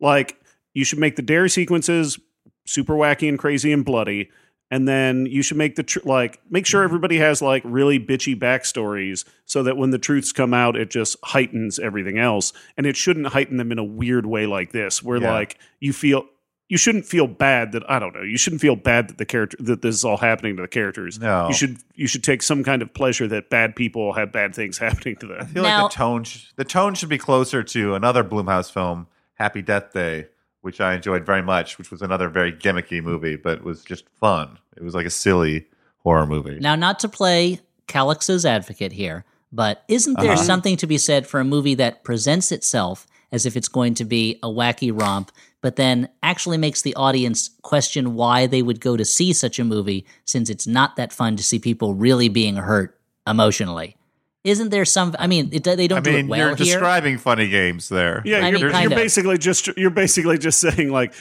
Like, 0.00 0.40
you 0.74 0.84
should 0.84 0.98
make 0.98 1.16
the 1.16 1.22
dare 1.22 1.48
sequences 1.48 2.18
super 2.66 2.94
wacky 2.94 3.28
and 3.28 3.38
crazy 3.38 3.72
and 3.72 3.84
bloody 3.84 4.30
and 4.72 4.88
then 4.88 5.26
you 5.26 5.42
should 5.42 5.58
make 5.58 5.76
the 5.76 5.82
tr- 5.84 6.00
like 6.04 6.40
make 6.50 6.66
sure 6.66 6.80
mm-hmm. 6.80 6.86
everybody 6.86 7.18
has 7.18 7.40
like 7.42 7.62
really 7.64 8.00
bitchy 8.00 8.34
backstories 8.34 9.24
so 9.44 9.62
that 9.62 9.76
when 9.76 9.90
the 9.90 9.98
truths 9.98 10.32
come 10.32 10.52
out 10.54 10.74
it 10.76 10.90
just 10.90 11.16
heightens 11.22 11.78
everything 11.78 12.18
else 12.18 12.52
and 12.76 12.86
it 12.86 12.96
shouldn't 12.96 13.26
heighten 13.28 13.58
them 13.58 13.70
in 13.70 13.78
a 13.78 13.84
weird 13.84 14.26
way 14.26 14.46
like 14.46 14.72
this 14.72 15.02
where 15.02 15.18
Yeah. 15.18 15.32
like 15.32 15.58
you 15.78 15.92
feel 15.92 16.24
you 16.68 16.78
shouldn't 16.78 17.04
feel 17.04 17.26
bad 17.26 17.72
that 17.72 17.88
i 17.90 17.98
don't 17.98 18.14
know 18.14 18.22
you 18.22 18.38
shouldn't 18.38 18.62
feel 18.62 18.76
bad 18.76 19.08
that 19.08 19.18
the 19.18 19.26
character 19.26 19.58
that 19.60 19.82
this 19.82 19.94
is 19.94 20.04
all 20.06 20.16
happening 20.16 20.56
to 20.56 20.62
the 20.62 20.68
characters 20.68 21.18
No. 21.18 21.48
you 21.48 21.54
should 21.54 21.76
you 21.94 22.06
should 22.06 22.24
take 22.24 22.42
some 22.42 22.64
kind 22.64 22.80
of 22.80 22.94
pleasure 22.94 23.28
that 23.28 23.50
bad 23.50 23.76
people 23.76 24.14
have 24.14 24.32
bad 24.32 24.54
things 24.54 24.78
happening 24.86 25.16
to 25.16 25.26
them. 25.26 25.36
I 25.40 25.44
feel 25.44 25.62
Now- 25.64 25.82
like 25.82 25.92
the 25.92 25.96
tone 25.96 26.24
sh- 26.24 26.46
the 26.56 26.64
tone 26.64 26.94
should 26.94 27.10
be 27.10 27.18
closer 27.18 27.62
to 27.62 27.94
another 27.94 28.24
Blumhouse 28.24 28.72
film, 28.72 29.06
Happy 29.34 29.60
Death 29.60 29.92
Day, 29.92 30.28
which 30.62 30.80
I 30.80 30.94
enjoyed 30.94 31.24
very 31.26 31.42
much, 31.42 31.76
which 31.78 31.90
was 31.90 32.02
another 32.02 32.28
very 32.28 32.52
gimmicky 32.52 33.02
movie, 33.02 33.36
but 33.36 33.62
was 33.62 33.82
just 33.84 34.08
fun. 34.08 34.58
It 34.76 34.82
was 34.82 34.94
like 34.94 35.06
a 35.06 35.10
silly 35.10 35.66
horror 35.98 36.26
movie. 36.26 36.58
Now, 36.60 36.74
not 36.74 36.98
to 37.00 37.08
play 37.08 37.60
Calix's 37.88 38.46
advocate 38.46 38.92
here, 38.92 39.24
but 39.52 39.84
isn't 39.88 40.18
there 40.18 40.32
Uh-huh. 40.32 40.42
something 40.42 40.76
to 40.78 40.86
be 40.86 40.98
said 40.98 41.26
for 41.26 41.38
a 41.40 41.44
movie 41.44 41.74
that 41.74 42.04
presents 42.04 42.50
itself 42.50 43.06
as 43.30 43.44
if 43.46 43.56
it's 43.56 43.68
going 43.68 43.94
to 43.94 44.04
be 44.04 44.38
a 44.42 44.48
wacky 44.48 44.90
romp, 44.98 45.30
but 45.60 45.76
then 45.76 46.08
actually 46.22 46.58
makes 46.58 46.82
the 46.82 46.94
audience 46.94 47.50
question 47.62 48.14
why 48.14 48.46
they 48.46 48.62
would 48.62 48.80
go 48.80 48.96
to 48.96 49.04
see 49.04 49.32
such 49.32 49.58
a 49.58 49.64
movie 49.64 50.04
since 50.24 50.48
it's 50.50 50.66
not 50.66 50.96
that 50.96 51.12
fun 51.12 51.36
to 51.36 51.42
see 51.42 51.58
people 51.58 51.94
really 51.94 52.28
being 52.28 52.56
hurt 52.56 52.98
emotionally? 53.26 53.96
Isn't 54.44 54.70
there 54.70 54.84
some? 54.84 55.14
I 55.18 55.26
mean, 55.28 55.50
it, 55.52 55.64
they 55.64 55.86
don't 55.86 55.98
I 55.98 56.00
do 56.00 56.12
mean, 56.12 56.26
it 56.26 56.28
well 56.28 56.38
you're 56.38 56.48
here. 56.56 56.58
describing 56.64 57.18
funny 57.18 57.48
games 57.48 57.88
there. 57.88 58.22
Yeah, 58.24 58.38
I 58.38 58.48
you're, 58.48 58.58
mean, 58.58 58.70
kind 58.70 58.90
you're 58.90 58.98
basically 58.98 59.38
just 59.38 59.68
you're 59.76 59.90
basically 59.90 60.38
just 60.38 60.58
saying 60.60 60.90
like 60.90 61.14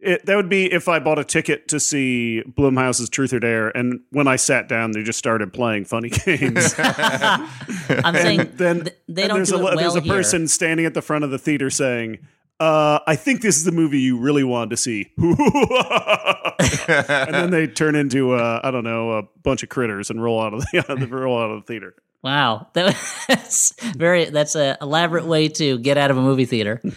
it, 0.00 0.24
that 0.26 0.36
would 0.36 0.48
be 0.48 0.72
if 0.72 0.86
I 0.86 1.00
bought 1.00 1.18
a 1.18 1.24
ticket 1.24 1.66
to 1.68 1.80
see 1.80 2.42
Blumhouse's 2.46 3.08
Truth 3.08 3.32
or 3.32 3.40
Dare, 3.40 3.70
and 3.70 4.00
when 4.10 4.28
I 4.28 4.36
sat 4.36 4.68
down, 4.68 4.92
they 4.92 5.02
just 5.02 5.18
started 5.18 5.52
playing 5.52 5.86
funny 5.86 6.08
games. 6.10 6.74
I'm 6.78 8.14
saying 8.14 8.52
then 8.54 8.84
th- 8.84 8.96
they 9.08 9.26
don't 9.26 9.38
there's 9.38 9.48
do 9.48 9.56
a, 9.56 9.58
it 9.58 9.64
well 9.64 9.76
there's 9.76 9.96
a 9.96 10.00
here. 10.00 10.14
person 10.14 10.46
standing 10.46 10.86
at 10.86 10.94
the 10.94 11.02
front 11.02 11.24
of 11.24 11.30
the 11.30 11.38
theater 11.38 11.70
saying. 11.70 12.18
Uh, 12.60 13.00
I 13.04 13.16
think 13.16 13.42
this 13.42 13.56
is 13.56 13.64
the 13.64 13.72
movie 13.72 13.98
you 13.98 14.16
really 14.16 14.44
wanted 14.44 14.70
to 14.70 14.76
see. 14.76 15.10
and 15.18 15.34
then 17.34 17.50
they 17.50 17.66
turn 17.66 17.96
into 17.96 18.32
uh, 18.32 18.60
I 18.62 18.70
don't 18.70 18.84
know 18.84 19.18
a 19.18 19.22
bunch 19.42 19.64
of 19.64 19.70
critters 19.70 20.08
and 20.08 20.22
roll 20.22 20.40
out 20.40 20.54
of 20.54 20.60
the 20.70 21.08
roll 21.10 21.36
out 21.36 21.50
of 21.50 21.62
the 21.62 21.66
theater. 21.66 21.96
Wow, 22.24 22.68
that's 22.72 23.74
very 23.94 24.24
that's 24.24 24.54
an 24.54 24.78
elaborate 24.80 25.26
way 25.26 25.48
to 25.50 25.78
get 25.78 25.98
out 25.98 26.10
of 26.10 26.16
a 26.16 26.22
movie 26.22 26.46
theater. 26.46 26.80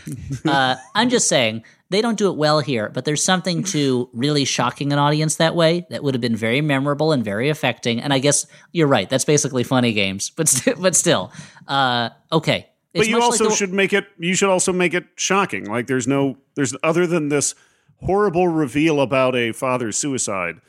Uh, 0.45 0.75
I'm 0.95 1.09
just 1.09 1.27
saying 1.27 1.63
they 1.89 1.99
don't 1.99 2.17
do 2.17 2.29
it 2.29 2.37
well 2.37 2.59
here, 2.61 2.89
but 2.89 3.03
there's 3.03 3.23
something 3.23 3.63
to 3.65 4.09
really 4.13 4.45
shocking 4.45 4.93
an 4.93 4.99
audience 4.99 5.37
that 5.37 5.55
way 5.55 5.85
that 5.89 6.03
would 6.03 6.13
have 6.13 6.21
been 6.21 6.37
very 6.37 6.61
memorable 6.61 7.11
and 7.11 7.23
very 7.23 7.49
affecting. 7.49 7.99
And 7.99 8.13
I 8.13 8.19
guess 8.19 8.45
you're 8.71 8.87
right. 8.87 9.09
That's 9.09 9.25
basically 9.25 9.63
funny 9.63 9.91
games, 9.91 10.29
but 10.35 10.47
st- 10.47 10.81
but 10.81 10.95
still, 10.95 11.33
uh, 11.67 12.09
okay. 12.31 12.69
But 12.93 13.07
you 13.07 13.13
much 13.13 13.21
like 13.21 13.31
also 13.31 13.49
the- 13.49 13.55
should 13.55 13.73
make 13.73 13.91
it. 13.91 14.05
You 14.17 14.35
should 14.35 14.49
also 14.49 14.71
make 14.71 14.93
it 14.93 15.05
shocking. 15.15 15.65
Like 15.65 15.87
there's 15.87 16.07
no. 16.07 16.37
There's 16.55 16.73
other 16.83 17.05
than 17.05 17.27
this 17.27 17.53
horrible 18.01 18.47
reveal 18.47 19.01
about 19.01 19.35
a 19.35 19.51
father's 19.51 19.97
suicide. 19.97 20.61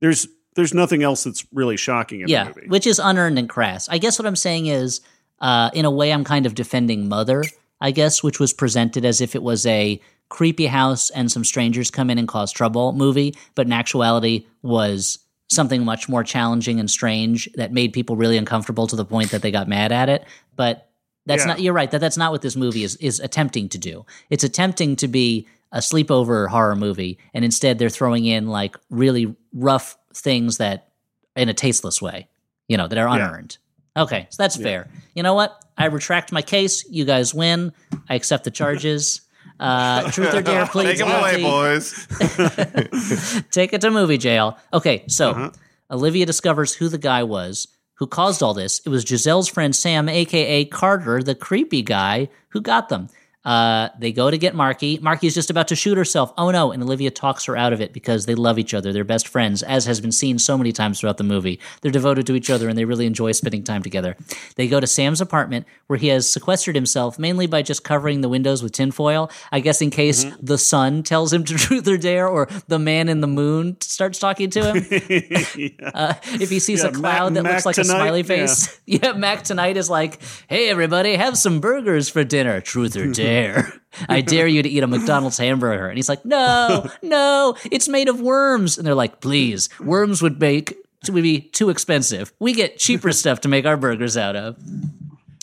There's 0.00 0.26
there's 0.56 0.74
nothing 0.74 1.02
else 1.02 1.22
that's 1.24 1.46
really 1.52 1.76
shocking 1.76 2.22
in 2.22 2.28
yeah, 2.28 2.44
the 2.44 2.54
movie. 2.56 2.68
which 2.68 2.86
is 2.86 2.98
unearned 2.98 3.38
and 3.38 3.48
crass. 3.48 3.88
I 3.88 3.98
guess 3.98 4.18
what 4.18 4.26
I'm 4.26 4.36
saying 4.36 4.66
is, 4.66 5.00
uh, 5.40 5.70
in 5.72 5.84
a 5.84 5.90
way, 5.90 6.12
I'm 6.12 6.24
kind 6.24 6.46
of 6.46 6.54
defending 6.54 7.08
Mother. 7.08 7.44
I 7.80 7.90
guess, 7.90 8.22
which 8.22 8.40
was 8.40 8.54
presented 8.54 9.04
as 9.04 9.20
if 9.20 9.34
it 9.34 9.42
was 9.42 9.66
a 9.66 10.00
creepy 10.30 10.64
house 10.66 11.10
and 11.10 11.30
some 11.30 11.44
strangers 11.44 11.90
come 11.90 12.08
in 12.08 12.16
and 12.18 12.26
cause 12.26 12.50
trouble 12.50 12.92
movie, 12.94 13.36
but 13.54 13.66
in 13.66 13.72
actuality 13.72 14.46
was 14.62 15.18
something 15.48 15.84
much 15.84 16.08
more 16.08 16.24
challenging 16.24 16.80
and 16.80 16.90
strange 16.90 17.48
that 17.54 17.72
made 17.72 17.92
people 17.92 18.16
really 18.16 18.38
uncomfortable 18.38 18.86
to 18.86 18.96
the 18.96 19.04
point 19.04 19.30
that 19.30 19.42
they 19.42 19.50
got 19.50 19.68
mad 19.68 19.92
at 19.92 20.08
it. 20.08 20.24
But 20.56 20.88
that's 21.26 21.42
Yeah. 21.42 21.48
not. 21.48 21.60
You're 21.60 21.74
right. 21.74 21.90
That 21.90 22.00
that's 22.00 22.16
not 22.16 22.32
what 22.32 22.40
this 22.40 22.56
movie 22.56 22.82
is 22.82 22.96
is 22.96 23.20
attempting 23.20 23.68
to 23.68 23.78
do. 23.78 24.06
It's 24.30 24.42
attempting 24.42 24.96
to 24.96 25.06
be 25.06 25.46
a 25.70 25.78
sleepover 25.80 26.48
horror 26.48 26.76
movie, 26.76 27.18
and 27.34 27.44
instead 27.44 27.78
they're 27.78 27.90
throwing 27.90 28.24
in 28.24 28.46
like 28.48 28.76
really 28.88 29.36
rough 29.52 29.98
things 30.16 30.58
that 30.58 30.88
in 31.36 31.48
a 31.48 31.54
tasteless 31.54 32.00
way, 32.02 32.28
you 32.68 32.76
know, 32.76 32.88
that 32.88 32.98
are 32.98 33.08
Yeah. 33.08 33.26
unearned. 33.26 33.58
Okay, 33.96 34.26
so 34.30 34.42
that's 34.42 34.56
fair. 34.56 34.88
You 35.14 35.22
know 35.22 35.34
what? 35.34 35.58
I 35.78 35.86
retract 35.86 36.32
my 36.32 36.42
case. 36.42 36.84
You 36.90 37.04
guys 37.04 37.32
win. 37.34 37.72
I 38.08 38.14
accept 38.14 38.44
the 38.44 38.50
charges. 38.50 39.20
Uh, 39.58 40.10
truth 40.10 40.34
or 40.34 40.42
dare, 40.42 40.66
please. 40.66 40.98
Take 40.98 41.00
'em 41.08 41.18
away, 41.18 41.40
boys. 41.42 41.94
Take 43.50 43.72
it 43.72 43.80
to 43.80 43.90
movie 43.90 44.18
jail. 44.18 44.58
Okay, 44.74 45.04
so 45.08 45.30
Uh-huh. 45.30 45.50
Olivia 45.90 46.26
discovers 46.26 46.74
who 46.74 46.88
the 46.90 46.98
guy 46.98 47.22
was 47.22 47.66
who 47.94 48.06
caused 48.06 48.42
all 48.42 48.52
this. 48.52 48.80
It 48.84 48.90
was 48.90 49.02
Giselle's 49.04 49.48
friend 49.48 49.74
Sam, 49.74 50.10
aka 50.10 50.66
Carter, 50.66 51.22
the 51.22 51.34
creepy 51.34 51.80
guy 51.80 52.28
who 52.50 52.60
got 52.60 52.90
them. 52.90 53.08
Uh, 53.46 53.88
they 53.98 54.10
go 54.12 54.28
to 54.30 54.36
get 54.36 54.54
Markie. 54.54 54.98
Markie's 54.98 55.34
just 55.34 55.50
about 55.50 55.68
to 55.68 55.76
shoot 55.76 55.96
herself. 55.96 56.32
Oh 56.36 56.50
no! 56.50 56.72
And 56.72 56.82
Olivia 56.82 57.10
talks 57.12 57.44
her 57.44 57.56
out 57.56 57.72
of 57.72 57.80
it 57.80 57.92
because 57.92 58.26
they 58.26 58.34
love 58.34 58.58
each 58.58 58.74
other. 58.74 58.92
They're 58.92 59.04
best 59.04 59.28
friends, 59.28 59.62
as 59.62 59.86
has 59.86 60.00
been 60.00 60.10
seen 60.12 60.38
so 60.40 60.58
many 60.58 60.72
times 60.72 60.98
throughout 61.00 61.16
the 61.16 61.24
movie. 61.24 61.60
They're 61.80 61.92
devoted 61.92 62.26
to 62.26 62.34
each 62.34 62.50
other 62.50 62.68
and 62.68 62.76
they 62.76 62.84
really 62.84 63.06
enjoy 63.06 63.30
spending 63.32 63.62
time 63.62 63.82
together. 63.84 64.16
They 64.56 64.66
go 64.66 64.80
to 64.80 64.86
Sam's 64.86 65.20
apartment 65.20 65.64
where 65.86 65.96
he 65.96 66.08
has 66.08 66.28
sequestered 66.28 66.74
himself 66.74 67.18
mainly 67.18 67.46
by 67.46 67.62
just 67.62 67.84
covering 67.84 68.20
the 68.20 68.28
windows 68.28 68.62
with 68.64 68.72
tinfoil. 68.72 69.30
I 69.52 69.60
guess 69.60 69.80
in 69.80 69.90
case 69.90 70.26
the 70.42 70.58
sun 70.58 71.04
tells 71.04 71.32
him 71.32 71.44
to 71.44 71.54
truth 71.58 71.86
or 71.86 71.96
dare, 71.96 72.26
or 72.26 72.48
the 72.66 72.80
man 72.80 73.08
in 73.08 73.20
the 73.20 73.28
moon 73.28 73.76
starts 73.80 74.18
talking 74.18 74.50
to 74.50 74.72
him. 74.74 74.86
Uh, 75.94 76.14
if 76.40 76.50
he 76.50 76.58
sees 76.58 76.82
Yeah, 76.82 76.88
a 76.88 76.92
cloud 76.92 77.32
Mac- 77.32 77.42
that 77.44 77.48
looks 77.52 77.54
Mac 77.64 77.66
like 77.66 77.76
tonight, 77.76 77.94
a 77.94 77.98
smiley 77.98 78.22
face, 78.22 78.80
yeah. 78.86 79.12
Mac 79.12 79.44
tonight 79.44 79.76
is 79.76 79.88
like, 79.88 80.18
"Hey 80.48 80.68
everybody, 80.68 81.14
have 81.14 81.38
some 81.38 81.60
burgers 81.60 82.08
for 82.08 82.24
dinner. 82.24 82.60
Truth 82.60 82.96
or 82.96 83.10
dare? 83.12 83.35
I 84.08 84.20
dare 84.20 84.46
you 84.46 84.62
to 84.62 84.68
eat 84.68 84.82
a 84.82 84.86
McDonald's 84.86 85.38
hamburger." 85.38 85.88
And 85.88 85.96
he's 85.96 86.08
like, 86.08 86.24
"No, 86.24 86.90
no, 87.02 87.56
it's 87.70 87.88
made 87.88 88.08
of 88.08 88.20
worms." 88.20 88.78
And 88.78 88.86
they're 88.86 88.94
like, 88.94 89.20
"Please, 89.20 89.68
worms 89.80 90.22
would 90.22 90.40
make." 90.40 90.74
Would 91.08 91.22
be 91.22 91.40
too 91.40 91.70
expensive. 91.70 92.32
We 92.40 92.52
get 92.52 92.78
cheaper 92.78 93.12
stuff 93.12 93.42
to 93.42 93.48
make 93.48 93.64
our 93.64 93.76
burgers 93.76 94.16
out 94.16 94.34
of. 94.34 94.56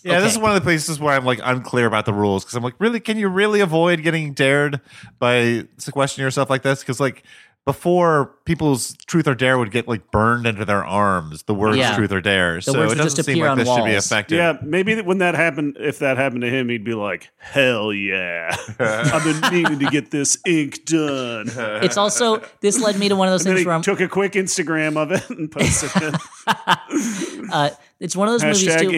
Yeah, 0.04 0.20
this 0.20 0.34
is 0.34 0.38
one 0.38 0.52
of 0.52 0.56
the 0.56 0.62
places 0.62 1.00
where 1.00 1.16
I'm 1.16 1.24
like 1.24 1.40
unclear 1.42 1.86
about 1.86 2.06
the 2.06 2.12
rules 2.12 2.44
because 2.44 2.56
I'm 2.56 2.64
like, 2.64 2.76
really, 2.80 3.00
can 3.00 3.18
you 3.18 3.30
really 3.30 3.62
avoid 3.62 4.04
getting 4.04 4.34
dared 4.34 4.82
by 5.20 5.66
sequestering 5.78 6.26
yourself 6.26 6.50
like 6.50 6.64
this? 6.64 6.82
Because 6.82 7.00
like 7.00 7.24
before, 7.66 8.36
people's 8.46 8.94
truth 9.08 9.28
or 9.28 9.36
dare 9.36 9.58
would 9.58 9.72
get 9.72 9.88
like 9.88 10.12
burned 10.12 10.46
into 10.46 10.66
their 10.66 10.84
arms. 10.86 11.44
The 11.44 11.54
words 11.54 11.78
Yeah. 11.78 11.96
truth 11.96 12.12
or 12.12 12.20
dare. 12.20 12.60
so 12.62 12.82
it 12.84 12.96
just 12.96 13.16
doesn't 13.18 13.24
seem 13.24 13.40
like 13.40 13.52
on 13.52 13.58
this 13.58 13.68
should 13.68 13.86
be 13.86 13.92
walls. 13.94 14.06
effective. 14.06 14.38
Yeah, 14.38 14.58
maybe 14.62 15.00
when 15.02 15.20
that 15.20 15.36
happened, 15.36 15.78
if 15.80 16.00
that 16.00 16.18
happened 16.18 16.42
to 16.42 16.50
him, 16.50 16.68
he'd 16.70 16.84
be 16.84 16.94
like, 16.94 17.30
"Hell 17.38 17.94
yeah, 17.94 18.56
I've 18.80 19.24
been 19.24 19.54
meaning 19.54 19.80
to 19.80 19.86
get 19.90 20.12
this 20.12 20.38
ink 20.46 20.84
done." 20.86 21.46
It's 21.84 21.98
also 21.98 22.42
this 22.62 22.80
led 22.82 22.98
me 23.00 23.10
to 23.10 23.16
one 23.16 23.28
of 23.28 23.32
those 23.34 23.44
Then 23.44 23.54
things 23.54 23.62
he 23.64 23.68
where 23.68 23.76
I'm, 23.76 23.82
took 23.82 24.02
a 24.02 24.08
quick 24.08 24.34
Instagram 24.34 24.98
of 24.98 25.12
it 25.12 25.30
and 25.30 25.50
posted 25.52 25.92
it. 25.96 26.16
uh, 27.52 27.70
it's 28.00 28.16
one 28.16 28.28
of 28.28 28.34
those 28.34 28.44
movies 28.44 28.68
Hashtag 28.68 28.80
too. 28.82 28.90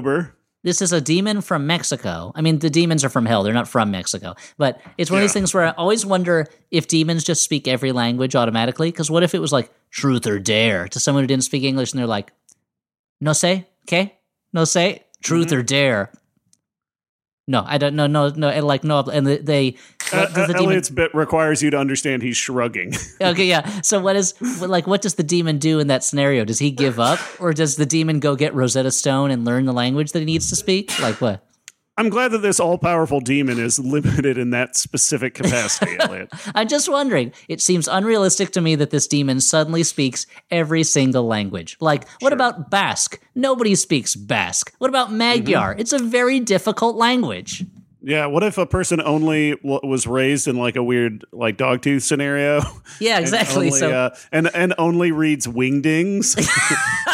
Inktober. 0.00 0.30
This 0.64 0.82
is 0.82 0.92
a 0.92 1.00
demon 1.00 1.40
from 1.40 1.66
Mexico. 1.68 2.32
I 2.34 2.40
mean, 2.40 2.58
the 2.58 2.70
demons 2.70 3.04
are 3.04 3.08
from 3.08 3.24
hell; 3.26 3.44
they're 3.44 3.54
not 3.54 3.68
from 3.68 3.92
Mexico. 3.92 4.34
But 4.58 4.80
it's 4.98 5.10
one 5.10 5.18
of 5.20 5.22
these 5.22 5.32
things 5.32 5.54
where 5.54 5.64
I 5.66 5.70
always 5.70 6.04
wonder 6.04 6.48
if 6.72 6.88
demons 6.88 7.22
just 7.22 7.44
speak 7.44 7.68
every 7.68 7.92
language 7.92 8.34
automatically. 8.34 8.90
Because 8.90 9.10
what 9.10 9.22
if 9.22 9.34
it 9.34 9.38
was 9.40 9.52
like 9.52 9.70
truth 9.92 10.26
or 10.26 10.40
dare 10.40 10.88
to 10.88 10.98
someone 10.98 11.22
who 11.22 11.28
didn't 11.28 11.44
speak 11.44 11.62
English, 11.62 11.92
and 11.92 12.00
they're 12.00 12.06
like, 12.08 12.32
"No 13.20 13.32
say, 13.32 13.68
okay, 13.86 14.16
no 14.52 14.64
say, 14.64 15.04
truth 15.22 15.48
Mm-hmm. 15.48 15.56
or 15.58 15.62
dare." 15.62 16.12
No, 17.46 17.62
I 17.66 17.76
don't. 17.76 17.94
No, 17.94 18.06
no, 18.06 18.28
no. 18.30 18.48
And 18.48 18.66
like 18.66 18.84
no, 18.84 19.00
and 19.00 19.26
they. 19.26 19.76
Uh, 20.12 20.26
the 20.26 20.46
demon? 20.46 20.64
Elliott's 20.64 20.88
bit 20.88 21.14
requires 21.14 21.62
you 21.62 21.70
to 21.70 21.78
understand 21.78 22.22
he's 22.22 22.36
shrugging. 22.36 22.92
Okay, 23.20 23.46
yeah. 23.46 23.80
So 23.80 24.00
what 24.00 24.16
is 24.16 24.34
like 24.60 24.86
what 24.86 25.00
does 25.02 25.14
the 25.14 25.22
demon 25.22 25.58
do 25.58 25.78
in 25.78 25.86
that 25.88 26.02
scenario? 26.04 26.44
Does 26.44 26.58
he 26.58 26.70
give 26.70 26.98
up, 26.98 27.18
or 27.38 27.52
does 27.52 27.76
the 27.76 27.86
demon 27.86 28.18
go 28.20 28.34
get 28.34 28.54
Rosetta 28.54 28.90
Stone 28.90 29.30
and 29.30 29.44
learn 29.44 29.66
the 29.66 29.72
language 29.72 30.12
that 30.12 30.18
he 30.18 30.24
needs 30.24 30.48
to 30.50 30.56
speak? 30.56 30.98
Like 31.00 31.20
what? 31.20 31.44
I'm 31.96 32.08
glad 32.08 32.32
that 32.32 32.38
this 32.38 32.58
all 32.58 32.76
powerful 32.76 33.20
demon 33.20 33.60
is 33.60 33.78
limited 33.78 34.36
in 34.36 34.50
that 34.50 34.76
specific 34.76 35.34
capacity, 35.34 35.96
Elliott. 36.00 36.32
I'm 36.52 36.66
just 36.66 36.88
wondering. 36.88 37.32
It 37.48 37.60
seems 37.60 37.86
unrealistic 37.86 38.50
to 38.52 38.60
me 38.60 38.74
that 38.76 38.90
this 38.90 39.06
demon 39.06 39.40
suddenly 39.40 39.84
speaks 39.84 40.26
every 40.50 40.82
single 40.82 41.24
language. 41.24 41.76
Like, 41.80 42.08
what 42.20 42.32
about 42.32 42.68
Basque? 42.68 43.20
Nobody 43.36 43.76
speaks 43.76 44.16
Basque. 44.16 44.74
What 44.78 44.88
about 44.88 45.12
Magyar? 45.12 45.76
It's 45.78 45.92
a 45.92 46.00
very 46.00 46.40
difficult 46.40 46.96
language. 46.96 47.64
Yeah, 48.06 48.26
what 48.26 48.42
if 48.42 48.58
a 48.58 48.66
person 48.66 49.00
only 49.00 49.58
was 49.62 50.06
raised 50.06 50.46
in 50.46 50.56
like 50.56 50.76
a 50.76 50.82
weird 50.82 51.24
like 51.32 51.56
dogtooth 51.56 52.02
scenario? 52.02 52.60
Yeah, 53.00 53.16
and 53.16 53.24
exactly. 53.24 53.68
only, 53.68 53.70
so, 53.70 53.90
uh, 53.90 54.16
and 54.30 54.54
and 54.54 54.74
only 54.76 55.10
reads 55.10 55.46
wingdings. 55.46 56.36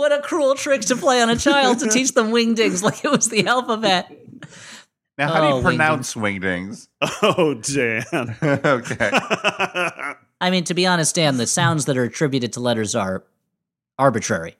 what 0.00 0.12
a 0.12 0.20
cruel 0.20 0.54
trick 0.54 0.80
to 0.80 0.96
play 0.96 1.20
on 1.22 1.28
a 1.30 1.36
child 1.36 1.78
to 1.80 1.88
teach 1.88 2.12
them 2.14 2.30
wingdings 2.30 2.82
like 2.82 3.04
it 3.04 3.10
was 3.10 3.28
the 3.28 3.46
alphabet. 3.46 4.10
Now, 5.18 5.28
how 5.28 5.40
do 5.40 5.46
Oh, 5.48 5.56
you 5.58 5.62
pronounce 5.62 6.14
wingdings? 6.14 6.88
oh 7.22 7.54
Dan. 7.54 8.04
okay. 8.64 9.10
I 10.40 10.50
mean, 10.50 10.64
to 10.64 10.74
be 10.74 10.86
honest, 10.86 11.14
Dan, 11.14 11.36
the 11.36 11.46
sounds 11.46 11.84
that 11.84 11.98
are 11.98 12.04
attributed 12.04 12.54
to 12.54 12.60
letters 12.60 12.94
are 12.94 13.24
arbitrary. 13.98 14.56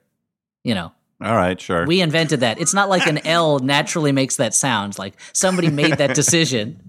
You 0.63 0.75
know, 0.75 0.91
All 1.19 1.35
right, 1.35 1.59
sure. 1.59 1.87
we 1.87 2.01
invented 2.01 2.41
that. 2.41 2.61
It's 2.61 2.75
not 2.75 2.87
like 2.87 3.07
an 3.07 3.25
L 3.25 3.57
naturally 3.57 4.11
makes 4.11 4.35
that 4.35 4.53
sound. 4.53 4.99
Like 4.99 5.15
somebody 5.33 5.71
made 5.71 5.97
that 5.97 6.13
decision. 6.15 6.79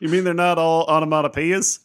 You 0.00 0.08
mean 0.08 0.24
they're 0.24 0.34
not 0.34 0.58
all 0.58 0.84
onomatopoeias? 0.88 1.78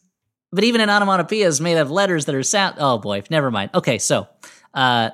But 0.52 0.64
even 0.64 0.82
an 0.82 0.90
onomatopoeia 0.90 1.46
is 1.46 1.62
made 1.62 1.78
of 1.78 1.92
letters 1.92 2.26
that 2.26 2.34
are 2.34 2.42
sound. 2.42 2.78
Oh 2.80 2.98
boy, 2.98 3.22
never 3.30 3.52
mind. 3.52 3.70
Okay, 3.76 4.00
so 4.00 4.28
uh, 4.74 5.12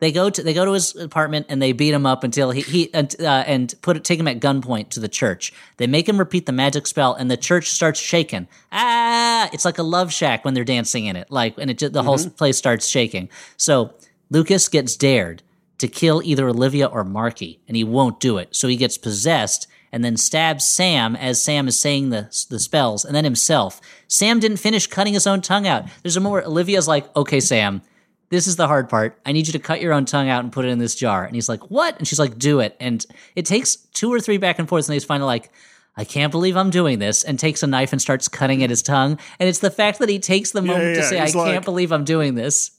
they 0.00 0.12
go 0.12 0.28
to 0.28 0.42
they 0.42 0.52
go 0.52 0.64
to 0.64 0.72
his 0.72 0.96
apartment 0.96 1.46
and 1.48 1.62
they 1.62 1.72
beat 1.72 1.94
him 1.94 2.06
up 2.06 2.24
until 2.24 2.50
he 2.50 2.62
he 2.62 2.92
and, 2.92 3.14
uh, 3.20 3.44
and 3.46 3.74
put 3.82 4.02
take 4.02 4.18
him 4.18 4.26
at 4.26 4.40
gunpoint 4.40 4.90
to 4.90 5.00
the 5.00 5.08
church. 5.08 5.52
They 5.76 5.86
make 5.86 6.08
him 6.08 6.18
repeat 6.18 6.46
the 6.46 6.52
magic 6.52 6.86
spell, 6.86 7.14
and 7.14 7.30
the 7.30 7.36
church 7.36 7.70
starts 7.70 8.00
shaking. 8.00 8.48
Ah! 8.72 9.48
It's 9.52 9.64
like 9.64 9.78
a 9.78 9.82
love 9.82 10.12
shack 10.12 10.44
when 10.44 10.54
they're 10.54 10.64
dancing 10.64 11.06
in 11.06 11.16
it. 11.16 11.30
Like, 11.30 11.54
and 11.58 11.70
it 11.70 11.92
the 11.92 12.02
whole 12.02 12.18
place 12.18 12.58
starts 12.58 12.88
shaking. 12.88 13.28
So 13.56 13.94
Lucas 14.30 14.68
gets 14.68 14.96
dared 14.96 15.42
to 15.78 15.88
kill 15.88 16.22
either 16.24 16.48
Olivia 16.48 16.86
or 16.86 17.04
Markie, 17.04 17.60
and 17.68 17.76
he 17.76 17.84
won't 17.84 18.20
do 18.20 18.38
it. 18.38 18.54
So 18.56 18.68
he 18.68 18.76
gets 18.76 18.98
possessed 18.98 19.66
and 19.92 20.04
then 20.04 20.16
stabs 20.16 20.66
Sam 20.66 21.16
as 21.16 21.42
Sam 21.42 21.68
is 21.68 21.78
saying 21.78 22.10
the 22.10 22.22
the 22.48 22.58
spells, 22.58 23.04
and 23.04 23.14
then 23.14 23.24
himself. 23.24 23.80
Sam 24.08 24.40
didn't 24.40 24.58
finish 24.58 24.86
cutting 24.86 25.14
his 25.14 25.26
own 25.26 25.40
tongue 25.40 25.66
out. 25.66 25.84
There's 26.02 26.16
a 26.16 26.20
more 26.20 26.44
Olivia's 26.44 26.88
like, 26.88 27.14
okay, 27.16 27.40
Sam, 27.40 27.82
this 28.30 28.46
is 28.46 28.56
the 28.56 28.66
hard 28.66 28.88
part. 28.88 29.18
I 29.26 29.32
need 29.32 29.46
you 29.46 29.52
to 29.52 29.58
cut 29.58 29.80
your 29.80 29.92
own 29.92 30.04
tongue 30.04 30.28
out 30.28 30.42
and 30.42 30.52
put 30.52 30.64
it 30.64 30.68
in 30.68 30.78
this 30.78 30.94
jar. 30.94 31.24
And 31.24 31.34
he's 31.34 31.48
like, 31.48 31.70
what? 31.70 31.98
And 31.98 32.06
she's 32.06 32.18
like, 32.18 32.38
do 32.38 32.60
it. 32.60 32.76
And 32.80 33.04
it 33.36 33.44
takes 33.44 33.76
two 33.76 34.12
or 34.12 34.20
three 34.20 34.38
back 34.38 34.58
and 34.58 34.68
forths. 34.68 34.88
and 34.88 34.94
he's 34.94 35.04
finally 35.04 35.26
like. 35.26 35.50
I 35.96 36.04
can't 36.04 36.30
believe 36.30 36.56
I'm 36.56 36.70
doing 36.70 37.00
this, 37.00 37.24
and 37.24 37.38
takes 37.38 37.64
a 37.64 37.66
knife 37.66 37.92
and 37.92 38.00
starts 38.00 38.28
cutting 38.28 38.62
at 38.62 38.70
his 38.70 38.80
tongue. 38.80 39.18
And 39.40 39.48
it's 39.48 39.58
the 39.58 39.72
fact 39.72 39.98
that 39.98 40.08
he 40.08 40.20
takes 40.20 40.52
the 40.52 40.62
moment 40.62 40.94
to 40.94 41.00
yeah, 41.00 41.08
say, 41.08 41.18
I 41.18 41.24
he's 41.24 41.34
can't 41.34 41.64
believe 41.64 41.90
I'm 41.90 42.04
doing 42.04 42.36
this. 42.36 42.70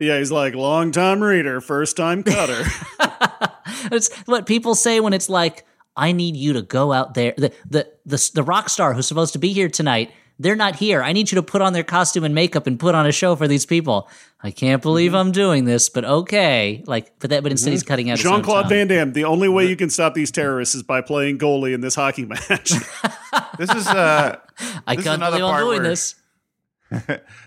Yeah, 0.00 0.18
he's 0.18 0.32
like 0.32 0.54
long 0.54 0.90
time 0.90 1.22
reader, 1.22 1.60
first 1.60 1.96
time 1.96 2.24
cutter. 2.24 2.64
It's 3.92 4.14
what 4.26 4.46
people 4.46 4.74
say 4.74 5.00
when 5.00 5.12
it's 5.12 5.28
like, 5.28 5.64
I 5.96 6.12
need 6.12 6.36
you 6.36 6.52
to 6.54 6.62
go 6.62 6.92
out 6.92 7.14
there. 7.14 7.34
The, 7.36 7.52
the 7.68 7.88
the 8.06 8.30
the 8.34 8.42
rock 8.42 8.68
star 8.68 8.94
who's 8.94 9.06
supposed 9.06 9.32
to 9.34 9.38
be 9.38 9.52
here 9.52 9.68
tonight, 9.68 10.12
they're 10.40 10.56
not 10.56 10.74
here. 10.74 11.02
I 11.02 11.12
need 11.12 11.30
you 11.30 11.36
to 11.36 11.42
put 11.42 11.60
on 11.60 11.74
their 11.74 11.84
costume 11.84 12.24
and 12.24 12.34
makeup 12.34 12.66
and 12.66 12.80
put 12.80 12.94
on 12.94 13.06
a 13.06 13.12
show 13.12 13.36
for 13.36 13.46
these 13.46 13.66
people. 13.66 14.08
I 14.42 14.50
can't 14.50 14.80
believe 14.80 15.10
mm-hmm. 15.10 15.18
I'm 15.18 15.32
doing 15.32 15.66
this, 15.66 15.90
but 15.90 16.06
okay. 16.06 16.82
Like, 16.86 17.12
but 17.18 17.28
that, 17.28 17.42
but 17.42 17.52
instead 17.52 17.72
he's 17.72 17.82
mm-hmm. 17.82 17.88
cutting 17.88 18.10
out 18.10 18.16
his 18.16 18.22
Jean 18.22 18.42
Claude. 18.42 18.70
Van 18.70 18.88
Damme. 18.88 19.12
The 19.12 19.24
only 19.24 19.50
way 19.50 19.64
mm-hmm. 19.64 19.70
you 19.70 19.76
can 19.76 19.90
stop 19.90 20.14
these 20.14 20.30
terrorists 20.30 20.74
is 20.74 20.82
by 20.82 21.02
playing 21.02 21.38
goalie 21.38 21.74
in 21.74 21.82
this 21.82 21.94
hockey 21.94 22.24
match. 22.24 22.48
this 23.58 23.70
is 23.74 23.86
uh 23.86 24.38
I 24.86 24.96
this 24.96 25.04
is 25.04 25.10
can't 25.10 25.22
another 25.22 25.38
believe 25.38 25.44
I'm 25.44 25.50
part 25.50 25.62
doing 25.64 25.82
where- 25.82 25.90
this. 25.90 26.14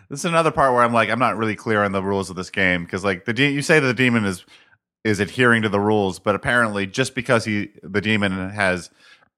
this 0.09 0.19
is 0.19 0.25
another 0.25 0.51
part 0.51 0.73
where 0.73 0.83
I'm 0.83 0.93
like 0.93 1.09
I'm 1.09 1.19
not 1.19 1.35
really 1.35 1.55
clear 1.55 1.83
on 1.83 1.93
the 1.93 2.03
rules 2.03 2.29
of 2.29 2.35
this 2.35 2.51
game 2.51 2.83
because 2.83 3.03
like 3.03 3.25
the 3.25 3.33
de- 3.33 3.51
you 3.51 3.63
say 3.63 3.79
that 3.79 3.87
the 3.87 3.93
demon 3.95 4.23
is 4.23 4.45
is 5.03 5.19
adhering 5.19 5.63
to 5.63 5.69
the 5.69 5.79
rules, 5.79 6.19
but 6.19 6.35
apparently 6.35 6.85
just 6.85 7.15
because 7.15 7.43
he 7.43 7.71
the 7.81 8.01
demon 8.01 8.51
has 8.51 8.91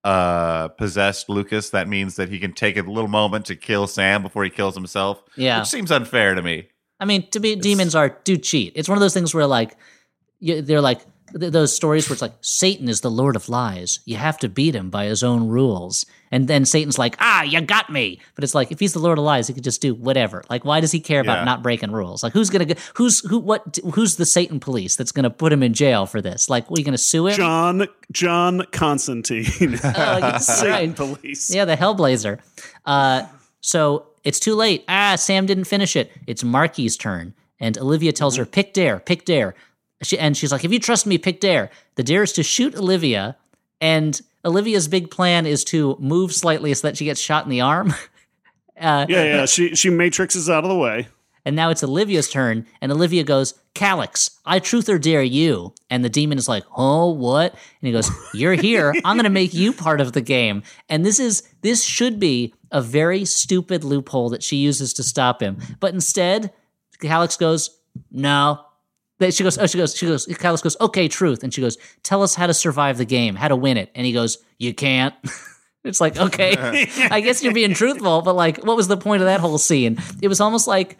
uh 0.06 0.68
possessed 0.70 1.30
Lucas, 1.30 1.72
that 1.72 1.88
means 1.90 2.16
that 2.16 2.30
he 2.30 2.40
can 2.40 2.54
take 2.54 2.78
a 2.78 2.84
little 2.84 3.08
moment 3.10 3.46
to 3.48 3.56
kill 3.56 3.88
Sam 3.88 4.22
before 4.22 4.44
he 4.44 4.50
kills 4.52 4.76
himself. 4.76 5.24
Yeah. 5.36 5.60
which 5.60 5.68
seems 5.68 5.92
unfair 5.92 6.36
to 6.36 6.42
me. 6.42 6.70
I 7.00 7.06
mean, 7.06 7.28
to 7.32 7.40
be 7.40 7.56
demons 7.56 7.96
are 7.96 8.18
do 8.24 8.38
cheat. 8.38 8.74
It's 8.76 8.88
one 8.88 8.98
of 8.98 9.02
those 9.02 9.14
things 9.14 9.34
where 9.34 9.48
like 9.48 9.76
you, 10.40 10.62
they're 10.62 10.80
like 10.80 11.02
th- 11.40 11.52
those 11.52 11.76
stories 11.76 12.08
where 12.10 12.14
it's 12.14 12.22
like 12.22 12.34
Satan 12.42 12.88
is 12.90 13.02
the 13.02 13.12
lord 13.12 13.36
of 13.36 13.50
lies. 13.50 14.00
You 14.06 14.18
have 14.18 14.38
to 14.40 14.50
beat 14.50 14.76
him 14.76 14.90
by 14.90 15.06
his 15.06 15.24
own 15.24 15.48
rules, 15.48 16.06
and 16.32 16.48
then 16.48 16.66
Satan's 16.66 16.98
like, 16.98 17.16
ah, 17.20 17.44
you 17.44 17.62
got 17.62 17.92
me. 17.92 18.20
But 18.36 18.44
it's 18.44 18.56
like 18.56 18.72
if 18.72 18.80
he's 18.80 18.94
the 18.94 19.00
lord 19.00 19.18
of 19.18 19.24
lies, 19.24 19.48
he 19.48 19.54
could 19.54 19.64
just 19.64 19.82
do 19.82 19.94
whatever. 19.94 20.44
Like, 20.50 20.66
why 20.66 20.80
does 20.80 20.92
he 20.92 21.00
care 21.00 21.20
about 21.22 21.40
Yeah. 21.40 21.44
not 21.46 21.64
breaking 21.64 21.92
rules? 21.92 22.24
Like, 22.24 22.34
who's 22.34 22.50
gonna 22.50 22.66
go, 22.66 22.76
who's 22.96 23.20
who 23.30 23.40
what 23.40 23.78
who's 23.94 24.16
the 24.16 24.26
Satan 24.26 24.60
police 24.60 24.96
that's 24.96 25.12
gonna 25.12 25.30
put 25.30 25.52
him 25.54 25.64
in 25.64 25.74
jail 25.74 26.06
for 26.06 26.22
this? 26.22 26.50
Like, 26.50 26.66
you 26.70 26.84
gonna 26.84 26.98
sue 26.98 27.28
him? 27.28 27.36
John 27.36 27.88
John 28.12 28.64
Constantine. 28.72 29.46
Yes, 29.84 30.48
Satan 30.60 30.70
right. 30.72 30.96
police. 30.96 31.54
Yeah, 31.54 31.66
the 31.66 31.76
Hellblazer. 31.76 32.40
Uh, 32.86 33.24
so 33.62 34.08
it's 34.24 34.40
too 34.40 34.56
late. 34.56 34.84
Ah, 34.88 35.16
Sam 35.16 35.46
didn't 35.46 35.66
finish 35.66 35.96
it. 35.96 36.12
It's 36.28 36.44
Markie's 36.44 36.98
turn. 36.98 37.34
And 37.60 37.78
Olivia 37.78 38.12
tells 38.12 38.36
her, 38.36 38.46
pick 38.46 38.74
dare, 38.74 39.00
pick 39.00 39.26
dare. 39.26 39.56
She, 40.02 40.18
and 40.20 40.36
she's 40.36 40.52
like, 40.52 40.66
if 40.66 40.72
you 40.72 40.80
trust 40.80 41.06
me, 41.06 41.18
pick 41.18 41.40
dare. 41.40 41.70
The 41.96 42.04
dare 42.04 42.24
is 42.24 42.34
to 42.34 42.44
shoot 42.44 42.76
Olivia. 42.76 43.38
And 43.82 44.20
Olivia's 44.44 44.88
big 44.88 45.10
plan 45.10 45.46
is 45.46 45.64
to 45.66 45.96
move 46.00 46.34
slightly 46.34 46.74
so 46.74 46.88
that 46.88 46.98
she 46.98 47.06
gets 47.06 47.20
shot 47.20 47.46
in 47.46 47.50
the 47.50 47.62
arm. 47.62 47.94
uh, 48.80 49.06
Yeah, 49.08 49.24
yeah. 49.24 49.46
She 49.46 49.76
she 49.76 49.90
matrixes 49.90 50.50
out 50.52 50.64
of 50.64 50.70
the 50.70 50.78
way. 50.78 51.08
And 51.48 51.56
now 51.56 51.70
it's 51.70 51.84
Olivia's 51.84 52.28
turn, 52.28 52.66
and 52.82 52.92
Olivia 52.92 53.24
goes, 53.24 53.54
Calix, 53.76 54.32
I 54.48 54.58
truth 54.58 54.90
or 54.90 54.98
dare 54.98 55.22
you. 55.22 55.76
And 55.92 56.04
the 56.04 56.10
demon 56.10 56.40
is 56.40 56.48
like, 56.50 56.64
Oh, 56.76 57.12
what? 57.12 57.52
And 57.54 57.62
he 57.82 57.92
goes, 57.92 58.10
You're 58.34 58.54
here. 58.54 58.94
I'm 59.06 59.16
gonna 59.16 59.30
make 59.30 59.54
you 59.54 59.72
part 59.72 60.02
of 60.02 60.14
the 60.14 60.22
game. 60.22 60.64
And 60.90 61.06
this 61.06 61.20
is 61.20 61.44
this 61.62 61.84
should 61.84 62.20
be 62.20 62.54
a 62.72 62.82
very 62.82 63.24
stupid 63.26 63.84
loophole 63.84 64.30
that 64.30 64.44
she 64.44 64.58
uses 64.58 64.94
to 64.94 65.04
stop 65.04 65.42
him. 65.42 65.58
But 65.80 65.94
instead, 65.94 66.52
Calix 67.00 67.38
goes, 67.38 67.70
No. 68.12 68.65
She 69.30 69.44
goes, 69.44 69.58
oh, 69.58 69.66
she 69.66 69.78
goes, 69.78 69.96
she 69.96 70.06
goes, 70.06 70.26
Calix 70.26 70.62
goes, 70.62 70.76
okay, 70.82 71.08
truth. 71.08 71.44
And 71.44 71.54
she 71.54 71.62
goes, 71.62 71.78
tell 72.04 72.22
us 72.22 72.36
how 72.36 72.48
to 72.48 72.54
survive 72.54 72.98
the 72.98 73.06
game, 73.06 73.36
how 73.36 73.48
to 73.48 73.56
win 73.56 73.78
it. 73.78 73.90
And 73.96 74.06
he 74.06 74.12
goes, 74.12 74.38
you 74.58 74.74
can't. 74.74 75.14
It's 75.86 76.02
like, 76.02 76.18
okay, 76.18 76.56
I 77.12 77.22
guess 77.22 77.44
you're 77.44 77.54
being 77.54 77.76
truthful, 77.76 78.24
but 78.24 78.34
like, 78.34 78.66
what 78.66 78.76
was 78.76 78.88
the 78.88 78.98
point 78.98 79.22
of 79.22 79.28
that 79.28 79.40
whole 79.40 79.60
scene? 79.60 80.00
It 80.20 80.28
was 80.28 80.42
almost 80.42 80.68
like 80.68 80.98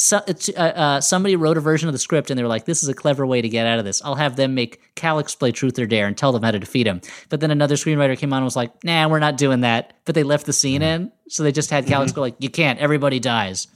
so, 0.00 0.16
uh, 0.56 0.60
uh, 0.60 1.00
somebody 1.02 1.36
wrote 1.36 1.58
a 1.58 1.60
version 1.60 1.86
of 1.86 1.92
the 1.92 1.98
script 1.98 2.30
and 2.30 2.38
they 2.38 2.42
were 2.42 2.48
like, 2.48 2.64
this 2.64 2.82
is 2.82 2.88
a 2.88 2.94
clever 2.94 3.26
way 3.26 3.42
to 3.42 3.48
get 3.50 3.66
out 3.66 3.78
of 3.78 3.84
this. 3.84 4.00
I'll 4.02 4.14
have 4.14 4.34
them 4.34 4.54
make 4.54 4.80
Calix 4.94 5.34
play 5.34 5.52
Truth 5.52 5.78
or 5.78 5.84
Dare 5.84 6.06
and 6.06 6.16
tell 6.16 6.32
them 6.32 6.42
how 6.42 6.50
to 6.50 6.58
defeat 6.58 6.86
him. 6.86 7.02
But 7.28 7.40
then 7.40 7.50
another 7.50 7.74
screenwriter 7.74 8.16
came 8.16 8.32
on 8.32 8.38
and 8.38 8.46
was 8.46 8.56
like, 8.56 8.82
nah, 8.82 9.06
we're 9.08 9.18
not 9.18 9.36
doing 9.36 9.60
that. 9.60 9.92
But 10.06 10.14
they 10.14 10.22
left 10.22 10.46
the 10.46 10.54
scene 10.54 10.80
in. 10.80 11.12
So 11.28 11.42
they 11.42 11.52
just 11.52 11.68
had 11.68 11.86
Calix 11.86 12.12
go 12.14 12.22
like, 12.22 12.36
you 12.38 12.48
can't, 12.48 12.78
everybody 12.78 13.20
dies. 13.20 13.68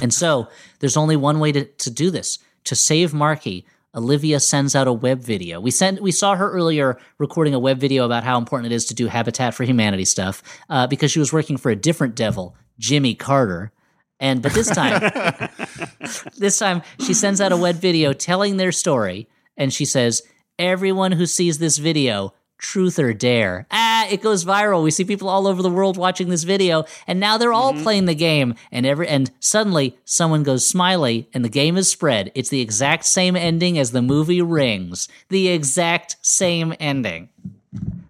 and 0.00 0.14
so 0.14 0.48
there's 0.80 0.96
only 0.96 1.16
one 1.16 1.40
way 1.40 1.52
to, 1.52 1.66
to 1.66 1.90
do 1.90 2.10
this. 2.10 2.38
To 2.64 2.74
save 2.74 3.12
Markie, 3.12 3.66
Olivia 3.94 4.40
sends 4.40 4.74
out 4.74 4.88
a 4.88 4.92
web 4.92 5.20
video. 5.20 5.60
We 5.60 5.70
sent 5.70 6.00
we 6.02 6.10
saw 6.10 6.34
her 6.34 6.50
earlier 6.50 6.98
recording 7.18 7.54
a 7.54 7.58
web 7.58 7.78
video 7.78 8.04
about 8.04 8.24
how 8.24 8.38
important 8.38 8.72
it 8.72 8.74
is 8.74 8.86
to 8.86 8.94
do 8.94 9.06
Habitat 9.06 9.54
for 9.54 9.64
Humanity 9.64 10.04
stuff 10.04 10.42
uh, 10.68 10.86
because 10.86 11.10
she 11.10 11.20
was 11.20 11.32
working 11.32 11.56
for 11.56 11.70
a 11.70 11.76
different 11.76 12.14
devil, 12.14 12.56
Jimmy 12.78 13.14
Carter. 13.14 13.70
And 14.18 14.42
but 14.42 14.52
this 14.52 14.68
time, 14.68 15.00
this 16.38 16.58
time 16.58 16.82
she 17.00 17.14
sends 17.14 17.40
out 17.40 17.52
a 17.52 17.56
web 17.56 17.76
video 17.76 18.12
telling 18.12 18.56
their 18.56 18.72
story, 18.72 19.28
and 19.56 19.72
she 19.72 19.84
says, 19.84 20.22
"Everyone 20.58 21.12
who 21.12 21.26
sees 21.26 21.58
this 21.58 21.78
video." 21.78 22.32
Truth 22.58 22.98
or 22.98 23.12
dare. 23.12 23.66
Ah, 23.70 24.06
it 24.08 24.22
goes 24.22 24.44
viral. 24.44 24.82
We 24.82 24.90
see 24.90 25.04
people 25.04 25.28
all 25.28 25.46
over 25.46 25.60
the 25.62 25.68
world 25.70 25.96
watching 25.96 26.28
this 26.30 26.44
video, 26.44 26.84
and 27.06 27.20
now 27.20 27.36
they're 27.36 27.52
all 27.52 27.74
playing 27.74 28.06
the 28.06 28.14
game. 28.14 28.54
And 28.72 28.86
every 28.86 29.06
and 29.08 29.30
suddenly 29.40 29.98
someone 30.04 30.42
goes 30.44 30.66
smiley, 30.66 31.28
and 31.34 31.44
the 31.44 31.48
game 31.50 31.76
is 31.76 31.90
spread. 31.90 32.30
It's 32.34 32.48
the 32.48 32.60
exact 32.60 33.04
same 33.04 33.36
ending 33.36 33.78
as 33.78 33.90
the 33.90 34.00
movie 34.02 34.40
Rings. 34.40 35.08
The 35.28 35.48
exact 35.48 36.16
same 36.22 36.74
ending. 36.80 37.28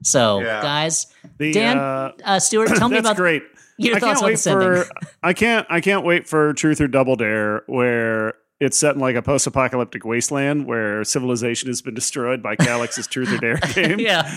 So, 0.02 0.40
Yeah. 0.40 0.60
guys, 0.62 1.06
The, 1.38 1.52
Dan, 1.52 1.78
uh, 1.78 2.12
uh, 2.24 2.38
Stuart, 2.38 2.68
tell 2.76 2.88
me 2.90 2.98
about 2.98 3.16
great. 3.16 3.42
your 3.78 3.96
I 3.96 3.98
thoughts 3.98 4.20
can't 4.20 4.54
on 4.54 4.60
wait 4.62 4.86
for. 4.86 4.88
I 5.22 5.32
can't. 5.32 5.66
I 5.70 5.80
can't 5.80 6.04
wait 6.04 6.28
for 6.28 6.52
Truth 6.52 6.80
or 6.80 6.86
Double 6.86 7.16
Dare, 7.16 7.62
where 7.66 8.34
it's 8.60 8.78
set 8.78 8.94
in 8.94 9.00
like 9.00 9.16
a 9.16 9.22
post-apocalyptic 9.22 10.04
wasteland 10.04 10.66
where 10.66 11.02
civilization 11.04 11.68
has 11.68 11.82
been 11.82 11.94
destroyed 11.94 12.42
by 12.42 12.56
Calix's 12.56 13.06
Truth 13.06 13.32
or 13.32 13.38
Dare 13.38 13.56
game. 13.74 13.98
yeah, 14.00 14.30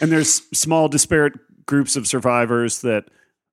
and 0.00 0.10
there's 0.12 0.42
small 0.56 0.88
disparate 0.88 1.34
groups 1.66 1.96
of 1.96 2.06
survivors 2.06 2.80
that 2.82 3.04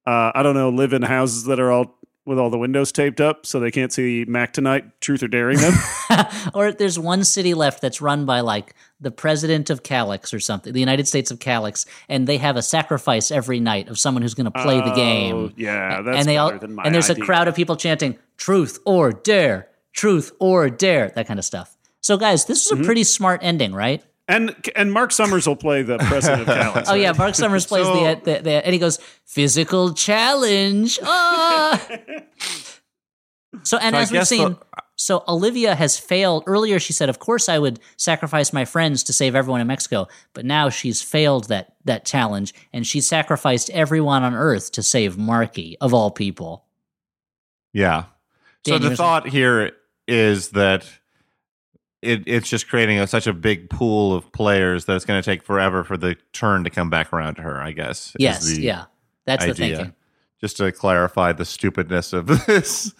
uh, 0.05 0.31
I 0.35 0.43
don't 0.43 0.55
know 0.55 0.69
live 0.69 0.93
in 0.93 1.01
houses 1.01 1.45
that 1.45 1.59
are 1.59 1.71
all 1.71 1.97
with 2.25 2.39
all 2.39 2.49
the 2.49 2.57
windows 2.57 2.93
taped 2.93 3.19
up 3.19 3.45
so 3.45 3.59
they 3.59 3.69
can't 3.71 3.91
see 3.91 4.23
Mac 4.25 4.53
tonight 4.53 4.85
truth 5.01 5.23
or 5.23 5.27
daring 5.27 5.57
them. 5.57 5.73
or 6.53 6.71
there's 6.71 6.97
one 6.97 7.25
city 7.25 7.53
left 7.53 7.81
that's 7.81 7.99
run 8.01 8.25
by 8.25 8.39
like 8.39 8.75
the 9.01 9.11
president 9.11 9.69
of 9.69 9.83
Calix 9.83 10.33
or 10.33 10.39
something, 10.39 10.71
the 10.71 10.79
United 10.79 11.05
States 11.05 11.31
of 11.31 11.39
Calix, 11.39 11.85
and 12.07 12.25
they 12.25 12.37
have 12.37 12.55
a 12.55 12.61
sacrifice 12.61 13.29
every 13.29 13.59
night 13.59 13.89
of 13.89 13.99
someone 13.99 14.21
who's 14.21 14.35
going 14.35 14.45
to 14.49 14.51
play 14.51 14.77
the 14.79 14.93
Oh, 14.93 14.95
game. 14.95 15.53
yeah, 15.57 16.01
that's 16.01 16.17
and 16.19 16.25
they 16.27 16.37
all 16.37 16.49
and 16.51 16.95
there's 16.95 17.09
idea. 17.09 17.23
a 17.23 17.25
crowd 17.25 17.49
of 17.49 17.55
people 17.55 17.75
chanting 17.75 18.17
"Truth 18.37 18.79
or 18.85 19.11
Dare, 19.11 19.67
Truth 19.93 20.31
or 20.39 20.69
Dare," 20.69 21.11
that 21.15 21.27
kind 21.27 21.39
of 21.39 21.45
stuff. 21.45 21.77
So, 22.01 22.17
guys, 22.17 22.45
this 22.45 22.65
is 22.65 22.71
Mm-hmm. 22.71 22.81
a 22.81 22.85
pretty 22.85 23.03
smart 23.03 23.39
ending, 23.43 23.73
right? 23.73 24.03
and 24.29 24.55
and 24.75 24.91
Marc 24.93 25.11
Summers 25.11 25.45
will 25.45 25.55
play 25.57 25.81
the 25.83 25.97
president 25.97 26.41
of 26.43 26.47
Calix. 26.57 26.89
Oh 26.89 26.93
yeah, 26.95 27.11
Marc 27.11 27.35
Summers 27.35 27.65
plays 27.65 27.85
So- 27.85 27.93
the, 27.93 28.21
the, 28.23 28.39
the 28.41 28.51
and 28.65 28.71
he 28.73 28.79
goes 28.79 28.97
physical 29.25 29.93
challenge. 29.93 30.97
Ah! 31.03 31.77
so 33.63 33.77
and 33.77 33.95
So 33.95 33.99
as 34.01 34.11
we've 34.11 34.19
guess 34.21 34.29
the- 34.29 34.37
seen, 34.37 34.57
so 34.95 35.23
Olivia 35.27 35.75
has 35.75 35.97
failed. 35.97 36.43
Earlier, 36.47 36.79
she 36.79 36.93
said, 36.93 37.09
"Of 37.09 37.19
course, 37.19 37.49
I 37.49 37.59
would 37.59 37.79
sacrifice 37.97 38.53
my 38.53 38.63
friends 38.65 39.03
to 39.05 39.13
save 39.13 39.35
everyone 39.35 39.59
in 39.61 39.67
Mexico," 39.67 40.07
but 40.33 40.45
now 40.45 40.69
she's 40.69 41.01
failed 41.01 41.49
that 41.49 41.75
that 41.85 42.05
challenge, 42.05 42.53
and 42.71 42.85
she 42.87 43.01
sacrificed 43.01 43.69
everyone 43.71 44.23
on 44.23 44.33
Earth 44.33 44.71
to 44.73 44.83
save 44.83 45.17
Markie 45.17 45.77
of 45.81 45.93
all 45.93 46.11
people. 46.11 46.65
Yeah. 47.73 48.05
So 48.65 48.77
the 48.79 48.95
thought 48.95 49.27
here 49.27 49.73
is 50.07 50.49
that 50.49 50.85
it, 52.01 52.23
it's 52.27 52.49
just 52.49 52.67
creating 52.67 52.99
a, 52.99 53.07
such 53.07 53.27
a 53.27 53.33
big 53.33 53.69
pool 53.69 54.13
of 54.13 54.31
players 54.33 54.85
that 54.85 54.95
it's 54.95 55.05
going 55.05 55.21
to 55.21 55.25
take 55.25 55.43
forever 55.43 55.83
for 55.83 55.95
the 55.97 56.15
turn 56.33 56.63
to 56.65 56.69
come 56.69 56.89
back 56.89 57.13
around 57.13 57.35
to 57.35 57.41
her. 57.41 57.61
I 57.61 57.71
guess. 57.71 58.13
Yes, 58.19 58.45
the 58.45 58.61
yeah, 58.61 58.85
that's 59.25 59.45
the 59.45 59.51
idea. 59.51 59.75
thinking. 59.77 59.93
Just 60.41 60.57
to 60.57 60.71
clarify 60.73 61.31
the 61.31 61.45
stupidness 61.45 62.11
of 62.11 62.27
this. 62.47 62.93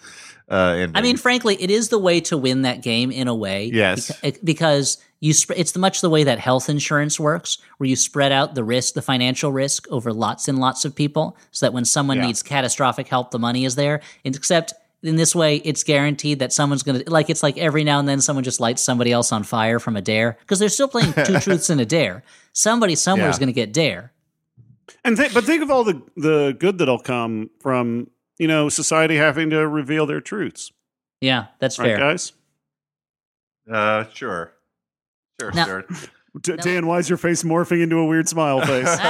Uh. 0.48 0.86
I 0.94 1.00
mean, 1.02 1.16
frankly, 1.18 1.56
it 1.62 1.70
is 1.70 1.88
the 1.90 1.98
way 1.98 2.20
to 2.22 2.36
win 2.38 2.62
that 2.62 2.82
game 2.82 3.10
in 3.10 3.28
a 3.28 3.34
way. 3.34 3.70
Yes. 3.72 4.10
beca- 4.22 4.42
because 4.44 4.98
you 5.20 5.32
sp- 5.36 5.56
it's 5.56 5.72
the, 5.72 5.78
much 5.78 6.00
the 6.02 6.08
way 6.10 6.24
that 6.24 6.38
health 6.38 6.68
insurance 6.70 7.18
works, 7.20 7.58
where 7.78 7.88
you 7.88 7.96
spread 7.96 8.30
out 8.32 8.54
the 8.54 8.64
risk, 8.64 8.94
the 8.94 9.02
financial 9.02 9.52
risk, 9.52 9.86
over 9.90 10.12
lots 10.12 10.48
and 10.48 10.58
lots 10.58 10.84
of 10.86 10.94
people, 10.94 11.36
so 11.50 11.66
that 11.66 11.72
when 11.74 11.84
someone 11.84 12.18
Yeah. 12.18 12.26
needs 12.26 12.42
catastrophic 12.42 13.08
help, 13.08 13.30
the 13.30 13.38
money 13.38 13.64
is 13.66 13.74
there. 13.74 14.00
And 14.24 14.34
except 14.36 14.72
in 15.04 15.16
this 15.16 15.34
way, 15.34 15.56
it's 15.58 15.84
guaranteed 15.84 16.40
that 16.40 16.52
someone's 16.52 16.82
going 16.82 17.04
to 17.04 17.10
like. 17.10 17.30
It's 17.30 17.42
like 17.42 17.56
every 17.58 17.84
now 17.84 17.98
and 18.00 18.08
then 18.08 18.20
someone 18.20 18.42
just 18.42 18.58
lights 18.58 18.82
somebody 18.82 19.12
else 19.12 19.30
on 19.30 19.44
fire 19.44 19.78
from 19.78 19.96
a 19.96 20.02
dare 20.02 20.36
because 20.40 20.58
they're 20.58 20.68
still 20.68 20.88
playing 20.88 21.12
two 21.12 21.38
truths 21.40 21.70
and 21.70 21.80
a 21.80 21.86
dare. 21.86 22.24
Somebody 22.52 22.94
somewhere 22.96 23.28
is 23.28 23.36
Yeah. 23.36 23.40
going 23.40 23.46
to 23.48 23.52
get 23.52 23.72
dare. 23.72 24.12
And 25.04 25.16
th- 25.16 25.32
but 25.34 25.44
think 25.44 25.62
of 25.62 25.70
all 25.70 25.84
the 25.84 26.02
the 26.16 26.56
good 26.58 26.78
that'll 26.78 26.98
come 26.98 27.50
from 27.60 28.08
you 28.38 28.48
know 28.48 28.68
society 28.68 29.16
having 29.16 29.50
to 29.50 29.66
reveal 29.68 30.06
their 30.06 30.20
truths, 30.20 30.72
Yeah, 31.20 31.46
that's 31.60 31.78
right, 31.78 31.88
fair. 31.88 31.98
guys? 31.98 32.32
uh, 33.70 34.04
sure, 34.12 34.52
sure, 35.40 35.52
Now- 35.52 35.64
sure. 35.66 35.84
D- 36.40 36.56
Dan, 36.56 36.86
why 36.88 36.98
is 36.98 37.08
your 37.08 37.16
face 37.16 37.44
morphing 37.44 37.80
into 37.80 37.96
a 37.98 38.04
weird 38.06 38.28
smile 38.28 38.60
face? 38.66 38.88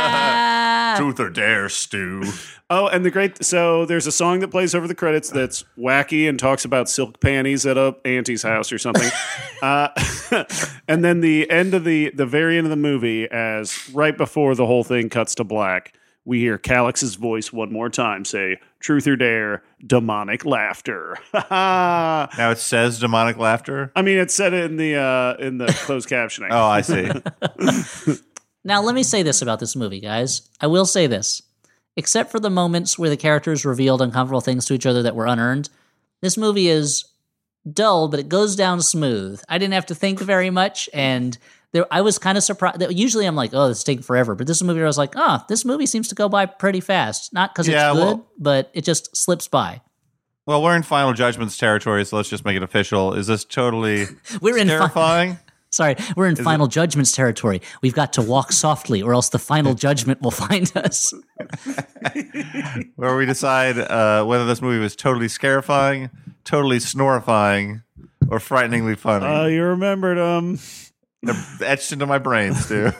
Truth 0.96 1.20
or 1.20 1.30
dare, 1.30 1.68
Stu. 1.68 2.24
Oh, 2.70 2.88
and 2.88 3.04
the 3.04 3.10
great 3.10 3.44
so 3.44 3.84
there's 3.84 4.06
a 4.06 4.10
song 4.10 4.40
that 4.40 4.48
plays 4.48 4.74
over 4.74 4.88
the 4.88 4.94
credits 4.94 5.28
that's 5.28 5.64
wacky 5.78 6.26
and 6.26 6.38
talks 6.38 6.64
about 6.64 6.88
silk 6.88 7.20
panties 7.20 7.66
at 7.66 7.76
a 7.76 7.94
auntie's 8.06 8.42
house 8.42 8.72
or 8.72 8.78
something. 8.78 9.10
uh, 9.62 9.88
and 10.88 11.04
then 11.04 11.20
the 11.20 11.48
end 11.50 11.74
of 11.74 11.84
the 11.84 12.10
the 12.10 12.24
very 12.24 12.56
end 12.56 12.66
of 12.66 12.70
the 12.70 12.76
movie, 12.76 13.30
as 13.30 13.88
right 13.90 14.16
before 14.16 14.54
the 14.54 14.64
whole 14.64 14.82
thing 14.82 15.10
cuts 15.10 15.34
to 15.34 15.44
black, 15.44 15.92
we 16.24 16.40
hear 16.40 16.56
Calix's 16.56 17.16
voice 17.16 17.52
one 17.52 17.70
more 17.70 17.90
time 17.90 18.24
say, 18.24 18.58
"Truth 18.80 19.06
or 19.06 19.16
dare, 19.16 19.62
demonic 19.86 20.46
laughter." 20.46 21.18
Now 21.34 22.50
it 22.50 22.58
says 22.58 22.98
demonic 22.98 23.36
laughter. 23.36 23.92
I 23.94 24.00
mean, 24.00 24.18
it 24.18 24.30
said 24.30 24.54
it 24.54 24.64
in 24.64 24.78
the 24.78 24.96
uh, 24.96 25.34
in 25.38 25.58
the 25.58 25.66
closed 25.66 26.08
captioning. 26.08 26.48
Oh, 26.50 26.64
I 26.64 26.80
see. 26.80 27.10
Now, 28.65 28.82
let 28.82 28.95
me 28.95 29.03
say 29.03 29.23
this 29.23 29.43
about 29.43 29.61
this 29.61 29.77
movie, 29.77 30.01
guys. 30.01 30.49
I 30.61 30.66
will 30.66 30.86
say 30.86 31.07
this. 31.07 31.43
Except 31.97 32.31
for 32.32 32.41
the 32.41 32.51
moments 32.51 32.99
where 32.99 33.11
the 33.11 33.16
characters 33.16 33.65
revealed 33.65 34.03
uncomfortable 34.03 34.41
things 34.41 34.66
to 34.66 34.74
each 34.74 34.86
other 34.86 35.03
that 35.03 35.15
were 35.15 35.27
unearned, 35.27 35.69
this 36.23 36.36
movie 36.36 36.69
is 36.69 37.05
dull, 37.70 38.09
but 38.09 38.19
it 38.20 38.28
goes 38.28 38.57
down 38.57 38.81
smooth. 38.82 39.41
I 39.49 39.59
didn't 39.59 39.74
have 39.74 39.86
to 39.86 39.95
think 39.95 40.19
very 40.20 40.51
much, 40.51 40.89
and 40.93 41.36
there, 41.73 41.86
I 41.93 42.01
was 42.01 42.19
kind 42.19 42.36
of 42.36 42.43
surprised. 42.45 42.82
Usually, 42.91 43.27
I'm 43.27 43.36
like, 43.36 43.51
"Oh, 43.55 43.69
this 43.69 43.78
is 43.78 43.85
taking 43.85 44.03
forever," 44.03 44.35
but 44.35 44.47
this 44.47 44.62
movie, 44.62 44.82
I 44.82 44.86
was 44.86 44.99
like, 44.99 45.12
"Oh, 45.16 45.41
this 45.49 45.65
movie 45.65 45.86
seems 45.86 46.09
to 46.09 46.15
go 46.15 46.28
by 46.28 46.47
pretty 46.47 46.81
fast." 46.81 47.32
Not 47.32 47.55
because 47.55 47.69
Yeah, 47.69 47.91
it's 47.91 47.99
good, 47.99 48.05
well- 48.05 48.27
but 48.39 48.70
it 48.74 48.85
just 48.85 49.16
slips 49.16 49.47
by. 49.49 49.81
well, 50.47 50.62
we're 50.62 50.77
in 50.77 50.82
final 50.82 51.12
judgments 51.12 51.57
territory, 51.57 52.05
so 52.05 52.16
let's 52.16 52.28
just 52.28 52.45
make 52.45 52.57
it 52.57 52.62
official. 52.62 53.15
Is 53.15 53.27
this 53.28 53.45
totally 53.45 54.07
We're 54.41 54.59
in 54.59 54.69
fi- 54.69 54.74
terrifying? 54.78 55.39
Sorry, 55.74 55.96
we're 56.16 56.28
in 56.28 56.36
final 56.36 56.68
judgments 56.68 57.10
territory. 57.10 57.60
We've 57.82 57.94
got 57.94 58.12
to 58.12 58.22
walk 58.22 58.52
softly, 58.52 59.02
or 59.02 59.12
else 59.12 59.30
the 59.30 59.40
final 59.40 59.74
judgment 59.74 60.22
will 60.22 60.30
find 60.30 60.70
us. 60.76 61.12
where 62.94 63.16
we 63.16 63.26
decide 63.26 63.78
uh, 63.78 64.24
whether 64.24 64.46
this 64.46 64.62
movie 64.62 64.78
was 64.78 64.94
totally 64.94 65.26
scarifying, 65.26 66.10
totally 66.44 66.76
snorifying, 66.76 67.82
or 68.28 68.38
frighteningly 68.38 68.94
funny. 68.94 69.26
Uh, 69.26 69.46
you 69.46 69.64
remembered 69.64 70.16
them. 70.16 70.60
They're 71.24 71.34
etched 71.68 71.90
into 71.90 72.06
my 72.06 72.18
brain, 72.18 72.55
Stu. 72.55 72.92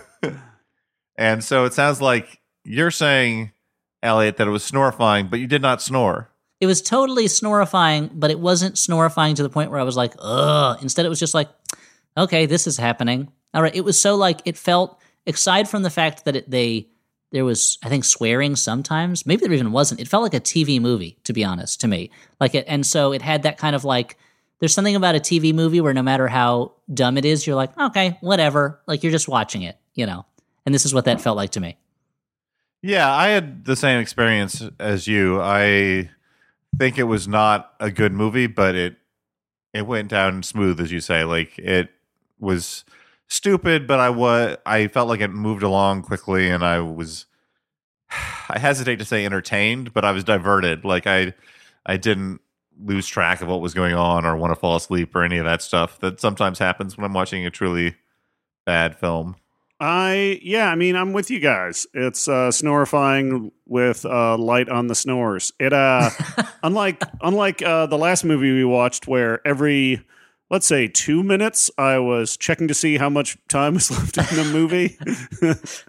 and 1.17 1.45
so 1.45 1.67
it 1.67 1.75
sounds 1.75 2.01
like 2.01 2.41
you're 2.65 2.91
saying, 2.91 3.53
Elliott, 4.03 4.39
that 4.39 4.49
it 4.49 4.51
was 4.51 4.69
snorifying, 4.69 5.31
but 5.31 5.39
you 5.39 5.47
did 5.47 5.63
not 5.63 5.81
snore. 5.81 6.29
It 6.61 6.67
was 6.67 6.83
totally 6.83 7.27
snorifying, 7.27 8.11
but 8.15 8.33
it 8.33 8.41
wasn't 8.41 8.75
snorifying 8.75 9.37
to 9.37 9.45
the 9.45 9.49
point 9.51 9.71
where 9.71 9.79
I 9.79 9.85
was 9.85 9.97
like, 9.97 10.15
ugh. 10.19 10.79
Instead, 10.83 11.07
it 11.07 11.09
was 11.09 11.21
just 11.21 11.35
like, 11.35 11.49
okay, 12.17 12.47
this 12.47 12.67
is 12.67 12.77
happening. 12.77 13.31
All 13.53 13.63
right. 13.63 13.75
It 13.75 13.85
was 13.85 14.01
so 14.01 14.17
like, 14.17 14.41
it 14.45 14.57
felt, 14.57 15.01
aside 15.27 15.69
from 15.69 15.83
the 15.83 15.91
fact 15.91 16.25
that 16.25 16.37
it, 16.37 16.51
they, 16.51 16.89
there 17.35 17.45
was 17.45 17.79
I 17.83 17.89
think 17.89 18.05
swearing 18.05 18.55
sometimes. 18.55 19.27
Maybe 19.27 19.41
there 19.41 19.53
even 19.53 19.73
wasn't. 19.73 20.01
It 20.01 20.07
felt 20.07 20.23
like 20.23 20.35
a 20.35 20.41
TV 20.41 20.81
movie, 20.81 21.19
to 21.25 21.33
be 21.33 21.45
honest, 21.45 21.81
to 21.81 21.89
me. 21.89 22.11
Like 22.41 22.55
it, 22.55 22.65
and 22.69 22.87
so 22.87 23.13
it 23.13 23.23
had 23.23 23.43
that 23.43 23.59
kind 23.59 23.75
of 23.75 23.85
like. 23.85 24.17
There's 24.61 24.73
something 24.73 24.95
about 24.95 25.17
a 25.17 25.21
TV 25.21 25.53
movie 25.53 25.81
where 25.81 25.93
no 25.93 26.03
matter 26.03 26.29
how 26.29 26.75
dumb 26.93 27.19
it 27.19 27.25
is, 27.25 27.45
you're 27.45 27.57
like, 27.57 27.77
okay, 27.77 28.17
whatever. 28.21 28.81
Like 28.87 29.03
you're 29.03 29.11
just 29.11 29.27
watching 29.27 29.63
it, 29.63 29.77
you 29.95 30.07
know. 30.07 30.25
And 30.65 30.73
this 30.73 30.87
is 30.87 30.95
what 30.95 31.07
that 31.07 31.21
felt 31.21 31.37
like 31.37 31.51
to 31.51 31.61
me. 31.61 31.77
Yeah, 32.83 33.13
I 33.13 33.29
had 33.29 33.65
the 33.65 33.75
same 33.75 33.99
experience 33.99 34.63
as 34.79 35.09
you. 35.09 35.41
I 35.41 36.11
think 36.79 36.99
it 36.99 37.05
was 37.05 37.27
not 37.27 37.75
a 37.81 37.91
good 37.91 38.13
movie, 38.13 38.47
but 38.47 38.77
it 38.77 38.97
it 39.73 39.89
went 39.89 40.09
down 40.09 40.45
smooth, 40.45 40.81
as 40.81 40.93
you 40.93 41.01
say. 41.01 41.25
Like 41.25 41.59
it 41.59 41.91
was 42.39 42.85
stupid, 43.29 43.87
but 43.87 44.01
I 44.01 44.11
was 44.11 44.57
I 44.67 44.89
felt 44.89 45.09
like 45.09 45.21
it 45.21 45.29
moved 45.29 45.63
along 45.63 46.03
quickly, 46.03 46.49
and 46.49 46.65
I 46.65 46.81
was 46.81 47.27
I 48.49 48.59
hesitate 48.59 48.99
to 48.99 49.05
say 49.05 49.25
entertained, 49.25 49.93
but 49.93 50.05
I 50.05 50.13
was 50.13 50.25
diverted. 50.25 50.85
Like 50.85 51.07
I 51.07 51.35
I 51.87 51.97
didn't 51.97 52.41
lose 52.83 53.07
track 53.07 53.41
of 53.41 53.49
what 53.49 53.61
was 53.61 53.75
going 53.75 53.95
on 53.95 54.25
or 54.25 54.37
want 54.37 54.51
to 54.51 54.59
fall 54.59 54.77
asleep 54.77 55.15
or 55.15 55.23
any 55.23 55.39
of 55.39 55.45
that 55.45 55.63
stuff 55.63 56.01
that 56.01 56.21
sometimes 56.21 56.59
happens 56.59 56.97
when 56.97 57.05
I'm 57.05 57.13
watching 57.13 57.47
a 57.47 57.51
truly 57.51 57.95
bad 58.67 58.99
film. 58.99 59.37
I 59.81 60.41
yeah, 60.43 60.69
I 60.69 60.77
mean 60.77 60.97
I'm 60.97 61.13
with 61.13 61.31
you 61.31 61.41
guys. 61.41 61.87
It's 61.95 62.29
uh 62.29 62.51
snorifying 62.51 63.51
with 63.67 64.05
uh 64.05 64.37
light 64.39 64.69
on 64.69 64.87
the 64.87 64.95
snores. 64.95 65.53
It 65.59 65.73
uh 65.73 66.11
unlike 66.63 67.03
unlike 67.21 67.61
uh 67.63 67.87
the 67.87 67.99
last 67.99 68.25
movie 68.25 68.53
we 68.53 68.65
watched 68.65 69.07
where 69.09 69.47
every 69.47 70.05
let's 70.51 70.67
say 70.67 70.87
2 70.89 71.23
minutes 71.23 71.71
I 71.79 71.99
was 71.99 72.37
checking 72.37 72.69
to 72.69 72.75
see 72.75 72.97
how 72.99 73.09
much 73.09 73.37
time 73.49 73.75
was 73.75 73.91
left 74.17 74.17
in 74.19 74.37
the 74.37 74.45
movie. 74.53 74.97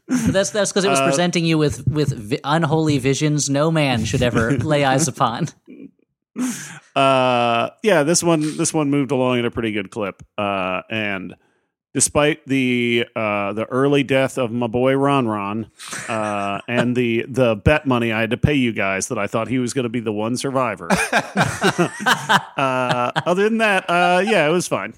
That's 0.31 0.49
that's 0.51 0.71
because 0.71 0.85
it 0.85 0.89
was 0.89 0.99
Uh, 0.99 1.05
presenting 1.05 1.45
you 1.45 1.57
with 1.57 1.85
with 1.87 2.09
vi- 2.17 2.39
unholy 2.43 2.97
visions 2.97 3.49
no 3.49 3.69
man 3.71 4.05
should 4.05 4.21
ever 4.23 4.51
lay 4.57 4.83
eyes 4.85 5.07
upon. 5.07 5.49
uh 6.95 7.69
yeah, 7.83 8.03
this 8.03 8.23
one 8.23 8.57
this 8.57 8.73
one 8.73 8.89
moved 8.89 9.11
along 9.11 9.39
at 9.39 9.45
a 9.45 9.51
pretty 9.51 9.71
good 9.71 9.89
clip. 9.91 10.21
Uh 10.37 10.81
and 10.89 11.35
despite 11.95 12.45
the 12.45 13.07
uh 13.15 13.53
the 13.53 13.65
early 13.71 14.03
death 14.03 14.37
of 14.37 14.51
my 14.51 14.67
boy 14.67 14.93
Ron 14.95 15.29
Ron 15.29 15.71
uh 16.09 16.59
and 16.67 16.93
the 16.93 17.23
the 17.27 17.55
bet 17.55 17.87
money 17.87 18.11
I 18.11 18.19
had 18.19 18.31
to 18.31 18.37
pay 18.37 18.53
you 18.53 18.73
guys 18.73 19.07
that 19.07 19.17
I 19.17 19.27
thought 19.27 19.47
he 19.47 19.59
was 19.59 19.73
going 19.73 19.83
to 19.83 19.89
be 19.89 20.01
the 20.01 20.11
one 20.11 20.35
survivor. 20.35 20.89
uh 20.91 21.87
other 23.25 23.45
than 23.45 23.59
that, 23.59 23.89
uh 23.89 24.21
yeah, 24.25 24.45
it 24.45 24.51
was 24.51 24.67
fine. 24.67 24.93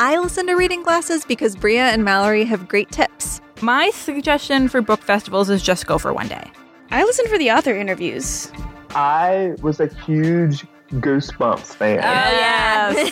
I 0.00 0.18
listen 0.18 0.48
to 0.48 0.54
reading 0.54 0.82
glasses 0.82 1.24
because 1.24 1.54
Bria 1.54 1.84
and 1.84 2.04
Mallory 2.04 2.44
have 2.44 2.66
great 2.66 2.90
tips. 2.90 3.40
My 3.60 3.90
suggestion 3.90 4.68
for 4.68 4.82
book 4.82 5.02
festivals 5.02 5.50
is 5.50 5.62
just 5.62 5.86
go 5.86 5.98
for 5.98 6.12
one 6.12 6.26
day. 6.26 6.50
I 6.90 7.04
listen 7.04 7.28
for 7.28 7.38
the 7.38 7.52
author 7.52 7.76
interviews. 7.76 8.50
I 8.94 9.54
was 9.62 9.80
a 9.80 9.86
huge 9.86 10.64
Goosebumps 10.92 11.76
fan. 11.76 12.00
Oh, 12.02 13.10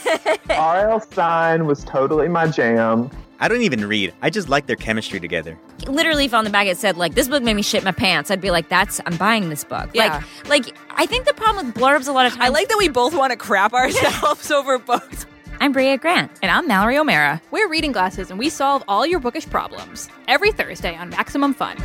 oh 0.50 0.54
R.L. 0.54 1.00
Stine 1.00 1.66
was 1.66 1.84
totally 1.84 2.28
my 2.28 2.46
jam. 2.46 3.10
I 3.38 3.48
don't 3.48 3.60
even 3.60 3.84
read. 3.86 4.14
I 4.22 4.30
just 4.30 4.48
like 4.48 4.64
their 4.66 4.76
chemistry 4.76 5.20
together. 5.20 5.58
literally 5.86 6.24
if 6.24 6.32
on 6.32 6.44
the 6.44 6.50
back 6.50 6.66
it 6.66 6.78
said 6.78 6.96
like 6.96 7.14
this 7.14 7.28
book 7.28 7.42
made 7.42 7.52
me 7.52 7.60
shit 7.60 7.84
my 7.84 7.92
pants 7.92 8.30
i'd 8.30 8.40
be 8.40 8.50
like 8.50 8.70
that's 8.70 8.98
i'm 9.04 9.14
buying 9.18 9.50
this 9.50 9.62
book 9.62 9.90
Yeah. 9.92 10.22
like 10.48 10.48
like 10.66 10.76
i 10.92 11.04
think 11.04 11.26
the 11.26 11.34
problem 11.34 11.66
with 11.66 11.74
blurbs 11.74 12.08
a 12.08 12.12
lot 12.12 12.24
of 12.24 12.32
times 12.32 12.42
I 12.46 12.48
like 12.48 12.68
that 12.68 12.78
we 12.78 12.88
both 12.88 13.14
want 13.14 13.32
to 13.32 13.36
crap 13.36 13.74
ourselves 13.74 14.50
over 14.58 14.78
books. 14.78 15.26
i'm 15.60 15.72
bria 15.72 15.98
grant 15.98 16.30
And 16.40 16.50
I'm 16.50 16.66
Mallory 16.66 16.96
O'Mara. 16.96 17.42
We're 17.50 17.68
reading 17.68 17.92
glasses 17.92 18.30
and 18.30 18.38
we 18.38 18.48
solve 18.48 18.82
all 18.88 19.04
your 19.06 19.20
bookish 19.20 19.48
problems 19.50 20.08
every 20.28 20.50
Thursday 20.50 20.96
on 20.96 21.10
Maximum 21.10 21.52
Fun. 21.52 21.76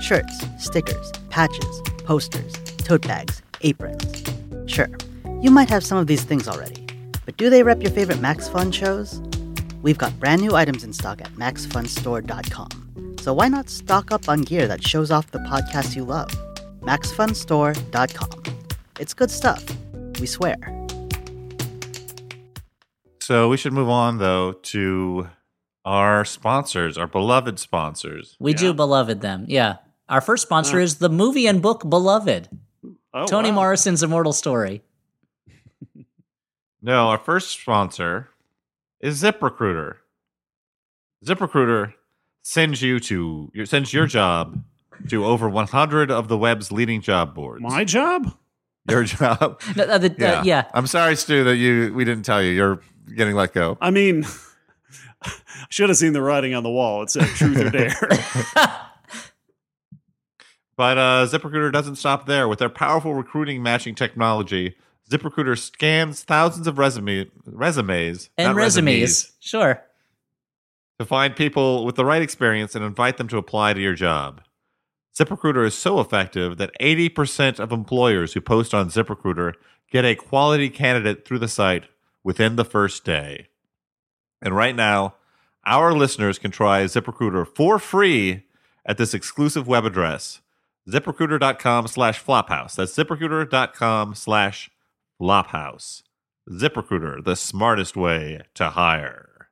Shirts, 0.00 0.44
stickers, 0.58 1.12
patches, 1.30 1.82
posters, 2.04 2.52
tote 2.78 3.02
bags, 3.02 3.42
aprons. 3.62 4.24
Sure, 4.66 4.88
you 5.40 5.50
might 5.50 5.68
have 5.68 5.84
some 5.84 5.98
of 5.98 6.06
these 6.06 6.22
things 6.22 6.48
already, 6.48 6.86
but 7.24 7.36
do 7.36 7.50
they 7.50 7.62
rep 7.62 7.82
your 7.82 7.90
favorite 7.90 8.20
Max 8.20 8.48
Fun 8.48 8.72
shows? 8.72 9.20
We've 9.82 9.98
got 9.98 10.18
brand 10.18 10.42
new 10.42 10.54
items 10.54 10.84
in 10.84 10.92
stock 10.92 11.20
at 11.20 11.32
maxfunstore.com. 11.32 13.16
So 13.20 13.32
why 13.32 13.48
not 13.48 13.68
stock 13.68 14.12
up 14.12 14.28
on 14.28 14.42
gear 14.42 14.68
that 14.68 14.86
shows 14.86 15.10
off 15.10 15.30
the 15.30 15.38
podcast 15.40 15.96
you 15.96 16.04
love? 16.04 16.30
maxfunstore.com. 16.82 18.42
It's 19.00 19.14
good 19.14 19.30
stuff. 19.30 19.64
We 20.20 20.26
swear. 20.26 20.56
So 23.20 23.48
we 23.48 23.56
should 23.56 23.72
move 23.72 23.88
on 23.88 24.18
though 24.18 24.52
to 24.52 25.28
our 25.84 26.24
sponsors, 26.24 26.96
our 26.96 27.06
beloved 27.06 27.58
sponsors. 27.58 28.36
We 28.38 28.54
do 28.54 28.72
beloved 28.72 29.20
them. 29.20 29.46
Yeah. 29.48 29.76
Our 30.08 30.20
first 30.20 30.42
sponsor 30.42 30.78
is 30.78 30.96
the 30.96 31.08
movie 31.08 31.46
and 31.46 31.60
book 31.60 31.88
Beloved. 31.88 32.48
Oh, 33.12 33.26
Toni 33.26 33.48
wow. 33.50 33.56
Morrison's 33.56 34.02
immortal 34.02 34.32
story. 34.32 34.82
No, 36.82 37.08
our 37.08 37.18
first 37.18 37.50
sponsor 37.60 38.28
is 39.00 39.20
ZipRecruiter. 39.20 39.96
ZipRecruiter 41.24 41.94
sends 42.42 42.80
you 42.80 43.00
to 43.00 43.50
sends 43.64 43.92
your 43.92 44.06
job 44.06 44.62
to 45.08 45.24
over 45.24 45.48
100 45.48 46.10
of 46.12 46.28
the 46.28 46.38
web's 46.38 46.70
leading 46.70 47.00
job 47.00 47.34
boards. 47.34 47.62
My 47.62 47.82
job? 47.82 48.32
Your 48.88 49.02
job. 49.18 49.60
No, 49.74 49.82
uh, 49.84 49.98
the- 49.98 50.10
uh, 50.12 50.14
Yeah. 50.16 50.42
yeah. 50.44 50.64
I'm 50.74 50.86
sorry, 50.86 51.16
Stu, 51.16 51.42
that 51.44 51.56
you 51.56 51.92
we 51.92 52.04
didn't 52.04 52.24
tell 52.24 52.40
you. 52.40 52.52
You're 52.52 52.80
getting 53.16 53.34
let 53.34 53.52
go. 53.52 53.76
I 53.80 53.90
mean, 53.90 54.24
I 55.24 55.32
should 55.70 55.88
have 55.88 55.98
seen 55.98 56.12
the 56.12 56.22
writing 56.22 56.54
on 56.54 56.62
the 56.62 56.70
wall. 56.70 57.02
It 57.02 57.10
said 57.10 57.26
truth 57.30 57.58
or 57.58 57.70
dare. 57.70 57.98
But 60.76 60.98
uh, 60.98 61.26
ZipRecruiter 61.26 61.72
doesn't 61.72 61.96
stop 61.96 62.26
there. 62.26 62.48
With 62.48 62.58
their 62.58 62.68
powerful 62.68 63.14
recruiting 63.14 63.62
matching 63.62 63.94
technology, 63.94 64.76
ZipRecruiter 65.10 65.58
scans 65.58 66.22
thousands 66.22 66.66
of 66.66 66.78
resume 66.78 67.30
resumes 67.44 68.30
And 68.36 68.48
not 68.48 68.56
resumes. 68.56 69.32
Sure. 69.40 69.82
to 70.98 71.06
find 71.06 71.36
people 71.36 71.84
with 71.84 71.96
the 71.96 72.04
right 72.04 72.22
experience 72.22 72.74
and 72.74 72.84
invite 72.84 73.16
them 73.16 73.28
to 73.28 73.38
apply 73.38 73.74
to 73.74 73.80
your 73.80 73.94
job. 73.94 74.42
ZipRecruiter 75.18 75.64
is 75.64 75.74
so 75.74 76.00
effective 76.00 76.58
that 76.58 76.72
80% 76.80 77.58
of 77.58 77.72
employers 77.72 78.34
who 78.34 78.40
post 78.40 78.74
on 78.74 78.90
ZipRecruiter 78.90 79.54
get 79.90 80.04
a 80.04 80.14
quality 80.14 80.68
candidate 80.68 81.24
through 81.24 81.38
the 81.38 81.48
site 81.48 81.84
within 82.22 82.56
the 82.56 82.64
first 82.64 83.04
day. 83.04 83.46
And 84.42 84.54
right 84.54 84.76
now, 84.76 85.14
our 85.64 85.94
listeners 85.94 86.38
can 86.38 86.50
try 86.50 86.84
ZipRecruiter 86.84 87.46
for 87.46 87.78
free 87.78 88.44
at 88.84 88.98
this 88.98 89.14
exclusive 89.14 89.66
web 89.66 89.84
address, 89.84 90.40
ziprecruiter.com 90.90 91.86
slash 91.88 92.22
flophouse. 92.24 92.74
That's 92.76 92.94
ziprecruiter.com 92.96 94.14
slash 94.14 94.70
flophouse. 95.20 96.02
ZipRecruiter, 96.50 97.24
the 97.24 97.34
smartest 97.34 97.96
way 97.96 98.40
to 98.54 98.70
hire. 98.70 99.48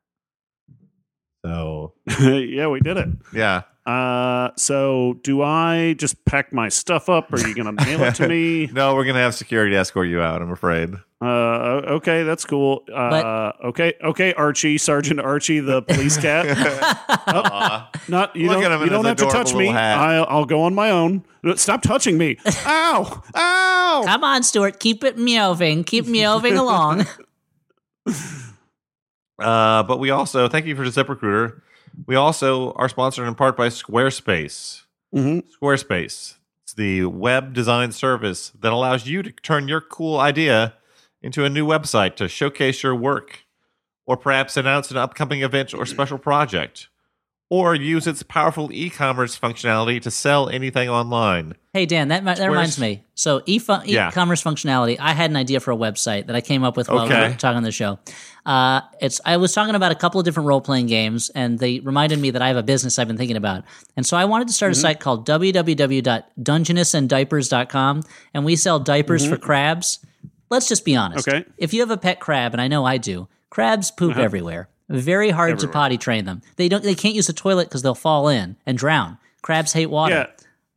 So, 1.44 1.94
yeah, 2.20 2.68
we 2.68 2.80
did 2.80 2.96
it. 2.96 3.08
yeah. 3.32 3.62
Uh, 3.84 4.50
so 4.56 5.18
do 5.22 5.42
I 5.42 5.94
just 5.98 6.24
pack 6.24 6.52
my 6.52 6.68
stuff 6.70 7.08
up? 7.10 7.30
Or 7.32 7.36
are 7.36 7.46
you 7.46 7.54
going 7.54 7.76
to 7.76 7.84
mail 7.84 8.02
it 8.04 8.14
to 8.14 8.28
me? 8.30 8.66
No, 8.72 8.94
we're 8.94 9.04
going 9.04 9.16
to 9.16 9.20
have 9.20 9.34
security 9.34 9.76
escort 9.76 10.08
you 10.08 10.22
out, 10.22 10.40
I'm 10.40 10.52
afraid. 10.52 10.94
Uh, 11.24 11.80
okay, 11.94 12.22
that's 12.22 12.44
cool. 12.44 12.84
Uh, 12.92 13.52
okay, 13.64 13.94
okay, 14.02 14.34
Archie, 14.34 14.76
Sergeant 14.76 15.20
Archie, 15.20 15.60
the 15.60 15.80
police 15.80 16.16
cat. 16.20 16.46
Aw. 17.28 17.90
Not 18.08 18.36
you 18.36 18.48
Look 18.48 18.60
don't, 18.60 18.64
at 18.64 18.72
him 18.72 18.82
you 18.82 18.90
don't 18.90 19.04
have 19.06 19.16
to 19.16 19.30
touch 19.30 19.54
me. 19.54 19.70
I'll, 19.70 20.26
I'll 20.28 20.44
go 20.44 20.62
on 20.62 20.74
my 20.74 20.90
own. 20.90 21.24
Stop 21.56 21.82
touching 21.82 22.18
me! 22.18 22.38
Ow! 22.66 23.22
Ow! 23.34 24.02
Come 24.06 24.24
on, 24.24 24.42
Stuart. 24.42 24.80
Keep 24.80 25.04
it 25.04 25.18
meowing. 25.18 25.84
Keep 25.84 26.06
meowing 26.06 26.56
along. 26.56 27.06
Uh, 29.36 29.82
but 29.82 29.98
we 29.98 30.10
also, 30.10 30.48
thank 30.48 30.64
you 30.64 30.76
for 30.76 30.88
the 30.88 30.90
ZipRecruiter. 30.90 31.60
We 32.06 32.14
also 32.14 32.72
are 32.74 32.88
sponsored 32.88 33.26
in 33.26 33.34
part 33.34 33.56
by 33.56 33.66
Squarespace. 33.66 34.82
Mhm. 35.12 35.42
Squarespace. 35.60 36.36
It's 36.62 36.72
the 36.72 37.06
web 37.06 37.52
design 37.52 37.90
service 37.90 38.52
that 38.60 38.72
allows 38.72 39.08
you 39.08 39.24
to 39.24 39.32
turn 39.32 39.66
your 39.66 39.80
cool 39.80 40.20
idea 40.20 40.74
into 41.24 41.44
a 41.44 41.50
new 41.50 41.66
website 41.66 42.14
to 42.16 42.28
showcase 42.28 42.82
your 42.82 42.94
work, 42.94 43.40
or 44.06 44.16
perhaps 44.16 44.56
announce 44.56 44.90
an 44.90 44.96
upcoming 44.98 45.42
event 45.42 45.72
or 45.74 45.86
special 45.86 46.18
project, 46.18 46.88
or 47.50 47.74
use 47.74 48.06
its 48.06 48.22
powerful 48.22 48.70
e 48.72 48.88
commerce 48.90 49.38
functionality 49.38 50.00
to 50.02 50.10
sell 50.10 50.48
anything 50.50 50.88
online. 50.88 51.54
Hey 51.72 51.86
Dan, 51.86 52.08
that 52.08 52.24
that 52.24 52.38
reminds 52.48 52.78
me. 52.78 53.04
So 53.14 53.42
e 53.46 53.58
Yeah. 53.86 54.08
e-commerce 54.10 54.42
functionality. 54.42 54.96
I 55.00 55.12
had 55.12 55.30
an 55.30 55.36
idea 55.36 55.60
for 55.60 55.70
a 55.72 55.76
website 55.76 56.26
that 56.26 56.36
I 56.36 56.40
came 56.40 56.62
up 56.62 56.76
with 56.76 56.88
while 56.88 57.08
we 57.08 57.14
Okay. 57.14 57.28
were 57.30 57.34
talking 57.34 57.56
on 57.56 57.62
the 57.62 57.72
show. 57.72 57.98
Uh, 58.46 58.82
it's 59.00 59.20
I 59.24 59.36
was 59.38 59.52
talking 59.54 59.74
about 59.74 59.90
a 59.92 59.94
couple 59.94 60.20
of 60.20 60.24
different 60.26 60.46
role 60.46 60.60
playing 60.60 60.86
games, 60.86 61.30
and 61.34 61.58
they 61.58 61.80
reminded 61.80 62.18
me 62.20 62.30
that 62.32 62.42
I 62.42 62.48
have 62.48 62.56
a 62.58 62.62
business 62.62 62.98
I've 62.98 63.08
been 63.08 63.16
thinking 63.16 63.36
about, 63.38 63.64
and 63.96 64.04
so 64.06 64.16
I 64.16 64.24
wanted 64.26 64.48
to 64.48 64.54
start 64.54 64.72
a 64.72 64.74
site 64.74 65.00
called 65.00 65.26
www.dungenessanddiapers.com, 65.26 68.02
and 68.34 68.44
we 68.44 68.56
sell 68.56 68.78
diapers 68.78 69.26
for 69.26 69.36
crabs. 69.36 69.98
Let's 70.54 70.68
just 70.68 70.84
be 70.84 70.96
honest. 70.96 71.28
Okay. 71.28 71.44
If 71.58 71.74
you 71.74 71.80
have 71.80 71.90
a 71.90 71.96
pet 71.96 72.20
crab, 72.20 72.52
and 72.54 72.60
I 72.60 72.68
know 72.68 72.84
I 72.84 72.96
do, 72.96 73.28
crabs 73.50 73.90
poop 73.90 74.12
Uh-huh. 74.12 74.22
everywhere. 74.22 74.68
Very 74.88 75.30
hard 75.30 75.58
to 75.60 75.68
potty 75.68 75.96
train 75.98 76.24
them. 76.26 76.42
They 76.56 76.68
don't. 76.68 76.82
They 76.84 76.94
can't 76.94 77.14
use 77.14 77.26
the 77.26 77.32
toilet 77.32 77.68
because 77.68 77.82
they'll 77.82 77.94
fall 77.94 78.28
in 78.28 78.56
and 78.66 78.76
drown. 78.76 79.18
Crabs 79.42 79.72
hate 79.72 79.86
water. 79.90 80.14
Yeah. 80.14 80.26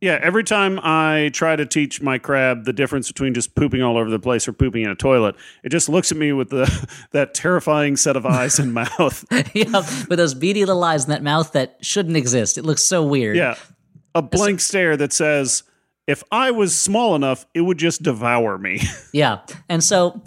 Yeah, 0.00 0.20
every 0.22 0.44
time 0.44 0.78
I 0.80 1.30
try 1.34 1.56
to 1.56 1.66
teach 1.66 2.00
my 2.00 2.18
crab 2.18 2.64
the 2.66 2.72
difference 2.72 3.08
between 3.08 3.34
just 3.34 3.56
pooping 3.56 3.82
all 3.82 3.96
over 3.98 4.08
the 4.08 4.20
place 4.20 4.46
or 4.46 4.52
pooping 4.52 4.84
in 4.84 4.90
a 4.90 4.94
toilet, 4.94 5.34
it 5.64 5.70
just 5.70 5.88
looks 5.88 6.12
at 6.12 6.18
me 6.18 6.32
with 6.32 6.50
the 6.50 6.88
that 7.10 7.34
terrifying 7.34 7.96
set 7.96 8.14
of 8.14 8.24
eyes 8.24 8.60
and 8.60 8.72
mouth. 8.82 9.24
yeah, 9.54 9.64
with 10.08 10.16
those 10.18 10.34
beady 10.34 10.64
little 10.64 10.84
eyes 10.84 11.02
and 11.04 11.12
that 11.12 11.24
mouth 11.24 11.50
that 11.52 11.78
shouldn't 11.80 12.16
exist. 12.16 12.56
It 12.56 12.64
looks 12.64 12.84
so 12.84 13.02
weird. 13.04 13.36
Yeah. 13.36 13.56
A 14.14 14.22
blank 14.22 14.60
stare 14.60 14.96
that 14.96 15.12
says, 15.12 15.64
if 16.08 16.24
I 16.32 16.50
was 16.50 16.76
small 16.76 17.14
enough, 17.14 17.46
it 17.54 17.60
would 17.60 17.78
just 17.78 18.02
devour 18.02 18.58
me. 18.58 18.80
Yeah. 19.12 19.40
And 19.68 19.82
so 19.82 20.22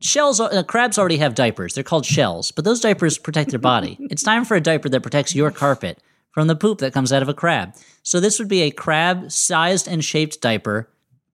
shells, 0.00 0.38
uh, 0.38 0.62
crabs 0.64 0.98
already 0.98 1.16
have 1.16 1.34
diapers. 1.34 1.74
They're 1.74 1.82
called 1.82 2.04
shells, 2.04 2.52
but 2.52 2.64
those 2.64 2.80
diapers 2.80 3.16
protect 3.16 3.50
their 3.50 3.58
body. 3.58 3.96
it's 4.10 4.22
time 4.22 4.44
for 4.44 4.54
a 4.54 4.60
diaper 4.60 4.88
that 4.90 5.00
protects 5.00 5.34
your 5.34 5.50
carpet 5.50 5.98
from 6.30 6.46
the 6.46 6.54
poop 6.54 6.78
that 6.78 6.92
comes 6.92 7.12
out 7.12 7.22
of 7.22 7.28
a 7.28 7.34
crab. 7.34 7.74
So 8.02 8.20
this 8.20 8.38
would 8.38 8.48
be 8.48 8.62
a 8.62 8.70
crab 8.70 9.32
sized 9.32 9.88
and 9.88 10.04
shaped 10.04 10.40
diaper. 10.40 10.88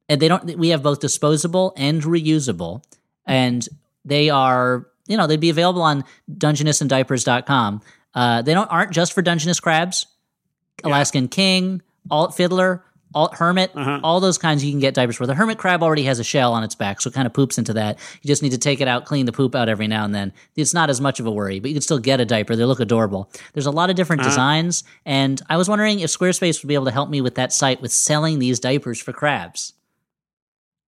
And 0.09 0.21
they 0.21 0.29
don't, 0.29 0.57
we 0.57 0.69
have 0.69 0.83
both 0.83 1.01
disposable 1.01 1.73
and 1.77 2.03
reusable. 2.03 2.85
And 3.27 3.67
they 4.05 4.31
are, 4.31 4.87
you 5.09 5.17
know, 5.17 5.27
they'd 5.27 5.41
be 5.41 5.51
available 5.51 5.83
on 5.83 6.05
dungenessanddiapers.com. 6.33 7.83
Uh, 8.15 8.43
they 8.43 8.55
don't, 8.55 8.69
aren't 8.69 8.93
just 8.93 9.13
for 9.13 9.23
Dungeness 9.23 9.61
crabs. 9.61 10.07
Alaskan 10.85 11.29
King, 11.29 11.83
Alt 12.11 12.37
Fiddler, 12.37 12.85
Alt 13.15 13.35
Hermit, 13.37 13.71
all 14.03 14.21
those 14.21 14.39
kinds 14.39 14.65
you 14.65 14.71
can 14.71 14.81
get 14.81 14.95
diapers 14.95 15.17
for. 15.17 15.27
The 15.27 15.35
hermit 15.35 15.59
crab 15.59 15.83
already 15.83 16.05
has 16.05 16.19
a 16.19 16.25
shell 16.25 16.53
on 16.53 16.63
its 16.63 16.75
back, 16.75 17.01
so 17.01 17.09
it 17.09 17.15
kind 17.15 17.27
of 17.27 17.33
poops 17.33 17.57
into 17.57 17.73
that. 17.73 17.99
You 18.23 18.29
just 18.29 18.43
need 18.43 18.53
to 18.53 18.59
take 18.59 18.81
it 18.81 18.89
out, 18.89 19.07
clean 19.07 19.27
the 19.27 19.33
poop 19.33 19.55
out 19.55 19.69
every 19.69 19.87
now 19.87 20.05
and 20.05 20.15
then. 20.15 20.33
It's 20.57 20.75
not 20.75 20.91
as 20.91 21.01
much 21.01 21.19
of 21.19 21.27
a 21.27 21.31
worry, 21.31 21.59
but 21.59 21.71
you 21.71 21.75
can 21.75 21.83
still 21.83 21.99
get 21.99 22.21
a 22.21 22.25
diaper. 22.25 22.55
They 22.55 22.65
look 22.65 22.81
adorable. 22.81 23.31
There's 23.55 23.67
a 23.67 23.71
lot 23.71 23.91
of 23.91 23.97
different 23.97 24.23
designs, 24.23 24.85
and 25.07 25.41
I 25.49 25.57
was 25.57 25.69
wondering 25.69 26.01
if 26.01 26.11
Squarespace 26.11 26.63
would 26.63 26.69
be 26.69 26.75
able 26.75 26.85
to 26.87 26.91
help 26.91 27.09
me 27.09 27.21
with 27.21 27.35
that 27.37 27.53
site 27.53 27.81
with 27.81 27.93
selling 27.93 28.39
these 28.39 28.61
diapers 28.61 29.01
for 29.01 29.13
crabs. 29.13 29.73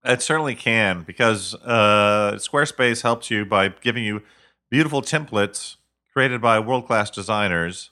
It 0.05 0.22
certainly 0.22 0.55
can 0.55 1.02
because 1.02 1.55
uh, 1.55 2.32
Squarespace 2.36 3.02
helps 3.02 3.30
you 3.30 3.44
by 3.44 3.68
giving 3.68 4.05
you 4.05 4.22
beautiful 4.70 5.02
templates 5.02 5.76
created 6.12 6.40
by 6.40 6.59
world 6.59 6.86
class 6.86 7.10
designers, 7.10 7.90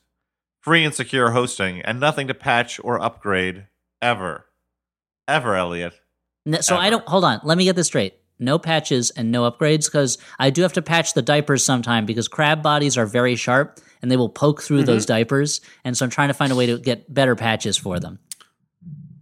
free 0.60 0.84
and 0.84 0.94
secure 0.94 1.30
hosting, 1.30 1.80
and 1.82 2.00
nothing 2.00 2.26
to 2.28 2.34
patch 2.34 2.80
or 2.82 3.00
upgrade 3.00 3.66
ever. 4.03 4.47
Ever, 5.27 5.55
Elliott. 5.57 5.95
N- 6.47 6.62
So 6.62 6.77
I 6.77 6.91
don't 6.91 7.07
hold 7.09 7.25
on. 7.25 7.41
Let 7.45 7.59
me 7.59 7.65
get 7.65 7.77
this 7.77 7.87
straight. 7.89 8.15
No 8.39 8.59
patches 8.59 9.11
and 9.11 9.33
no 9.33 9.51
upgrades 9.51 9.87
because 9.87 10.16
I 10.39 10.51
do 10.51 10.62
have 10.62 10.73
to 10.75 10.83
patch 10.83 11.15
the 11.15 11.23
diapers 11.23 11.65
sometime 11.65 12.07
because 12.07 12.29
crab 12.29 12.62
bodies 12.62 12.97
are 12.97 13.05
very 13.07 13.35
sharp 13.35 13.81
and 14.01 14.11
they 14.11 14.16
will 14.16 14.29
poke 14.29 14.62
through 14.62 14.85
those 14.85 15.05
diapers. 15.05 15.61
And 15.85 15.97
so 15.97 16.05
I'm 16.05 16.11
trying 16.11 16.29
to 16.29 16.35
find 16.35 16.53
a 16.53 16.55
way 16.55 16.66
to 16.66 16.79
get 16.79 17.12
better 17.12 17.35
patches 17.35 17.77
for 17.77 17.99
them. 17.99 18.20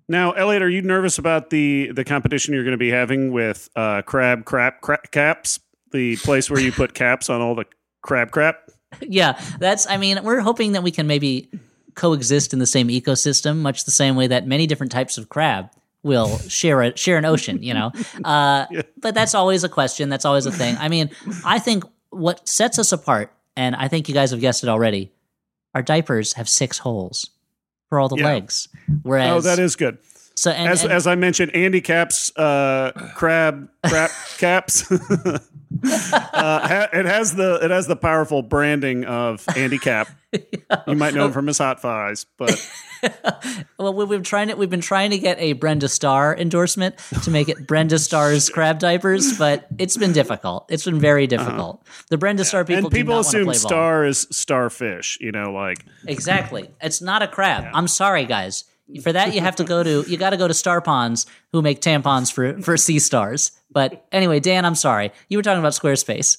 now, 0.08 0.32
Elliott, 0.32 0.62
are 0.62 0.68
you 0.68 0.82
nervous 0.82 1.16
about 1.18 1.48
the 1.50 1.90
the 1.92 2.04
competition 2.04 2.52
you're 2.54 2.62
going 2.62 2.72
to 2.72 2.76
be 2.78 2.90
having 2.90 3.32
with 3.32 3.70
uh, 3.74 4.02
Crab 4.02 4.44
Crap 4.44 4.82
cra- 4.82 5.00
Caps, 5.10 5.60
the 5.92 6.16
place 6.18 6.50
where 6.50 6.60
you 6.60 6.70
put 6.70 6.92
caps 6.94 7.30
on 7.30 7.40
all 7.40 7.54
the 7.54 7.64
crab 8.02 8.30
crap? 8.30 8.68
yeah, 9.00 9.40
that's. 9.58 9.88
I 9.88 9.96
mean, 9.96 10.22
we're 10.24 10.40
hoping 10.40 10.72
that 10.72 10.82
we 10.82 10.90
can 10.90 11.06
maybe 11.06 11.48
coexist 11.96 12.52
in 12.52 12.60
the 12.60 12.66
same 12.66 12.88
ecosystem, 12.88 13.58
much 13.58 13.84
the 13.84 13.90
same 13.90 14.14
way 14.14 14.28
that 14.28 14.46
many 14.46 14.66
different 14.68 14.92
types 14.92 15.18
of 15.18 15.28
crab 15.28 15.70
will 16.04 16.38
share 16.48 16.82
a 16.82 16.96
share 16.96 17.18
an 17.18 17.24
ocean. 17.24 17.60
You 17.62 17.74
know, 17.74 17.92
uh, 18.24 18.66
but 19.00 19.14
that's 19.14 19.34
always 19.34 19.64
a 19.64 19.68
question. 19.68 20.08
That's 20.08 20.24
always 20.24 20.46
a 20.46 20.52
thing. 20.52 20.76
I 20.78 20.88
mean, 20.88 21.10
I 21.44 21.58
think 21.58 21.82
what 22.10 22.46
sets 22.48 22.78
us 22.78 22.92
apart, 22.92 23.32
and 23.56 23.74
I 23.74 23.88
think 23.88 24.08
you 24.08 24.14
guys 24.14 24.30
have 24.30 24.40
guessed 24.40 24.62
it 24.62 24.68
already. 24.68 25.10
Our 25.74 25.82
diapers 25.82 26.34
have 26.34 26.48
six 26.48 26.78
holes 26.78 27.30
for 27.88 27.98
all 27.98 28.08
the 28.08 28.16
Yeah. 28.16 28.26
legs, 28.26 28.68
whereas 29.02 29.30
oh, 29.32 29.40
that 29.40 29.58
is 29.58 29.74
good. 29.76 29.98
So. 30.36 30.50
And, 30.50 30.68
as 30.70 30.82
and- 30.84 30.92
as 30.92 31.06
I 31.06 31.14
mentioned, 31.14 31.54
Andy 31.56 31.80
Capp's 31.80 32.30
uh, 32.36 32.92
crab 33.14 33.68
crap 33.86 34.10
caps. 34.38 34.90
uh, 34.92 35.38
ha- 36.32 36.88
it 36.92 37.06
has 37.06 37.34
the 37.34 37.58
it 37.62 37.70
has 37.70 37.86
the 37.86 37.96
powerful 37.96 38.42
branding 38.42 39.04
of 39.04 39.44
Andy 39.56 39.78
Capp. 39.78 40.08
You 40.86 40.96
might 40.96 41.14
know 41.14 41.24
him 41.26 41.32
from 41.32 41.46
his 41.46 41.56
hot 41.56 41.80
thighs, 41.80 42.26
but 42.36 42.50
well, 43.78 43.94
we- 43.94 44.04
we've 44.04 44.18
been 44.18 44.22
trying 44.22 44.48
to 44.48 44.54
we've 44.54 44.68
been 44.68 44.80
trying 44.82 45.10
to 45.12 45.18
get 45.18 45.38
a 45.38 45.54
Brenda 45.54 45.88
Starr 45.88 46.36
endorsement 46.36 46.98
to 47.22 47.30
make 47.30 47.48
it 47.48 47.66
Brenda 47.66 47.98
Starr's 47.98 48.50
crab 48.50 48.78
diapers, 48.78 49.38
but 49.38 49.66
it's 49.78 49.96
been 49.96 50.12
difficult. 50.12 50.66
It's 50.70 50.84
been 50.84 51.00
very 51.00 51.26
difficult. 51.26 51.86
The 52.10 52.18
Brenda 52.18 52.44
Starr 52.44 52.64
people 52.64 52.78
Uh-huh. 52.78 52.86
and 52.88 52.92
people 52.92 53.18
assume 53.18 53.44
play 53.44 53.52
ball. 53.54 53.54
star 53.54 54.04
is 54.04 54.26
starfish. 54.30 55.16
You 55.20 55.32
know, 55.32 55.52
like 55.52 55.84
Exactly. 56.06 56.68
It's 56.82 57.00
not 57.00 57.22
a 57.22 57.28
crab. 57.28 57.64
I'm 57.72 57.88
sorry, 57.88 58.26
guys. 58.26 58.64
For 59.02 59.12
that, 59.12 59.34
you 59.34 59.40
have 59.40 59.56
to 59.56 59.64
go 59.64 59.82
to 59.82 60.04
you 60.08 60.16
got 60.16 60.30
to 60.30 60.36
go 60.36 60.48
to 60.48 60.54
Star 60.54 60.80
Ponds, 60.80 61.26
who 61.52 61.62
make 61.62 61.80
tampons 61.80 62.32
for 62.32 62.60
for 62.62 62.76
sea 62.76 62.98
stars. 62.98 63.52
But 63.70 64.06
anyway, 64.12 64.40
Dan, 64.40 64.64
I'm 64.64 64.74
sorry. 64.74 65.12
You 65.28 65.38
were 65.38 65.42
talking 65.42 65.60
about 65.60 65.72
Squarespace. 65.72 66.38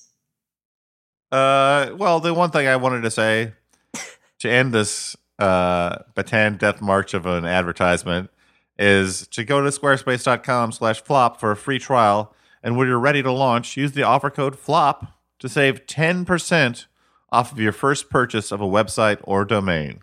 Uh, 1.32 1.91
well, 1.98 2.19
the 2.19 2.34
one 2.34 2.52
thing 2.52 2.68
I 2.68 2.78
wanted 2.78 3.02
to 3.02 3.11
say 3.11 3.53
to 4.40 4.49
end 4.49 4.74
this 4.74 5.15
uh, 5.40 5.98
Bataan 6.15 6.57
death 6.57 6.82
march 6.82 7.14
of 7.14 7.26
an 7.26 7.45
advertisement 7.45 8.30
is 8.80 9.28
to 9.28 9.44
go 9.44 9.61
to 9.61 9.69
squarespace.com 9.69 10.72
slash 10.72 11.02
flop 11.02 11.40
for 11.40 11.52
a 11.52 11.57
free 11.57 11.80
trial. 11.80 12.34
And 12.64 12.78
when 12.78 12.88
you're 12.88 12.99
ready 12.99 13.24
to 13.24 13.32
launch, 13.32 13.78
use 13.78 13.91
the 13.91 14.03
offer 14.03 14.30
code 14.30 14.57
FLOP 14.57 15.07
to 15.40 15.49
save 15.49 15.86
10% 15.86 16.86
off 17.32 17.52
of 17.52 17.60
your 17.60 17.72
first 17.72 18.10
purchase 18.10 18.52
of 18.52 18.61
a 18.61 18.65
website 18.65 19.19
or 19.24 19.45
domain. 19.45 20.02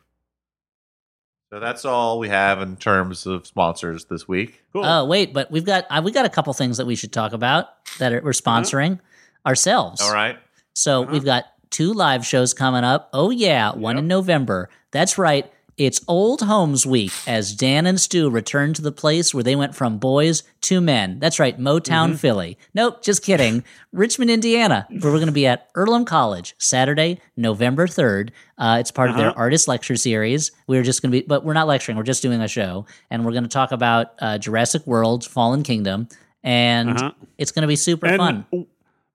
So 1.55 1.61
that's 1.61 1.85
all 1.85 2.19
we 2.19 2.31
have 2.31 2.61
in 2.61 2.75
terms 2.75 3.27
of 3.27 3.47
sponsors 3.47 4.07
this 4.07 4.27
week. 4.27 4.61
cool. 4.73 4.85
Oh, 4.85 5.05
wait, 5.05 5.33
but 5.33 5.53
we've 5.53 5.65
got 5.65 5.87
uh, 5.89 6.03
we 6.05 6.11
got 6.11 6.27
a 6.27 6.29
couple 6.29 6.53
things 6.53 6.79
that 6.79 6.85
we 6.85 6.97
should 6.97 7.13
talk 7.13 7.33
about 7.33 7.69
that 8.01 8.13
are, 8.13 8.21
we're 8.25 8.33
sponsoring 8.33 8.95
mm-hmm. 8.95 9.47
ourselves. 9.49 10.01
All 10.01 10.13
right. 10.13 10.37
So 10.73 11.05
mm-hmm. 11.05 11.13
we've 11.13 11.25
got 11.25 11.45
two 11.71 11.93
live 11.93 12.27
shows 12.27 12.55
coming 12.55 12.83
up. 12.83 13.09
Oh 13.13 13.31
yeah, 13.31 13.73
one 13.73 13.99
in 13.99 14.09
November. 14.09 14.69
That's 14.91 15.17
right. 15.17 15.49
It's 15.77 16.01
Old 16.07 16.43
Homes 16.43 16.87
Week 16.87 17.11
as 17.27 17.53
Dan 17.53 17.85
and 17.87 18.01
Stu 18.01 18.31
return 18.31 18.75
to 18.75 18.83
the 18.83 18.93
place 18.93 19.35
where 19.35 19.43
they 19.43 19.57
went 19.57 19.75
from 19.75 19.99
boys 19.99 20.45
to 20.63 20.81
men. 20.81 21.19
That's 21.19 21.41
right, 21.41 21.59
Motown, 21.59 22.17
Philly. 22.17 22.57
Nope, 22.75 23.03
just 23.03 23.25
kidding. 23.25 23.65
Richmond, 23.93 24.31
Indiana, 24.31 24.87
where 24.89 25.11
we're 25.11 25.19
going 25.19 25.27
to 25.27 25.33
be 25.33 25.49
at 25.49 25.69
Earlham 25.75 26.05
College 26.05 26.55
Saturday, 26.59 27.21
November 27.37 27.89
3rd. 27.89 28.31
Uh, 28.57 28.77
it's 28.79 28.93
part 28.93 29.11
of 29.11 29.17
their 29.17 29.37
artist 29.37 29.67
lecture 29.67 29.97
series. 29.97 30.53
We're 30.69 30.85
just 30.85 31.03
going 31.03 31.11
to 31.11 31.21
be, 31.21 31.27
but 31.27 31.45
we're 31.45 31.55
not 31.55 31.67
lecturing, 31.67 31.97
we're 31.99 32.05
just 32.05 32.23
doing 32.23 32.41
a 32.41 32.47
show. 32.49 32.87
And 33.11 33.25
we're 33.25 33.33
going 33.33 33.43
to 33.43 33.49
talk 33.49 33.73
about 33.73 34.13
uh, 34.21 34.39
Jurassic 34.39 34.87
World, 34.87 35.25
Fallen 35.25 35.65
Kingdom. 35.65 36.09
And 36.45 36.91
Uh-huh. 36.91 37.11
it's 37.37 37.51
going 37.51 37.63
to 37.63 37.69
be 37.69 37.75
super 37.77 38.07
and 38.07 38.19
fun. 38.19 38.67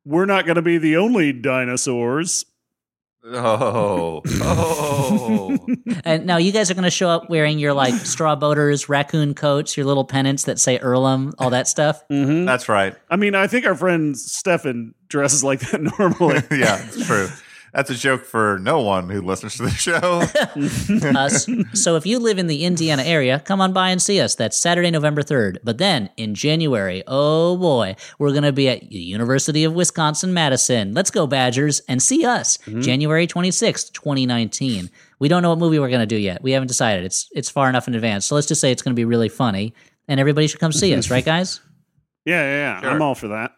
we're 0.03 0.25
not 0.25 0.45
going 0.45 0.55
to 0.57 0.61
be 0.61 0.77
the 0.77 0.97
only 0.97 1.31
dinosaurs. 1.31 2.43
Oh. 3.25 4.21
Oh. 4.41 5.57
And 6.05 6.25
now 6.25 6.37
you 6.37 6.51
guys 6.51 6.71
are 6.71 6.73
going 6.73 6.83
to 6.85 6.89
show 6.89 7.09
up 7.09 7.29
wearing 7.29 7.59
your 7.59 7.73
like 7.73 7.93
straw 7.93 8.35
boaters, 8.35 8.89
raccoon 8.89 9.33
coats, 9.33 9.75
your 9.75 9.85
little 9.85 10.05
pennants 10.05 10.43
that 10.43 10.59
say 10.59 10.77
Earlham, 10.79 11.33
all 11.37 11.49
that 11.49 11.67
stuff. 11.67 12.07
Mm-hmm. 12.09 12.45
that's 12.45 12.69
right. 12.69 12.95
I 13.09 13.15
mean, 13.15 13.35
I 13.35 13.47
think 13.47 13.65
our 13.65 13.75
friend 13.75 14.17
Stefan 14.17 14.93
dresses 15.07 15.43
like 15.43 15.59
that 15.59 15.81
normally. 15.99 16.41
yeah, 16.57 16.83
it's 16.85 17.05
true. 17.05 17.27
That's 17.73 17.89
a 17.89 17.95
joke 17.95 18.25
for 18.25 18.57
no 18.59 18.81
one 18.81 19.09
who 19.09 19.21
listens 19.21 19.55
to 19.57 19.63
the 19.63 19.69
show. 19.69 20.23
Uh, 21.15 21.25
s- 21.25 21.47
so 21.73 21.95
if 21.95 22.05
you 22.05 22.19
live 22.19 22.37
in 22.39 22.47
the 22.47 22.63
Indiana 22.65 23.03
area, 23.03 23.39
come 23.39 23.61
on 23.61 23.73
by 23.73 23.89
and 23.89 24.01
see 24.01 24.19
us. 24.19 24.35
That's 24.35 24.57
Saturday, 24.57 24.89
November 24.91 25.21
3rd. 25.21 25.57
But 25.63 25.77
then 25.77 26.09
in 26.17 26.33
January, 26.35 27.03
oh 27.07 27.57
boy, 27.57 27.95
we're 28.17 28.31
going 28.31 28.43
to 28.43 28.51
be 28.51 28.67
at 28.69 28.81
the 28.89 28.97
University 28.97 29.63
of 29.63 29.73
Wisconsin 29.73 30.33
Madison. 30.33 30.93
Let's 30.93 31.11
go, 31.11 31.27
Badgers, 31.27 31.79
and 31.87 32.01
see 32.01 32.25
us 32.25 32.57
January 32.79 33.27
26th, 33.27 33.93
2019. 33.93 34.89
We 35.19 35.27
don't 35.27 35.41
know 35.43 35.49
what 35.49 35.59
movie 35.59 35.79
we're 35.79 35.89
going 35.89 35.99
to 36.01 36.05
do 36.05 36.17
yet. 36.17 36.41
We 36.41 36.51
haven't 36.51 36.67
decided. 36.67 37.05
It's 37.05 37.27
it's 37.31 37.49
far 37.49 37.69
enough 37.69 37.87
in 37.87 37.95
advance. 37.95 38.25
So 38.25 38.35
let's 38.35 38.47
just 38.47 38.61
say 38.61 38.71
it's 38.71 38.81
going 38.81 38.93
to 38.95 38.99
be 38.99 39.05
really 39.05 39.29
funny 39.29 39.73
and 40.07 40.19
everybody 40.19 40.47
should 40.47 40.59
come 40.59 40.71
see 40.71 40.93
us, 40.95 41.09
right 41.11 41.25
guys? 41.25 41.59
yeah, 42.25 42.41
yeah, 42.43 42.57
yeah. 42.57 42.81
Sure. 42.81 42.89
I'm 42.91 43.01
all 43.01 43.15
for 43.15 43.27
that. 43.29 43.51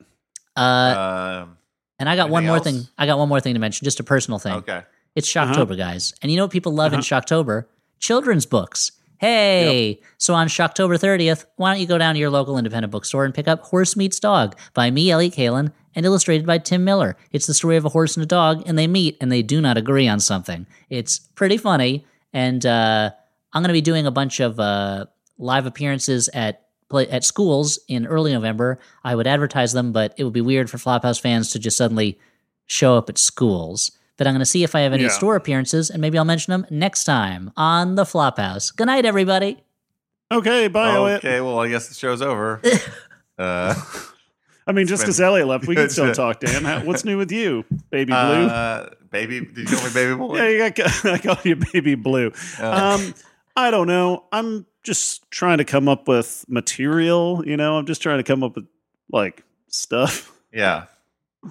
Uh, 0.55 1.43
um, 1.45 1.57
and 2.01 2.09
I 2.09 2.15
got 2.15 2.29
one 2.29 2.45
more 2.45 2.57
else? 2.57 2.65
thing. 2.65 2.87
I 2.97 3.05
got 3.05 3.19
one 3.19 3.29
more 3.29 3.39
thing 3.39 3.53
to 3.53 3.59
mention, 3.59 3.85
just 3.85 3.99
a 3.99 4.03
personal 4.03 4.39
thing. 4.39 4.53
okay. 4.53 4.81
It's 5.15 5.31
Shocktober, 5.31 5.77
guys. 5.77 6.13
And 6.21 6.31
you 6.31 6.37
know 6.37 6.45
what 6.45 6.51
people 6.51 6.73
love 6.73 6.93
in 6.93 7.01
Shocktober? 7.01 7.65
Children's 7.99 8.45
books. 8.45 8.91
Hey! 9.17 9.99
So 10.17 10.33
on 10.33 10.47
Shocktober 10.47 10.97
30th, 10.97 11.45
why 11.57 11.71
don't 11.71 11.79
you 11.79 11.85
go 11.85 11.99
down 11.99 12.15
to 12.15 12.19
your 12.19 12.31
local 12.31 12.57
independent 12.57 12.91
bookstore 12.91 13.23
and 13.23 13.33
pick 13.33 13.47
up 13.47 13.61
Horse 13.61 13.95
Meets 13.95 14.19
Dog 14.19 14.57
by 14.73 14.89
me, 14.89 15.11
Elliott 15.11 15.35
Kalan, 15.35 15.71
and 15.93 16.05
illustrated 16.05 16.47
by 16.47 16.57
Tim 16.57 16.83
Miller. 16.83 17.17
It's 17.31 17.45
the 17.45 17.53
story 17.53 17.75
of 17.75 17.85
a 17.85 17.89
horse 17.89 18.15
and 18.15 18.23
a 18.23 18.27
dog, 18.27 18.63
and 18.65 18.79
they 18.79 18.87
meet 18.87 19.17
and 19.21 19.31
they 19.31 19.43
do 19.43 19.61
not 19.61 19.77
agree 19.77 20.07
on 20.07 20.19
something. 20.19 20.65
It's 20.89 21.19
pretty 21.19 21.57
funny, 21.57 22.05
and 22.33 22.65
uh, 22.65 23.11
I'm 23.53 23.61
going 23.61 23.69
to 23.69 23.73
be 23.73 23.81
doing 23.81 24.07
a 24.07 24.11
bunch 24.11 24.39
of 24.39 24.59
uh, 24.59 25.05
live 25.37 25.67
appearances 25.67 26.29
at 26.33 26.65
play 26.91 27.07
at 27.09 27.23
schools 27.23 27.79
in 27.87 28.05
early 28.05 28.31
November. 28.33 28.77
I 29.03 29.15
would 29.15 29.25
advertise 29.25 29.73
them, 29.73 29.91
but 29.91 30.13
it 30.17 30.23
would 30.23 30.33
be 30.33 30.41
weird 30.41 30.69
for 30.69 30.77
Flophouse 30.77 31.19
fans 31.19 31.49
to 31.53 31.59
just 31.59 31.77
suddenly 31.77 32.19
show 32.67 32.95
up 32.97 33.09
at 33.09 33.17
schools. 33.17 33.91
But 34.17 34.27
I'm 34.27 34.33
going 34.33 34.39
to 34.39 34.45
see 34.45 34.63
if 34.63 34.75
I 34.75 34.81
have 34.81 34.93
any 34.93 35.03
Yeah. 35.03 35.09
store 35.09 35.35
appearances, 35.35 35.89
and 35.89 35.99
maybe 35.99 36.17
I'll 36.19 36.25
mention 36.25 36.51
them 36.51 36.65
next 36.69 37.05
time 37.05 37.51
on 37.57 37.95
the 37.95 38.03
Flophouse. 38.03 38.75
Good 38.75 38.85
night, 38.85 39.05
everybody. 39.05 39.57
Okay, 40.31 40.67
bye, 40.67 40.93
Elliott. 40.93 41.25
Okay, 41.25 41.41
well, 41.41 41.59
I 41.59 41.67
guess 41.69 41.87
the 41.87 41.95
show's 41.95 42.21
over. 42.21 42.61
uh, 43.39 43.73
I 44.67 44.71
mean, 44.73 44.85
just 44.85 45.01
because 45.03 45.19
Elliott 45.19 45.47
left, 45.47 45.65
we 45.67 45.75
can 45.75 45.89
still 45.89 46.05
been- 46.05 46.13
talk, 46.13 46.39
Dan. 46.39 46.63
How- 46.63 46.83
What's 46.85 47.03
new 47.03 47.17
with 47.17 47.31
you, 47.31 47.65
baby 47.89 48.11
blue? 48.11 48.17
uh, 48.17 48.89
baby, 49.09 49.39
did 49.41 49.69
you 49.69 49.75
call 49.77 49.85
me 49.87 49.93
baby 49.93 50.15
boy? 50.15 50.37
yeah, 50.37 50.47
you 50.67 50.71
got, 50.71 51.05
I 51.05 51.17
call 51.17 51.37
you 51.43 51.55
baby 51.55 51.95
blue. 51.95 52.31
Uh, 52.59 52.97
Um, 52.99 53.13
I 53.55 53.71
don't 53.71 53.87
know. 53.87 54.23
I'm 54.31 54.65
just 54.83 55.29
trying 55.31 55.57
to 55.59 55.65
come 55.65 55.87
up 55.87 56.07
with 56.07 56.45
material. 56.47 57.43
You 57.45 57.57
know, 57.57 57.77
I'm 57.77 57.85
just 57.85 58.01
trying 58.01 58.17
to 58.17 58.23
come 58.23 58.43
up 58.43 58.55
with 58.55 58.67
like 59.11 59.43
stuff. 59.67 60.31
yeah, 60.53 60.85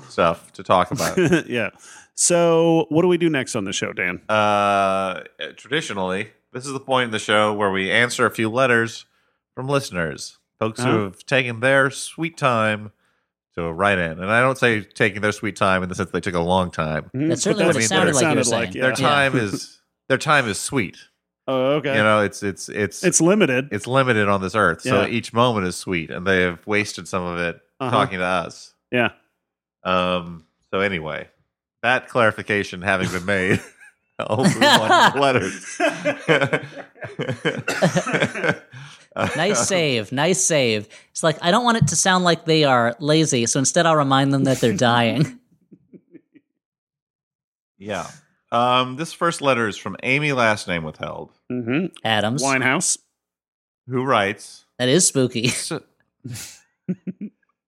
stuff 0.09 0.53
to 0.55 0.63
talk 0.63 0.91
about. 0.91 1.17
yeah. 1.49 1.71
So, 2.15 2.87
what 2.91 3.03
do 3.03 3.09
we 3.09 3.17
do 3.17 3.31
next 3.31 3.57
on 3.57 3.65
the 3.65 3.73
show, 3.73 3.93
Dan? 3.93 4.21
uh, 4.29 5.23
traditionally, 5.57 6.29
this 6.53 6.67
is 6.67 6.73
the 6.73 6.81
point 6.81 7.07
in 7.07 7.11
the 7.13 7.19
show 7.19 7.55
where 7.55 7.71
we 7.71 7.91
answer 7.91 8.27
a 8.27 8.31
few 8.31 8.51
letters 8.51 9.07
from 9.55 9.69
listeners, 9.69 10.39
folks 10.59 10.81
Uh-huh. 10.81 10.91
who 10.91 11.05
have 11.05 11.25
taken 11.25 11.61
their 11.61 11.91
sweet 11.91 12.37
time 12.37 12.93
to 13.55 13.73
write 13.73 13.99
in. 13.99 14.21
And 14.21 14.31
I 14.31 14.41
don't 14.43 14.59
say 14.59 14.83
taking 14.83 15.23
their 15.23 15.33
sweet 15.33 15.57
time 15.57 15.83
in 15.83 15.89
the 15.89 15.95
sense 15.95 16.11
they 16.11 16.21
took 16.21 16.35
a 16.35 16.41
long 16.41 16.71
time. 16.71 17.11
Mhm, 17.15 17.29
That's 17.31 17.43
certainly 17.43 17.65
what 17.67 17.77
it 17.77 17.79
that's 17.81 17.89
sounded 17.89 18.15
what 18.15 18.23
like 18.25 18.33
you 18.33 18.37
were 18.39 18.45
saying. 18.45 18.73
yeah. 18.75 18.83
Their 18.83 18.93
time 18.93 19.37
is 19.37 19.81
their 20.09 20.19
time 20.19 20.47
is 20.47 20.59
sweet. 20.61 20.99
Oh, 21.51 21.71
okay. 21.77 21.97
You 21.97 22.03
know, 22.03 22.21
it's 22.23 22.43
it's 22.43 22.69
it's 22.69 23.03
it's 23.05 23.21
limited. 23.21 23.69
it's 23.73 23.87
limited 23.87 24.29
on 24.29 24.41
this 24.41 24.55
earth, 24.55 24.83
so 24.83 25.03
Yeah. 25.03 25.09
each 25.09 25.33
moment 25.33 25.67
is 25.67 25.77
sweet, 25.77 26.11
and 26.11 26.27
they 26.27 26.43
have 26.43 26.67
wasted 26.67 27.09
some 27.09 27.23
of 27.25 27.39
it 27.39 27.61
Uh-huh. 27.81 27.91
talking 27.91 28.19
to 28.19 28.25
us. 28.25 28.75
yeah. 28.91 29.11
Um. 29.85 30.45
So 30.73 30.81
anyway, 30.81 31.29
that 31.83 32.09
clarification 32.09 32.83
having 32.83 33.09
been 33.11 33.25
made, 33.25 33.61
I'll 34.21 34.37
move 34.45 34.63
on 34.63 35.13
to 35.13 35.13
the 35.15 35.21
letters. 35.21 35.79
Nice 39.37 39.67
save. 39.67 40.13
Nice 40.13 40.41
save. 40.43 40.89
It's 41.11 41.23
like, 41.25 41.37
I 41.43 41.51
don't 41.51 41.65
want 41.65 41.79
it 41.79 41.89
to 41.89 41.97
sound 41.97 42.23
like 42.25 42.45
they 42.45 42.63
are 42.65 42.95
lazy, 43.01 43.45
so 43.47 43.59
instead 43.59 43.85
I'll 43.85 43.97
remind 43.97 44.33
them 44.33 44.45
that 44.45 44.59
they're 44.61 44.73
dying. 44.77 45.39
Yeah. 47.83 48.07
Um. 48.53 48.97
This 48.97 49.13
first 49.13 49.41
letter 49.41 49.69
is 49.69 49.77
from 49.77 49.97
Amy, 50.03 50.33
last 50.33 50.67
name 50.69 50.83
withheld, 50.85 51.31
hmm 51.49 51.87
Adams. 52.05 52.43
Winehouse. 52.43 52.99
who 53.87 54.05
writes. 54.05 54.65
That 54.79 54.89
is 54.89 55.07
spooky. 55.07 55.51
So, 55.61 55.83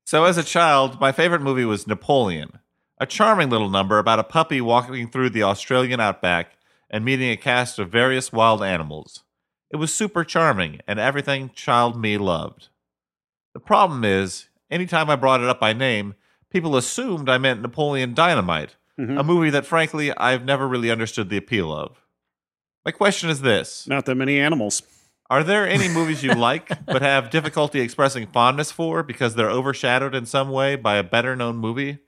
so 0.04 0.24
as 0.24 0.36
a 0.36 0.42
child, 0.42 1.00
my 1.00 1.12
favorite 1.12 1.40
movie 1.42 1.64
was 1.64 1.86
Napoleon, 1.86 2.58
a 2.98 3.06
charming 3.06 3.48
little 3.50 3.70
number 3.70 3.98
about 3.98 4.18
a 4.18 4.24
puppy 4.24 4.60
walking 4.60 5.08
through 5.08 5.30
the 5.30 5.42
Australian 5.44 6.00
outback 6.00 6.52
and 6.90 7.04
meeting 7.04 7.30
a 7.30 7.36
cast 7.36 7.78
of 7.78 7.88
various 7.90 8.32
wild 8.32 8.62
animals. 8.62 9.22
It 9.70 9.76
was 9.76 9.94
super 9.94 10.24
charming 10.24 10.80
and 10.86 10.98
everything 10.98 11.50
child 11.54 11.98
me 11.98 12.18
loved. 12.18 12.68
The 13.54 13.60
problem 13.60 14.04
is, 14.04 14.48
anytime 14.70 15.08
I 15.08 15.16
brought 15.16 15.40
it 15.40 15.48
up 15.48 15.60
by 15.60 15.72
name, 15.72 16.14
people 16.50 16.76
assumed 16.76 17.28
I 17.30 17.38
meant 17.38 17.62
Napoleon 17.62 18.12
Dynamite, 18.12 18.76
Mhm. 19.00 19.18
a 19.18 19.22
movie 19.22 19.50
that 19.50 19.64
frankly 19.66 20.12
I've 20.16 20.44
never 20.44 20.68
really 20.68 20.90
understood 20.90 21.28
the 21.30 21.36
appeal 21.38 21.72
of. 21.72 22.00
My 22.84 22.90
question 22.92 23.30
is 23.30 23.40
this 23.40 23.86
Not 23.88 24.04
that 24.06 24.14
many 24.16 24.38
animals. 24.38 24.82
are 25.30 25.42
there 25.42 25.66
any 25.68 25.88
movies 25.98 26.22
you 26.22 26.34
like 26.34 26.68
but 26.86 27.00
have 27.02 27.30
difficulty 27.30 27.80
expressing 27.80 28.26
fondness 28.26 28.70
for 28.70 29.02
because 29.02 29.34
they're 29.34 29.50
overshadowed 29.50 30.14
in 30.14 30.26
some 30.26 30.50
way 30.50 30.76
by 30.76 30.96
a 30.96 31.02
better 31.02 31.34
known 31.36 31.56
movie? 31.56 31.98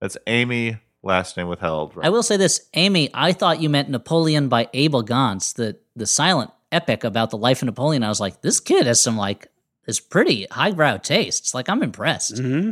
That's 0.00 0.16
Amy, 0.26 0.78
last 1.02 1.36
name 1.36 1.48
withheld. 1.48 1.94
Right? 1.94 2.06
I 2.06 2.08
will 2.10 2.22
say 2.22 2.38
this, 2.38 2.68
Amy, 2.74 3.10
I 3.12 3.32
thought 3.32 3.60
you 3.60 3.68
meant 3.68 3.90
Napoleon 3.90 4.48
by 4.48 4.68
Abel 4.72 5.02
Gance, 5.02 5.52
the, 5.52 5.76
the 5.94 6.06
silent 6.06 6.50
epic 6.72 7.04
about 7.04 7.28
the 7.30 7.36
life 7.36 7.60
of 7.60 7.66
Napoleon. 7.66 8.02
I 8.02 8.08
was 8.08 8.20
like, 8.20 8.40
this 8.40 8.60
kid 8.60 8.86
has 8.86 9.02
some, 9.02 9.18
like, 9.18 9.48
this 9.84 10.00
pretty 10.00 10.46
highbrow 10.50 10.96
tastes. 10.98 11.52
Like, 11.52 11.68
I'm 11.68 11.82
impressed. 11.82 12.38
hmm 12.38 12.70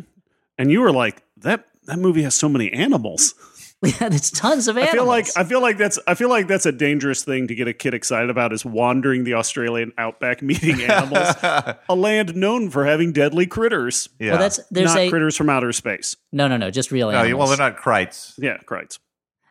And 0.56 0.70
you 0.72 0.80
were 0.80 0.92
like, 0.92 1.22
that 1.38 1.66
that 1.88 1.98
movie 1.98 2.22
has 2.22 2.34
so 2.34 2.48
many 2.48 2.72
animals. 2.72 3.34
Yeah, 3.80 4.08
there's 4.08 4.32
tons 4.32 4.66
of 4.66 4.76
animals. 4.76 4.88
I 4.88 4.98
animals. 4.98 5.04
feel 5.04 5.06
like 5.06 5.26
I 5.36 5.48
feel 5.48 5.60
like 5.62 5.78
that's 5.78 5.98
I 6.08 6.14
feel 6.14 6.28
like 6.28 6.48
that's 6.48 6.66
a 6.66 6.72
dangerous 6.72 7.22
thing 7.22 7.46
to 7.46 7.54
get 7.54 7.68
a 7.68 7.72
kid 7.72 7.94
excited 7.94 8.28
about 8.28 8.52
is 8.52 8.64
wandering 8.64 9.22
the 9.22 9.34
Australian 9.34 9.92
outback 9.96 10.42
meeting 10.42 10.82
animals, 10.82 11.28
a 11.88 11.94
land 11.94 12.34
known 12.34 12.70
for 12.70 12.84
having 12.84 13.12
deadly 13.12 13.46
critters. 13.46 14.08
yeah. 14.18 14.30
well, 14.30 14.40
that's, 14.40 14.58
there's 14.72 14.92
not 14.92 14.98
a, 14.98 15.10
critters 15.10 15.36
from 15.36 15.48
outer 15.48 15.72
space. 15.72 16.16
no, 16.32 16.48
no, 16.48 16.56
no, 16.56 16.72
just 16.72 16.90
real 16.90 17.12
no, 17.12 17.18
animals. 17.18 17.38
well, 17.38 17.48
they're 17.56 17.70
not 17.70 17.80
Krites. 17.80 18.34
Yeah, 18.36 18.56
Krites. 18.66 18.98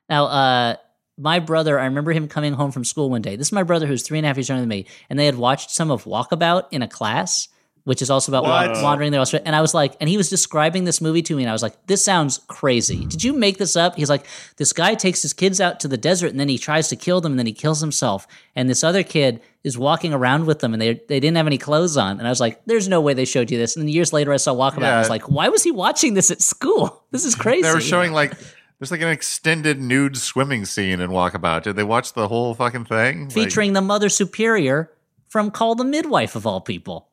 Now, 0.10 0.26
uh, 0.26 0.76
my 1.18 1.40
brother, 1.40 1.80
I 1.80 1.86
remember 1.86 2.12
him 2.12 2.28
coming 2.28 2.52
home 2.52 2.72
from 2.72 2.84
school 2.84 3.10
one 3.10 3.22
day. 3.22 3.38
This 3.38 3.48
is 3.48 3.54
my 3.54 3.64
brother 3.64 3.88
who's 3.88 4.04
three 4.04 4.20
and 4.20 4.26
a 4.26 4.28
half 4.28 4.36
years 4.36 4.50
younger 4.50 4.62
than 4.62 4.70
me, 4.70 4.88
and 5.10 5.18
they 5.18 5.26
had 5.26 5.36
watched 5.36 5.72
some 5.72 5.90
of 5.90 6.04
Walkabout 6.04 6.66
in 6.72 6.82
a 6.82 6.88
class, 6.90 7.48
which 7.88 8.02
is 8.02 8.10
also 8.10 8.34
about 8.34 8.44
What? 8.44 8.84
wandering 8.84 9.14
the 9.14 9.18
Australia. 9.18 9.44
And 9.46 9.56
I 9.56 9.62
was 9.62 9.74
like, 9.74 9.96
and 10.02 10.10
he 10.10 10.18
was 10.18 10.30
describing 10.30 10.84
this 10.84 11.00
movie 11.00 11.22
to 11.22 11.34
me, 11.38 11.44
and 11.44 11.50
I 11.50 11.54
was 11.54 11.64
like, 11.64 11.88
this 11.88 12.04
sounds 12.04 12.42
crazy. 12.50 13.06
Did 13.06 13.24
you 13.24 13.32
make 13.32 13.60
this 13.60 13.78
up? 13.78 13.96
He's 13.96 14.10
like, 14.10 14.26
this 14.58 14.74
guy 14.74 14.94
takes 14.94 15.22
his 15.22 15.32
kids 15.32 15.62
out 15.62 15.80
to 15.80 15.88
the 15.88 15.96
desert, 15.96 16.32
and 16.32 16.38
then 16.40 16.50
he 16.50 16.58
tries 16.58 16.90
to 16.90 16.98
kill 16.98 17.22
them, 17.22 17.32
and 17.32 17.40
then 17.40 17.46
he 17.46 17.54
kills 17.54 17.80
himself. 17.80 18.28
And 18.58 18.70
this 18.70 18.84
other 18.84 19.04
kid 19.04 19.40
is 19.64 19.78
walking 19.78 20.14
around 20.14 20.48
with 20.48 20.60
them, 20.60 20.74
and 20.74 20.82
they 20.82 20.96
they 21.08 21.22
didn't 21.22 21.38
have 21.38 21.48
any 21.48 21.58
clothes 21.58 21.96
on. 21.96 22.20
And 22.20 22.28
I 22.28 22.30
was 22.30 22.42
like, 22.42 22.62
there's 22.66 22.90
no 22.90 23.00
way 23.00 23.14
they 23.14 23.24
showed 23.24 23.50
you 23.50 23.58
this. 23.58 23.78
And 23.78 23.84
then 23.84 23.90
years 23.90 24.12
later, 24.12 24.34
I 24.34 24.38
saw 24.38 24.54
Walkabout, 24.54 24.76
and 24.78 24.86
I 24.88 25.00
was 25.00 25.10
like, 25.10 25.30
why 25.30 25.48
was 25.48 25.64
he 25.64 25.72
watching 25.72 26.14
this 26.14 26.30
at 26.30 26.42
school? 26.42 27.06
This 27.12 27.24
is 27.24 27.36
crazy. 27.36 27.62
They 27.62 27.72
were 27.74 27.80
showing 27.80 28.12
like 28.12 28.34
there's 28.80 28.92
like 28.92 29.02
an 29.02 29.08
extended 29.08 29.80
nude 29.80 30.18
swimming 30.18 30.66
scene 30.66 31.00
in 31.00 31.10
Walkabout. 31.10 31.64
Did 31.64 31.78
they 31.78 31.86
watch 31.86 32.12
the 32.12 32.28
whole 32.28 32.54
fucking 32.54 32.84
thing? 32.84 33.24
Like- 33.24 33.32
featuring 33.32 33.72
the 33.72 33.82
Mother 33.82 34.10
Superior 34.10 34.92
from 35.30 35.52
Call 35.52 35.76
the 35.76 35.86
Midwife 35.86 36.36
of 36.36 36.46
all 36.46 36.60
people. 36.60 37.08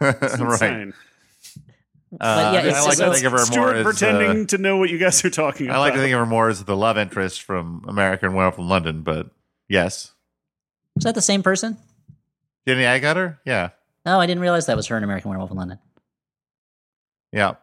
right. 0.38 0.52
insane. 0.52 0.94
Uh, 2.20 2.50
yeah, 2.54 2.60
I 2.60 2.66
it's- 2.66 2.86
like 2.86 2.98
to 2.98 3.12
think 3.12 3.24
of 3.24 3.32
her 3.32 3.46
more 3.56 3.74
as 3.74 3.84
pretending 3.84 4.42
uh, 4.42 4.46
to 4.48 4.58
know 4.58 4.76
what 4.76 4.90
you 4.90 4.98
guys 4.98 5.24
are 5.24 5.30
talking 5.30 5.66
about. 5.66 5.76
I 5.76 5.80
like 5.80 5.94
to 5.94 6.00
think 6.00 6.12
of 6.12 6.20
her 6.20 6.26
more 6.26 6.48
as 6.50 6.62
the 6.64 6.76
love 6.76 6.98
interest 6.98 7.42
from 7.42 7.84
American 7.88 8.34
Werewolf 8.34 8.58
in 8.58 8.68
London, 8.68 9.02
but 9.02 9.30
yes, 9.68 10.12
Is 10.96 11.04
that 11.04 11.14
the 11.14 11.22
same 11.22 11.42
person? 11.42 11.78
Jenny 12.68 12.82
Agutter, 12.82 13.38
yeah, 13.46 13.70
Oh, 14.04 14.18
I 14.20 14.26
didn't 14.26 14.42
realize 14.42 14.66
that 14.66 14.76
was 14.76 14.86
her 14.88 14.96
in 14.98 15.04
American 15.04 15.30
Werewolf 15.30 15.50
in 15.50 15.56
London. 15.56 15.78
yeah. 17.32 17.54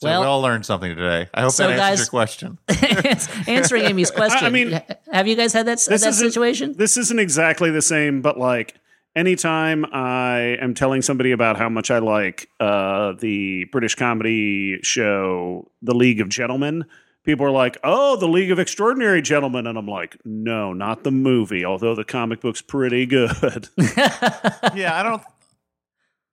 So 0.00 0.08
Well- 0.08 0.20
we 0.22 0.26
all 0.26 0.40
learned 0.40 0.64
something 0.64 0.94
today. 0.94 1.28
I 1.34 1.42
hope 1.42 1.52
So, 1.52 1.66
that 1.68 1.78
answers 1.78 2.08
guys- 2.08 2.52
your 2.72 2.86
question. 2.86 3.46
Answering 3.54 3.82
Amy's 3.84 4.10
question. 4.20 4.46
I 4.46 4.50
mean, 4.50 4.80
have 5.12 5.26
you 5.26 5.36
guys 5.36 5.52
had 5.52 5.66
that, 5.66 5.78
that 5.80 5.92
isn't- 5.94 6.12
situation? 6.14 6.74
This 6.78 6.96
isn't 6.96 7.18
exactly 7.18 7.70
the 7.70 7.82
same, 7.82 8.22
but 8.22 8.38
like 8.38 8.76
anytime 9.14 9.84
I 9.92 10.58
am 10.60 10.74
telling 10.74 11.02
somebody 11.02 11.32
about 11.32 11.56
how 11.56 11.68
much 11.68 11.90
I 11.90 11.98
like 11.98 12.48
uh, 12.60 13.12
the 13.12 13.64
British 13.64 13.94
comedy 13.94 14.78
show, 14.82 15.70
The 15.82 15.94
League 15.94 16.20
of 16.20 16.28
Gentlemen, 16.28 16.84
people 17.24 17.46
are 17.46 17.50
like, 17.50 17.78
"Oh, 17.84 18.16
The 18.16 18.28
League 18.28 18.50
of 18.50 18.58
Extraordinary 18.58 19.22
Gentlemen," 19.22 19.66
and 19.66 19.78
I'm 19.78 19.86
like, 19.86 20.16
"No, 20.24 20.72
not 20.72 21.04
the 21.04 21.10
movie. 21.10 21.64
Although 21.64 21.94
the 21.94 22.04
comic 22.04 22.40
book's 22.40 22.62
pretty 22.62 23.06
good." 23.06 23.68
yeah, 23.78 24.92
I 24.94 25.02
don't. 25.02 25.22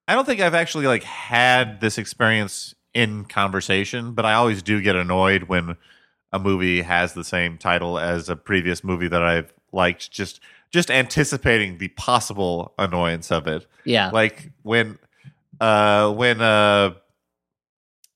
I 0.07 0.15
don't 0.15 0.25
think 0.25 0.39
I've 0.39 0.55
actually 0.55 0.87
like 0.87 1.03
had 1.03 1.81
this 1.81 1.97
experience 1.97 2.73
in 2.93 3.25
conversation, 3.25 4.13
but 4.13 4.25
I 4.25 4.33
always 4.33 4.63
do 4.63 4.81
get 4.81 4.95
annoyed 4.95 5.43
when 5.43 5.75
a 6.31 6.39
movie 6.39 6.81
has 6.81 7.13
the 7.13 7.23
same 7.23 7.57
title 7.57 7.99
as 7.99 8.29
a 8.29 8.35
previous 8.35 8.83
movie 8.83 9.07
that 9.07 9.21
I've 9.21 9.53
liked. 9.71 10.11
Just 10.11 10.39
just 10.71 10.91
anticipating 10.91 11.77
the 11.77 11.87
possible 11.89 12.73
annoyance 12.77 13.31
of 13.31 13.47
it. 13.47 13.65
yeah. 13.85 14.09
Like 14.11 14.51
when 14.63 14.97
uh 15.59 16.11
when 16.13 16.41
uh 16.41 16.93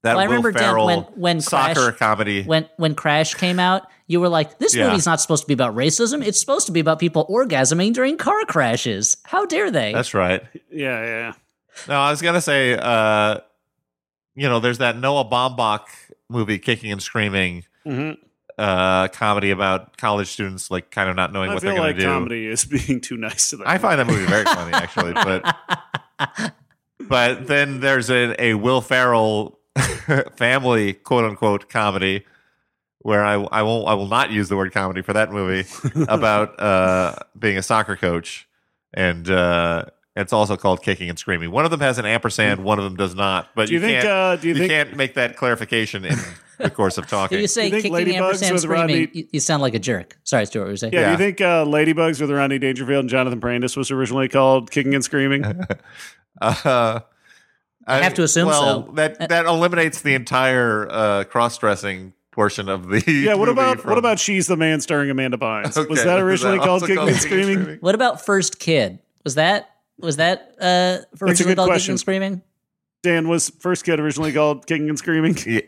that 0.04 0.16
Well, 0.16 0.20
I 0.20 0.28
Will 0.28 0.38
remember 0.38 0.52
Dan, 0.52 0.76
when- 0.86 1.00
when 1.16 1.42
soccer 1.42 1.90
Crash- 1.92 2.00
comedy. 2.00 2.44
when 2.44 2.68
when 2.78 2.96
Crash 2.96 3.36
came 3.36 3.60
out, 3.60 3.88
you 4.08 4.20
were 4.20 4.30
like, 4.30 4.58
"This 4.58 4.76
Yeah. 4.76 4.88
movie's 4.88 5.06
not 5.06 5.22
supposed 5.22 5.44
to 5.44 5.48
be 5.48 5.54
about 5.54 5.76
racism. 5.76 6.26
It's 6.26 6.40
supposed 6.40 6.66
to 6.66 6.72
be 6.72 6.80
about 6.80 6.98
people 7.00 7.26
orgasming 7.28 7.94
during 7.94 8.18
car 8.18 8.44
crashes. 8.46 9.18
How 9.26 9.46
dare 9.46 9.70
they?" 9.72 9.94
That's 9.94 10.14
right. 10.14 10.44
yeah, 10.72 11.04
yeah. 11.06 11.34
No, 11.88 12.00
I 12.00 12.10
was 12.12 12.22
gonna 12.22 12.42
say, 12.42 12.74
uh, 12.78 13.38
you 14.36 14.50
know, 14.50 14.60
there's 14.60 14.80
that 14.80 14.98
Noah 14.98 15.26
Baumbach 15.26 15.86
movie, 16.30 16.58
Kicking 16.60 16.92
and 16.92 17.02
Screaming, 17.02 17.64
hmm 17.86 18.12
uh, 18.58 19.08
comedy 19.10 19.52
about 19.52 19.98
college 19.98 20.28
students 20.28 20.70
like 20.72 20.92
kind 20.92 21.10
of 21.10 21.16
not 21.16 21.32
knowing 21.34 21.50
I 21.52 21.54
what 21.54 21.64
they're 21.64 21.76
gonna 21.76 21.94
do. 21.94 22.04
comedy 22.06 22.48
is 22.48 22.66
being 22.88 23.02
too 23.02 23.18
nice 23.18 23.50
to 23.52 23.58
them. 23.58 23.68
I 23.68 23.78
find 23.78 24.00
that 24.00 24.08
movie 24.08 24.26
very 24.26 24.46
funny, 24.46 24.74
actually, 24.74 25.14
but 25.14 25.56
but 27.08 27.48
then 27.48 27.80
there's 27.80 28.10
a, 28.10 28.36
a 28.42 28.54
Will 28.56 28.82
Ferrell 28.82 29.60
family 30.36 30.94
quote 30.94 31.26
unquote 31.26 31.70
comedy 31.70 32.26
where 33.00 33.24
I 33.24 33.34
I 33.36 33.64
won't 33.64 33.88
I 33.88 33.94
will 33.96 34.08
not 34.08 34.32
use 34.32 34.50
the 34.50 34.58
word 34.58 34.72
comedy 34.74 35.02
for 35.02 35.14
that 35.14 35.32
movie 35.32 35.68
about 36.08 36.60
uh, 36.60 37.16
being 37.38 37.58
a 37.58 37.64
soccer 37.64 37.96
coach 37.96 38.48
and 38.94 39.30
uh, 39.30 39.86
It's 40.16 40.34
also 40.34 40.58
called 40.58 40.84
Kicking 40.84 41.10
and 41.10 41.18
Screaming. 41.18 41.50
One 41.52 41.64
of 41.66 41.72
them 41.72 41.80
has 41.80 41.98
an 41.98 42.06
ampersand, 42.06 42.62
one 42.64 42.78
of 42.78 42.84
them 42.84 42.96
does 42.98 43.16
not. 43.16 43.50
But 43.56 43.70
Do 43.70 43.74
you 43.76 43.80
think, 43.80 44.02
can't, 44.04 44.08
uh, 44.08 44.36
do 44.36 44.50
you 44.50 44.54
think- 44.56 44.70
can't 44.70 44.96
make 44.98 45.14
that 45.16 45.38
clarification 45.38 46.04
in 46.06 46.18
the 46.64 46.70
course 46.70 46.98
of 46.98 47.08
talking. 47.08 47.38
If 47.38 47.42
you 47.42 47.48
say 47.48 47.66
You 47.66 47.72
think 47.72 47.84
kicking 47.84 47.94
Ladybugs 47.98 48.16
ampersand 48.24 48.54
with 48.54 48.62
screaming, 48.64 48.82
Rodney- 49.02 49.10
you, 49.14 49.28
you 49.34 49.40
sound 49.40 49.62
like 49.62 49.74
a 49.74 49.80
jerk. 49.80 50.18
Sorry, 50.24 50.46
Stuart, 50.46 50.62
what 50.64 50.66
were 50.68 50.72
you 50.72 50.78
saying? 50.78 50.94
Yeah, 50.94 51.02
Yeah. 51.02 51.12
you 51.12 51.18
think 51.18 51.42
uh, 51.42 51.66
Ladybugs 51.66 52.20
with 52.22 52.32
Rodney 52.32 52.60
Dangerfield 52.60 53.00
and 53.02 53.10
Jonathan 53.10 53.40
Brandis 53.40 53.76
was 53.78 53.92
originally 53.92 54.28
called 54.30 54.72
Kicking 54.72 54.94
and 54.96 55.04
Screaming? 55.04 55.44
Uh, 56.42 57.02
I 57.86 57.98
have 58.04 58.14
to 58.16 58.24
assume 58.24 58.48
well, 58.48 58.86
so. 58.88 58.92
That 58.94 59.30
that 59.30 59.46
eliminates 59.46 60.02
the 60.02 60.14
entire 60.16 60.88
uh, 60.90 61.24
cross-dressing 61.26 62.14
portion 62.32 62.70
of 62.70 62.88
the. 62.88 63.04
yeah, 63.12 63.34
what 63.34 63.48
movie 63.48 63.52
about 63.60 63.82
from- 63.82 63.90
what 63.90 63.98
about 63.98 64.18
She's 64.20 64.48
the 64.48 64.56
Man 64.58 64.82
starring 64.82 65.10
Amanda 65.12 65.38
Bynes? 65.38 65.76
was 65.90 66.00
Okay, 66.00 66.04
that 66.08 66.18
is 66.18 66.24
originally 66.24 66.58
that 66.58 66.66
called 66.66 66.82
also 66.84 66.86
Kicking 66.88 66.98
called 66.98 67.10
and 67.10 67.18
Kicking 67.20 67.38
and 67.38 67.44
Screaming? 67.46 67.62
Screaming? 67.64 67.80
What 67.82 67.96
about 67.96 68.26
First 68.26 68.60
Kid? 68.60 69.00
Was 69.24 69.36
that 69.36 69.70
was 70.00 70.16
that 70.18 70.56
uh, 70.60 70.66
a 70.66 71.06
originally 71.24 71.54
called 71.56 71.68
question. 71.70 71.84
Kicking 71.84 71.92
and 71.94 72.00
Screaming? 72.00 72.42
Dan 73.04 73.28
was 73.28 73.50
first 73.60 73.84
kid 73.84 74.00
originally 74.00 74.32
called 74.32 74.66
Kicking 74.68 74.88
and 74.90 74.98
Screaming. 74.98 75.36
Ye- 75.46 75.68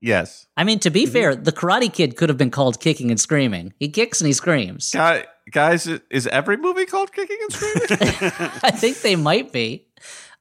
yes, 0.00 0.46
I 0.56 0.64
mean, 0.64 0.78
to 0.80 0.88
Mm-hmm. 0.90 0.94
be 0.94 1.06
fair, 1.06 1.34
the 1.36 1.52
Karate 1.52 1.92
Kid 1.92 2.16
could 2.16 2.28
have 2.28 2.38
been 2.38 2.50
called 2.50 2.80
Kicking 2.80 3.10
and 3.10 3.20
Screaming. 3.20 3.72
He 3.78 3.88
kicks 3.88 4.20
and 4.20 4.26
he 4.26 4.32
screams. 4.32 4.90
Guy, 4.92 5.26
guys, 5.50 5.86
is 6.10 6.26
every 6.28 6.56
movie 6.56 6.86
called 6.86 7.12
Kicking 7.12 7.38
and 7.42 7.52
Screaming? 7.52 8.50
I 8.62 8.70
think 8.70 8.98
they 9.02 9.16
might 9.16 9.52
be, 9.52 9.86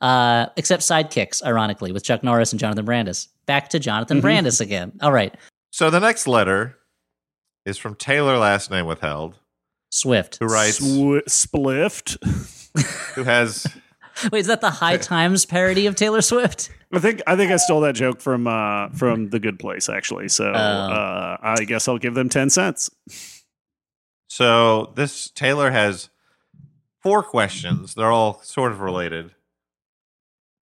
uh, 0.01 0.47
except 0.57 0.83
Sidekicks, 0.83 1.43
ironically, 1.43 1.91
with 1.91 2.03
Chuck 2.03 2.23
Norris 2.23 2.51
and 2.53 2.59
Jonathan 2.59 2.85
Brandis. 2.85 3.27
Back 3.45 3.69
to 3.69 3.79
Jonathan 3.79 4.17
Mm-hmm. 4.17 4.21
Brandis 4.27 4.61
again. 4.61 4.93
All 5.01 5.11
right, 5.11 5.35
so 5.71 5.89
the 5.89 5.99
next 5.99 6.27
letter 6.27 6.77
is 7.65 7.77
from 7.77 7.95
Taylor, 7.95 8.37
last 8.37 8.69
name 8.71 8.85
withheld, 8.85 9.39
Swift. 9.89 10.37
who 10.39 10.45
writes, 10.47 10.77
Sw- 10.77 11.23
spliffed. 11.27 12.17
who 13.15 13.23
has 13.23 13.65
Wait, 14.31 14.39
is 14.41 14.47
that 14.47 14.61
the 14.61 14.69
High 14.69 14.97
Times 15.11 15.45
parody 15.45 15.85
of 15.85 15.95
Taylor 15.95 16.21
Swift? 16.21 16.69
I 16.91 16.99
think 16.99 17.21
I 17.27 17.35
think 17.35 17.51
I 17.51 17.57
stole 17.57 17.81
that 17.81 17.95
joke 17.95 18.21
from 18.21 18.47
uh, 18.47 18.89
from 18.89 19.29
The 19.29 19.39
Good 19.39 19.57
Place 19.59 19.89
actually. 19.89 20.29
So 20.29 20.45
Oh. 20.45 20.53
uh, 20.53 21.37
I 21.41 21.63
guess 21.65 21.87
I'll 21.87 21.97
give 21.97 22.13
them 22.13 22.29
ten 22.29 22.49
cents. 22.49 22.89
So 24.27 24.93
this 24.95 25.29
Taylor 25.29 25.71
has 25.71 26.09
four 27.01 27.23
questions. 27.23 27.93
They're 27.95 28.11
all 28.11 28.41
sort 28.43 28.71
of 28.71 28.79
related. 28.81 29.31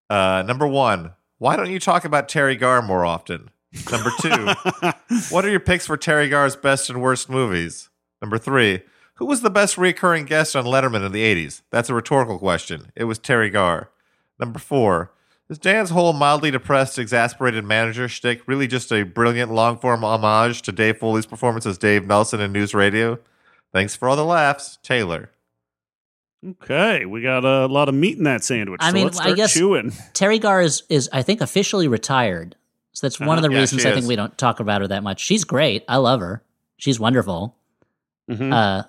Uh, 0.10 0.44
number 0.46 0.68
one, 0.68 1.14
why 1.38 1.56
don't 1.56 1.72
you 1.72 1.80
talk 1.80 2.04
about 2.06 2.28
Teri 2.28 2.60
Garr 2.60 2.82
more 2.82 3.06
often? 3.06 3.50
Number 3.90 4.12
two, 4.20 4.48
what 5.30 5.46
are 5.46 5.50
your 5.50 5.62
picks 5.62 5.88
for 5.88 5.98
Teri 5.98 6.30
Garr's 6.30 6.58
best 6.58 6.90
and 6.90 7.02
worst 7.02 7.30
movies? 7.30 7.90
Number 8.22 8.38
three, 8.38 8.82
who 9.22 9.28
was 9.28 9.42
the 9.42 9.52
best 9.52 9.78
recurring 9.78 10.26
guest 10.26 10.56
on 10.56 10.66
Letterman 10.66 11.06
in 11.06 11.12
the 11.12 11.22
80s? 11.24 11.62
That's 11.70 11.92
a 11.92 11.94
rhetorical 11.94 12.40
question. 12.40 12.92
It 12.96 13.04
was 13.04 13.20
Teri 13.20 13.52
Garr. 13.54 13.92
Number 14.40 14.58
four, 14.58 15.12
is 15.48 15.60
Dan's 15.60 15.92
whole 15.92 16.12
mildly 16.14 16.50
depressed, 16.50 16.98
exasperated 16.98 17.64
manager 17.64 18.08
shtick 18.08 18.42
really 18.48 18.66
just 18.66 18.92
a 18.92 19.04
brilliant 19.04 19.52
long 19.52 19.78
form 19.78 20.04
homage 20.04 20.64
to 20.64 20.72
Dave 20.72 20.98
Foley's 20.98 21.28
performance 21.28 21.68
as 21.68 21.78
Dave 21.78 22.08
Nelson 22.08 22.40
in 22.42 22.52
News 22.52 22.74
Radio? 22.74 23.20
Thanks 23.72 23.96
for 23.96 24.10
all 24.10 24.16
the 24.16 24.26
laughs, 24.26 24.80
Taylor. 24.82 25.30
Okay, 26.64 27.06
we 27.06 27.22
got 27.22 27.46
a 27.46 27.68
lot 27.68 27.90
of 27.90 27.94
meat 27.94 28.18
in 28.18 28.24
that 28.24 28.44
sandwich. 28.44 28.82
I 28.84 28.90
so 28.90 28.94
mean, 28.96 29.04
let's 29.04 29.20
I 29.20 29.34
guess- 29.34 29.54
chewing. 29.54 29.92
Teri 30.16 30.42
Garr 30.42 30.62
is, 30.64 30.82
is 30.90 31.08
I 31.14 31.22
think, 31.22 31.42
officially 31.42 31.88
retired. 31.88 32.56
So 32.94 33.06
that's 33.06 33.20
one 33.20 33.38
of 33.38 33.44
the 33.44 33.50
Uh-huh. 33.50 33.54
Yeah, 33.54 33.60
reasons 33.62 33.82
she 33.84 33.90
I 33.90 33.94
think 33.94 34.08
we 34.08 34.16
don't 34.16 34.36
talk 34.40 34.60
about 34.60 34.82
her 34.82 34.88
that 34.88 35.04
much. 35.04 35.22
She's 35.24 35.44
great. 35.44 35.86
I 35.88 35.98
love 35.98 36.20
her. 36.22 36.42
She's 36.78 37.00
wonderful. 37.00 37.56
Mhm. 38.30 38.52
Uh, 38.52 38.84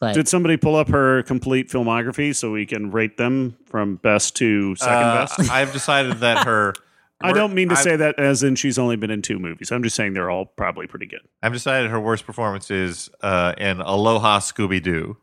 but 0.00 0.14
Did 0.14 0.28
somebody 0.28 0.56
pull 0.56 0.76
up 0.76 0.88
her 0.88 1.22
complete 1.22 1.68
filmography 1.68 2.34
so 2.34 2.50
we 2.52 2.66
can 2.66 2.90
rate 2.90 3.16
them 3.16 3.56
from 3.66 3.96
best 3.96 4.36
to 4.36 4.74
second 4.76 4.94
Uh, 4.94 5.14
best? 5.26 5.50
I've 5.50 5.72
decided 5.72 6.18
that 6.18 6.44
her. 6.46 6.74
I 7.20 7.32
don't 7.32 7.54
mean 7.54 7.68
to 7.70 7.74
I've- 7.74 7.82
say 7.82 7.96
that 7.96 8.18
as 8.18 8.42
in 8.42 8.54
she's 8.56 8.78
only 8.78 8.96
been 8.96 9.10
in 9.10 9.22
two 9.22 9.38
movies. 9.38 9.70
I'm 9.72 9.82
just 9.82 9.96
saying 9.96 10.12
they're 10.12 10.30
all 10.30 10.44
probably 10.46 10.86
pretty 10.86 11.06
good. 11.06 11.20
I've 11.42 11.52
decided 11.54 11.90
her 11.90 11.98
worst 12.00 12.26
performance 12.26 12.70
is 12.70 13.08
uh, 13.22 13.54
in 13.56 13.80
Aloha 13.80 14.40
Scooby 14.40 14.82
Doo. 14.82 15.16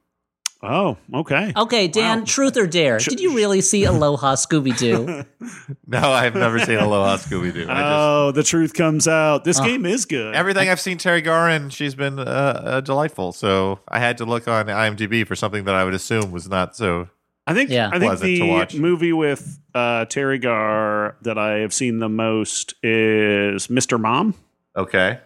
Oh, 0.63 0.97
okay. 1.13 1.51
okay, 1.57 1.87
Dan, 1.87 2.19
Wow. 2.19 2.25
truth 2.25 2.55
or 2.57 2.67
dare? 2.67 2.99
Did 2.99 3.19
you 3.19 3.35
really 3.35 3.61
see 3.61 3.83
Aloha 3.91 4.35
Scooby 4.35 4.77
Doo? 4.77 5.23
No, 5.87 6.11
I've 6.11 6.35
never 6.35 6.59
seen 6.59 6.77
Aloha 6.77 7.17
Scooby 7.17 7.51
Doo. 7.53 7.63
I 7.67 7.81
just 7.81 7.91
Oh, 7.91 8.31
the 8.31 8.43
truth 8.43 8.73
comes 8.73 9.07
out. 9.07 9.43
This 9.43 9.59
Oh. 9.59 9.65
game 9.65 9.85
is 9.85 10.05
good. 10.05 10.35
everything 10.35 10.69
I've 10.69 10.79
seen 10.79 10.97
Teri 10.97 11.23
Garr 11.23 11.49
in, 11.49 11.69
she's 11.69 11.95
been 11.95 12.19
uh, 12.19 12.23
uh, 12.23 12.81
delightful. 12.81 13.31
So 13.33 13.79
I 13.87 13.99
had 13.99 14.17
to 14.19 14.25
look 14.25 14.47
on 14.47 14.67
IMDb 14.67 15.25
for 15.27 15.35
something 15.35 15.63
that 15.65 15.75
I 15.75 15.83
would 15.83 15.93
assume 15.95 16.31
was 16.31 16.47
not 16.47 16.75
so. 16.75 17.09
I 17.47 17.53
think 17.55 17.71
Yeah. 17.71 17.89
I 17.91 17.97
think 17.99 18.19
the 18.19 18.79
movie 18.79 19.11
with 19.13 19.59
uh, 19.73 20.05
Teri 20.05 20.39
Garr 20.41 21.15
that 21.23 21.37
I 21.39 21.57
have 21.59 21.73
seen 21.73 21.97
the 21.99 22.07
most 22.09 22.75
is 22.83 23.67
Mr. 23.67 23.99
Mom, 23.99 24.35
Okay. 24.77 25.19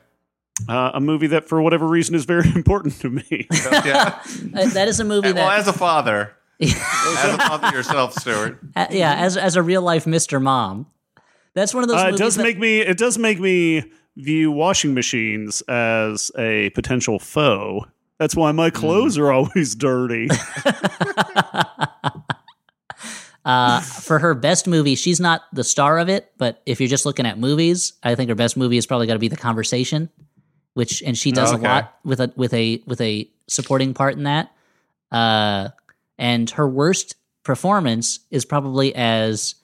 Uh, 0.69 0.91
a 0.93 0.99
movie 1.01 1.27
that 1.27 1.47
for 1.47 1.61
whatever 1.61 1.87
reason 1.87 2.15
is 2.15 2.25
very 2.25 2.49
important 2.55 2.99
to 3.01 3.09
me. 3.09 3.47
yeah. 3.51 4.19
Uh, 4.55 4.69
that 4.69 4.87
is 4.87 4.99
a 4.99 5.03
movie 5.03 5.33
well, 5.33 5.47
that, 5.49 5.59
as 5.59 5.67
a 5.67 5.73
father, 5.73 6.33
as 6.61 6.71
a 6.71 7.37
father 7.37 7.75
yourself, 7.75 8.13
Stuart. 8.13 8.59
uh, 8.75 8.87
yeah, 8.89 9.13
as 9.15 9.35
as 9.35 9.55
a 9.57 9.61
real 9.63 9.81
life 9.81 10.05
Mr. 10.05 10.41
Mom. 10.41 10.87
That's 11.53 11.73
one 11.73 11.83
of 11.83 11.89
those. 11.89 12.01
Uh, 12.01 12.07
it 12.07 12.17
does 12.17 12.35
that- 12.35 12.43
make 12.43 12.57
me 12.57 12.79
it 12.79 12.97
does 12.97 13.17
make 13.17 13.39
me 13.39 13.91
view 14.15 14.51
washing 14.51 14.93
machines 14.93 15.61
as 15.67 16.31
a 16.37 16.69
potential 16.71 17.19
foe. 17.19 17.85
That's 18.17 18.33
why 18.35 18.53
my 18.53 18.69
clothes 18.69 19.17
are 19.17 19.29
always 19.33 19.75
dirty. 19.75 20.29
Uh, 23.43 23.79
for 23.79 24.17
her 24.17 24.33
best 24.33 24.67
movie, 24.67 24.95
she's 24.95 25.19
not 25.19 25.41
the 25.53 25.63
star 25.63 25.99
of 25.99 26.09
it, 26.09 26.31
but 26.39 26.63
if 26.65 26.79
you're 26.79 26.89
just 26.89 27.05
looking 27.05 27.27
at 27.27 27.37
movies, 27.37 27.93
I 28.01 28.15
think 28.15 28.29
her 28.29 28.35
best 28.35 28.57
movie 28.57 28.77
is 28.77 28.87
probably 28.87 29.05
got 29.05 29.13
to 29.13 29.19
be 29.19 29.27
The 29.27 29.35
Conversation, 29.37 30.09
which 30.75 31.01
and 31.01 31.17
she 31.17 31.31
does 31.31 31.51
Okay. 31.51 31.65
a 31.65 31.67
lot 31.67 31.97
with 32.05 32.19
a 32.21 32.31
with 32.35 32.53
a 32.53 32.81
with 32.85 33.01
a 33.01 33.27
supporting 33.47 33.93
part 33.95 34.15
in 34.15 34.23
that. 34.23 34.51
Uh, 35.11 35.69
and 36.19 36.49
her 36.51 36.67
worst 36.69 37.15
performance 37.43 38.19
is 38.31 38.45
probably 38.45 38.93
as 38.95 39.55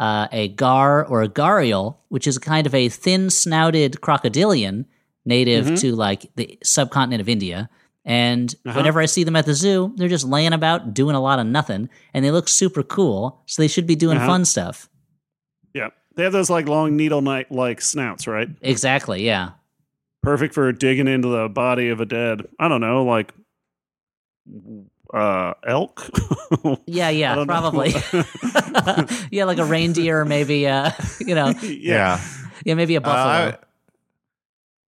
uh, 0.00 0.26
a 0.32 0.48
gar 0.48 1.04
or 1.06 1.22
a 1.22 1.28
gharial, 1.28 1.96
which 2.08 2.26
is 2.26 2.36
kind 2.38 2.66
of 2.66 2.74
a 2.74 2.88
thin 2.88 3.30
snouted 3.30 4.00
crocodilian 4.00 4.86
native 5.24 5.66
Mm-hmm. 5.66 5.74
to 5.76 5.94
like 5.94 6.30
the 6.36 6.58
subcontinent 6.64 7.20
of 7.20 7.28
India. 7.28 7.68
And 8.04 8.54
Uh-huh. 8.66 8.76
whenever 8.78 9.00
I 9.00 9.06
see 9.06 9.24
them 9.24 9.36
at 9.36 9.46
the 9.46 9.54
zoo, 9.54 9.92
they're 9.96 10.08
just 10.08 10.26
laying 10.26 10.52
about 10.52 10.92
doing 10.92 11.16
a 11.16 11.20
lot 11.20 11.38
of 11.38 11.46
nothing, 11.46 11.88
and 12.12 12.22
they 12.24 12.30
look 12.30 12.48
super 12.48 12.82
cool. 12.82 13.40
So 13.46 13.62
they 13.62 13.68
should 13.68 13.86
be 13.86 13.96
doing 13.96 14.18
Uh-huh. 14.18 14.26
fun 14.26 14.44
stuff. 14.44 14.88
yeah, 15.72 15.88
they 16.14 16.22
have 16.24 16.32
those 16.32 16.50
like 16.50 16.68
long 16.68 16.96
needle 16.96 17.22
knife 17.22 17.46
like 17.50 17.80
snouts, 17.80 18.26
right? 18.26 18.48
Exactly. 18.62 19.24
Yeah. 19.24 19.50
Perfect 20.24 20.54
for 20.54 20.72
digging 20.72 21.06
into 21.08 21.28
the 21.28 21.48
body 21.48 21.88
of 21.90 22.00
a 22.00 22.06
dead. 22.06 22.42
I 22.58 22.68
don't 22.68 22.80
know, 22.80 23.04
like 23.04 23.32
uh, 25.12 25.54
elk. 25.66 26.08
Yeah. 26.86 27.10
Yeah. 27.10 27.44
Probably. 27.46 27.90
yeah, 29.30 29.44
like 29.44 29.58
a 29.58 29.64
reindeer, 29.64 30.20
or 30.20 30.24
maybe. 30.24 30.66
Uh, 30.66 30.90
you 31.20 31.34
know. 31.34 31.52
Yeah. 31.62 32.20
Yeah, 32.64 32.74
maybe 32.74 32.94
a 32.94 32.98
Uh, 32.98 33.00
buffalo. 33.00 33.58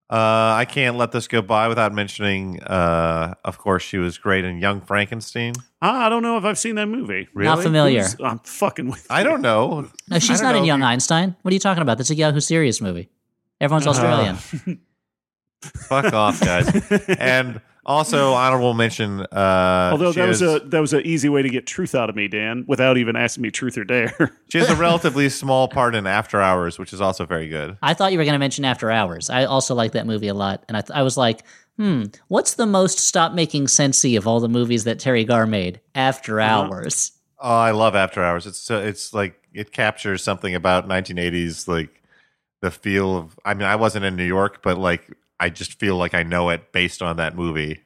I, 0.09 0.15
uh, 0.15 0.55
I 0.59 0.65
can't 0.65 0.97
let 0.97 1.11
this 1.11 1.27
go 1.27 1.43
by 1.43 1.67
without 1.67 1.93
mentioning, 1.93 2.63
uh, 2.63 3.35
of 3.45 3.59
course, 3.59 3.83
she 3.83 3.99
was 3.99 4.19
great 4.19 4.45
in 4.45 4.59
Young 4.59 4.81
Frankenstein. 4.81 5.55
Ah, 5.83 6.07
I 6.07 6.09
don't 6.09 6.23
know 6.23 6.39
if 6.39 6.45
I've 6.45 6.59
seen 6.59 6.77
that 6.77 6.87
movie. 6.87 7.27
Not 7.35 7.61
familiar. 7.63 8.03
Who's- 8.03 8.17
I'm 8.23 8.39
fucking 8.39 8.89
with. 8.89 9.05
I 9.11 9.25
don't 9.25 9.43
know. 9.43 9.89
No, 10.09 10.19
she's 10.21 10.41
don't 10.41 10.53
not 10.53 10.57
in 10.57 10.65
Young 10.65 10.81
you- 10.81 10.87
Einstein. 10.87 11.35
What 11.43 11.51
are 11.51 11.55
you 11.55 11.61
talking 11.61 11.83
about? 11.83 11.99
That's 11.99 12.11
a 12.11 12.15
Yahoo 12.15 12.39
Serious 12.41 12.81
movie. 12.81 13.09
Everyone's 13.61 13.87
Australian. 13.89 14.37
Fuck 15.63 16.13
off, 16.13 16.41
guys. 16.41 16.69
and 17.19 17.61
also, 17.85 18.33
honorable 18.33 18.75
mention. 18.75 19.21
Uh, 19.21 19.91
Although 19.93 20.13
that 20.13 20.27
was 20.29 20.41
has- 20.41 20.55
a 20.57 20.61
that 20.67 20.81
was 20.81 20.93
an 20.93 21.03
easy 21.07 21.29
way 21.29 21.43
to 21.43 21.49
get 21.49 21.67
truth 21.67 21.95
out 21.95 22.11
of 22.11 22.17
me, 22.17 22.27
Dan, 22.29 22.65
without 22.67 22.99
even 22.99 23.15
asking 23.17 23.43
me 23.43 23.51
truth 23.51 23.79
or 23.79 23.85
dare. 23.85 24.13
She 24.49 24.59
has 24.59 24.69
a 24.69 24.75
relatively 24.77 25.29
small 25.29 25.69
part 25.69 25.95
in 25.95 26.07
After 26.07 26.41
Hours, 26.41 26.79
which 26.79 26.93
is 26.93 27.01
also 27.01 27.27
very 27.27 27.49
good. 27.49 27.77
I 27.83 27.95
thought 27.95 28.13
you 28.13 28.19
were 28.19 28.25
going 28.25 28.35
to 28.35 28.39
mention 28.41 28.65
After 28.65 28.91
Hours. 28.91 29.31
I 29.31 29.45
also 29.45 29.75
like 29.75 29.93
that 29.93 30.07
movie 30.07 30.29
a 30.29 30.35
lot, 30.35 30.65
and 30.69 30.77
I, 30.77 30.81
th- 30.81 30.97
I 30.97 31.03
was 31.03 31.17
like, 31.17 31.45
hmm, 31.77 32.05
what's 32.29 32.55
the 32.55 32.67
most 32.67 32.99
stop 32.99 33.33
making 33.33 33.67
sensey 33.67 34.17
of 34.17 34.27
all 34.27 34.41
the 34.41 34.49
movies 34.49 34.85
that 34.85 34.99
Teri 34.99 35.27
Garr 35.27 35.47
made? 35.47 35.81
After 35.95 36.41
Uh-huh. 36.41 36.63
Hours. 36.63 37.13
Oh, 37.39 37.55
I 37.57 37.71
love 37.73 37.95
After 37.95 38.23
Hours. 38.23 38.47
It's 38.47 38.59
so 38.59 38.81
it's 38.81 39.13
like 39.15 39.41
it 39.53 39.71
captures 39.73 40.23
something 40.25 40.55
about 40.55 40.89
1980s, 40.89 41.69
like 41.69 42.03
the 42.63 42.71
feel 42.73 43.17
of. 43.17 43.39
I 43.45 43.55
mean, 43.55 43.69
I 43.69 43.77
wasn't 43.77 44.05
in 44.07 44.17
New 44.17 44.25
York, 44.25 44.61
but 44.63 44.77
like 44.79 45.07
I 45.39 45.49
just 45.51 45.79
feel 45.79 45.97
like 45.97 46.15
I 46.15 46.23
know 46.23 46.51
it 46.51 46.73
based 46.73 47.03
on 47.03 47.17
that 47.17 47.37
movie. 47.37 47.83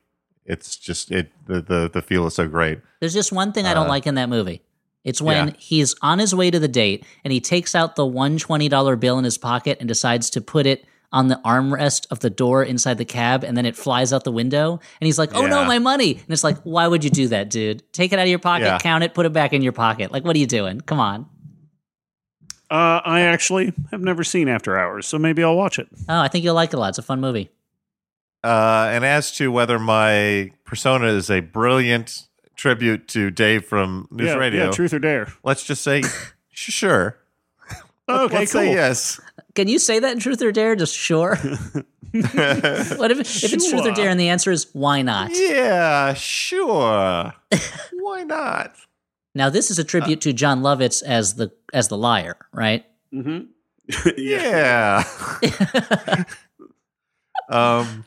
It's 0.47 0.77
just 0.77 1.11
it 1.11 1.31
the 1.47 1.61
the, 1.61 1.91
the 1.93 2.03
feel 2.03 2.27
is 2.27 2.35
so 2.35 2.49
great. 2.49 2.81
There's 3.01 3.15
just 3.15 3.33
one 3.33 3.53
thing 3.53 3.67
I 3.67 3.75
don't 3.75 3.87
Uh, 3.87 3.91
like 3.91 4.07
in 4.07 4.15
that 4.17 4.29
movie. 4.29 4.63
It's 5.05 5.21
when 5.23 5.49
yeah. 5.49 5.55
he's 5.59 5.95
on 6.03 6.19
his 6.19 6.35
way 6.35 6.51
to 6.51 6.59
the 6.59 6.69
date 6.69 7.05
and 7.25 7.33
he 7.33 7.41
takes 7.41 7.75
out 7.75 7.97
the 7.97 8.05
one 8.05 8.37
$20 8.39 9.01
bill 9.01 9.17
in 9.19 9.25
his 9.25 9.39
pocket 9.39 9.79
and 9.81 9.89
decides 9.89 10.29
to 10.31 10.43
put 10.43 10.67
it 10.67 10.85
on 11.11 11.29
the 11.29 11.41
armrest 11.45 12.07
of 12.11 12.21
the 12.21 12.29
door 12.29 12.63
inside 12.63 12.99
the 12.99 13.05
cab 13.07 13.43
and 13.43 13.57
then 13.57 13.65
it 13.65 13.77
flies 13.77 14.13
out 14.13 14.25
the 14.25 14.31
window 14.31 14.73
and 15.01 15.07
he's 15.07 15.19
like, 15.19 15.35
"Oh 15.35 15.47
no, 15.47 15.65
my 15.65 15.79
money." 15.79 16.13
And 16.17 16.29
it's 16.29 16.45
like, 16.45 16.59
"Why 16.63 16.87
would 16.87 17.03
you 17.03 17.11
do 17.11 17.29
that, 17.29 17.49
dude? 17.51 17.83
Take 17.93 18.13
it 18.13 18.19
out 18.19 18.23
of 18.25 18.29
your 18.29 18.39
pocket, 18.39 18.67
Yeah. 18.67 18.79
count 18.79 19.03
it, 19.03 19.15
put 19.15 19.25
it 19.27 19.33
back 19.33 19.53
in 19.53 19.63
your 19.63 19.73
pocket. 19.73 20.13
Like 20.13 20.25
what 20.25 20.37
are 20.37 20.39
you 20.39 20.47
doing? 20.47 20.81
Come 20.83 21.01
on." 21.01 21.27
Uh, 22.71 23.01
I 23.05 23.23
actually 23.23 23.73
have 23.91 24.01
never 24.01 24.23
seen 24.23 24.49
After 24.49 24.79
Hours, 24.79 25.07
so 25.07 25.19
maybe 25.19 25.43
I'll 25.43 25.57
watch 25.57 25.79
it. 25.79 25.89
Oh, 26.09 26.21
I 26.21 26.29
think 26.29 26.45
you'll 26.45 26.55
like 26.55 26.73
it 26.73 26.77
a 26.77 26.79
lot. 26.79 26.91
It's 26.91 26.99
a 26.99 27.03
fun 27.03 27.21
movie. 27.21 27.51
Uh, 28.45 28.89
and 28.93 29.05
as 29.05 29.33
to 29.33 29.51
whether 29.51 29.79
my 29.79 30.53
persona 30.65 31.09
is 31.09 31.31
a 31.31 31.41
brilliant 31.41 32.29
tribute 32.55 33.09
to 33.09 33.31
Dave 33.31 33.65
from 33.65 34.07
News 34.11 34.29
yeah, 34.29 34.35
Radio, 34.35 34.65
yeah, 34.67 34.71
Truth 34.71 34.95
or 34.95 34.99
Dare. 34.99 35.33
let's 35.43 35.65
just 35.65 35.83
say 35.83 36.03
sure. 36.51 37.19
Okay, 38.09 38.39
let's 38.39 38.53
cool. 38.53 38.63
say 38.63 38.73
yes. 38.73 39.21
Can 39.55 39.69
you 39.69 39.79
say 39.79 39.99
that 39.99 40.13
in 40.13 40.19
Truth 40.21 40.43
or 40.43 40.53
Dare? 40.53 40.77
Just 40.77 40.97
sure. 40.97 41.37
what 42.13 43.11
if, 43.11 43.21
if 43.21 43.53
it's 43.53 43.71
Truth 43.71 43.87
or 43.87 43.93
Dare 43.93 44.11
and 44.11 44.19
the 44.19 44.29
answer 44.29 44.51
is 44.51 44.69
why 44.73 45.03
not? 45.03 45.31
Yeah, 45.33 46.15
sure. 46.15 47.33
Why 47.93 48.25
not? 48.25 48.75
Now 49.35 49.51
this 49.51 49.71
is 49.71 49.79
a 49.79 49.85
tribute 49.85 50.21
to 50.23 50.33
Jon 50.33 50.63
Lovitz 50.63 51.03
as 51.03 51.35
the 51.35 51.53
as 51.73 51.89
the 51.89 51.97
liar, 51.97 52.37
right? 52.53 52.85
Mm-hmm. 53.13 53.47
Yeah. 54.17 55.03
um, 57.49 58.05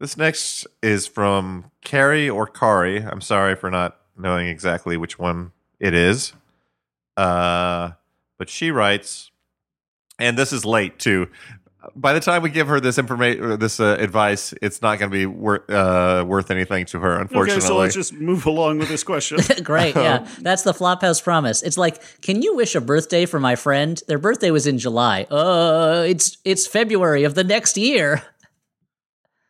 this 0.00 0.16
next 0.16 0.66
is 0.82 1.06
from 1.06 1.70
Carrie 1.82 2.28
or 2.28 2.46
Kari. 2.46 3.00
I'm 3.02 3.20
sorry 3.20 3.54
for 3.54 3.70
not 3.70 3.96
knowing 4.16 4.48
exactly 4.48 4.96
which 4.96 5.18
one 5.18 5.52
it 5.78 5.94
is. 5.94 6.32
Uh, 7.16 7.92
but 8.38 8.48
she 8.48 8.72
writes, 8.72 9.30
and 10.18 10.36
this 10.36 10.52
is 10.52 10.64
late 10.64 10.98
too. 10.98 11.28
By 11.96 12.12
the 12.12 12.20
time 12.20 12.42
we 12.42 12.50
give 12.50 12.68
her 12.68 12.80
this 12.80 12.98
information, 12.98 13.58
this 13.58 13.80
uh, 13.80 13.96
advice, 13.98 14.54
it's 14.62 14.82
not 14.82 14.98
going 14.98 15.10
to 15.10 15.16
be 15.16 15.26
worth 15.26 15.68
uh, 15.70 16.24
worth 16.26 16.50
anything 16.50 16.86
to 16.86 17.00
her. 17.00 17.18
Unfortunately, 17.18 17.58
Okay, 17.58 17.66
so 17.66 17.76
let's 17.76 17.94
just 17.94 18.12
move 18.12 18.46
along 18.46 18.78
with 18.78 18.88
this 18.88 19.02
question. 19.04 19.38
Great, 19.62 19.94
yeah. 19.94 20.26
That's 20.40 20.62
the 20.62 20.72
Flophouse 20.72 21.22
promise. 21.22 21.62
It's 21.62 21.78
like, 21.78 22.02
can 22.20 22.42
you 22.42 22.54
wish 22.54 22.74
a 22.74 22.80
birthday 22.80 23.26
for 23.26 23.40
my 23.40 23.56
friend? 23.56 24.02
Their 24.08 24.18
birthday 24.18 24.50
was 24.50 24.66
in 24.66 24.78
July. 24.78 25.24
Uh, 25.30 26.04
it's 26.06 26.38
it's 26.44 26.66
February 26.66 27.24
of 27.24 27.34
the 27.34 27.44
next 27.44 27.76
year. 27.76 28.22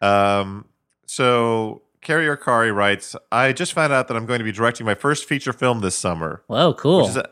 Um, 0.01 0.67
so 1.07 1.81
Carrie 2.03 2.29
or 2.29 2.37
Kari 2.37 2.71
writes, 2.71 3.17
I 3.33 3.53
just 3.53 3.73
found 3.73 3.93
out 3.93 4.09
that 4.09 4.17
I'm 4.17 4.27
going 4.27 4.39
to 4.39 4.45
be 4.45 4.53
directing 4.53 4.85
my 4.85 4.95
first 4.95 5.25
feature 5.25 5.53
film 5.53 5.81
this 5.81 5.95
summer. 5.97 6.43
Whoa, 6.47 6.75
cool. 6.75 6.99
Which 7.03 7.11
is 7.11 7.17
uh, 7.17 7.27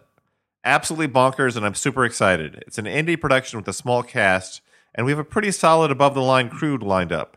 absolutely 0.64 1.08
bonkers, 1.08 1.56
and 1.56 1.66
I'm 1.66 1.74
super 1.74 2.04
excited. 2.04 2.64
It's 2.66 2.78
an 2.78 2.86
indie 2.86 3.20
production 3.20 3.58
with 3.58 3.68
a 3.68 3.72
small 3.74 4.02
cast, 4.02 4.62
and 4.94 5.06
we 5.06 5.12
have 5.12 5.19
a 5.19 5.24
pretty 5.24 5.51
solid 5.51 5.90
above 5.90 6.14
the 6.14 6.23
line 6.23 6.48
crew 6.48 6.77
lined 6.77 7.12
up. 7.12 7.36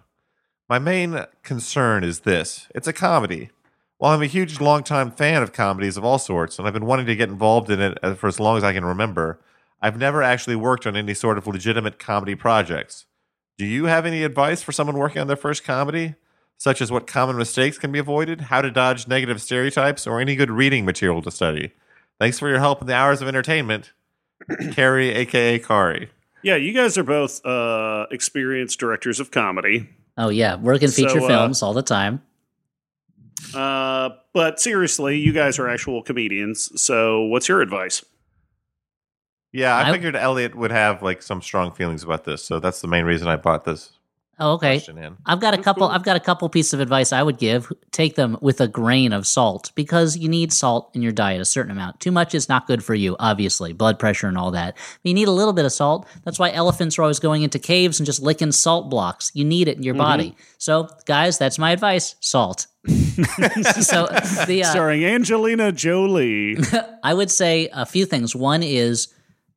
My 0.68 0.80
main 0.80 1.26
concern 1.44 2.04
is 2.04 2.22
this 2.22 2.68
it's 2.74 2.88
a 2.88 2.94
comedy. 2.94 3.50
While 3.98 4.14
I'm 4.14 4.22
a 4.22 4.28
huge 4.28 4.60
longtime 4.60 5.12
fan 5.12 5.42
of 5.42 5.54
comedies 5.54 5.96
of 5.96 6.04
all 6.04 6.20
sorts, 6.20 6.60
and 6.60 6.68
I've 6.68 6.74
been 6.74 6.86
wanting 6.86 7.06
to 7.06 7.16
get 7.16 7.30
involved 7.30 7.70
in 7.70 7.80
it 7.80 7.98
for 8.18 8.28
as 8.28 8.40
long 8.40 8.58
as 8.58 8.64
I 8.64 8.74
can 8.74 8.84
remember, 8.84 9.40
I've 9.82 9.98
never 9.98 10.22
actually 10.22 10.58
worked 10.58 10.86
on 10.86 10.98
any 10.98 11.14
sort 11.14 11.38
of 11.38 11.48
legitimate 11.48 12.00
comedy 12.00 12.36
projects. 12.36 13.06
Do 13.58 13.66
you 13.66 13.86
have 13.86 14.06
any 14.06 14.24
advice 14.24 14.62
for 14.62 14.74
someone 14.74 14.98
working 14.98 15.22
on 15.22 15.28
their 15.28 15.36
first 15.38 15.64
comedy? 15.64 16.16
Such 16.58 16.82
as 16.82 16.92
what 16.92 17.08
common 17.08 17.38
mistakes 17.38 17.78
can 17.78 17.92
be 17.92 18.00
avoided, 18.00 18.42
how 18.42 18.62
to 18.62 18.72
dodge 18.72 19.08
negative 19.08 19.42
stereotypes, 19.42 20.08
or 20.08 20.20
any 20.20 20.36
good 20.36 20.50
reading 20.50 20.86
material 20.86 21.22
to 21.22 21.32
study? 21.32 21.74
Thanks 22.20 22.40
for 22.40 22.50
your 22.50 22.60
help 22.60 22.82
in 22.82 22.88
the 22.88 22.96
hours 22.96 23.22
of 23.22 23.28
entertainment. 23.28 23.92
Carrie, 24.72 25.12
aka 25.12 25.60
Kari. 25.60 26.10
Yeah, 26.46 26.58
you 26.58 26.74
guys 26.74 26.96
are 27.00 27.04
both 27.04 27.44
uh, 27.44 28.06
experienced 28.12 28.80
directors 28.80 29.20
of 29.20 29.32
comedy. 29.32 29.90
oh 30.16 30.30
yeah, 30.30 30.58
work 30.58 30.84
in 30.84 30.92
feature 30.92 31.20
So, 31.20 31.26
uh, 31.26 31.28
films 31.28 31.64
all 31.64 31.74
the 31.74 31.82
time. 31.82 32.22
Uh, 33.56 34.10
but 34.32 34.60
seriously, 34.60 35.18
you 35.18 35.34
guys 35.34 35.58
are 35.58 35.68
actual 35.68 36.04
comedians. 36.04 36.80
So, 36.80 37.24
what's 37.24 37.50
your 37.50 37.62
advice? 37.62 38.06
Yeah, 39.54 39.76
I, 39.76 39.90
I- 39.90 39.92
figured 39.92 40.16
Elliott 40.16 40.54
would 40.54 40.70
have 40.70 41.02
like 41.02 41.24
some 41.24 41.42
strong 41.42 41.72
feelings 41.72 42.04
about 42.04 42.26
this, 42.26 42.44
so 42.44 42.60
that's 42.60 42.80
the 42.80 42.88
main 42.88 43.06
reason 43.06 43.28
I 43.28 43.38
bought 43.38 43.66
this 43.66 43.95
Oh, 44.38 44.54
okay. 44.54 44.76
question 44.76 44.98
in. 44.98 45.16
I've 45.26 45.40
got 45.40 45.54
a 45.54 45.58
couple. 45.62 45.88
I've 45.88 46.04
got 46.04 46.18
a 46.18 46.20
couple 46.20 46.50
pieces 46.50 46.74
of 46.74 46.80
advice 46.82 47.14
I 47.14 47.24
would 47.24 47.38
give. 47.38 47.72
Take 47.92 48.16
them 48.16 48.38
with 48.42 48.60
a 48.60 48.68
grain 48.68 49.14
of 49.14 49.26
salt 49.26 49.72
because 49.76 50.18
you 50.18 50.28
need 50.28 50.52
salt 50.52 50.92
in 50.94 51.02
your 51.02 51.14
diet, 51.14 51.40
a 51.40 51.46
certain 51.46 51.72
amount. 51.72 52.02
Too 52.02 52.12
much 52.12 52.36
is 52.36 52.50
not 52.50 52.68
good 52.68 52.84
for 52.84 52.94
you, 52.96 53.16
obviously, 53.20 53.72
blood 53.72 53.98
pressure 53.98 54.28
and 54.28 54.38
all 54.38 54.52
that. 54.52 54.76
But 54.76 55.10
you 55.10 55.14
need 55.14 55.30
a 55.30 55.32
little 55.32 55.54
bit 55.54 55.64
of 55.64 55.72
salt. 55.72 56.06
That's 56.26 56.38
why 56.38 56.52
elephants 56.52 57.00
are 57.00 57.04
always 57.04 57.20
going 57.20 57.44
into 57.44 57.60
caves 57.60 58.00
and 58.00 58.06
just 58.06 58.22
licking 58.22 58.52
salt 58.52 58.90
blocks. 58.90 59.32
You 59.34 59.46
need 59.46 59.68
it 59.70 59.78
in 59.78 59.84
your 59.84 59.96
body. 59.96 60.36
So, 60.58 60.90
guys, 61.06 61.38
that's 61.38 61.58
my 61.58 61.72
advice: 61.72 62.16
salt. 62.20 62.68
so 62.88 64.08
the 64.48 64.62
uh, 64.66 64.70
Starring 64.70 65.06
Angelina 65.06 65.72
Jolie. 65.72 66.58
I 67.04 67.14
would 67.14 67.32
say 67.32 67.70
a 67.74 67.86
few 67.86 68.06
things. 68.06 68.36
One 68.36 68.64
is 68.64 69.08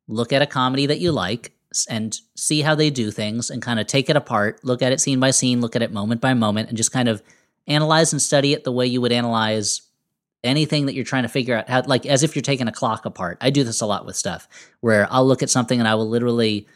look 0.07 0.33
at 0.33 0.41
a 0.41 0.47
comedy 0.47 0.87
that 0.87 1.01
you 1.01 1.13
like 1.13 1.47
s- 1.47 1.58
and 1.89 2.19
see 2.35 2.63
how 2.63 2.75
they 2.75 2.91
do 2.91 3.11
things 3.11 3.51
and 3.51 3.63
kind 3.63 3.79
of 3.79 3.87
take 3.87 4.09
it 4.09 4.17
apart, 4.17 4.65
look 4.65 4.83
at 4.83 4.93
it 4.93 5.01
scene 5.01 5.21
by 5.21 5.31
scene, 5.31 5.61
look 5.61 5.77
at 5.77 5.83
it 5.83 5.93
moment 5.93 6.21
by 6.21 6.35
moment, 6.35 6.69
and 6.69 6.77
just 6.77 6.93
kind 6.93 7.09
of 7.09 7.23
analyze 7.67 8.13
and 8.13 8.23
study 8.23 8.53
it 8.53 8.65
the 8.65 8.73
way 8.73 8.87
you 8.87 9.01
would 9.01 9.13
analyze 9.13 9.83
anything 10.45 10.87
that 10.87 10.95
you're 10.95 11.05
trying 11.05 11.25
to 11.25 11.29
figure 11.29 11.57
out 11.57 11.69
how 11.69 11.83
like 11.87 12.07
as 12.07 12.23
if 12.23 12.35
you're 12.35 12.43
taking 12.43 12.69
a 12.69 12.73
clock 12.73 13.05
apart. 13.05 13.39
I 13.41 13.51
do 13.51 13.65
this 13.65 13.81
a 13.81 13.87
lot 13.87 14.07
with 14.07 14.17
stuff 14.17 14.49
where 14.81 15.07
I'll 15.11 15.27
look 15.27 15.43
at 15.43 15.51
something 15.51 15.79
and 15.79 15.89
I 15.89 15.95
will 15.95 16.09
literally 16.09 16.67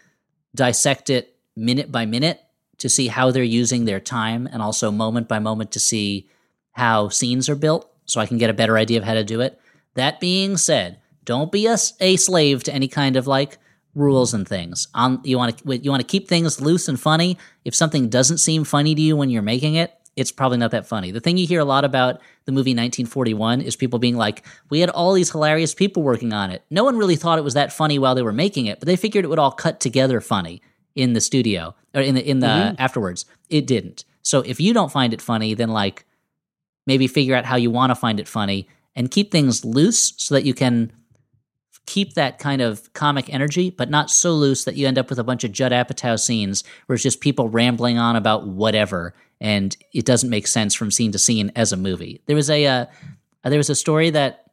dissect 0.54 1.10
it 1.10 1.36
minute 1.56 1.90
by 1.90 2.04
minute 2.04 2.40
to 2.78 2.88
see 2.88 3.08
how 3.08 3.30
they're 3.30 3.42
using 3.42 3.84
their 3.84 4.00
time 4.00 4.48
and 4.50 4.60
also 4.60 4.90
moment 4.90 5.28
by 5.28 5.38
moment 5.38 5.72
to 5.72 5.80
see 5.80 6.28
how 6.72 7.08
scenes 7.08 7.48
are 7.48 7.54
built 7.54 7.88
so 8.06 8.20
I 8.20 8.26
can 8.26 8.38
get 8.38 8.50
a 8.50 8.54
better 8.54 8.76
idea 8.76 8.98
of 8.98 9.04
how 9.04 9.14
to 9.14 9.24
do 9.24 9.40
it. 9.40 9.60
That 9.94 10.20
being 10.20 10.56
said, 10.56 10.98
don't 11.24 11.52
be 11.52 11.66
a, 11.66 11.76
a 12.00 12.16
slave 12.16 12.64
to 12.64 12.74
any 12.74 12.88
kind 12.88 13.16
of 13.16 13.26
like 13.26 13.58
rules 13.94 14.34
and 14.34 14.48
things. 14.48 14.88
On 14.94 15.20
you 15.24 15.38
want 15.38 15.58
to 15.58 15.78
you 15.78 15.90
want 15.90 16.00
to 16.00 16.06
keep 16.06 16.28
things 16.28 16.60
loose 16.60 16.88
and 16.88 16.98
funny. 16.98 17.38
If 17.64 17.74
something 17.74 18.08
doesn't 18.08 18.38
seem 18.38 18.64
funny 18.64 18.94
to 18.94 19.00
you 19.00 19.16
when 19.16 19.30
you're 19.30 19.42
making 19.42 19.74
it, 19.74 19.92
it's 20.16 20.32
probably 20.32 20.58
not 20.58 20.70
that 20.72 20.86
funny. 20.86 21.10
The 21.10 21.20
thing 21.20 21.36
you 21.36 21.46
hear 21.46 21.60
a 21.60 21.64
lot 21.64 21.84
about 21.84 22.20
the 22.44 22.52
movie 22.52 22.72
1941 22.72 23.60
is 23.60 23.76
people 23.76 23.98
being 23.98 24.16
like, 24.16 24.44
"We 24.70 24.80
had 24.80 24.90
all 24.90 25.12
these 25.12 25.30
hilarious 25.30 25.74
people 25.74 26.02
working 26.02 26.32
on 26.32 26.50
it. 26.50 26.62
No 26.70 26.84
one 26.84 26.96
really 26.96 27.16
thought 27.16 27.38
it 27.38 27.44
was 27.44 27.54
that 27.54 27.72
funny 27.72 27.98
while 27.98 28.14
they 28.14 28.22
were 28.22 28.32
making 28.32 28.66
it, 28.66 28.78
but 28.80 28.86
they 28.86 28.96
figured 28.96 29.24
it 29.24 29.28
would 29.28 29.38
all 29.38 29.52
cut 29.52 29.80
together 29.80 30.20
funny 30.20 30.62
in 30.94 31.12
the 31.12 31.20
studio 31.20 31.74
or 31.94 32.02
in 32.02 32.14
the 32.14 32.28
in 32.28 32.40
the 32.40 32.46
mm-hmm. 32.46 32.74
afterwards. 32.78 33.24
It 33.48 33.66
didn't. 33.66 34.04
So 34.22 34.40
if 34.40 34.60
you 34.60 34.72
don't 34.72 34.92
find 34.92 35.12
it 35.12 35.20
funny, 35.20 35.54
then 35.54 35.70
like 35.70 36.06
maybe 36.86 37.06
figure 37.06 37.34
out 37.34 37.44
how 37.44 37.56
you 37.56 37.70
want 37.70 37.90
to 37.90 37.94
find 37.94 38.20
it 38.20 38.28
funny 38.28 38.68
and 38.94 39.10
keep 39.10 39.30
things 39.30 39.64
loose 39.64 40.14
so 40.16 40.34
that 40.34 40.44
you 40.44 40.54
can 40.54 40.92
keep 41.86 42.14
that 42.14 42.38
kind 42.38 42.62
of 42.62 42.92
comic 42.92 43.32
energy, 43.32 43.70
but 43.70 43.90
not 43.90 44.10
so 44.10 44.32
loose 44.34 44.64
that 44.64 44.76
you 44.76 44.86
end 44.86 44.98
up 44.98 45.10
with 45.10 45.18
a 45.18 45.24
bunch 45.24 45.44
of 45.44 45.52
Judd 45.52 45.72
Apatow 45.72 46.18
scenes 46.18 46.62
where 46.86 46.94
it's 46.94 47.02
just 47.02 47.20
people 47.20 47.48
rambling 47.48 47.98
on 47.98 48.16
about 48.16 48.46
whatever 48.46 49.14
and 49.40 49.76
it 49.92 50.04
doesn't 50.04 50.30
make 50.30 50.46
sense 50.46 50.74
from 50.74 50.90
scene 50.90 51.10
to 51.12 51.18
scene 51.18 51.50
as 51.56 51.72
a 51.72 51.76
movie. 51.76 52.22
There 52.26 52.36
was 52.36 52.48
a 52.48 52.64
uh, 52.64 52.86
there 53.44 53.58
was 53.58 53.70
a 53.70 53.74
story 53.74 54.10
that 54.10 54.44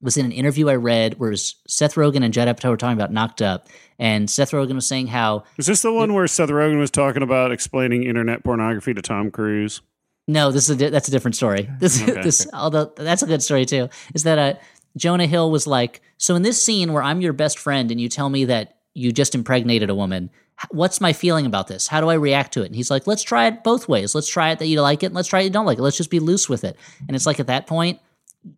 was 0.00 0.16
in 0.16 0.24
an 0.24 0.32
interview 0.32 0.68
I 0.68 0.76
read 0.76 1.18
where 1.18 1.30
it 1.32 1.40
Seth 1.68 1.94
Rogen 1.94 2.24
and 2.24 2.32
Judd 2.32 2.48
Apatow 2.48 2.70
were 2.70 2.76
talking 2.76 2.96
about 2.96 3.12
Knocked 3.12 3.42
Up, 3.42 3.68
and 3.98 4.28
Seth 4.28 4.50
Rogen 4.50 4.74
was 4.74 4.86
saying 4.86 5.08
how 5.08 5.44
Is 5.58 5.66
this 5.66 5.82
the 5.82 5.92
one 5.92 6.14
where 6.14 6.26
Seth 6.26 6.48
Rogen 6.48 6.78
was 6.78 6.90
talking 6.90 7.22
about 7.22 7.52
explaining 7.52 8.04
internet 8.04 8.42
pornography 8.42 8.94
to 8.94 9.02
Tom 9.02 9.30
Cruise? 9.30 9.82
No, 10.26 10.50
this 10.50 10.68
is 10.70 10.80
a 10.80 10.90
that's 10.90 11.08
a 11.08 11.10
different 11.10 11.36
story. 11.36 11.68
This 11.78 12.02
Okay. 12.02 12.22
this 12.22 12.46
although 12.54 12.92
that's 12.96 13.22
a 13.22 13.26
good 13.26 13.42
story 13.42 13.66
too. 13.66 13.88
Is 14.14 14.22
that 14.22 14.38
uh, 14.38 14.58
Jonah 14.96 15.26
Hill 15.26 15.50
was 15.50 15.66
like, 15.66 16.02
so 16.18 16.34
in 16.34 16.42
this 16.42 16.62
scene 16.62 16.92
where 16.92 17.02
I'm 17.02 17.20
your 17.20 17.32
best 17.32 17.58
friend 17.58 17.90
and 17.90 18.00
you 18.00 18.08
tell 18.08 18.28
me 18.28 18.44
that 18.46 18.78
you 18.94 19.12
just 19.12 19.34
impregnated 19.34 19.90
a 19.90 19.94
woman, 19.94 20.30
what's 20.70 21.00
my 21.00 21.12
feeling 21.12 21.46
about 21.46 21.66
this? 21.66 21.88
How 21.88 22.00
do 22.00 22.08
I 22.08 22.14
react 22.14 22.52
to 22.54 22.62
it? 22.62 22.66
And 22.66 22.76
he's 22.76 22.90
like, 22.90 23.06
let's 23.06 23.22
try 23.22 23.46
it 23.46 23.64
both 23.64 23.88
ways. 23.88 24.14
Let's 24.14 24.28
try 24.28 24.50
it 24.50 24.58
that 24.58 24.66
you 24.66 24.80
like 24.80 25.02
it, 25.02 25.06
and 25.06 25.14
let's 25.14 25.28
try 25.28 25.40
it 25.40 25.44
you 25.44 25.50
don't 25.50 25.66
like 25.66 25.78
it. 25.78 25.82
Let's 25.82 25.96
just 25.96 26.10
be 26.10 26.20
loose 26.20 26.48
with 26.48 26.64
it. 26.64 26.76
And 27.06 27.16
it's 27.16 27.26
like 27.26 27.40
at 27.40 27.46
that 27.46 27.66
point, 27.66 28.00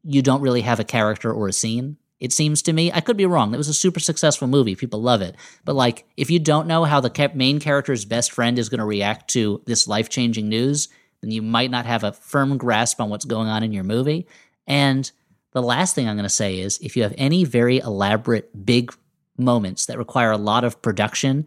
you 0.02 0.22
don't 0.22 0.42
really 0.42 0.62
have 0.62 0.80
a 0.80 0.84
character 0.84 1.32
or 1.32 1.48
a 1.48 1.52
scene. 1.52 1.96
It 2.20 2.32
seems 2.32 2.62
to 2.62 2.72
me. 2.72 2.90
I 2.90 3.00
could 3.00 3.16
be 3.16 3.26
wrong. 3.26 3.52
It 3.52 3.58
was 3.58 3.68
a 3.68 3.74
super 3.74 4.00
successful 4.00 4.48
movie. 4.48 4.74
People 4.74 5.02
love 5.02 5.20
it. 5.20 5.36
But 5.64 5.74
like, 5.74 6.06
if 6.16 6.30
you 6.30 6.38
don't 6.38 6.66
know 6.66 6.84
how 6.84 7.00
the 7.00 7.30
main 7.34 7.60
character's 7.60 8.04
best 8.04 8.32
friend 8.32 8.58
is 8.58 8.68
going 8.68 8.78
to 8.78 8.84
react 8.84 9.28
to 9.30 9.62
this 9.66 9.86
life 9.86 10.08
changing 10.08 10.48
news, 10.48 10.88
then 11.20 11.30
you 11.30 11.42
might 11.42 11.70
not 11.70 11.86
have 11.86 12.02
a 12.02 12.12
firm 12.12 12.56
grasp 12.56 13.00
on 13.00 13.10
what's 13.10 13.24
going 13.24 13.48
on 13.48 13.62
in 13.62 13.72
your 13.72 13.84
movie. 13.84 14.26
And 14.66 15.10
the 15.54 15.62
last 15.62 15.94
thing 15.94 16.08
I'm 16.08 16.16
going 16.16 16.24
to 16.24 16.28
say 16.28 16.58
is 16.58 16.78
if 16.82 16.96
you 16.96 17.04
have 17.04 17.14
any 17.16 17.44
very 17.44 17.78
elaborate, 17.78 18.66
big 18.66 18.92
moments 19.38 19.86
that 19.86 19.98
require 19.98 20.30
a 20.30 20.36
lot 20.36 20.64
of 20.64 20.82
production, 20.82 21.46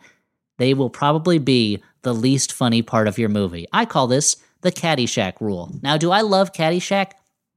they 0.58 0.74
will 0.74 0.90
probably 0.90 1.38
be 1.38 1.84
the 2.02 2.14
least 2.14 2.52
funny 2.52 2.82
part 2.82 3.08
of 3.08 3.18
your 3.18 3.30
movie. 3.30 3.68
I 3.72 3.86
call 3.86 4.08
this 4.08 4.38
the 4.62 4.72
Caddyshack 4.72 5.40
rule. 5.40 5.72
Now, 5.84 5.98
do 5.98 6.12
I 6.12 6.22
love 6.22 6.54
Caddyshack? 6.54 7.12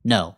No. 0.05 0.36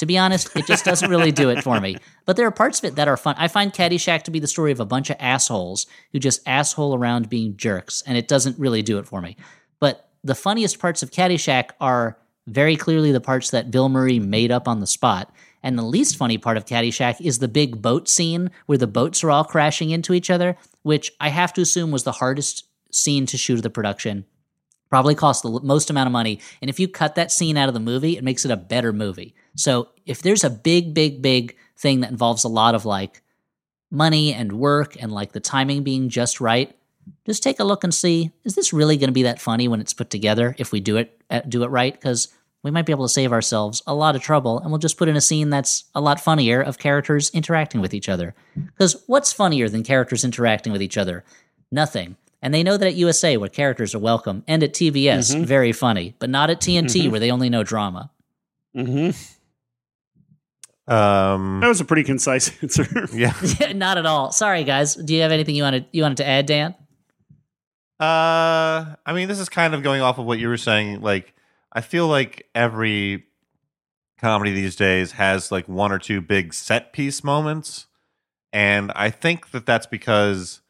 To 0.00 0.06
be 0.06 0.18
honest, 0.18 0.54
it 0.56 0.66
just 0.66 0.84
doesn't 0.84 1.10
really 1.10 1.32
do 1.32 1.50
it 1.50 1.62
for 1.62 1.80
me. 1.80 1.96
But 2.26 2.36
there 2.36 2.46
are 2.46 2.52
parts 2.52 2.78
of 2.80 2.84
it 2.84 2.96
that 2.96 3.08
are 3.08 3.16
fun. 3.16 3.36
I 3.38 3.48
find 3.48 3.72
Caddyshack 3.72 4.24
to 4.24 4.30
be 4.30 4.40
the 4.40 4.46
story 4.46 4.72
of 4.72 4.80
a 4.80 4.84
bunch 4.84 5.08
of 5.08 5.16
assholes 5.18 5.86
who 6.12 6.18
just 6.18 6.46
asshole 6.46 6.94
around 6.94 7.30
being 7.30 7.56
jerks, 7.56 8.02
and 8.06 8.18
it 8.18 8.28
doesn't 8.28 8.58
really 8.58 8.82
do 8.82 8.98
it 8.98 9.06
for 9.06 9.20
me. 9.20 9.36
But 9.80 10.08
the 10.22 10.34
funniest 10.34 10.78
parts 10.78 11.02
of 11.02 11.10
Caddyshack 11.10 11.70
are 11.80 12.18
very 12.46 12.76
clearly 12.76 13.12
the 13.12 13.20
parts 13.20 13.50
that 13.50 13.70
Bill 13.70 13.88
Murray 13.88 14.18
made 14.18 14.50
up 14.50 14.68
on 14.68 14.80
the 14.80 14.86
spot. 14.86 15.32
And 15.64 15.78
the 15.78 15.82
least 15.82 16.16
funny 16.16 16.36
part 16.36 16.58
of 16.58 16.66
Caddyshack 16.66 17.22
is 17.22 17.38
the 17.38 17.48
big 17.48 17.80
boat 17.80 18.06
scene 18.06 18.50
where 18.66 18.76
the 18.76 18.86
boats 18.86 19.24
are 19.24 19.30
all 19.30 19.44
crashing 19.44 19.90
into 19.90 20.12
each 20.12 20.28
other, 20.28 20.56
which 20.82 21.10
I 21.18 21.30
have 21.30 21.54
to 21.54 21.62
assume 21.62 21.90
was 21.90 22.04
the 22.04 22.12
hardest 22.12 22.66
scene 22.92 23.24
to 23.26 23.38
shoot 23.38 23.54
of 23.54 23.62
the 23.62 23.70
production. 23.70 24.26
Probably 24.90 25.14
cost 25.14 25.42
the 25.42 25.60
most 25.62 25.88
amount 25.88 26.06
of 26.06 26.12
money. 26.12 26.38
And 26.60 26.68
if 26.68 26.78
you 26.78 26.86
cut 26.86 27.14
that 27.14 27.32
scene 27.32 27.56
out 27.56 27.68
of 27.68 27.74
the 27.74 27.80
movie, 27.80 28.18
it 28.18 28.22
makes 28.22 28.44
it 28.44 28.50
a 28.50 28.56
better 28.58 28.92
movie. 28.92 29.34
So 29.56 29.88
if 30.04 30.20
there's 30.20 30.44
a 30.44 30.50
big, 30.50 30.92
big, 30.92 31.22
big 31.22 31.56
thing 31.78 32.00
that 32.00 32.10
involves 32.10 32.44
a 32.44 32.48
lot 32.48 32.74
of 32.74 32.84
like 32.84 33.22
money 33.90 34.34
and 34.34 34.52
work 34.52 35.00
and 35.02 35.10
like 35.10 35.32
the 35.32 35.40
timing 35.40 35.82
being 35.82 36.10
just 36.10 36.42
right, 36.42 36.76
just 37.26 37.42
take 37.42 37.58
a 37.58 37.64
look 37.64 37.84
and 37.84 37.94
see 37.94 38.32
is 38.44 38.54
this 38.54 38.74
really 38.74 38.98
going 38.98 39.08
to 39.08 39.12
be 39.12 39.22
that 39.22 39.40
funny 39.40 39.66
when 39.66 39.80
it's 39.80 39.94
put 39.94 40.10
together 40.10 40.54
if 40.58 40.72
we 40.72 40.80
do 40.80 40.96
it 40.96 41.20
uh, 41.30 41.40
do 41.46 41.62
it 41.62 41.68
right 41.68 41.92
because 41.92 42.28
we 42.64 42.70
might 42.72 42.86
be 42.86 42.90
able 42.92 43.04
to 43.04 43.12
save 43.12 43.30
ourselves 43.32 43.82
a 43.86 43.94
lot 43.94 44.16
of 44.16 44.22
trouble 44.22 44.58
and 44.58 44.70
we'll 44.70 44.78
just 44.78 44.96
put 44.98 45.08
in 45.08 45.14
a 45.16 45.20
scene 45.20 45.50
that's 45.50 45.84
a 45.94 46.00
lot 46.00 46.18
funnier 46.20 46.60
of 46.60 46.78
characters 46.78 47.30
interacting 47.32 47.80
with 47.80 47.94
each 47.94 48.08
other 48.08 48.34
because 48.56 49.00
what's 49.06 49.32
funnier 49.32 49.68
than 49.68 49.84
characters 49.84 50.24
interacting 50.24 50.72
with 50.72 50.82
each 50.82 50.96
other 50.98 51.22
nothing 51.70 52.16
and 52.42 52.52
they 52.52 52.62
know 52.64 52.76
that 52.76 52.88
at 52.88 52.94
USA 52.96 53.36
where 53.36 53.48
characters 53.48 53.94
are 53.94 53.98
welcome 54.00 54.42
and 54.48 54.62
at 54.64 54.72
TBS 54.74 55.34
Mhm. 55.36 55.44
very 55.46 55.70
funny 55.72 56.14
but 56.18 56.28
not 56.30 56.50
at 56.50 56.60
TNT 56.60 57.04
Mhm. 57.06 57.10
where 57.12 57.20
they 57.20 57.30
only 57.30 57.48
know 57.50 57.62
drama 57.62 58.10
Mm-hmm. 58.76 59.10
Um, 60.92 61.60
That 61.60 61.68
was 61.68 61.80
a 61.80 61.84
pretty 61.84 62.02
concise 62.04 62.50
answer. 62.62 62.86
yeah. 63.14 63.32
not 63.74 63.96
at 63.98 64.04
all 64.06 64.32
sorry 64.32 64.64
guys 64.64 64.94
do 64.94 65.14
you 65.14 65.22
have 65.22 65.32
anything 65.32 65.54
you 65.54 65.62
wanted 65.62 65.86
you 65.92 66.02
wanted 66.02 66.16
to 66.18 66.26
add 66.26 66.46
Dan 66.46 66.74
Uh, 68.00 68.96
I 69.06 69.12
mean, 69.14 69.28
this 69.28 69.38
is 69.38 69.48
kind 69.48 69.72
of 69.72 69.82
going 69.82 70.02
off 70.02 70.18
of 70.18 70.26
what 70.26 70.38
you 70.40 70.48
were 70.48 70.56
saying. 70.56 71.00
Like, 71.00 71.32
I 71.74 71.80
feel 71.80 72.06
like 72.06 72.48
every 72.54 73.24
comedy 74.18 74.52
these 74.52 74.76
days 74.76 75.12
has 75.12 75.50
like 75.50 75.68
one 75.68 75.92
or 75.92 75.98
two 75.98 76.20
big 76.20 76.54
set 76.54 76.92
piece 76.92 77.24
moments, 77.24 77.86
and 78.52 78.92
I 78.94 79.10
think 79.10 79.50
that 79.50 79.66
that's 79.66 79.86
because 79.86 80.60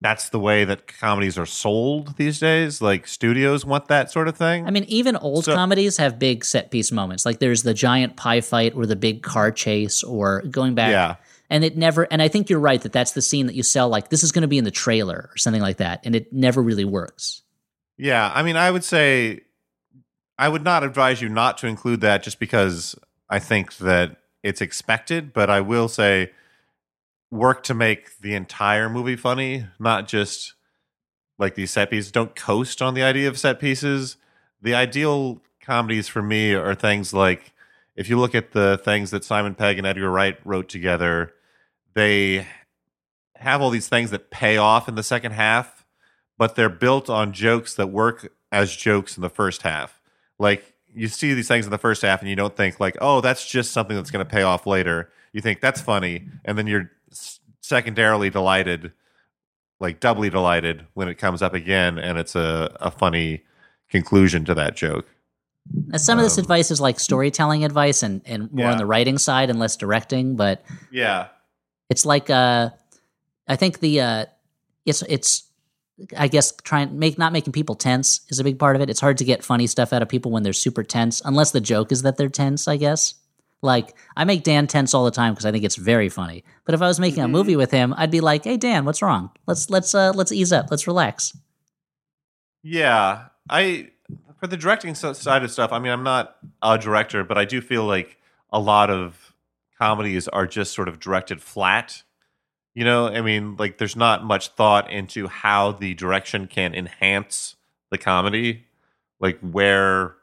that's 0.00 0.28
the 0.28 0.38
way 0.40 0.64
that 0.64 0.86
comedies 0.86 1.38
are 1.38 1.46
sold 1.46 2.16
these 2.18 2.38
days. 2.38 2.82
Like, 2.82 3.06
studios 3.06 3.64
want 3.64 3.88
that 3.88 4.10
sort 4.10 4.28
of 4.28 4.36
thing. 4.36 4.66
I 4.66 4.70
mean, 4.70 4.84
even 4.84 5.16
old 5.16 5.46
So- 5.46 5.54
comedies 5.54 5.96
have 5.96 6.18
big 6.18 6.44
set 6.44 6.70
piece 6.70 6.92
moments. 6.92 7.24
Like 7.24 7.38
there's 7.38 7.62
the 7.62 7.72
giant 7.72 8.16
pie 8.16 8.42
fight 8.42 8.74
or 8.74 8.84
the 8.84 8.96
big 8.96 9.22
car 9.22 9.50
chase 9.50 10.02
or 10.02 10.42
going 10.42 10.74
back. 10.74 10.90
Yeah. 10.90 11.16
And 11.48 11.64
it 11.64 11.76
never, 11.78 12.02
and 12.10 12.20
I 12.20 12.28
think 12.28 12.50
you're 12.50 12.58
right 12.60 12.82
that 12.82 12.92
that's 12.92 13.12
the 13.12 13.22
scene 13.22 13.46
that 13.46 13.54
you 13.54 13.62
sell, 13.62 13.88
like, 13.88 14.08
this 14.10 14.22
is 14.22 14.32
going 14.32 14.42
to 14.42 14.48
be 14.48 14.58
in 14.58 14.64
the 14.64 14.70
trailer 14.70 15.30
or 15.32 15.36
something 15.36 15.62
like 15.62 15.76
that. 15.78 16.00
And 16.04 16.14
it 16.14 16.32
never 16.32 16.62
really 16.62 16.84
works. 16.84 17.42
Yeah, 17.96 18.30
I 18.34 18.42
mean, 18.42 18.56
I 18.56 18.70
would 18.70 18.84
say 18.84 19.42
I 20.38 20.48
would 20.48 20.64
not 20.64 20.82
advise 20.82 21.22
you 21.22 21.28
not 21.28 21.58
to 21.58 21.66
include 21.66 22.00
that 22.00 22.22
just 22.22 22.38
because 22.38 22.96
I 23.30 23.38
think 23.38 23.76
that 23.78 24.16
it's 24.42 24.60
expected, 24.60 25.32
but 25.32 25.48
I 25.48 25.60
will 25.60 25.88
say 25.88 26.32
work 27.30 27.62
to 27.64 27.74
make 27.74 28.18
the 28.18 28.34
entire 28.34 28.88
movie 28.88 29.16
funny, 29.16 29.66
not 29.78 30.08
just 30.08 30.54
like 31.38 31.54
these 31.54 31.70
set 31.70 31.90
pieces. 31.90 32.12
Don't 32.12 32.34
coast 32.34 32.82
on 32.82 32.94
the 32.94 33.02
idea 33.02 33.28
of 33.28 33.38
set 33.38 33.58
pieces. 33.58 34.16
The 34.60 34.74
ideal 34.74 35.40
comedies 35.60 36.08
for 36.08 36.22
me 36.22 36.54
are 36.54 36.74
things 36.74 37.12
like 37.12 37.52
if 37.96 38.08
you 38.08 38.18
look 38.18 38.34
at 38.34 38.52
the 38.52 38.80
things 38.84 39.10
that 39.10 39.24
Simon 39.24 39.54
Pegg 39.54 39.78
and 39.78 39.86
Edgar 39.86 40.10
Wright 40.10 40.38
wrote 40.44 40.68
together, 40.68 41.32
they 41.94 42.46
have 43.36 43.60
all 43.60 43.70
these 43.70 43.88
things 43.88 44.10
that 44.10 44.30
pay 44.30 44.56
off 44.56 44.88
in 44.88 44.94
the 44.94 45.02
second 45.02 45.32
half, 45.32 45.84
but 46.36 46.56
they're 46.56 46.68
built 46.68 47.08
on 47.08 47.32
jokes 47.32 47.74
that 47.74 47.88
work 47.88 48.32
as 48.50 48.74
jokes 48.74 49.16
in 49.16 49.22
the 49.22 49.30
first 49.30 49.62
half. 49.62 50.00
Like 50.44 50.74
you 50.94 51.08
see 51.08 51.34
these 51.34 51.48
things 51.48 51.64
in 51.64 51.72
the 51.72 51.78
first 51.78 52.02
half 52.02 52.20
and 52.20 52.28
you 52.30 52.36
don't 52.36 52.54
think 52.56 52.78
like, 52.78 52.96
"Oh, 53.00 53.20
that's 53.20 53.44
just 53.46 53.72
something 53.72 53.96
that's 53.96 54.10
going 54.10 54.24
to 54.24 54.30
pay 54.30 54.42
off 54.42 54.66
later." 54.66 55.10
You 55.32 55.40
think 55.40 55.60
that's 55.60 55.80
funny, 55.80 56.28
and 56.44 56.56
then 56.56 56.66
you're 56.66 56.90
secondarily 57.60 58.30
delighted, 58.30 58.92
like 59.80 59.98
doubly 60.00 60.30
delighted 60.30 60.86
when 60.94 61.08
it 61.08 61.14
comes 61.16 61.40
up 61.42 61.54
again 61.54 61.98
and 61.98 62.18
it's 62.18 62.36
a 62.36 62.76
a 62.78 62.90
funny 62.90 63.42
conclusion 63.88 64.44
to 64.44 64.54
that 64.54 64.76
joke. 64.76 65.06
Some 65.96 66.18
of 66.18 66.24
this 66.24 66.36
advice 66.36 66.70
is 66.70 66.80
like 66.80 67.00
storytelling 67.00 67.64
advice 67.64 68.02
and, 68.02 68.20
and 68.26 68.52
more 68.52 68.68
on 68.68 68.76
the 68.76 68.84
writing 68.84 69.16
side 69.16 69.48
and 69.48 69.58
less 69.58 69.76
directing, 69.76 70.36
but 70.36 70.62
Yeah. 70.90 71.28
it's 71.88 72.04
like, 72.04 72.28
uh, 72.28 72.68
I 73.48 73.56
think 73.56 73.80
the, 73.80 74.00
uh, 74.00 74.26
it's, 74.84 75.00
it's, 75.08 75.44
I 76.16 76.28
guess 76.28 76.52
trying 76.62 76.98
make 76.98 77.18
not 77.18 77.32
making 77.32 77.52
people 77.52 77.74
tense 77.74 78.20
is 78.28 78.38
a 78.38 78.44
big 78.44 78.58
part 78.58 78.76
of 78.76 78.82
it. 78.82 78.90
It's 78.90 79.00
hard 79.00 79.18
to 79.18 79.24
get 79.24 79.44
funny 79.44 79.66
stuff 79.66 79.92
out 79.92 80.02
of 80.02 80.08
people 80.08 80.32
when 80.32 80.42
they're 80.42 80.52
super 80.52 80.82
tense, 80.82 81.22
unless 81.24 81.52
the 81.52 81.60
joke 81.60 81.92
is 81.92 82.02
that 82.02 82.16
they're 82.16 82.28
tense. 82.28 82.66
I 82.68 82.76
guess. 82.76 83.14
Like 83.62 83.96
I 84.14 84.24
make 84.24 84.42
Dan 84.42 84.66
tense 84.66 84.92
all 84.92 85.06
the 85.06 85.10
time 85.10 85.32
because 85.32 85.46
I 85.46 85.52
think 85.52 85.64
it's 85.64 85.76
very 85.76 86.10
funny. 86.10 86.44
But 86.66 86.74
if 86.74 86.82
I 86.82 86.86
was 86.86 87.00
making 87.00 87.22
a 87.22 87.28
movie 87.28 87.56
with 87.56 87.70
him, 87.70 87.94
I'd 87.96 88.10
be 88.10 88.20
like, 88.20 88.44
"Hey 88.44 88.58
Dan, 88.58 88.84
what's 88.84 89.00
wrong? 89.00 89.30
Let's 89.46 89.70
let's 89.70 89.94
uh 89.94 90.12
let's 90.14 90.32
ease 90.32 90.52
up. 90.52 90.66
Let's 90.70 90.86
relax." 90.86 91.36
Yeah, 92.62 93.26
I 93.48 93.90
for 94.38 94.48
the 94.48 94.58
directing 94.58 94.94
side 94.94 95.42
of 95.42 95.50
stuff. 95.50 95.72
I 95.72 95.78
mean, 95.78 95.90
I'm 95.90 96.02
not 96.02 96.36
a 96.62 96.76
director, 96.76 97.24
but 97.24 97.38
I 97.38 97.46
do 97.46 97.62
feel 97.62 97.84
like 97.84 98.18
a 98.52 98.60
lot 98.60 98.90
of 98.90 99.32
comedies 99.78 100.28
are 100.28 100.46
just 100.46 100.74
sort 100.74 100.88
of 100.88 101.00
directed 101.00 101.40
flat. 101.40 102.02
You 102.74 102.84
know, 102.84 103.06
I 103.06 103.20
mean, 103.20 103.56
like 103.56 103.78
there's 103.78 103.96
not 103.96 104.24
much 104.24 104.48
thought 104.48 104.90
into 104.90 105.28
how 105.28 105.72
the 105.72 105.94
direction 105.94 106.48
can 106.48 106.74
enhance 106.74 107.54
the 107.90 107.98
comedy, 107.98 108.64
like 109.20 109.38
where 109.40 110.16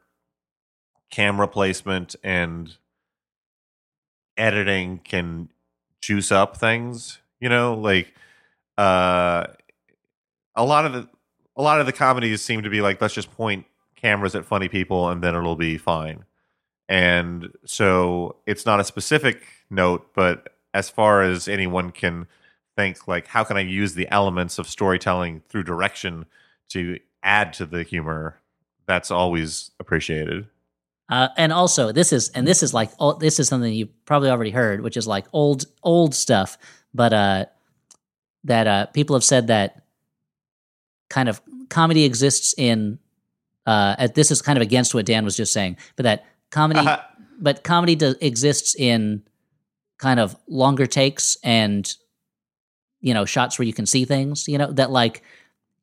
camera 1.09 1.47
placement 1.47 2.15
and 2.23 2.75
editing 4.37 4.99
can 4.99 5.49
juice 6.01 6.31
up 6.31 6.57
things. 6.57 7.19
You 7.39 7.47
know, 7.47 7.73
like 7.73 8.13
uh, 8.77 9.47
a 10.55 10.65
lot 10.65 10.85
of 10.85 10.93
the 10.93 11.07
a 11.55 11.61
lot 11.61 11.79
of 11.79 11.85
the 11.85 11.93
comedies 11.93 12.41
seem 12.41 12.63
to 12.63 12.69
be 12.69 12.81
like 12.81 13.01
let's 13.01 13.13
just 13.13 13.31
point 13.31 13.65
cameras 13.95 14.35
at 14.35 14.45
funny 14.45 14.67
people 14.67 15.09
and 15.09 15.23
then 15.23 15.35
it'll 15.35 15.55
be 15.55 15.77
fine. 15.77 16.25
And 16.89 17.49
so 17.65 18.37
it's 18.45 18.65
not 18.65 18.81
a 18.81 18.83
specific 18.83 19.43
note, 19.69 20.07
but 20.13 20.55
as 20.73 20.89
far 20.89 21.21
as 21.21 21.47
anyone 21.47 21.91
can 21.91 22.27
think 22.75 23.07
like 23.07 23.27
how 23.27 23.43
can 23.43 23.57
I 23.57 23.61
use 23.61 23.93
the 23.93 24.09
elements 24.09 24.59
of 24.59 24.67
storytelling 24.67 25.41
through 25.49 25.63
direction 25.63 26.25
to 26.69 26.99
add 27.23 27.53
to 27.53 27.65
the 27.65 27.83
humor, 27.83 28.39
that's 28.85 29.11
always 29.11 29.71
appreciated. 29.79 30.47
Uh, 31.09 31.27
and 31.37 31.51
also, 31.51 31.91
this 31.91 32.13
is 32.13 32.29
and 32.29 32.47
this 32.47 32.63
is 32.63 32.73
like 32.73 32.89
oh, 32.99 33.13
this 33.13 33.39
is 33.39 33.47
something 33.47 33.73
you 33.73 33.87
probably 34.05 34.29
already 34.29 34.51
heard, 34.51 34.81
which 34.81 34.95
is 34.95 35.07
like 35.07 35.25
old 35.33 35.65
old 35.83 36.15
stuff, 36.15 36.57
but 36.93 37.11
uh, 37.11 37.45
that 38.45 38.67
uh, 38.67 38.85
people 38.87 39.15
have 39.15 39.23
said 39.23 39.47
that 39.47 39.83
kind 41.09 41.27
of 41.27 41.41
comedy 41.69 42.05
exists 42.05 42.55
in. 42.57 42.99
Uh, 43.67 43.95
at, 43.99 44.15
this 44.15 44.31
is 44.31 44.41
kind 44.41 44.57
of 44.57 44.63
against 44.63 44.95
what 44.95 45.05
Dan 45.05 45.23
was 45.23 45.37
just 45.37 45.53
saying, 45.53 45.77
but 45.95 46.03
that 46.03 46.25
comedy, 46.49 46.83
but 47.39 47.63
comedy 47.63 47.95
do, 47.95 48.15
exists 48.19 48.73
in 48.75 49.21
kind 49.99 50.19
of 50.19 50.35
longer 50.47 50.87
takes 50.87 51.37
and 51.43 51.95
you 53.01 53.13
know 53.13 53.25
shots 53.25 53.57
where 53.59 53.65
you 53.65 53.73
can 53.73 53.85
see 53.85 54.05
things. 54.05 54.47
You 54.47 54.57
know 54.57 54.71
that 54.73 54.91
like 54.91 55.23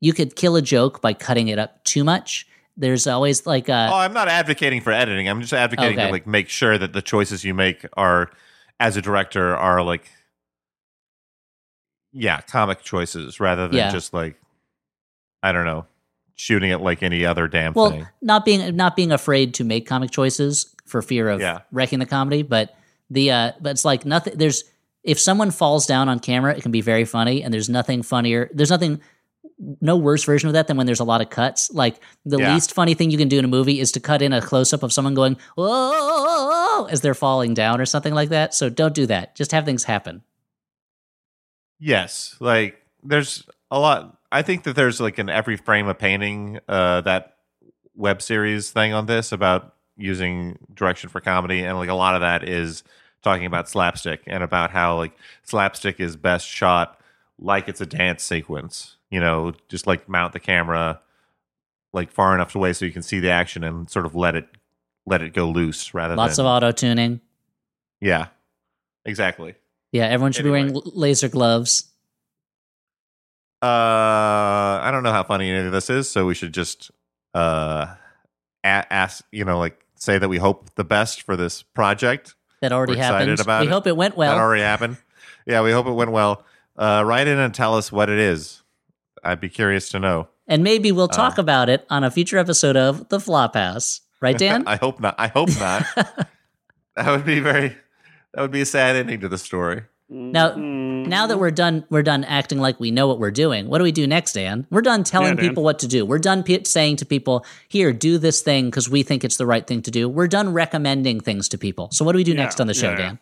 you 0.01 0.13
could 0.13 0.35
kill 0.35 0.55
a 0.55 0.61
joke 0.61 1.01
by 1.01 1.13
cutting 1.13 1.47
it 1.49 1.59
up 1.59 1.83
too 1.83 2.03
much. 2.03 2.47
There's 2.77 3.05
always 3.07 3.45
like 3.45 3.67
uh, 3.69 3.89
oh, 3.93 3.97
I'm 3.97 4.13
not 4.13 4.27
advocating 4.29 4.81
for 4.81 4.91
editing. 4.91 5.27
I'm 5.27 5.41
just 5.41 5.53
advocating 5.53 5.97
Okay. 5.99 6.05
to 6.07 6.11
like 6.11 6.25
make 6.27 6.47
sure 6.49 6.77
that 6.77 6.93
the 6.93 7.01
choices 7.01 7.43
you 7.43 7.53
make 7.53 7.85
are 7.97 8.31
as 8.79 8.95
a 8.95 9.01
director 9.01 9.55
are 9.55 9.83
like 9.83 10.09
yeah, 12.11 12.41
comic 12.41 12.81
choices 12.81 13.39
rather 13.39 13.67
than 13.67 13.77
Yeah. 13.77 13.91
just 13.91 14.13
like 14.13 14.39
I 15.43 15.51
don't 15.51 15.65
know, 15.65 15.85
shooting 16.35 16.71
it 16.71 16.79
like 16.81 17.03
any 17.03 17.25
other 17.25 17.47
damn 17.47 17.73
well 17.73 17.91
thing. 17.91 18.07
not 18.21 18.45
being 18.45 18.75
not 18.75 18.95
being 18.95 19.11
afraid 19.11 19.53
to 19.55 19.63
make 19.63 19.85
comic 19.87 20.11
choices 20.11 20.73
for 20.85 21.01
fear 21.01 21.29
of 21.29 21.39
Yeah. 21.39 21.59
wrecking 21.71 21.99
the 21.99 22.05
comedy 22.05 22.41
but 22.41 22.75
the 23.09 23.31
uh 23.31 23.51
but 23.61 23.71
it's 23.71 23.85
like 23.85 24.05
nothing 24.05 24.37
there's 24.37 24.63
if 25.09 25.19
someone 25.19 25.51
falls 25.51 25.85
down 25.85 26.07
on 26.09 26.19
camera 26.19 26.55
it 26.55 26.61
can 26.61 26.71
be 26.71 26.81
very 26.81 27.05
funny 27.05 27.43
and 27.43 27.53
there's 27.53 27.69
nothing 27.69 28.01
funnier 28.03 28.49
there's 28.53 28.69
nothing 28.69 29.01
no 29.81 29.97
worse 29.97 30.23
version 30.23 30.47
of 30.47 30.53
that 30.53 30.67
than 30.67 30.77
when 30.77 30.85
there's 30.85 30.99
a 31.01 31.03
lot 31.03 31.19
of 31.21 31.29
cuts 31.29 31.69
like 31.71 31.95
the 32.25 32.37
Yeah. 32.39 32.53
least 32.53 32.73
funny 32.73 32.93
thing 32.93 33.11
you 33.11 33.17
can 33.17 33.27
do 33.27 33.39
in 33.39 33.45
a 33.45 33.47
movie 33.49 33.79
is 33.79 33.91
to 33.93 33.99
cut 33.99 34.21
in 34.21 34.31
a 34.33 34.41
close-up 34.41 34.83
of 34.83 34.93
someone 34.93 35.15
going 35.15 35.35
whoa 35.57 36.85
as 36.89 37.01
they're 37.01 37.13
falling 37.15 37.53
down 37.53 37.81
or 37.81 37.85
something 37.85 38.13
like 38.13 38.29
that 38.29 38.53
so 38.53 38.69
don't 38.69 38.93
do 38.93 39.05
that 39.07 39.35
just 39.35 39.51
have 39.51 39.65
things 39.65 39.83
happen 39.83 40.21
Yes, 41.81 42.35
like 42.41 42.81
there's 43.03 43.47
a 43.71 43.79
lot. 43.79 44.17
I 44.31 44.41
think 44.41 44.63
that 44.63 44.75
there's 44.75 44.99
like 44.99 45.17
an 45.17 45.29
every 45.29 45.55
frame 45.55 45.87
of 45.87 45.97
painting 45.97 46.59
uh, 46.67 46.99
that 47.01 47.37
web 47.95 48.21
series 48.21 48.71
thing 48.71 48.93
on 48.93 49.05
this 49.05 49.31
about 49.31 49.75
using 49.95 50.59
direction 50.73 51.09
for 51.09 51.21
comedy, 51.21 51.63
and 51.63 51.77
like 51.77 51.89
a 51.89 51.93
lot 51.93 52.15
of 52.15 52.21
that 52.21 52.43
is 52.47 52.83
talking 53.21 53.45
about 53.45 53.69
slapstick 53.69 54.21
and 54.27 54.43
about 54.43 54.71
how 54.71 54.97
like 54.97 55.13
slapstick 55.43 55.99
is 55.99 56.15
best 56.15 56.47
shot 56.47 56.99
like 57.37 57.67
it's 57.67 57.81
a 57.81 57.85
dance 57.85 58.23
sequence. 58.23 58.95
You 59.09 59.19
know, 59.19 59.53
just 59.69 59.87
like 59.87 60.07
mount 60.07 60.33
the 60.33 60.39
camera 60.39 61.01
like 61.93 62.11
far 62.11 62.35
enough 62.35 62.53
away 62.55 62.73
so 62.73 62.85
you 62.85 62.91
can 62.91 63.01
see 63.01 63.19
the 63.19 63.31
action 63.31 63.63
and 63.63 63.89
sort 63.89 64.05
of 64.05 64.15
let 64.15 64.35
it 64.35 64.47
let 65.05 65.21
it 65.21 65.33
go 65.33 65.49
loose 65.49 65.93
rather 65.93 66.15
Lots 66.15 66.35
than 66.37 66.45
of 66.45 66.49
auto 66.51 66.71
tuning. 66.71 67.19
yeah, 67.99 68.27
exactly. 69.05 69.55
Yeah, 69.91 70.05
everyone 70.05 70.31
should 70.33 70.43
be 70.45 70.51
wearing 70.51 70.79
laser 70.93 71.29
gloves. 71.29 71.85
Uh, 73.61 73.65
I 74.81 74.89
don't 74.91 75.03
know 75.03 75.11
how 75.11 75.23
funny 75.23 75.49
any 75.49 75.65
of 75.65 75.71
this 75.73 75.89
is, 75.89 76.09
so 76.09 76.25
we 76.25 76.33
should 76.35 76.53
just 76.53 76.91
uh 77.33 77.95
a- 78.63 78.93
ask, 78.93 79.25
you 79.31 79.43
know, 79.45 79.57
like 79.59 79.83
say 79.95 80.17
that 80.17 80.29
we 80.29 80.37
hope 80.37 80.73
the 80.75 80.83
best 80.83 81.23
for 81.23 81.35
this 81.35 81.63
project. 81.63 82.35
That 82.61 82.71
already 82.71 82.93
We're 82.95 83.03
happened. 83.03 83.37
we 83.47 83.67
it. 83.67 83.69
hope 83.69 83.87
it 83.87 83.95
went 83.95 84.17
well. 84.17 84.31
That 84.35 84.41
already 84.41 84.61
happened. 84.63 84.97
Yeah, 85.45 85.61
we 85.61 85.71
hope 85.71 85.87
it 85.87 85.91
went 85.93 86.11
well. 86.11 86.45
Uh, 86.77 87.03
write 87.05 87.27
in 87.27 87.37
and 87.39 87.53
tell 87.53 87.75
us 87.75 87.91
what 87.91 88.09
it 88.09 88.19
is. 88.19 88.61
I'd 89.23 89.39
be 89.41 89.49
curious 89.49 89.89
to 89.89 89.99
know. 89.99 90.27
and 90.47 90.63
maybe 90.63 90.91
we'll 90.91 91.07
talk 91.07 91.37
Uh. 91.37 91.41
about 91.41 91.69
it 91.69 91.85
on 91.89 92.03
a 92.03 92.09
future 92.11 92.37
episode 92.37 92.75
of 92.75 93.09
The 93.09 93.19
Flop 93.19 93.53
Flophouse. 93.53 94.01
Right, 94.21 94.37
Dan? 94.45 94.63
I 94.67 94.75
hope 94.77 94.99
not. 94.99 95.15
I 95.17 95.27
hope 95.27 95.49
not. 95.59 95.83
that 95.95 97.07
would 97.07 97.25
be 97.25 97.39
very. 97.39 97.75
That 98.33 98.41
would 98.41 98.51
be 98.51 98.61
a 98.61 98.65
sad 98.65 98.95
ending 98.95 99.19
to 99.21 99.29
the 99.29 99.37
story. 99.37 99.83
Now, 100.11 100.55
now 100.55 101.27
that 101.27 101.37
we're 101.37 101.51
done, 101.51 101.85
we're 101.91 102.01
done 102.01 102.23
acting 102.23 102.57
like 102.59 102.79
we 102.79 102.89
know 102.89 103.07
what 103.07 103.19
we're 103.19 103.29
doing. 103.29 103.67
What 103.69 103.77
do 103.77 103.83
we 103.83 103.91
do 103.91 104.07
next, 104.07 104.33
Dan? 104.33 104.65
We're 104.71 104.81
done 104.81 105.03
telling 105.03 105.35
Yeah, 105.37 105.41
people 105.41 105.61
what 105.63 105.77
to 105.79 105.87
do. 105.87 106.03
We're 106.03 106.17
done 106.17 106.41
pe- 106.41 106.63
saying 106.63 106.95
to 106.97 107.05
people, 107.05 107.45
"Here, 107.67 107.93
do 107.93 108.17
this 108.17 108.41
thing 108.41 108.65
because 108.71 108.89
we 108.89 109.03
think 109.03 109.23
it's 109.23 109.37
the 109.37 109.45
right 109.45 109.65
thing 109.67 109.83
to 109.83 109.91
do." 109.91 110.09
We're 110.09 110.27
done 110.27 110.51
recommending 110.51 111.19
things 111.19 111.47
to 111.49 111.59
people. 111.59 111.89
So, 111.91 112.03
what 112.03 112.13
do 112.13 112.17
we 112.17 112.23
do 112.23 112.31
Yeah, 112.31 112.37
next 112.43 112.59
on 112.59 112.65
the 112.65 112.73
show, 112.73 112.91
yeah, 112.91 112.97
yeah. 112.99 113.05
Dan? 113.05 113.19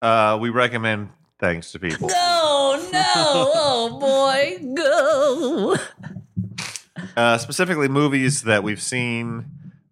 Uh, 0.00 0.38
we 0.40 0.48
recommend 0.48 1.10
things 1.38 1.70
to 1.72 1.78
people. 1.78 2.08
Oh 2.14 2.88
no! 2.90 3.50
Oh 3.54 3.98
boy, 4.00 4.74
go! 4.74 5.76
Uh, 7.16 7.36
specifically, 7.38 7.88
movies 7.88 8.42
that 8.42 8.62
we've 8.62 8.80
seen 8.80 9.44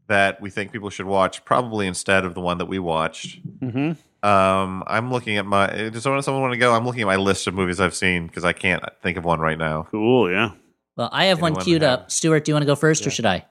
that 0.06 0.40
we 0.40 0.50
think 0.50 0.72
people 0.72 0.88
should 0.88 1.06
watch, 1.06 1.44
probably 1.44 1.86
instead 1.86 2.24
of 2.24 2.34
the 2.34 2.40
one 2.40 2.58
that 2.58 2.66
we 2.66 2.78
watched. 2.78 3.40
Mm-hmm. 3.60 3.92
Um, 4.22 4.82
I'm 4.86 5.12
looking 5.12 5.36
at 5.36 5.46
my. 5.46 5.68
Does 5.68 6.02
someone, 6.02 6.22
someone 6.22 6.42
want 6.42 6.52
to 6.54 6.58
go? 6.58 6.74
I'm 6.74 6.84
looking 6.84 7.02
at 7.02 7.06
my 7.06 7.16
list 7.16 7.46
of 7.46 7.54
movies 7.54 7.80
I've 7.80 7.94
seen 7.94 8.26
because 8.26 8.44
I 8.44 8.52
can't 8.52 8.82
think 9.02 9.16
of 9.16 9.24
one 9.24 9.38
right 9.40 9.58
now. 9.58 9.86
Cool, 9.90 10.30
yeah. 10.30 10.52
Well, 10.96 11.08
I 11.12 11.26
have 11.26 11.40
one 11.40 11.54
queued 11.54 11.82
have- 11.82 12.00
up. 12.00 12.10
Stuart, 12.10 12.44
do 12.44 12.50
you 12.50 12.54
want 12.54 12.62
to 12.62 12.66
go 12.66 12.74
first, 12.74 13.06
or 13.06 13.10
should 13.10 13.26
I? 13.26 13.44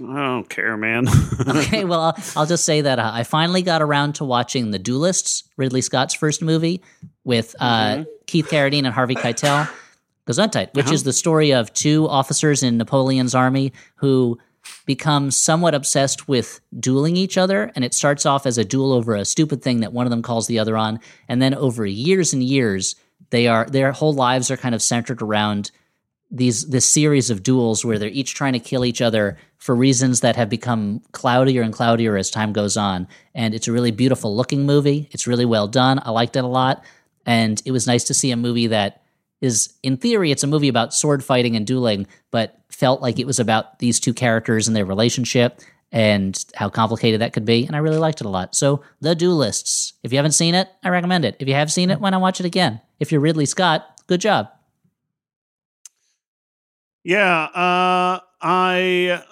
I 0.00 0.14
don't 0.14 0.48
care, 0.48 0.76
man. 0.76 1.06
Okay, 1.48 1.84
well, 1.84 2.00
I'll, 2.00 2.16
I'll 2.36 2.46
just 2.46 2.64
say 2.64 2.80
that 2.80 2.98
uh, 2.98 3.10
I 3.12 3.22
finally 3.22 3.62
got 3.62 3.80
around 3.82 4.14
to 4.16 4.24
watching 4.24 4.70
The 4.70 4.78
Duelists, 4.78 5.44
Ridley 5.56 5.80
Scott's 5.80 6.14
first 6.14 6.42
movie 6.42 6.82
with 7.24 7.54
uh, 7.60 8.04
Keith 8.26 8.48
Carradine 8.48 8.84
and 8.84 8.88
Harvey 8.94 9.14
Keitel, 9.14 9.68
Gesundheit, 10.26 10.74
which 10.74 10.90
is 10.90 11.04
the 11.04 11.12
story 11.12 11.52
of 11.52 11.72
two 11.72 12.08
officers 12.08 12.62
in 12.62 12.76
Napoleon's 12.76 13.34
army 13.34 13.72
who 13.96 14.38
become 14.86 15.30
somewhat 15.30 15.74
obsessed 15.74 16.28
with 16.28 16.60
dueling 16.78 17.16
each 17.16 17.36
other. 17.36 17.70
And 17.74 17.84
it 17.84 17.94
starts 17.94 18.26
off 18.26 18.46
as 18.46 18.58
a 18.58 18.64
duel 18.64 18.92
over 18.92 19.14
a 19.14 19.24
stupid 19.24 19.62
thing 19.62 19.80
that 19.80 19.92
one 19.92 20.06
of 20.06 20.10
them 20.10 20.22
calls 20.22 20.46
the 20.46 20.58
other 20.58 20.76
on. 20.76 21.00
And 21.28 21.42
then 21.42 21.54
over 21.54 21.84
years 21.84 22.32
and 22.32 22.42
years, 22.42 22.96
they 23.30 23.46
are 23.46 23.66
their 23.66 23.92
whole 23.92 24.12
lives 24.12 24.50
are 24.50 24.56
kind 24.56 24.74
of 24.74 24.82
centered 24.82 25.22
around 25.22 25.70
these 26.30 26.68
this 26.68 26.86
series 26.86 27.30
of 27.30 27.42
duels 27.42 27.84
where 27.84 27.98
they're 27.98 28.08
each 28.10 28.34
trying 28.34 28.52
to 28.52 28.58
kill 28.58 28.84
each 28.84 29.00
other 29.00 29.38
for 29.56 29.74
reasons 29.74 30.20
that 30.20 30.36
have 30.36 30.48
become 30.48 31.00
cloudier 31.12 31.62
and 31.62 31.72
cloudier 31.72 32.16
as 32.16 32.30
time 32.30 32.52
goes 32.52 32.76
on. 32.76 33.08
And 33.34 33.54
it's 33.54 33.68
a 33.68 33.72
really 33.72 33.90
beautiful 33.90 34.36
looking 34.36 34.66
movie. 34.66 35.08
It's 35.10 35.26
really 35.26 35.46
well 35.46 35.68
done. 35.68 36.00
I 36.04 36.10
liked 36.10 36.36
it 36.36 36.44
a 36.44 36.48
lot. 36.48 36.84
And 37.26 37.60
it 37.64 37.72
was 37.72 37.86
nice 37.86 38.04
to 38.04 38.14
see 38.14 38.30
a 38.30 38.36
movie 38.36 38.68
that 38.68 39.02
is 39.40 39.74
in 39.82 39.96
theory 39.96 40.30
it's 40.30 40.42
a 40.42 40.48
movie 40.48 40.68
about 40.68 40.94
sword 40.94 41.24
fighting 41.24 41.56
and 41.56 41.66
dueling, 41.66 42.06
but 42.30 42.57
felt 42.78 43.02
like 43.02 43.18
it 43.18 43.26
was 43.26 43.40
about 43.40 43.80
these 43.80 43.98
two 43.98 44.14
characters 44.14 44.68
and 44.68 44.76
their 44.76 44.84
relationship 44.84 45.60
and 45.90 46.44
how 46.54 46.68
complicated 46.68 47.20
that 47.20 47.32
could 47.32 47.44
be. 47.44 47.66
And 47.66 47.74
I 47.74 47.80
really 47.80 47.98
liked 47.98 48.20
it 48.20 48.26
a 48.26 48.30
lot. 48.30 48.54
So 48.54 48.82
The 49.00 49.16
Duelists. 49.16 49.94
If 50.04 50.12
you 50.12 50.18
haven't 50.18 50.32
seen 50.32 50.54
it, 50.54 50.68
I 50.84 50.90
recommend 50.90 51.24
it. 51.24 51.36
If 51.40 51.48
you 51.48 51.54
have 51.54 51.72
seen 51.72 51.90
it, 51.90 52.00
why 52.00 52.10
not 52.10 52.20
watch 52.20 52.38
it 52.38 52.46
again? 52.46 52.80
If 53.00 53.10
you're 53.10 53.20
Ridley 53.20 53.46
Scott, 53.46 53.84
good 54.06 54.20
job. 54.20 54.48
Yeah, 57.02 57.44
uh, 57.44 58.20
I 58.40 59.24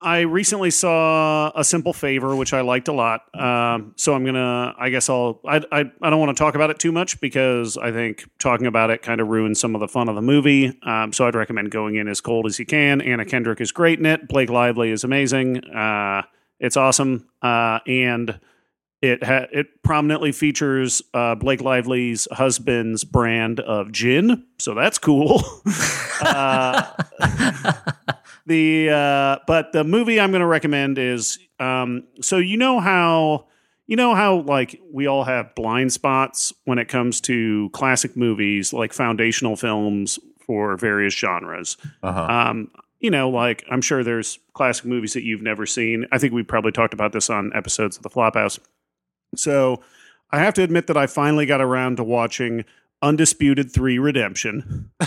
I 0.00 0.20
recently 0.20 0.70
saw 0.70 1.50
a 1.54 1.64
simple 1.64 1.94
favor, 1.94 2.36
which 2.36 2.52
I 2.52 2.60
liked 2.60 2.88
a 2.88 2.92
lot. 2.92 3.22
Um, 3.34 3.94
so 3.96 4.14
I'm 4.14 4.24
gonna, 4.26 4.74
I 4.78 4.90
guess 4.90 5.08
I'll, 5.08 5.40
I, 5.46 5.62
I, 5.72 5.84
I 6.02 6.10
don't 6.10 6.20
want 6.20 6.36
to 6.36 6.40
talk 6.40 6.54
about 6.54 6.68
it 6.68 6.78
too 6.78 6.92
much 6.92 7.18
because 7.20 7.78
I 7.78 7.92
think 7.92 8.28
talking 8.38 8.66
about 8.66 8.90
it 8.90 9.00
kind 9.00 9.20
of 9.22 9.28
ruins 9.28 9.58
some 9.58 9.74
of 9.74 9.80
the 9.80 9.88
fun 9.88 10.08
of 10.08 10.14
the 10.14 10.22
movie. 10.22 10.78
Um, 10.82 11.12
so 11.12 11.26
I'd 11.26 11.34
recommend 11.34 11.70
going 11.70 11.94
in 11.96 12.08
as 12.08 12.20
cold 12.20 12.46
as 12.46 12.58
you 12.58 12.66
can. 12.66 13.00
Anna 13.00 13.24
Kendrick 13.24 13.60
is 13.60 13.72
great 13.72 13.98
in 13.98 14.06
it. 14.06 14.28
Blake 14.28 14.50
Lively 14.50 14.90
is 14.90 15.02
amazing. 15.02 15.64
Uh, 15.64 16.22
it's 16.60 16.76
awesome, 16.76 17.28
uh, 17.42 17.80
and 17.86 18.38
it 19.02 19.22
ha- 19.22 19.46
it 19.52 19.82
prominently 19.82 20.32
features 20.32 21.02
uh, 21.12 21.34
Blake 21.34 21.60
Lively's 21.60 22.26
husband's 22.32 23.04
brand 23.04 23.60
of 23.60 23.92
gin, 23.92 24.44
so 24.58 24.74
that's 24.74 24.98
cool. 24.98 25.42
uh, 26.20 26.82
the 28.46 28.90
uh, 28.90 29.38
but 29.46 29.72
the 29.72 29.84
movie 29.84 30.20
I'm 30.20 30.30
going 30.30 30.40
to 30.40 30.46
recommend 30.46 30.98
is 30.98 31.38
um, 31.60 32.04
so 32.20 32.38
you 32.38 32.56
know 32.56 32.80
how 32.80 33.46
you 33.86 33.96
know 33.96 34.14
how 34.14 34.36
like 34.40 34.80
we 34.90 35.06
all 35.06 35.24
have 35.24 35.54
blind 35.54 35.92
spots 35.92 36.52
when 36.64 36.78
it 36.78 36.88
comes 36.88 37.20
to 37.22 37.70
classic 37.72 38.16
movies 38.16 38.72
like 38.72 38.92
foundational 38.92 39.56
films 39.56 40.18
for 40.46 40.76
various 40.76 41.14
genres. 41.14 41.76
Uh-huh. 42.02 42.20
Um, 42.20 42.70
you 43.00 43.10
know, 43.10 43.28
like 43.28 43.64
I'm 43.70 43.82
sure 43.82 44.02
there's 44.02 44.38
classic 44.54 44.86
movies 44.86 45.12
that 45.12 45.22
you've 45.22 45.42
never 45.42 45.66
seen. 45.66 46.06
I 46.12 46.18
think 46.18 46.32
we 46.32 46.42
probably 46.42 46.72
talked 46.72 46.94
about 46.94 47.12
this 47.12 47.28
on 47.28 47.52
episodes 47.54 47.96
of 47.96 48.02
the 48.02 48.10
Flophouse. 48.10 48.58
So 49.34 49.82
I 50.30 50.38
have 50.38 50.54
to 50.54 50.62
admit 50.62 50.86
that 50.86 50.96
I 50.96 51.06
finally 51.06 51.46
got 51.46 51.60
around 51.60 51.96
to 51.96 52.04
watching 52.04 52.64
Undisputed 53.02 53.70
3 53.72 53.98
Redemption. 53.98 54.90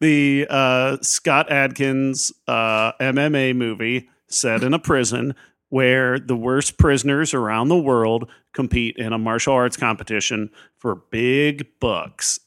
the 0.00 0.46
uh, 0.50 0.96
Scott 1.00 1.50
Adkins 1.50 2.32
uh, 2.48 2.92
MMA 3.00 3.54
movie 3.54 4.08
set 4.28 4.62
in 4.62 4.74
a 4.74 4.78
prison 4.78 5.34
where 5.68 6.18
the 6.18 6.36
worst 6.36 6.76
prisoners 6.76 7.32
around 7.32 7.68
the 7.68 7.78
world 7.78 8.28
compete 8.52 8.96
in 8.98 9.12
a 9.12 9.18
martial 9.18 9.54
arts 9.54 9.76
competition 9.76 10.50
for 10.76 10.96
big 11.10 11.66
bucks. 11.80 12.40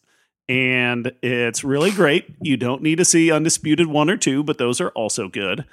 And 0.48 1.12
it's 1.24 1.64
really 1.64 1.90
great. 1.90 2.28
You 2.42 2.56
don't 2.56 2.84
need 2.84 2.98
to 2.98 3.06
see 3.06 3.32
Undisputed 3.32 3.88
1 3.88 4.10
or 4.12 4.18
2, 4.18 4.44
but 4.44 4.60
those 4.60 4.80
are 4.80 4.90
also 4.90 5.28
good. 5.28 5.66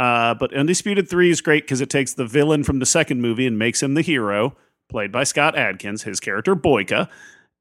Uh, 0.00 0.32
but 0.32 0.54
Undisputed 0.54 1.10
3 1.10 1.28
is 1.28 1.42
great 1.42 1.64
because 1.64 1.82
it 1.82 1.90
takes 1.90 2.14
the 2.14 2.24
villain 2.24 2.64
from 2.64 2.78
the 2.78 2.86
second 2.86 3.20
movie 3.20 3.46
and 3.46 3.58
makes 3.58 3.82
him 3.82 3.92
the 3.92 4.00
hero, 4.00 4.56
played 4.88 5.12
by 5.12 5.24
Scott 5.24 5.58
Adkins, 5.58 6.04
his 6.04 6.20
character 6.20 6.56
Boyka. 6.56 7.06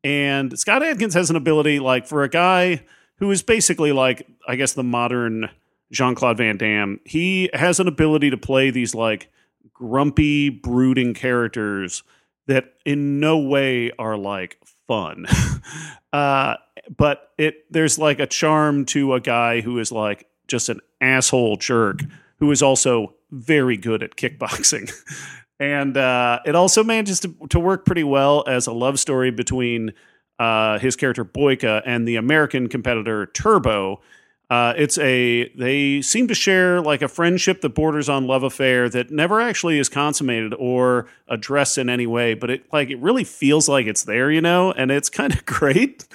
And 0.05 0.57
Scott 0.57 0.81
Adkins 0.81 1.13
has 1.15 1.29
an 1.29 1.35
ability, 1.35 1.79
like, 1.79 2.07
for 2.07 2.23
a 2.23 2.29
guy 2.29 2.85
who 3.17 3.29
is 3.29 3.43
basically 3.43 3.91
like, 3.91 4.25
I 4.47 4.55
guess, 4.55 4.71
the 4.71 4.83
modern 4.83 5.49
Jean 5.91 6.15
Claude 6.15 6.37
Van 6.37 6.55
Damme, 6.55 7.01
he 7.03 7.49
has 7.53 7.81
an 7.81 7.89
ability 7.89 8.29
to 8.29 8.37
play 8.37 8.69
these, 8.71 8.95
like, 8.95 9.29
grumpy, 9.73 10.47
brooding 10.47 11.13
characters 11.13 12.03
that 12.47 12.75
in 12.85 13.19
no 13.19 13.37
way 13.37 13.91
are, 13.99 14.15
like, 14.15 14.57
fun. 14.87 15.25
uh, 16.13 16.55
but 16.95 17.33
it 17.37 17.65
there's 17.69 17.99
like 17.99 18.19
a 18.19 18.25
charm 18.25 18.85
to 18.85 19.13
a 19.13 19.19
guy 19.19 19.61
who 19.61 19.77
is 19.77 19.91
like 19.91 20.25
just 20.47 20.69
an 20.69 20.79
asshole 20.99 21.55
jerk 21.57 22.01
who 22.39 22.51
is 22.51 22.61
also 22.61 23.15
very 23.31 23.77
good 23.77 24.03
at 24.03 24.15
kickboxing. 24.15 24.91
and 25.59 25.97
uh, 25.97 26.39
it 26.45 26.55
also 26.55 26.83
manages 26.83 27.19
to, 27.21 27.35
to 27.49 27.59
work 27.59 27.85
pretty 27.85 28.03
well 28.03 28.43
as 28.47 28.67
a 28.67 28.71
love 28.71 28.99
story 28.99 29.31
between 29.31 29.93
uh, 30.39 30.79
his 30.79 30.95
character 30.95 31.25
Boyka 31.25 31.81
and 31.85 32.07
the 32.07 32.15
American 32.15 32.69
competitor 32.69 33.25
Turbo. 33.27 34.01
Uh, 34.49 34.73
it's 34.76 34.97
a 34.97 35.47
they 35.49 36.01
seem 36.01 36.27
to 36.27 36.34
share 36.34 36.81
like 36.81 37.03
a 37.03 37.07
friendship 37.07 37.61
that 37.61 37.69
borders 37.69 38.09
on 38.09 38.26
love 38.26 38.41
affair 38.41 38.89
that 38.89 39.11
never 39.11 39.39
actually 39.39 39.77
is 39.77 39.89
consummated 39.89 40.55
or 40.57 41.05
addressed 41.27 41.77
in 41.77 41.88
any 41.88 42.07
way, 42.07 42.34
but 42.34 42.49
it 42.49 42.65
like 42.73 42.89
it 42.89 42.99
really 42.99 43.23
feels 43.23 43.69
like 43.69 43.85
it's 43.85 44.05
there, 44.05 44.31
you 44.31 44.41
know, 44.41 44.71
and 44.71 44.89
it's 44.89 45.07
kind 45.07 45.34
of 45.34 45.45
great. 45.45 46.07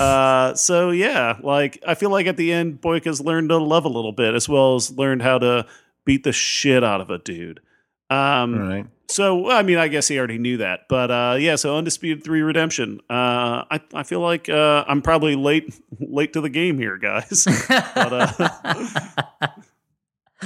Uh, 0.00 0.54
so 0.54 0.90
yeah, 0.90 1.36
like 1.42 1.82
I 1.86 1.94
feel 1.94 2.08
like 2.08 2.26
at 2.26 2.38
the 2.38 2.52
end, 2.52 2.80
Boyka's 2.80 3.20
learned 3.20 3.50
to 3.50 3.58
love 3.58 3.84
a 3.84 3.90
little 3.90 4.12
bit 4.12 4.34
as 4.34 4.48
well 4.48 4.76
as 4.76 4.90
learned 4.90 5.20
how 5.20 5.38
to 5.38 5.66
beat 6.06 6.24
the 6.24 6.32
shit 6.32 6.82
out 6.82 7.02
of 7.02 7.10
a 7.10 7.18
dude. 7.18 7.60
Um, 8.08 8.54
All 8.54 8.60
right. 8.60 8.86
So 9.08 9.36
well, 9.36 9.56
I 9.56 9.62
mean, 9.62 9.76
I 9.78 9.88
guess 9.88 10.08
he 10.08 10.18
already 10.18 10.38
knew 10.38 10.56
that, 10.58 10.88
but 10.88 11.10
uh, 11.10 11.36
yeah. 11.38 11.56
So 11.56 11.76
undisputed 11.76 12.24
three 12.24 12.42
redemption. 12.42 13.00
Uh, 13.10 13.64
I 13.70 13.80
I 13.92 14.02
feel 14.02 14.20
like 14.20 14.48
uh, 14.48 14.84
I'm 14.88 15.02
probably 15.02 15.36
late 15.36 15.74
late 16.00 16.32
to 16.32 16.40
the 16.40 16.48
game 16.48 16.78
here, 16.78 16.96
guys. 16.96 17.44
but, 17.68 18.12
uh, 18.40 19.46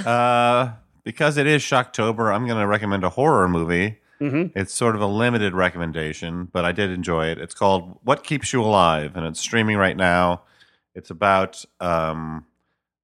Uh, 0.05 0.73
because 1.03 1.35
it 1.37 1.45
is 1.45 1.61
Shocktober, 1.61 2.33
I'm 2.33 2.45
going 2.47 2.59
to 2.59 2.67
recommend 2.67 3.03
a 3.03 3.09
horror 3.09 3.49
movie. 3.49 3.97
Mhm. 4.21 4.51
It's 4.55 4.73
sort 4.73 4.95
of 4.95 5.01
a 5.01 5.05
limited 5.05 5.53
recommendation, 5.53 6.45
but 6.53 6.63
I 6.65 6.71
did 6.71 6.89
enjoy 6.89 7.27
it. 7.27 7.37
It's 7.37 7.53
called 7.53 7.99
What 8.03 8.23
Keeps 8.23 8.53
You 8.53 8.61
Alive, 8.61 9.15
and 9.17 9.25
it's 9.25 9.39
streaming 9.39 9.77
right 9.77 9.97
now. 9.97 10.43
It's 10.95 11.09
about 11.09 11.65
um, 11.79 12.45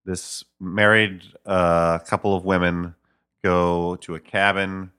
this 0.05 0.43
married 0.59 1.21
uh, 1.45 1.99
couple 1.99 2.35
of 2.35 2.45
women 2.45 2.95
go 3.43 3.95
to 3.97 4.15
a 4.15 4.19
cabin 4.19 4.91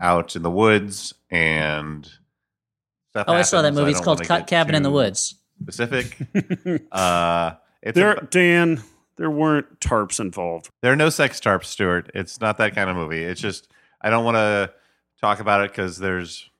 out 0.00 0.36
in 0.36 0.42
the 0.42 0.50
woods, 0.50 1.14
and 1.30 2.04
stuff 3.10 3.24
Oh, 3.28 3.34
I 3.34 3.42
saw 3.42 3.62
that 3.62 3.74
movie. 3.74 3.90
It's 3.92 4.00
called 4.00 4.18
wanna 4.18 4.28
Ca- 4.28 4.38
get 4.38 4.46
Cabin 4.46 4.74
in 4.74 4.82
the 4.82 4.90
Woods. 4.90 5.34
Specific. 5.62 6.16
uh, 6.92 7.52
it's 7.82 7.94
there, 7.96 8.12
a- 8.12 8.26
Dan, 8.26 8.82
there 9.16 9.30
weren't 9.30 9.80
tarps 9.80 10.20
involved. 10.20 10.68
there 10.82 10.92
are 10.92 10.96
no 10.96 11.08
sex 11.08 11.40
tarps, 11.40 11.64
Stuart. 11.64 12.10
It's 12.14 12.40
not 12.40 12.58
that 12.58 12.74
kind 12.74 12.90
of 12.90 12.96
movie. 12.96 13.22
It's 13.22 13.40
just 13.40 13.68
I 14.02 14.10
don't 14.10 14.24
want 14.24 14.36
to 14.36 14.72
talk 15.20 15.40
about 15.40 15.62
it 15.64 15.70
because 15.70 15.98
there's 15.98 16.50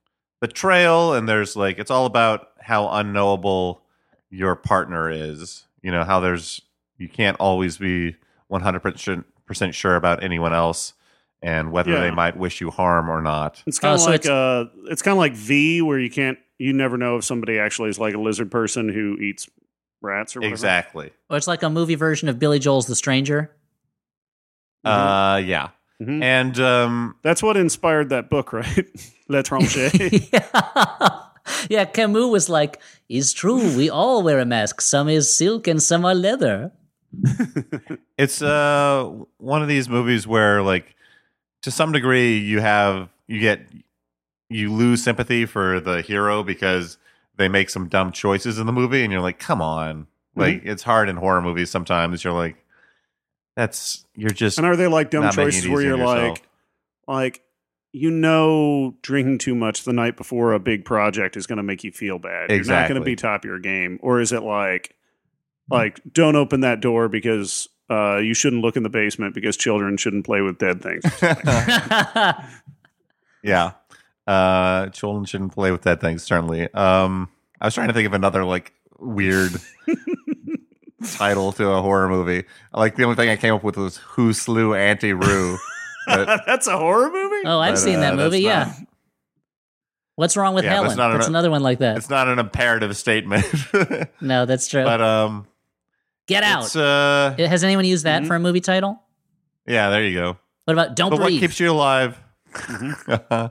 betrayal 0.40 1.14
and 1.14 1.28
there's 1.28 1.56
like 1.56 1.78
it's 1.78 1.90
all 1.90 2.06
about 2.06 2.48
how 2.60 2.88
unknowable 2.88 3.82
your 4.30 4.56
partner 4.56 5.10
is. 5.10 5.66
You 5.82 5.90
know 5.90 6.04
how 6.04 6.20
there's 6.20 6.60
you 6.98 7.08
can't 7.08 7.36
always 7.38 7.76
be 7.76 8.16
100 8.48 8.80
percent 9.46 9.74
sure 9.74 9.96
about 9.96 10.22
anyone 10.22 10.54
else 10.54 10.94
and 11.42 11.70
whether 11.72 11.92
Yeah. 11.92 12.00
they 12.00 12.10
might 12.10 12.36
wish 12.36 12.60
you 12.60 12.70
harm 12.70 13.08
or 13.10 13.20
not. 13.22 13.62
It's 13.66 13.78
kind 13.78 13.94
of 13.94 14.00
Oh, 14.00 14.04
so 14.04 14.10
like 14.10 14.20
it's- 14.20 14.30
uh, 14.30 14.64
it's 14.90 15.02
kind 15.02 15.12
of 15.12 15.18
like 15.18 15.34
V, 15.34 15.82
where 15.82 15.98
you 15.98 16.10
can't, 16.10 16.38
you 16.58 16.72
never 16.72 16.96
know 16.96 17.16
if 17.18 17.24
somebody 17.24 17.58
actually 17.58 17.90
is 17.90 17.98
like 17.98 18.14
a 18.14 18.18
lizard 18.20 18.50
person 18.50 18.88
who 18.88 19.16
eats 19.18 19.48
rats 20.02 20.36
or 20.36 20.40
whatever. 20.40 20.52
Exactly. 20.54 21.10
Or 21.30 21.36
it's 21.36 21.46
like 21.46 21.62
a 21.62 21.70
movie 21.70 21.94
version 21.94 22.28
of 22.28 22.38
Billy 22.38 22.58
Joel's 22.58 22.86
The 22.86 22.94
Stranger. 22.96 23.50
Uh, 24.84 25.42
yeah. 25.44 25.68
Mhm. 26.00 26.22
And 26.22 26.60
um, 26.60 27.16
That's 27.22 27.42
what 27.42 27.56
inspired 27.56 28.10
that 28.10 28.28
book, 28.30 28.52
right? 28.54 28.86
L'étranger. 29.28 29.90
yeah. 30.32 31.20
yeah, 31.70 31.84
Camus 31.86 32.30
was 32.30 32.48
like, 32.48 32.80
"It's 33.08 33.32
true. 33.32 33.76
We 33.76 33.88
all 33.90 34.22
wear 34.22 34.38
a 34.38 34.44
mask. 34.44 34.80
Some 34.80 35.08
is 35.08 35.34
silk 35.34 35.66
and 35.66 35.82
some 35.82 36.04
are 36.04 36.14
leather." 36.14 36.72
it's 38.18 38.42
uh 38.42 39.10
one 39.38 39.62
of 39.62 39.68
these 39.68 39.88
movies 39.88 40.26
where 40.26 40.62
like 40.62 40.94
to 41.66 41.72
some 41.72 41.90
degree 41.90 42.38
you 42.38 42.60
have 42.60 43.08
you 43.26 43.40
get 43.40 43.60
you 44.48 44.72
lose 44.72 45.02
sympathy 45.02 45.44
for 45.44 45.80
the 45.80 46.00
hero 46.00 46.44
because 46.44 46.96
they 47.38 47.48
make 47.48 47.70
some 47.70 47.88
dumb 47.88 48.12
choices 48.12 48.60
in 48.60 48.66
the 48.66 48.72
movie 48.72 49.02
and 49.02 49.10
you're 49.10 49.20
like 49.20 49.40
come 49.40 49.60
on. 49.60 50.02
Mm-hmm. 50.02 50.40
Like 50.40 50.60
it's 50.64 50.84
hard 50.84 51.08
in 51.08 51.16
horror 51.16 51.42
movies 51.42 51.68
sometimes. 51.68 52.22
You're 52.22 52.34
like 52.34 52.64
that's 53.56 54.06
you're 54.14 54.30
just 54.30 54.58
and 54.58 54.66
are 54.66 54.76
they 54.76 54.86
like 54.86 55.10
dumb 55.10 55.24
not 55.24 55.36
making 55.36 55.48
it 55.48 55.52
choices 55.54 55.68
where 55.68 55.82
you're 55.82 55.98
yourself. 55.98 56.38
like, 56.38 56.42
like, 57.08 57.42
you 57.90 58.12
know, 58.12 58.94
drinking 59.02 59.38
too 59.38 59.56
much 59.56 59.82
the 59.82 59.92
night 59.92 60.16
before 60.16 60.52
a 60.52 60.60
big 60.60 60.84
project 60.84 61.36
is 61.36 61.48
going 61.48 61.56
to 61.56 61.64
make 61.64 61.82
you 61.82 61.90
feel 61.90 62.20
bad. 62.20 62.48
You're 62.48 62.62
not 62.62 62.88
going 62.88 63.00
to 63.00 63.04
be 63.04 63.16
top 63.16 63.40
of 63.40 63.44
your 63.44 63.58
game, 63.58 63.98
or 64.02 64.20
is 64.20 64.30
it 64.30 64.44
like, 64.44 64.94
like, 65.68 66.00
don't 66.12 66.36
open 66.36 66.60
that 66.60 66.80
door 66.80 67.08
because 67.08 67.68
uh, 67.90 68.16
you 68.18 68.34
shouldn't 68.34 68.62
look 68.62 68.76
in 68.76 68.82
the 68.82 68.88
basement 68.88 69.34
because 69.34 69.56
children 69.56 69.96
shouldn't 69.96 70.24
play 70.26 70.40
with 70.40 70.58
dead 70.58 70.82
things. 70.82 71.04
yeah 73.42 73.72
uh 74.26 74.88
children 74.88 75.24
shouldn't 75.24 75.52
play 75.54 75.70
with 75.70 75.82
dead 75.82 76.00
things, 76.00 76.22
certainly 76.24 76.72
um 76.74 77.28
i 77.60 77.66
was 77.66 77.74
trying 77.74 77.86
to 77.88 77.94
think 77.94 78.06
of 78.06 78.12
another 78.12 78.44
like 78.44 78.72
weird 78.98 79.52
title 81.12 81.52
to 81.52 81.68
a 81.70 81.80
horror 81.82 82.08
movie 82.08 82.44
like 82.72 82.96
the 82.96 83.04
only 83.04 83.14
thing 83.14 83.28
i 83.28 83.36
came 83.36 83.54
up 83.54 83.62
with 83.62 83.76
was 83.76 83.98
who 83.98 84.32
slew 84.32 84.74
auntie 84.74 85.12
rue 85.12 85.56
but 86.08 86.42
That's 86.46 86.68
a 86.68 86.78
horror 86.78 87.10
movie. 87.10 87.42
Oh, 87.46 87.58
I've 87.58 87.72
But, 87.74 87.80
seen 87.80 87.98
that 87.98 88.12
uh, 88.12 88.16
movie. 88.16 88.38
Yeah. 88.40 88.66
not- 88.66 88.76
What's 90.14 90.36
wrong 90.36 90.54
with 90.54 90.62
Yeah, 90.64 90.74
Helen? 90.74 90.86
it's 90.90 90.96
not 90.96 91.12
That's 91.14 91.26
an- 91.26 91.32
another 91.32 91.50
one 91.50 91.64
like 91.64 91.80
that. 91.80 91.96
it's 91.96 92.08
not 92.08 92.28
an 92.28 92.38
imperative 92.38 92.96
statement 92.96 93.44
No, 94.20 94.46
that's 94.46 94.68
true. 94.68 94.84
but 94.84 95.00
um 95.00 95.48
Get 96.26 96.42
out. 96.42 96.64
it's 96.64 96.76
uh 96.76 97.34
Has 97.38 97.62
anyone 97.64 97.84
used 97.84 98.04
that 98.04 98.22
Mhm. 98.22 98.26
for 98.26 98.34
a 98.36 98.40
movie 98.40 98.60
title? 98.60 99.00
yeah 99.66 99.90
there 99.90 100.04
you 100.04 100.14
go. 100.18 100.36
What 100.64 100.72
about 100.74 100.96
Don't 100.96 101.10
but 101.10 101.20
what 101.20 101.30
keeps 101.30 101.58
you 101.60 101.70
alive? 101.70 102.18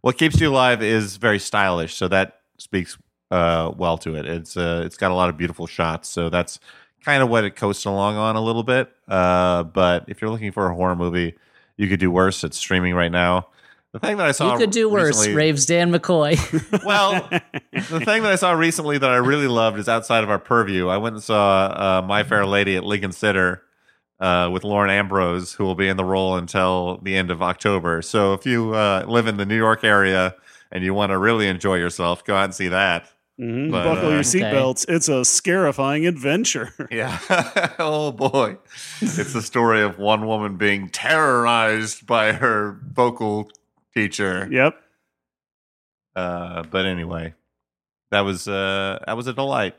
What 0.00 0.18
keeps 0.18 0.38
you 0.38 0.50
alive 0.50 0.82
is 0.82 1.16
very 1.16 1.38
stylish 1.38 1.94
so 1.94 2.08
that 2.08 2.40
speaks 2.58 2.98
uh 3.30 3.72
well 3.76 3.96
to 3.98 4.16
it. 4.16 4.26
It's 4.26 4.56
uh 4.56 4.82
it's 4.84 4.96
got 4.98 5.10
a 5.10 5.14
lot 5.14 5.28
of 5.30 5.36
beautiful 5.38 5.66
shots 5.66 6.08
so 6.08 6.28
that's 6.28 6.60
kind 7.04 7.22
of 7.22 7.28
what 7.30 7.44
it 7.44 7.56
coasts 7.56 7.84
along 7.86 8.16
on 8.16 8.36
a 8.36 8.40
little 8.42 8.62
bit. 8.64 8.90
Uh 9.08 9.62
but 9.62 10.04
if 10.08 10.20
you're 10.20 10.30
looking 10.30 10.52
for 10.52 10.70
a 10.70 10.74
horror 10.74 10.96
movie 10.96 11.34
you 11.76 11.88
could 11.88 12.00
do 12.00 12.10
worse. 12.10 12.44
It's 12.44 12.56
streaming 12.58 12.94
right 12.94 13.10
now 13.10 13.48
the 13.94 14.00
thing 14.00 14.16
that 14.18 14.26
i 14.26 14.32
saw 14.32 14.52
you 14.52 14.58
could 14.58 14.70
do 14.70 14.88
worse, 14.90 15.16
recently- 15.16 15.34
raves 15.36 15.66
Dan 15.66 15.90
McCoy. 15.92 16.84
well, 16.84 17.26
the 17.72 18.00
thing 18.00 18.22
that 18.24 18.32
I 18.32 18.36
saw 18.36 18.52
recently 18.52 18.98
that 18.98 19.10
I 19.10 19.16
really 19.16 19.46
loved 19.46 19.78
is 19.78 19.88
outside 19.88 20.22
of 20.24 20.30
our 20.30 20.38
purview. 20.38 20.88
I 20.88 20.96
went 20.98 21.14
and 21.14 21.22
saw 21.22 21.66
uh, 21.66 22.06
My 22.06 22.24
Fair 22.24 22.44
Lady 22.44 22.76
at 22.76 22.84
Lincoln 22.84 23.12
Center 23.12 23.62
uh, 24.20 24.50
with 24.52 24.64
Lauren 24.64 24.90
Ambrose, 24.90 25.52
who 25.54 25.64
will 25.64 25.74
be 25.74 25.88
in 25.88 25.96
the 25.96 26.04
role 26.04 26.36
until 26.36 26.98
the 27.02 27.16
end 27.16 27.30
of 27.30 27.40
October. 27.42 28.02
So 28.02 28.32
if 28.34 28.44
you 28.44 28.74
uh, 28.74 29.04
live 29.06 29.26
in 29.26 29.36
the 29.36 29.46
New 29.46 29.56
York 29.56 29.84
area 29.84 30.34
and 30.72 30.82
you 30.84 30.92
want 30.92 31.10
to 31.10 31.18
really 31.18 31.46
enjoy 31.46 31.76
yourself, 31.76 32.24
go 32.24 32.34
out 32.34 32.44
and 32.44 32.54
see 32.54 32.68
that. 32.68 33.06
Mhm. 33.40 33.70
But, 33.72 33.84
Buckle 33.84 34.06
uh, 34.06 34.10
your 34.10 34.18
Okay. 34.20 34.40
seatbelts. 34.40 34.86
It's 34.88 35.08
a 35.08 35.24
scarifying 35.24 36.06
adventure. 36.06 36.72
Yeah. 36.90 37.18
oh 37.78 38.12
boy. 38.12 38.58
It's 39.00 39.32
the 39.32 39.42
story 39.42 39.82
of 39.82 39.98
one 39.98 40.26
woman 40.26 40.56
being 40.56 40.88
terrorized 40.88 42.06
by 42.06 42.32
her 42.32 42.78
vocal 42.92 43.50
teacher. 43.94 44.48
Yep. 44.50 44.76
Uh, 46.16 46.62
but 46.64 46.86
anyway, 46.86 47.34
that 48.10 48.20
was 48.20 48.46
uh, 48.48 48.98
that 49.06 49.16
was 49.16 49.26
a 49.26 49.32
delight. 49.32 49.74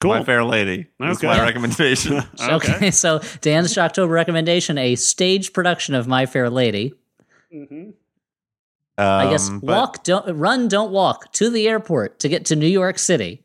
Cool. 0.00 0.14
My 0.14 0.24
Fair 0.24 0.44
Lady. 0.44 0.86
That's 0.98 1.18
Okay. 1.18 1.26
my 1.28 1.40
recommendation. 1.46 2.20
okay. 2.40 2.90
so 2.90 3.20
Dan's 3.40 3.72
Shocktober 3.72 4.10
recommendation: 4.10 4.76
a 4.78 4.96
stage 4.96 5.52
production 5.52 5.94
of 5.94 6.06
My 6.06 6.26
Fair 6.26 6.50
Lady. 6.50 6.94
I 8.96 9.30
guess 9.30 9.48
Um, 9.48 9.60
but- 9.60 9.68
walk, 9.74 10.04
don't 10.04 10.36
run, 10.38 10.68
don't 10.68 10.90
walk 10.92 11.32
to 11.34 11.50
the 11.50 11.68
airport 11.68 12.18
to 12.20 12.28
get 12.28 12.44
to 12.46 12.56
New 12.56 12.66
York 12.68 12.98
City 12.98 13.42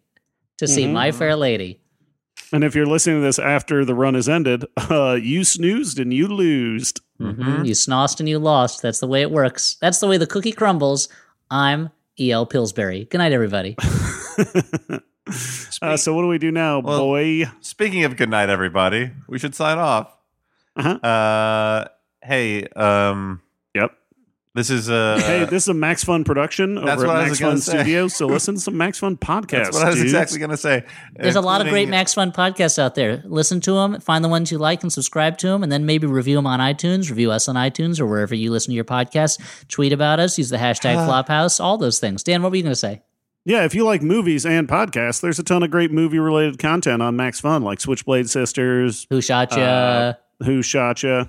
to 0.58 0.68
see 0.68 0.86
Mhm. 0.86 0.94
My 0.94 1.12
Fair 1.12 1.36
Lady. 1.36 1.80
And 2.52 2.64
if 2.64 2.76
you're 2.76 2.86
listening 2.88 3.18
to 3.18 3.22
this 3.22 3.38
after 3.40 3.86
the 3.86 3.94
run 3.96 4.16
has 4.16 4.28
ended, 4.30 4.66
uh, 4.78 5.18
you 5.22 5.44
snoozed 5.44 6.00
and 6.00 6.12
you 6.14 6.28
losed. 6.28 7.02
Mhm. 7.20 7.66
You 7.66 7.74
snossed 7.74 8.20
and 8.20 8.30
you 8.30 8.40
lost. 8.40 8.82
That's 8.82 9.00
the 9.00 9.08
way 9.08 9.22
it 9.22 9.32
works. 9.32 9.76
That's 9.82 10.00
the 10.00 10.08
way 10.08 10.18
the 10.18 10.28
cookie 10.28 10.52
crumbles. 10.54 11.10
I'm 11.52 11.90
E.L. 12.20 12.46
Pillsbury. 12.46 13.06
Good 13.06 13.18
night, 13.20 13.32
everybody. 13.34 13.76
Uh, 15.82 15.96
so 15.96 16.14
what 16.16 16.24
do 16.24 16.28
we 16.28 16.40
do 16.40 16.52
now, 16.52 16.80
Well- 16.80 16.98
boy? 17.00 17.44
Speaking 17.62 18.04
of 18.04 18.18
good 18.18 18.30
night, 18.30 18.50
everybody, 18.50 19.12
we 19.28 19.38
should 19.38 19.54
sign 19.54 19.78
off. 19.78 20.12
Uh-huh. 20.76 20.96
Uh, 21.08 21.88
hey, 22.24 22.64
um, 22.70 23.40
Yep. 23.44 23.49
This 24.56 24.72
is 24.72 24.90
a 24.90 25.22
hey, 25.22 25.46
this 25.46 25.64
is 25.64 25.68
a 25.68 25.74
Max 25.76 26.04
Fun 26.04 26.24
production 26.24 26.78
over 26.78 27.08
at 27.08 27.28
Max 27.28 27.40
Fun 27.40 27.50
gonna 27.50 27.62
say. 27.62 27.78
Studios. 27.78 28.16
So 28.16 28.26
listen 28.28 28.56
to 28.56 28.60
some 28.60 28.78
Max 28.78 28.98
Fun 28.98 29.16
podcasts. 29.16 29.66
that's 29.66 29.76
what 29.78 29.86
I 29.86 29.90
was 29.90 29.96
dudes. 29.98 30.12
exactly 30.12 30.40
going 30.40 30.50
to 30.50 30.58
say. 30.58 30.84
There's 31.16 31.36
a 31.36 31.42
lot 31.42 31.62
of 31.62 31.68
great 31.68 31.88
Max 31.88 32.16
Fun 32.16 32.32
podcasts 32.32 32.80
out 32.80 32.96
there. 32.96 33.22
Listen 33.26 33.62
to 33.62 33.74
them, 33.74 34.00
find 34.00 34.24
the 34.26 34.30
ones 34.30 34.52
you 34.52 34.58
like, 34.58 34.82
and 34.82 34.92
subscribe 34.92 35.38
to 35.40 35.48
them, 35.48 35.62
and 35.62 35.72
then 35.72 35.86
maybe 35.86 36.08
review 36.08 36.36
them 36.36 36.48
on 36.48 36.60
iTunes, 36.60 37.10
review 37.10 37.32
us 37.32 37.48
on 37.48 37.56
iTunes 37.56 38.00
or 38.00 38.08
wherever 38.08 38.34
you 38.34 38.52
listen 38.52 38.72
to 38.72 38.76
your 38.76 38.86
podcasts. 38.86 39.40
Tweet 39.68 39.94
about 39.94 40.20
us, 40.20 40.38
use 40.38 40.50
the 40.50 40.58
hashtag 40.58 40.96
Flophouse, 41.08 41.64
all 41.64 41.78
those 41.78 42.00
things. 42.00 42.24
Dan, 42.24 42.42
what 42.42 42.50
were 42.52 42.56
you 42.56 42.64
going 42.64 42.72
to 42.72 42.76
say? 42.76 43.04
Yeah, 43.46 43.66
if 43.66 43.74
you 43.74 43.86
like 43.86 44.02
movies 44.02 44.46
and 44.46 44.68
podcasts, 44.68 45.22
there's 45.22 45.40
a 45.40 45.44
ton 45.44 45.64
of 45.64 45.72
great 45.72 45.92
movie 45.92 46.20
related 46.20 46.60
content 46.60 47.02
on 47.02 47.16
Max 47.16 47.40
Fun, 47.40 47.64
like 47.64 47.80
Switchblade 47.80 48.30
Sisters, 48.30 49.08
Who 49.10 49.22
shot 49.22 49.56
ya? 49.56 49.64
Uh, 49.64 50.14
Who 50.44 50.62
Shot 50.62 51.04
Ya. 51.04 51.26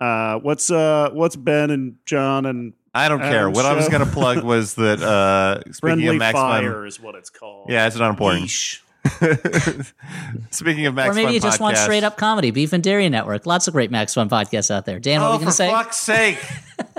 Uh, 0.00 0.38
what's 0.38 0.70
uh, 0.70 1.10
what's 1.12 1.36
Ben 1.36 1.70
and 1.70 1.96
John 2.06 2.46
and 2.46 2.72
I 2.94 3.08
don't 3.08 3.20
care. 3.20 3.42
Adam's 3.42 3.56
What 3.56 3.66
I 3.66 3.74
was 3.74 3.88
going 3.88 4.04
to 4.04 4.10
plug 4.10 4.42
was 4.42 4.74
that 4.76 5.02
uh, 5.02 5.60
speaking 5.60 5.74
Friendly 5.80 6.06
of 6.08 6.16
Max 6.16 6.32
Fire 6.32 6.72
Fun, 6.72 6.86
is 6.86 7.00
what 7.00 7.14
it's 7.14 7.30
called. 7.30 7.70
yeah, 7.70 7.86
it's 7.86 7.96
not 7.96 8.10
important. 8.10 8.46
Yeesh. 8.46 8.80
speaking 10.50 10.86
of 10.86 10.94
Max 10.94 11.08
Fun 11.08 11.08
podcast, 11.08 11.10
or 11.10 11.14
maybe 11.14 11.26
Fun 11.26 11.34
you 11.34 11.40
just 11.40 11.60
want 11.60 11.76
straight 11.76 12.04
up 12.04 12.16
comedy, 12.16 12.50
Beef 12.50 12.72
and 12.72 12.82
Dairy 12.82 13.08
Network. 13.08 13.46
Lots 13.46 13.68
of 13.68 13.72
great 13.74 13.90
Max 13.90 14.14
Fun 14.14 14.28
podcasts 14.28 14.70
out 14.70 14.86
there. 14.86 14.98
Dan, 14.98 15.20
what 15.20 15.26
oh, 15.26 15.30
were 15.30 15.34
you 15.34 15.38
going 15.40 15.46
for 15.46 15.52
to 15.52 15.56
say? 15.56 15.70
fuck's 15.70 15.96
sake! 15.96 16.38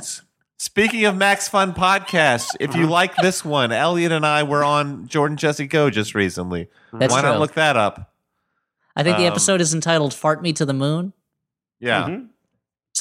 Speaking 0.57 1.05
of 1.05 1.17
Max 1.17 1.47
Fun 1.47 1.73
podcasts, 1.73 2.55
if 2.59 2.75
you 2.75 2.85
like 2.85 3.15
this 3.15 3.43
one, 3.43 3.71
Elliott 3.71 4.11
and 4.11 4.25
I 4.25 4.43
were 4.43 4.63
on 4.63 5.07
Jordan 5.07 5.35
Jesse 5.35 5.65
Go 5.65 5.89
just 5.89 6.13
recently. 6.13 6.69
That's 6.93 7.11
Why 7.11 7.21
true. 7.21 7.31
not 7.31 7.39
look 7.39 7.53
that 7.55 7.77
up? 7.77 8.13
I 8.95 9.01
think 9.03 9.17
the 9.17 9.25
um, 9.25 9.31
episode 9.31 9.59
is 9.59 9.73
entitled 9.73 10.13
"Fart 10.13 10.41
Me 10.41 10.53
to 10.53 10.65
the 10.65 10.73
Moon," 10.73 11.13
Yeah. 11.79 12.07
Mhm. 12.07 12.27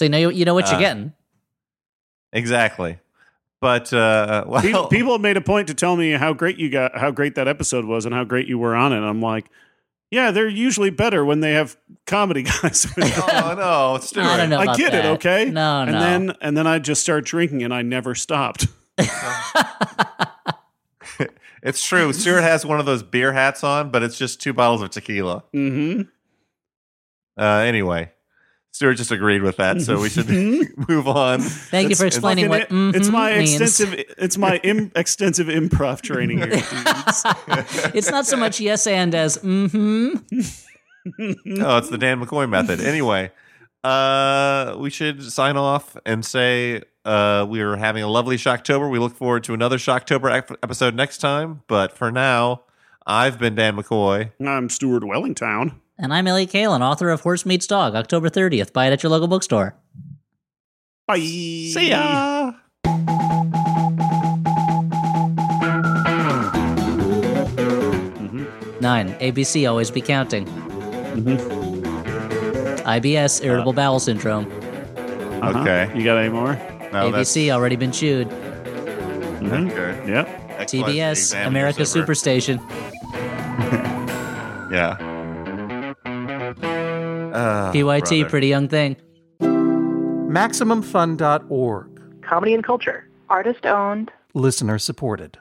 So 0.00 0.04
you 0.06 0.08
know 0.10 0.28
you 0.30 0.44
know 0.46 0.54
what 0.54 0.66
Uh, 0.68 0.70
you're 0.72 0.80
getting. 0.80 1.12
exactly. 2.32 2.98
But 3.60 3.92
uh, 3.92 4.44
well, 4.48 4.62
Pe- 4.88 4.96
people 4.96 5.12
have 5.12 5.20
made 5.20 5.36
a 5.36 5.42
point 5.42 5.68
to 5.68 5.74
tell 5.74 5.94
me 5.94 6.12
how 6.12 6.32
great 6.32 6.56
you 6.58 6.70
got, 6.70 6.96
how 6.96 7.10
great 7.10 7.34
that 7.34 7.46
episode 7.48 7.84
was, 7.84 8.06
and 8.06 8.14
how 8.14 8.24
great 8.24 8.48
you 8.48 8.58
were 8.58 8.74
on 8.74 8.94
it. 8.94 9.00
I'm 9.00 9.20
like, 9.20 9.50
yeah, 10.10 10.30
they're 10.30 10.48
usually 10.48 10.88
better 10.88 11.24
when 11.24 11.40
they 11.40 11.52
have 11.52 11.76
comedy 12.06 12.42
guys. 12.62 12.86
oh 12.98 13.54
no, 13.58 13.98
Stuart. 14.02 14.24
I 14.24 14.36
don't 14.38 14.48
know. 14.48 14.58
I 14.60 14.62
about 14.64 14.78
get 14.78 14.94
it, 14.94 15.04
okay? 15.04 15.44
No, 15.50 15.82
and 15.82 15.92
no. 15.92 16.00
then 16.00 16.32
and 16.40 16.56
then 16.56 16.66
I 16.66 16.78
just 16.78 17.02
start 17.02 17.26
drinking, 17.26 17.62
and 17.62 17.74
I 17.74 17.82
never 17.82 18.14
stopped. 18.14 18.66
It's 21.62 21.86
true. 21.86 22.10
Stuart 22.14 22.40
has 22.40 22.64
one 22.64 22.80
of 22.80 22.86
those 22.86 23.02
beer 23.02 23.34
hats 23.34 23.62
on, 23.62 23.90
but 23.90 24.02
it's 24.02 24.16
just 24.16 24.40
two 24.40 24.54
bottles 24.54 24.80
of 24.80 24.88
tequila. 24.88 25.44
Mm-hmm. 25.54 26.02
Uh, 27.38 27.44
anyway, 27.58 28.10
Stuart 28.72 28.94
just 28.94 29.10
agreed 29.10 29.42
with 29.42 29.56
that, 29.56 29.80
so 29.82 30.00
we 30.00 30.08
should 30.08 30.26
Mm-hmm. 30.26 30.84
move 30.92 31.08
on. 31.08 31.40
Thank 31.40 31.90
you 31.90 31.96
for 31.96 32.06
explaining 32.06 32.48
what 32.48 32.62
Fucking 32.62 32.88
it- 32.90 32.96
it's 32.96 33.08
mhm 33.08 33.12
my 33.12 33.36
means. 33.38 33.60
extensive. 33.60 34.04
It's 34.16 34.38
my 34.38 34.56
Im- 34.62 34.92
extensive 34.96 35.48
improv 35.48 36.00
training 36.02 36.38
here. 36.38 36.50
It's 37.94 38.10
not 38.10 38.26
so 38.26 38.36
much 38.36 38.60
yes 38.60 38.86
and 38.86 39.14
as 39.14 39.38
mm-hmm. 39.38 40.14
No, 41.44 41.76
it's 41.78 41.88
the 41.88 41.98
Dan 41.98 42.24
McCoy 42.24 42.48
method. 42.48 42.80
Anyway, 42.80 43.32
uh, 43.82 44.76
we 44.78 44.90
should 44.90 45.22
sign 45.32 45.56
off 45.56 45.96
and 46.06 46.24
say 46.24 46.82
uh, 47.04 47.46
we 47.48 47.60
are 47.62 47.76
having 47.76 48.02
a 48.02 48.08
lovely 48.08 48.36
Shocktober. 48.36 48.88
We 48.90 48.98
look 48.98 49.16
forward 49.16 49.42
to 49.44 49.54
another 49.54 49.78
Shocktober 49.78 50.30
ep- 50.32 50.52
episode 50.62 50.94
next 50.94 51.18
time. 51.18 51.62
But 51.68 51.92
for 51.96 52.12
now, 52.12 52.62
I've 53.06 53.38
been 53.38 53.54
Dan 53.54 53.76
McCoy. 53.76 54.30
I'm 54.46 54.68
Stuart 54.68 55.04
Wellington. 55.04 55.80
And 56.02 56.14
I'm 56.14 56.26
Elliott 56.26 56.50
Kalan, 56.50 56.80
author 56.80 57.10
of 57.10 57.20
Horse 57.20 57.44
Meets 57.44 57.66
Dog, 57.66 57.94
October 57.94 58.30
30th. 58.30 58.72
Buy 58.72 58.86
it 58.86 58.92
at 58.94 59.02
your 59.02 59.10
local 59.10 59.28
bookstore. 59.28 59.74
Bye. 61.06 61.18
See 61.18 61.90
ya. 61.90 62.52
Mm-hmm. 68.16 68.80
Nine. 68.80 69.12
ABC 69.16 69.68
always 69.68 69.90
be 69.90 70.00
counting. 70.00 70.46
Mm-hmm. 70.46 71.36
IBS, 72.88 73.44
irritable 73.44 73.72
uh-huh. 73.72 73.76
bowel 73.76 74.00
syndrome. 74.00 74.50
Uh-huh. 75.42 75.60
Okay. 75.60 75.92
You 75.94 76.02
got 76.02 76.16
any 76.16 76.30
more? 76.30 76.54
No, 76.94 77.10
that's 77.10 77.30
ABC 77.30 77.50
already 77.50 77.76
been 77.76 77.92
chewed. 77.92 78.30
Mm-hmm. 78.30 79.68
okay. 79.68 80.10
Yep. 80.10 80.28
Excellent. 80.60 80.86
TBS, 80.86 81.10
Exam 81.10 81.46
America. 81.48 81.82
Superstation. 81.82 82.58
Yeah. 84.70 85.09
Ah, 87.34 87.70
PYT, 87.72 87.82
brother. 88.08 88.28
pretty 88.28 88.48
young 88.48 88.68
thing. 88.68 88.96
MaximumFun.org. 89.40 92.22
Comedy 92.22 92.54
and 92.54 92.64
culture. 92.64 93.08
Artist 93.28 93.66
owned. 93.66 94.10
Listener 94.34 94.78
supported. 94.78 95.38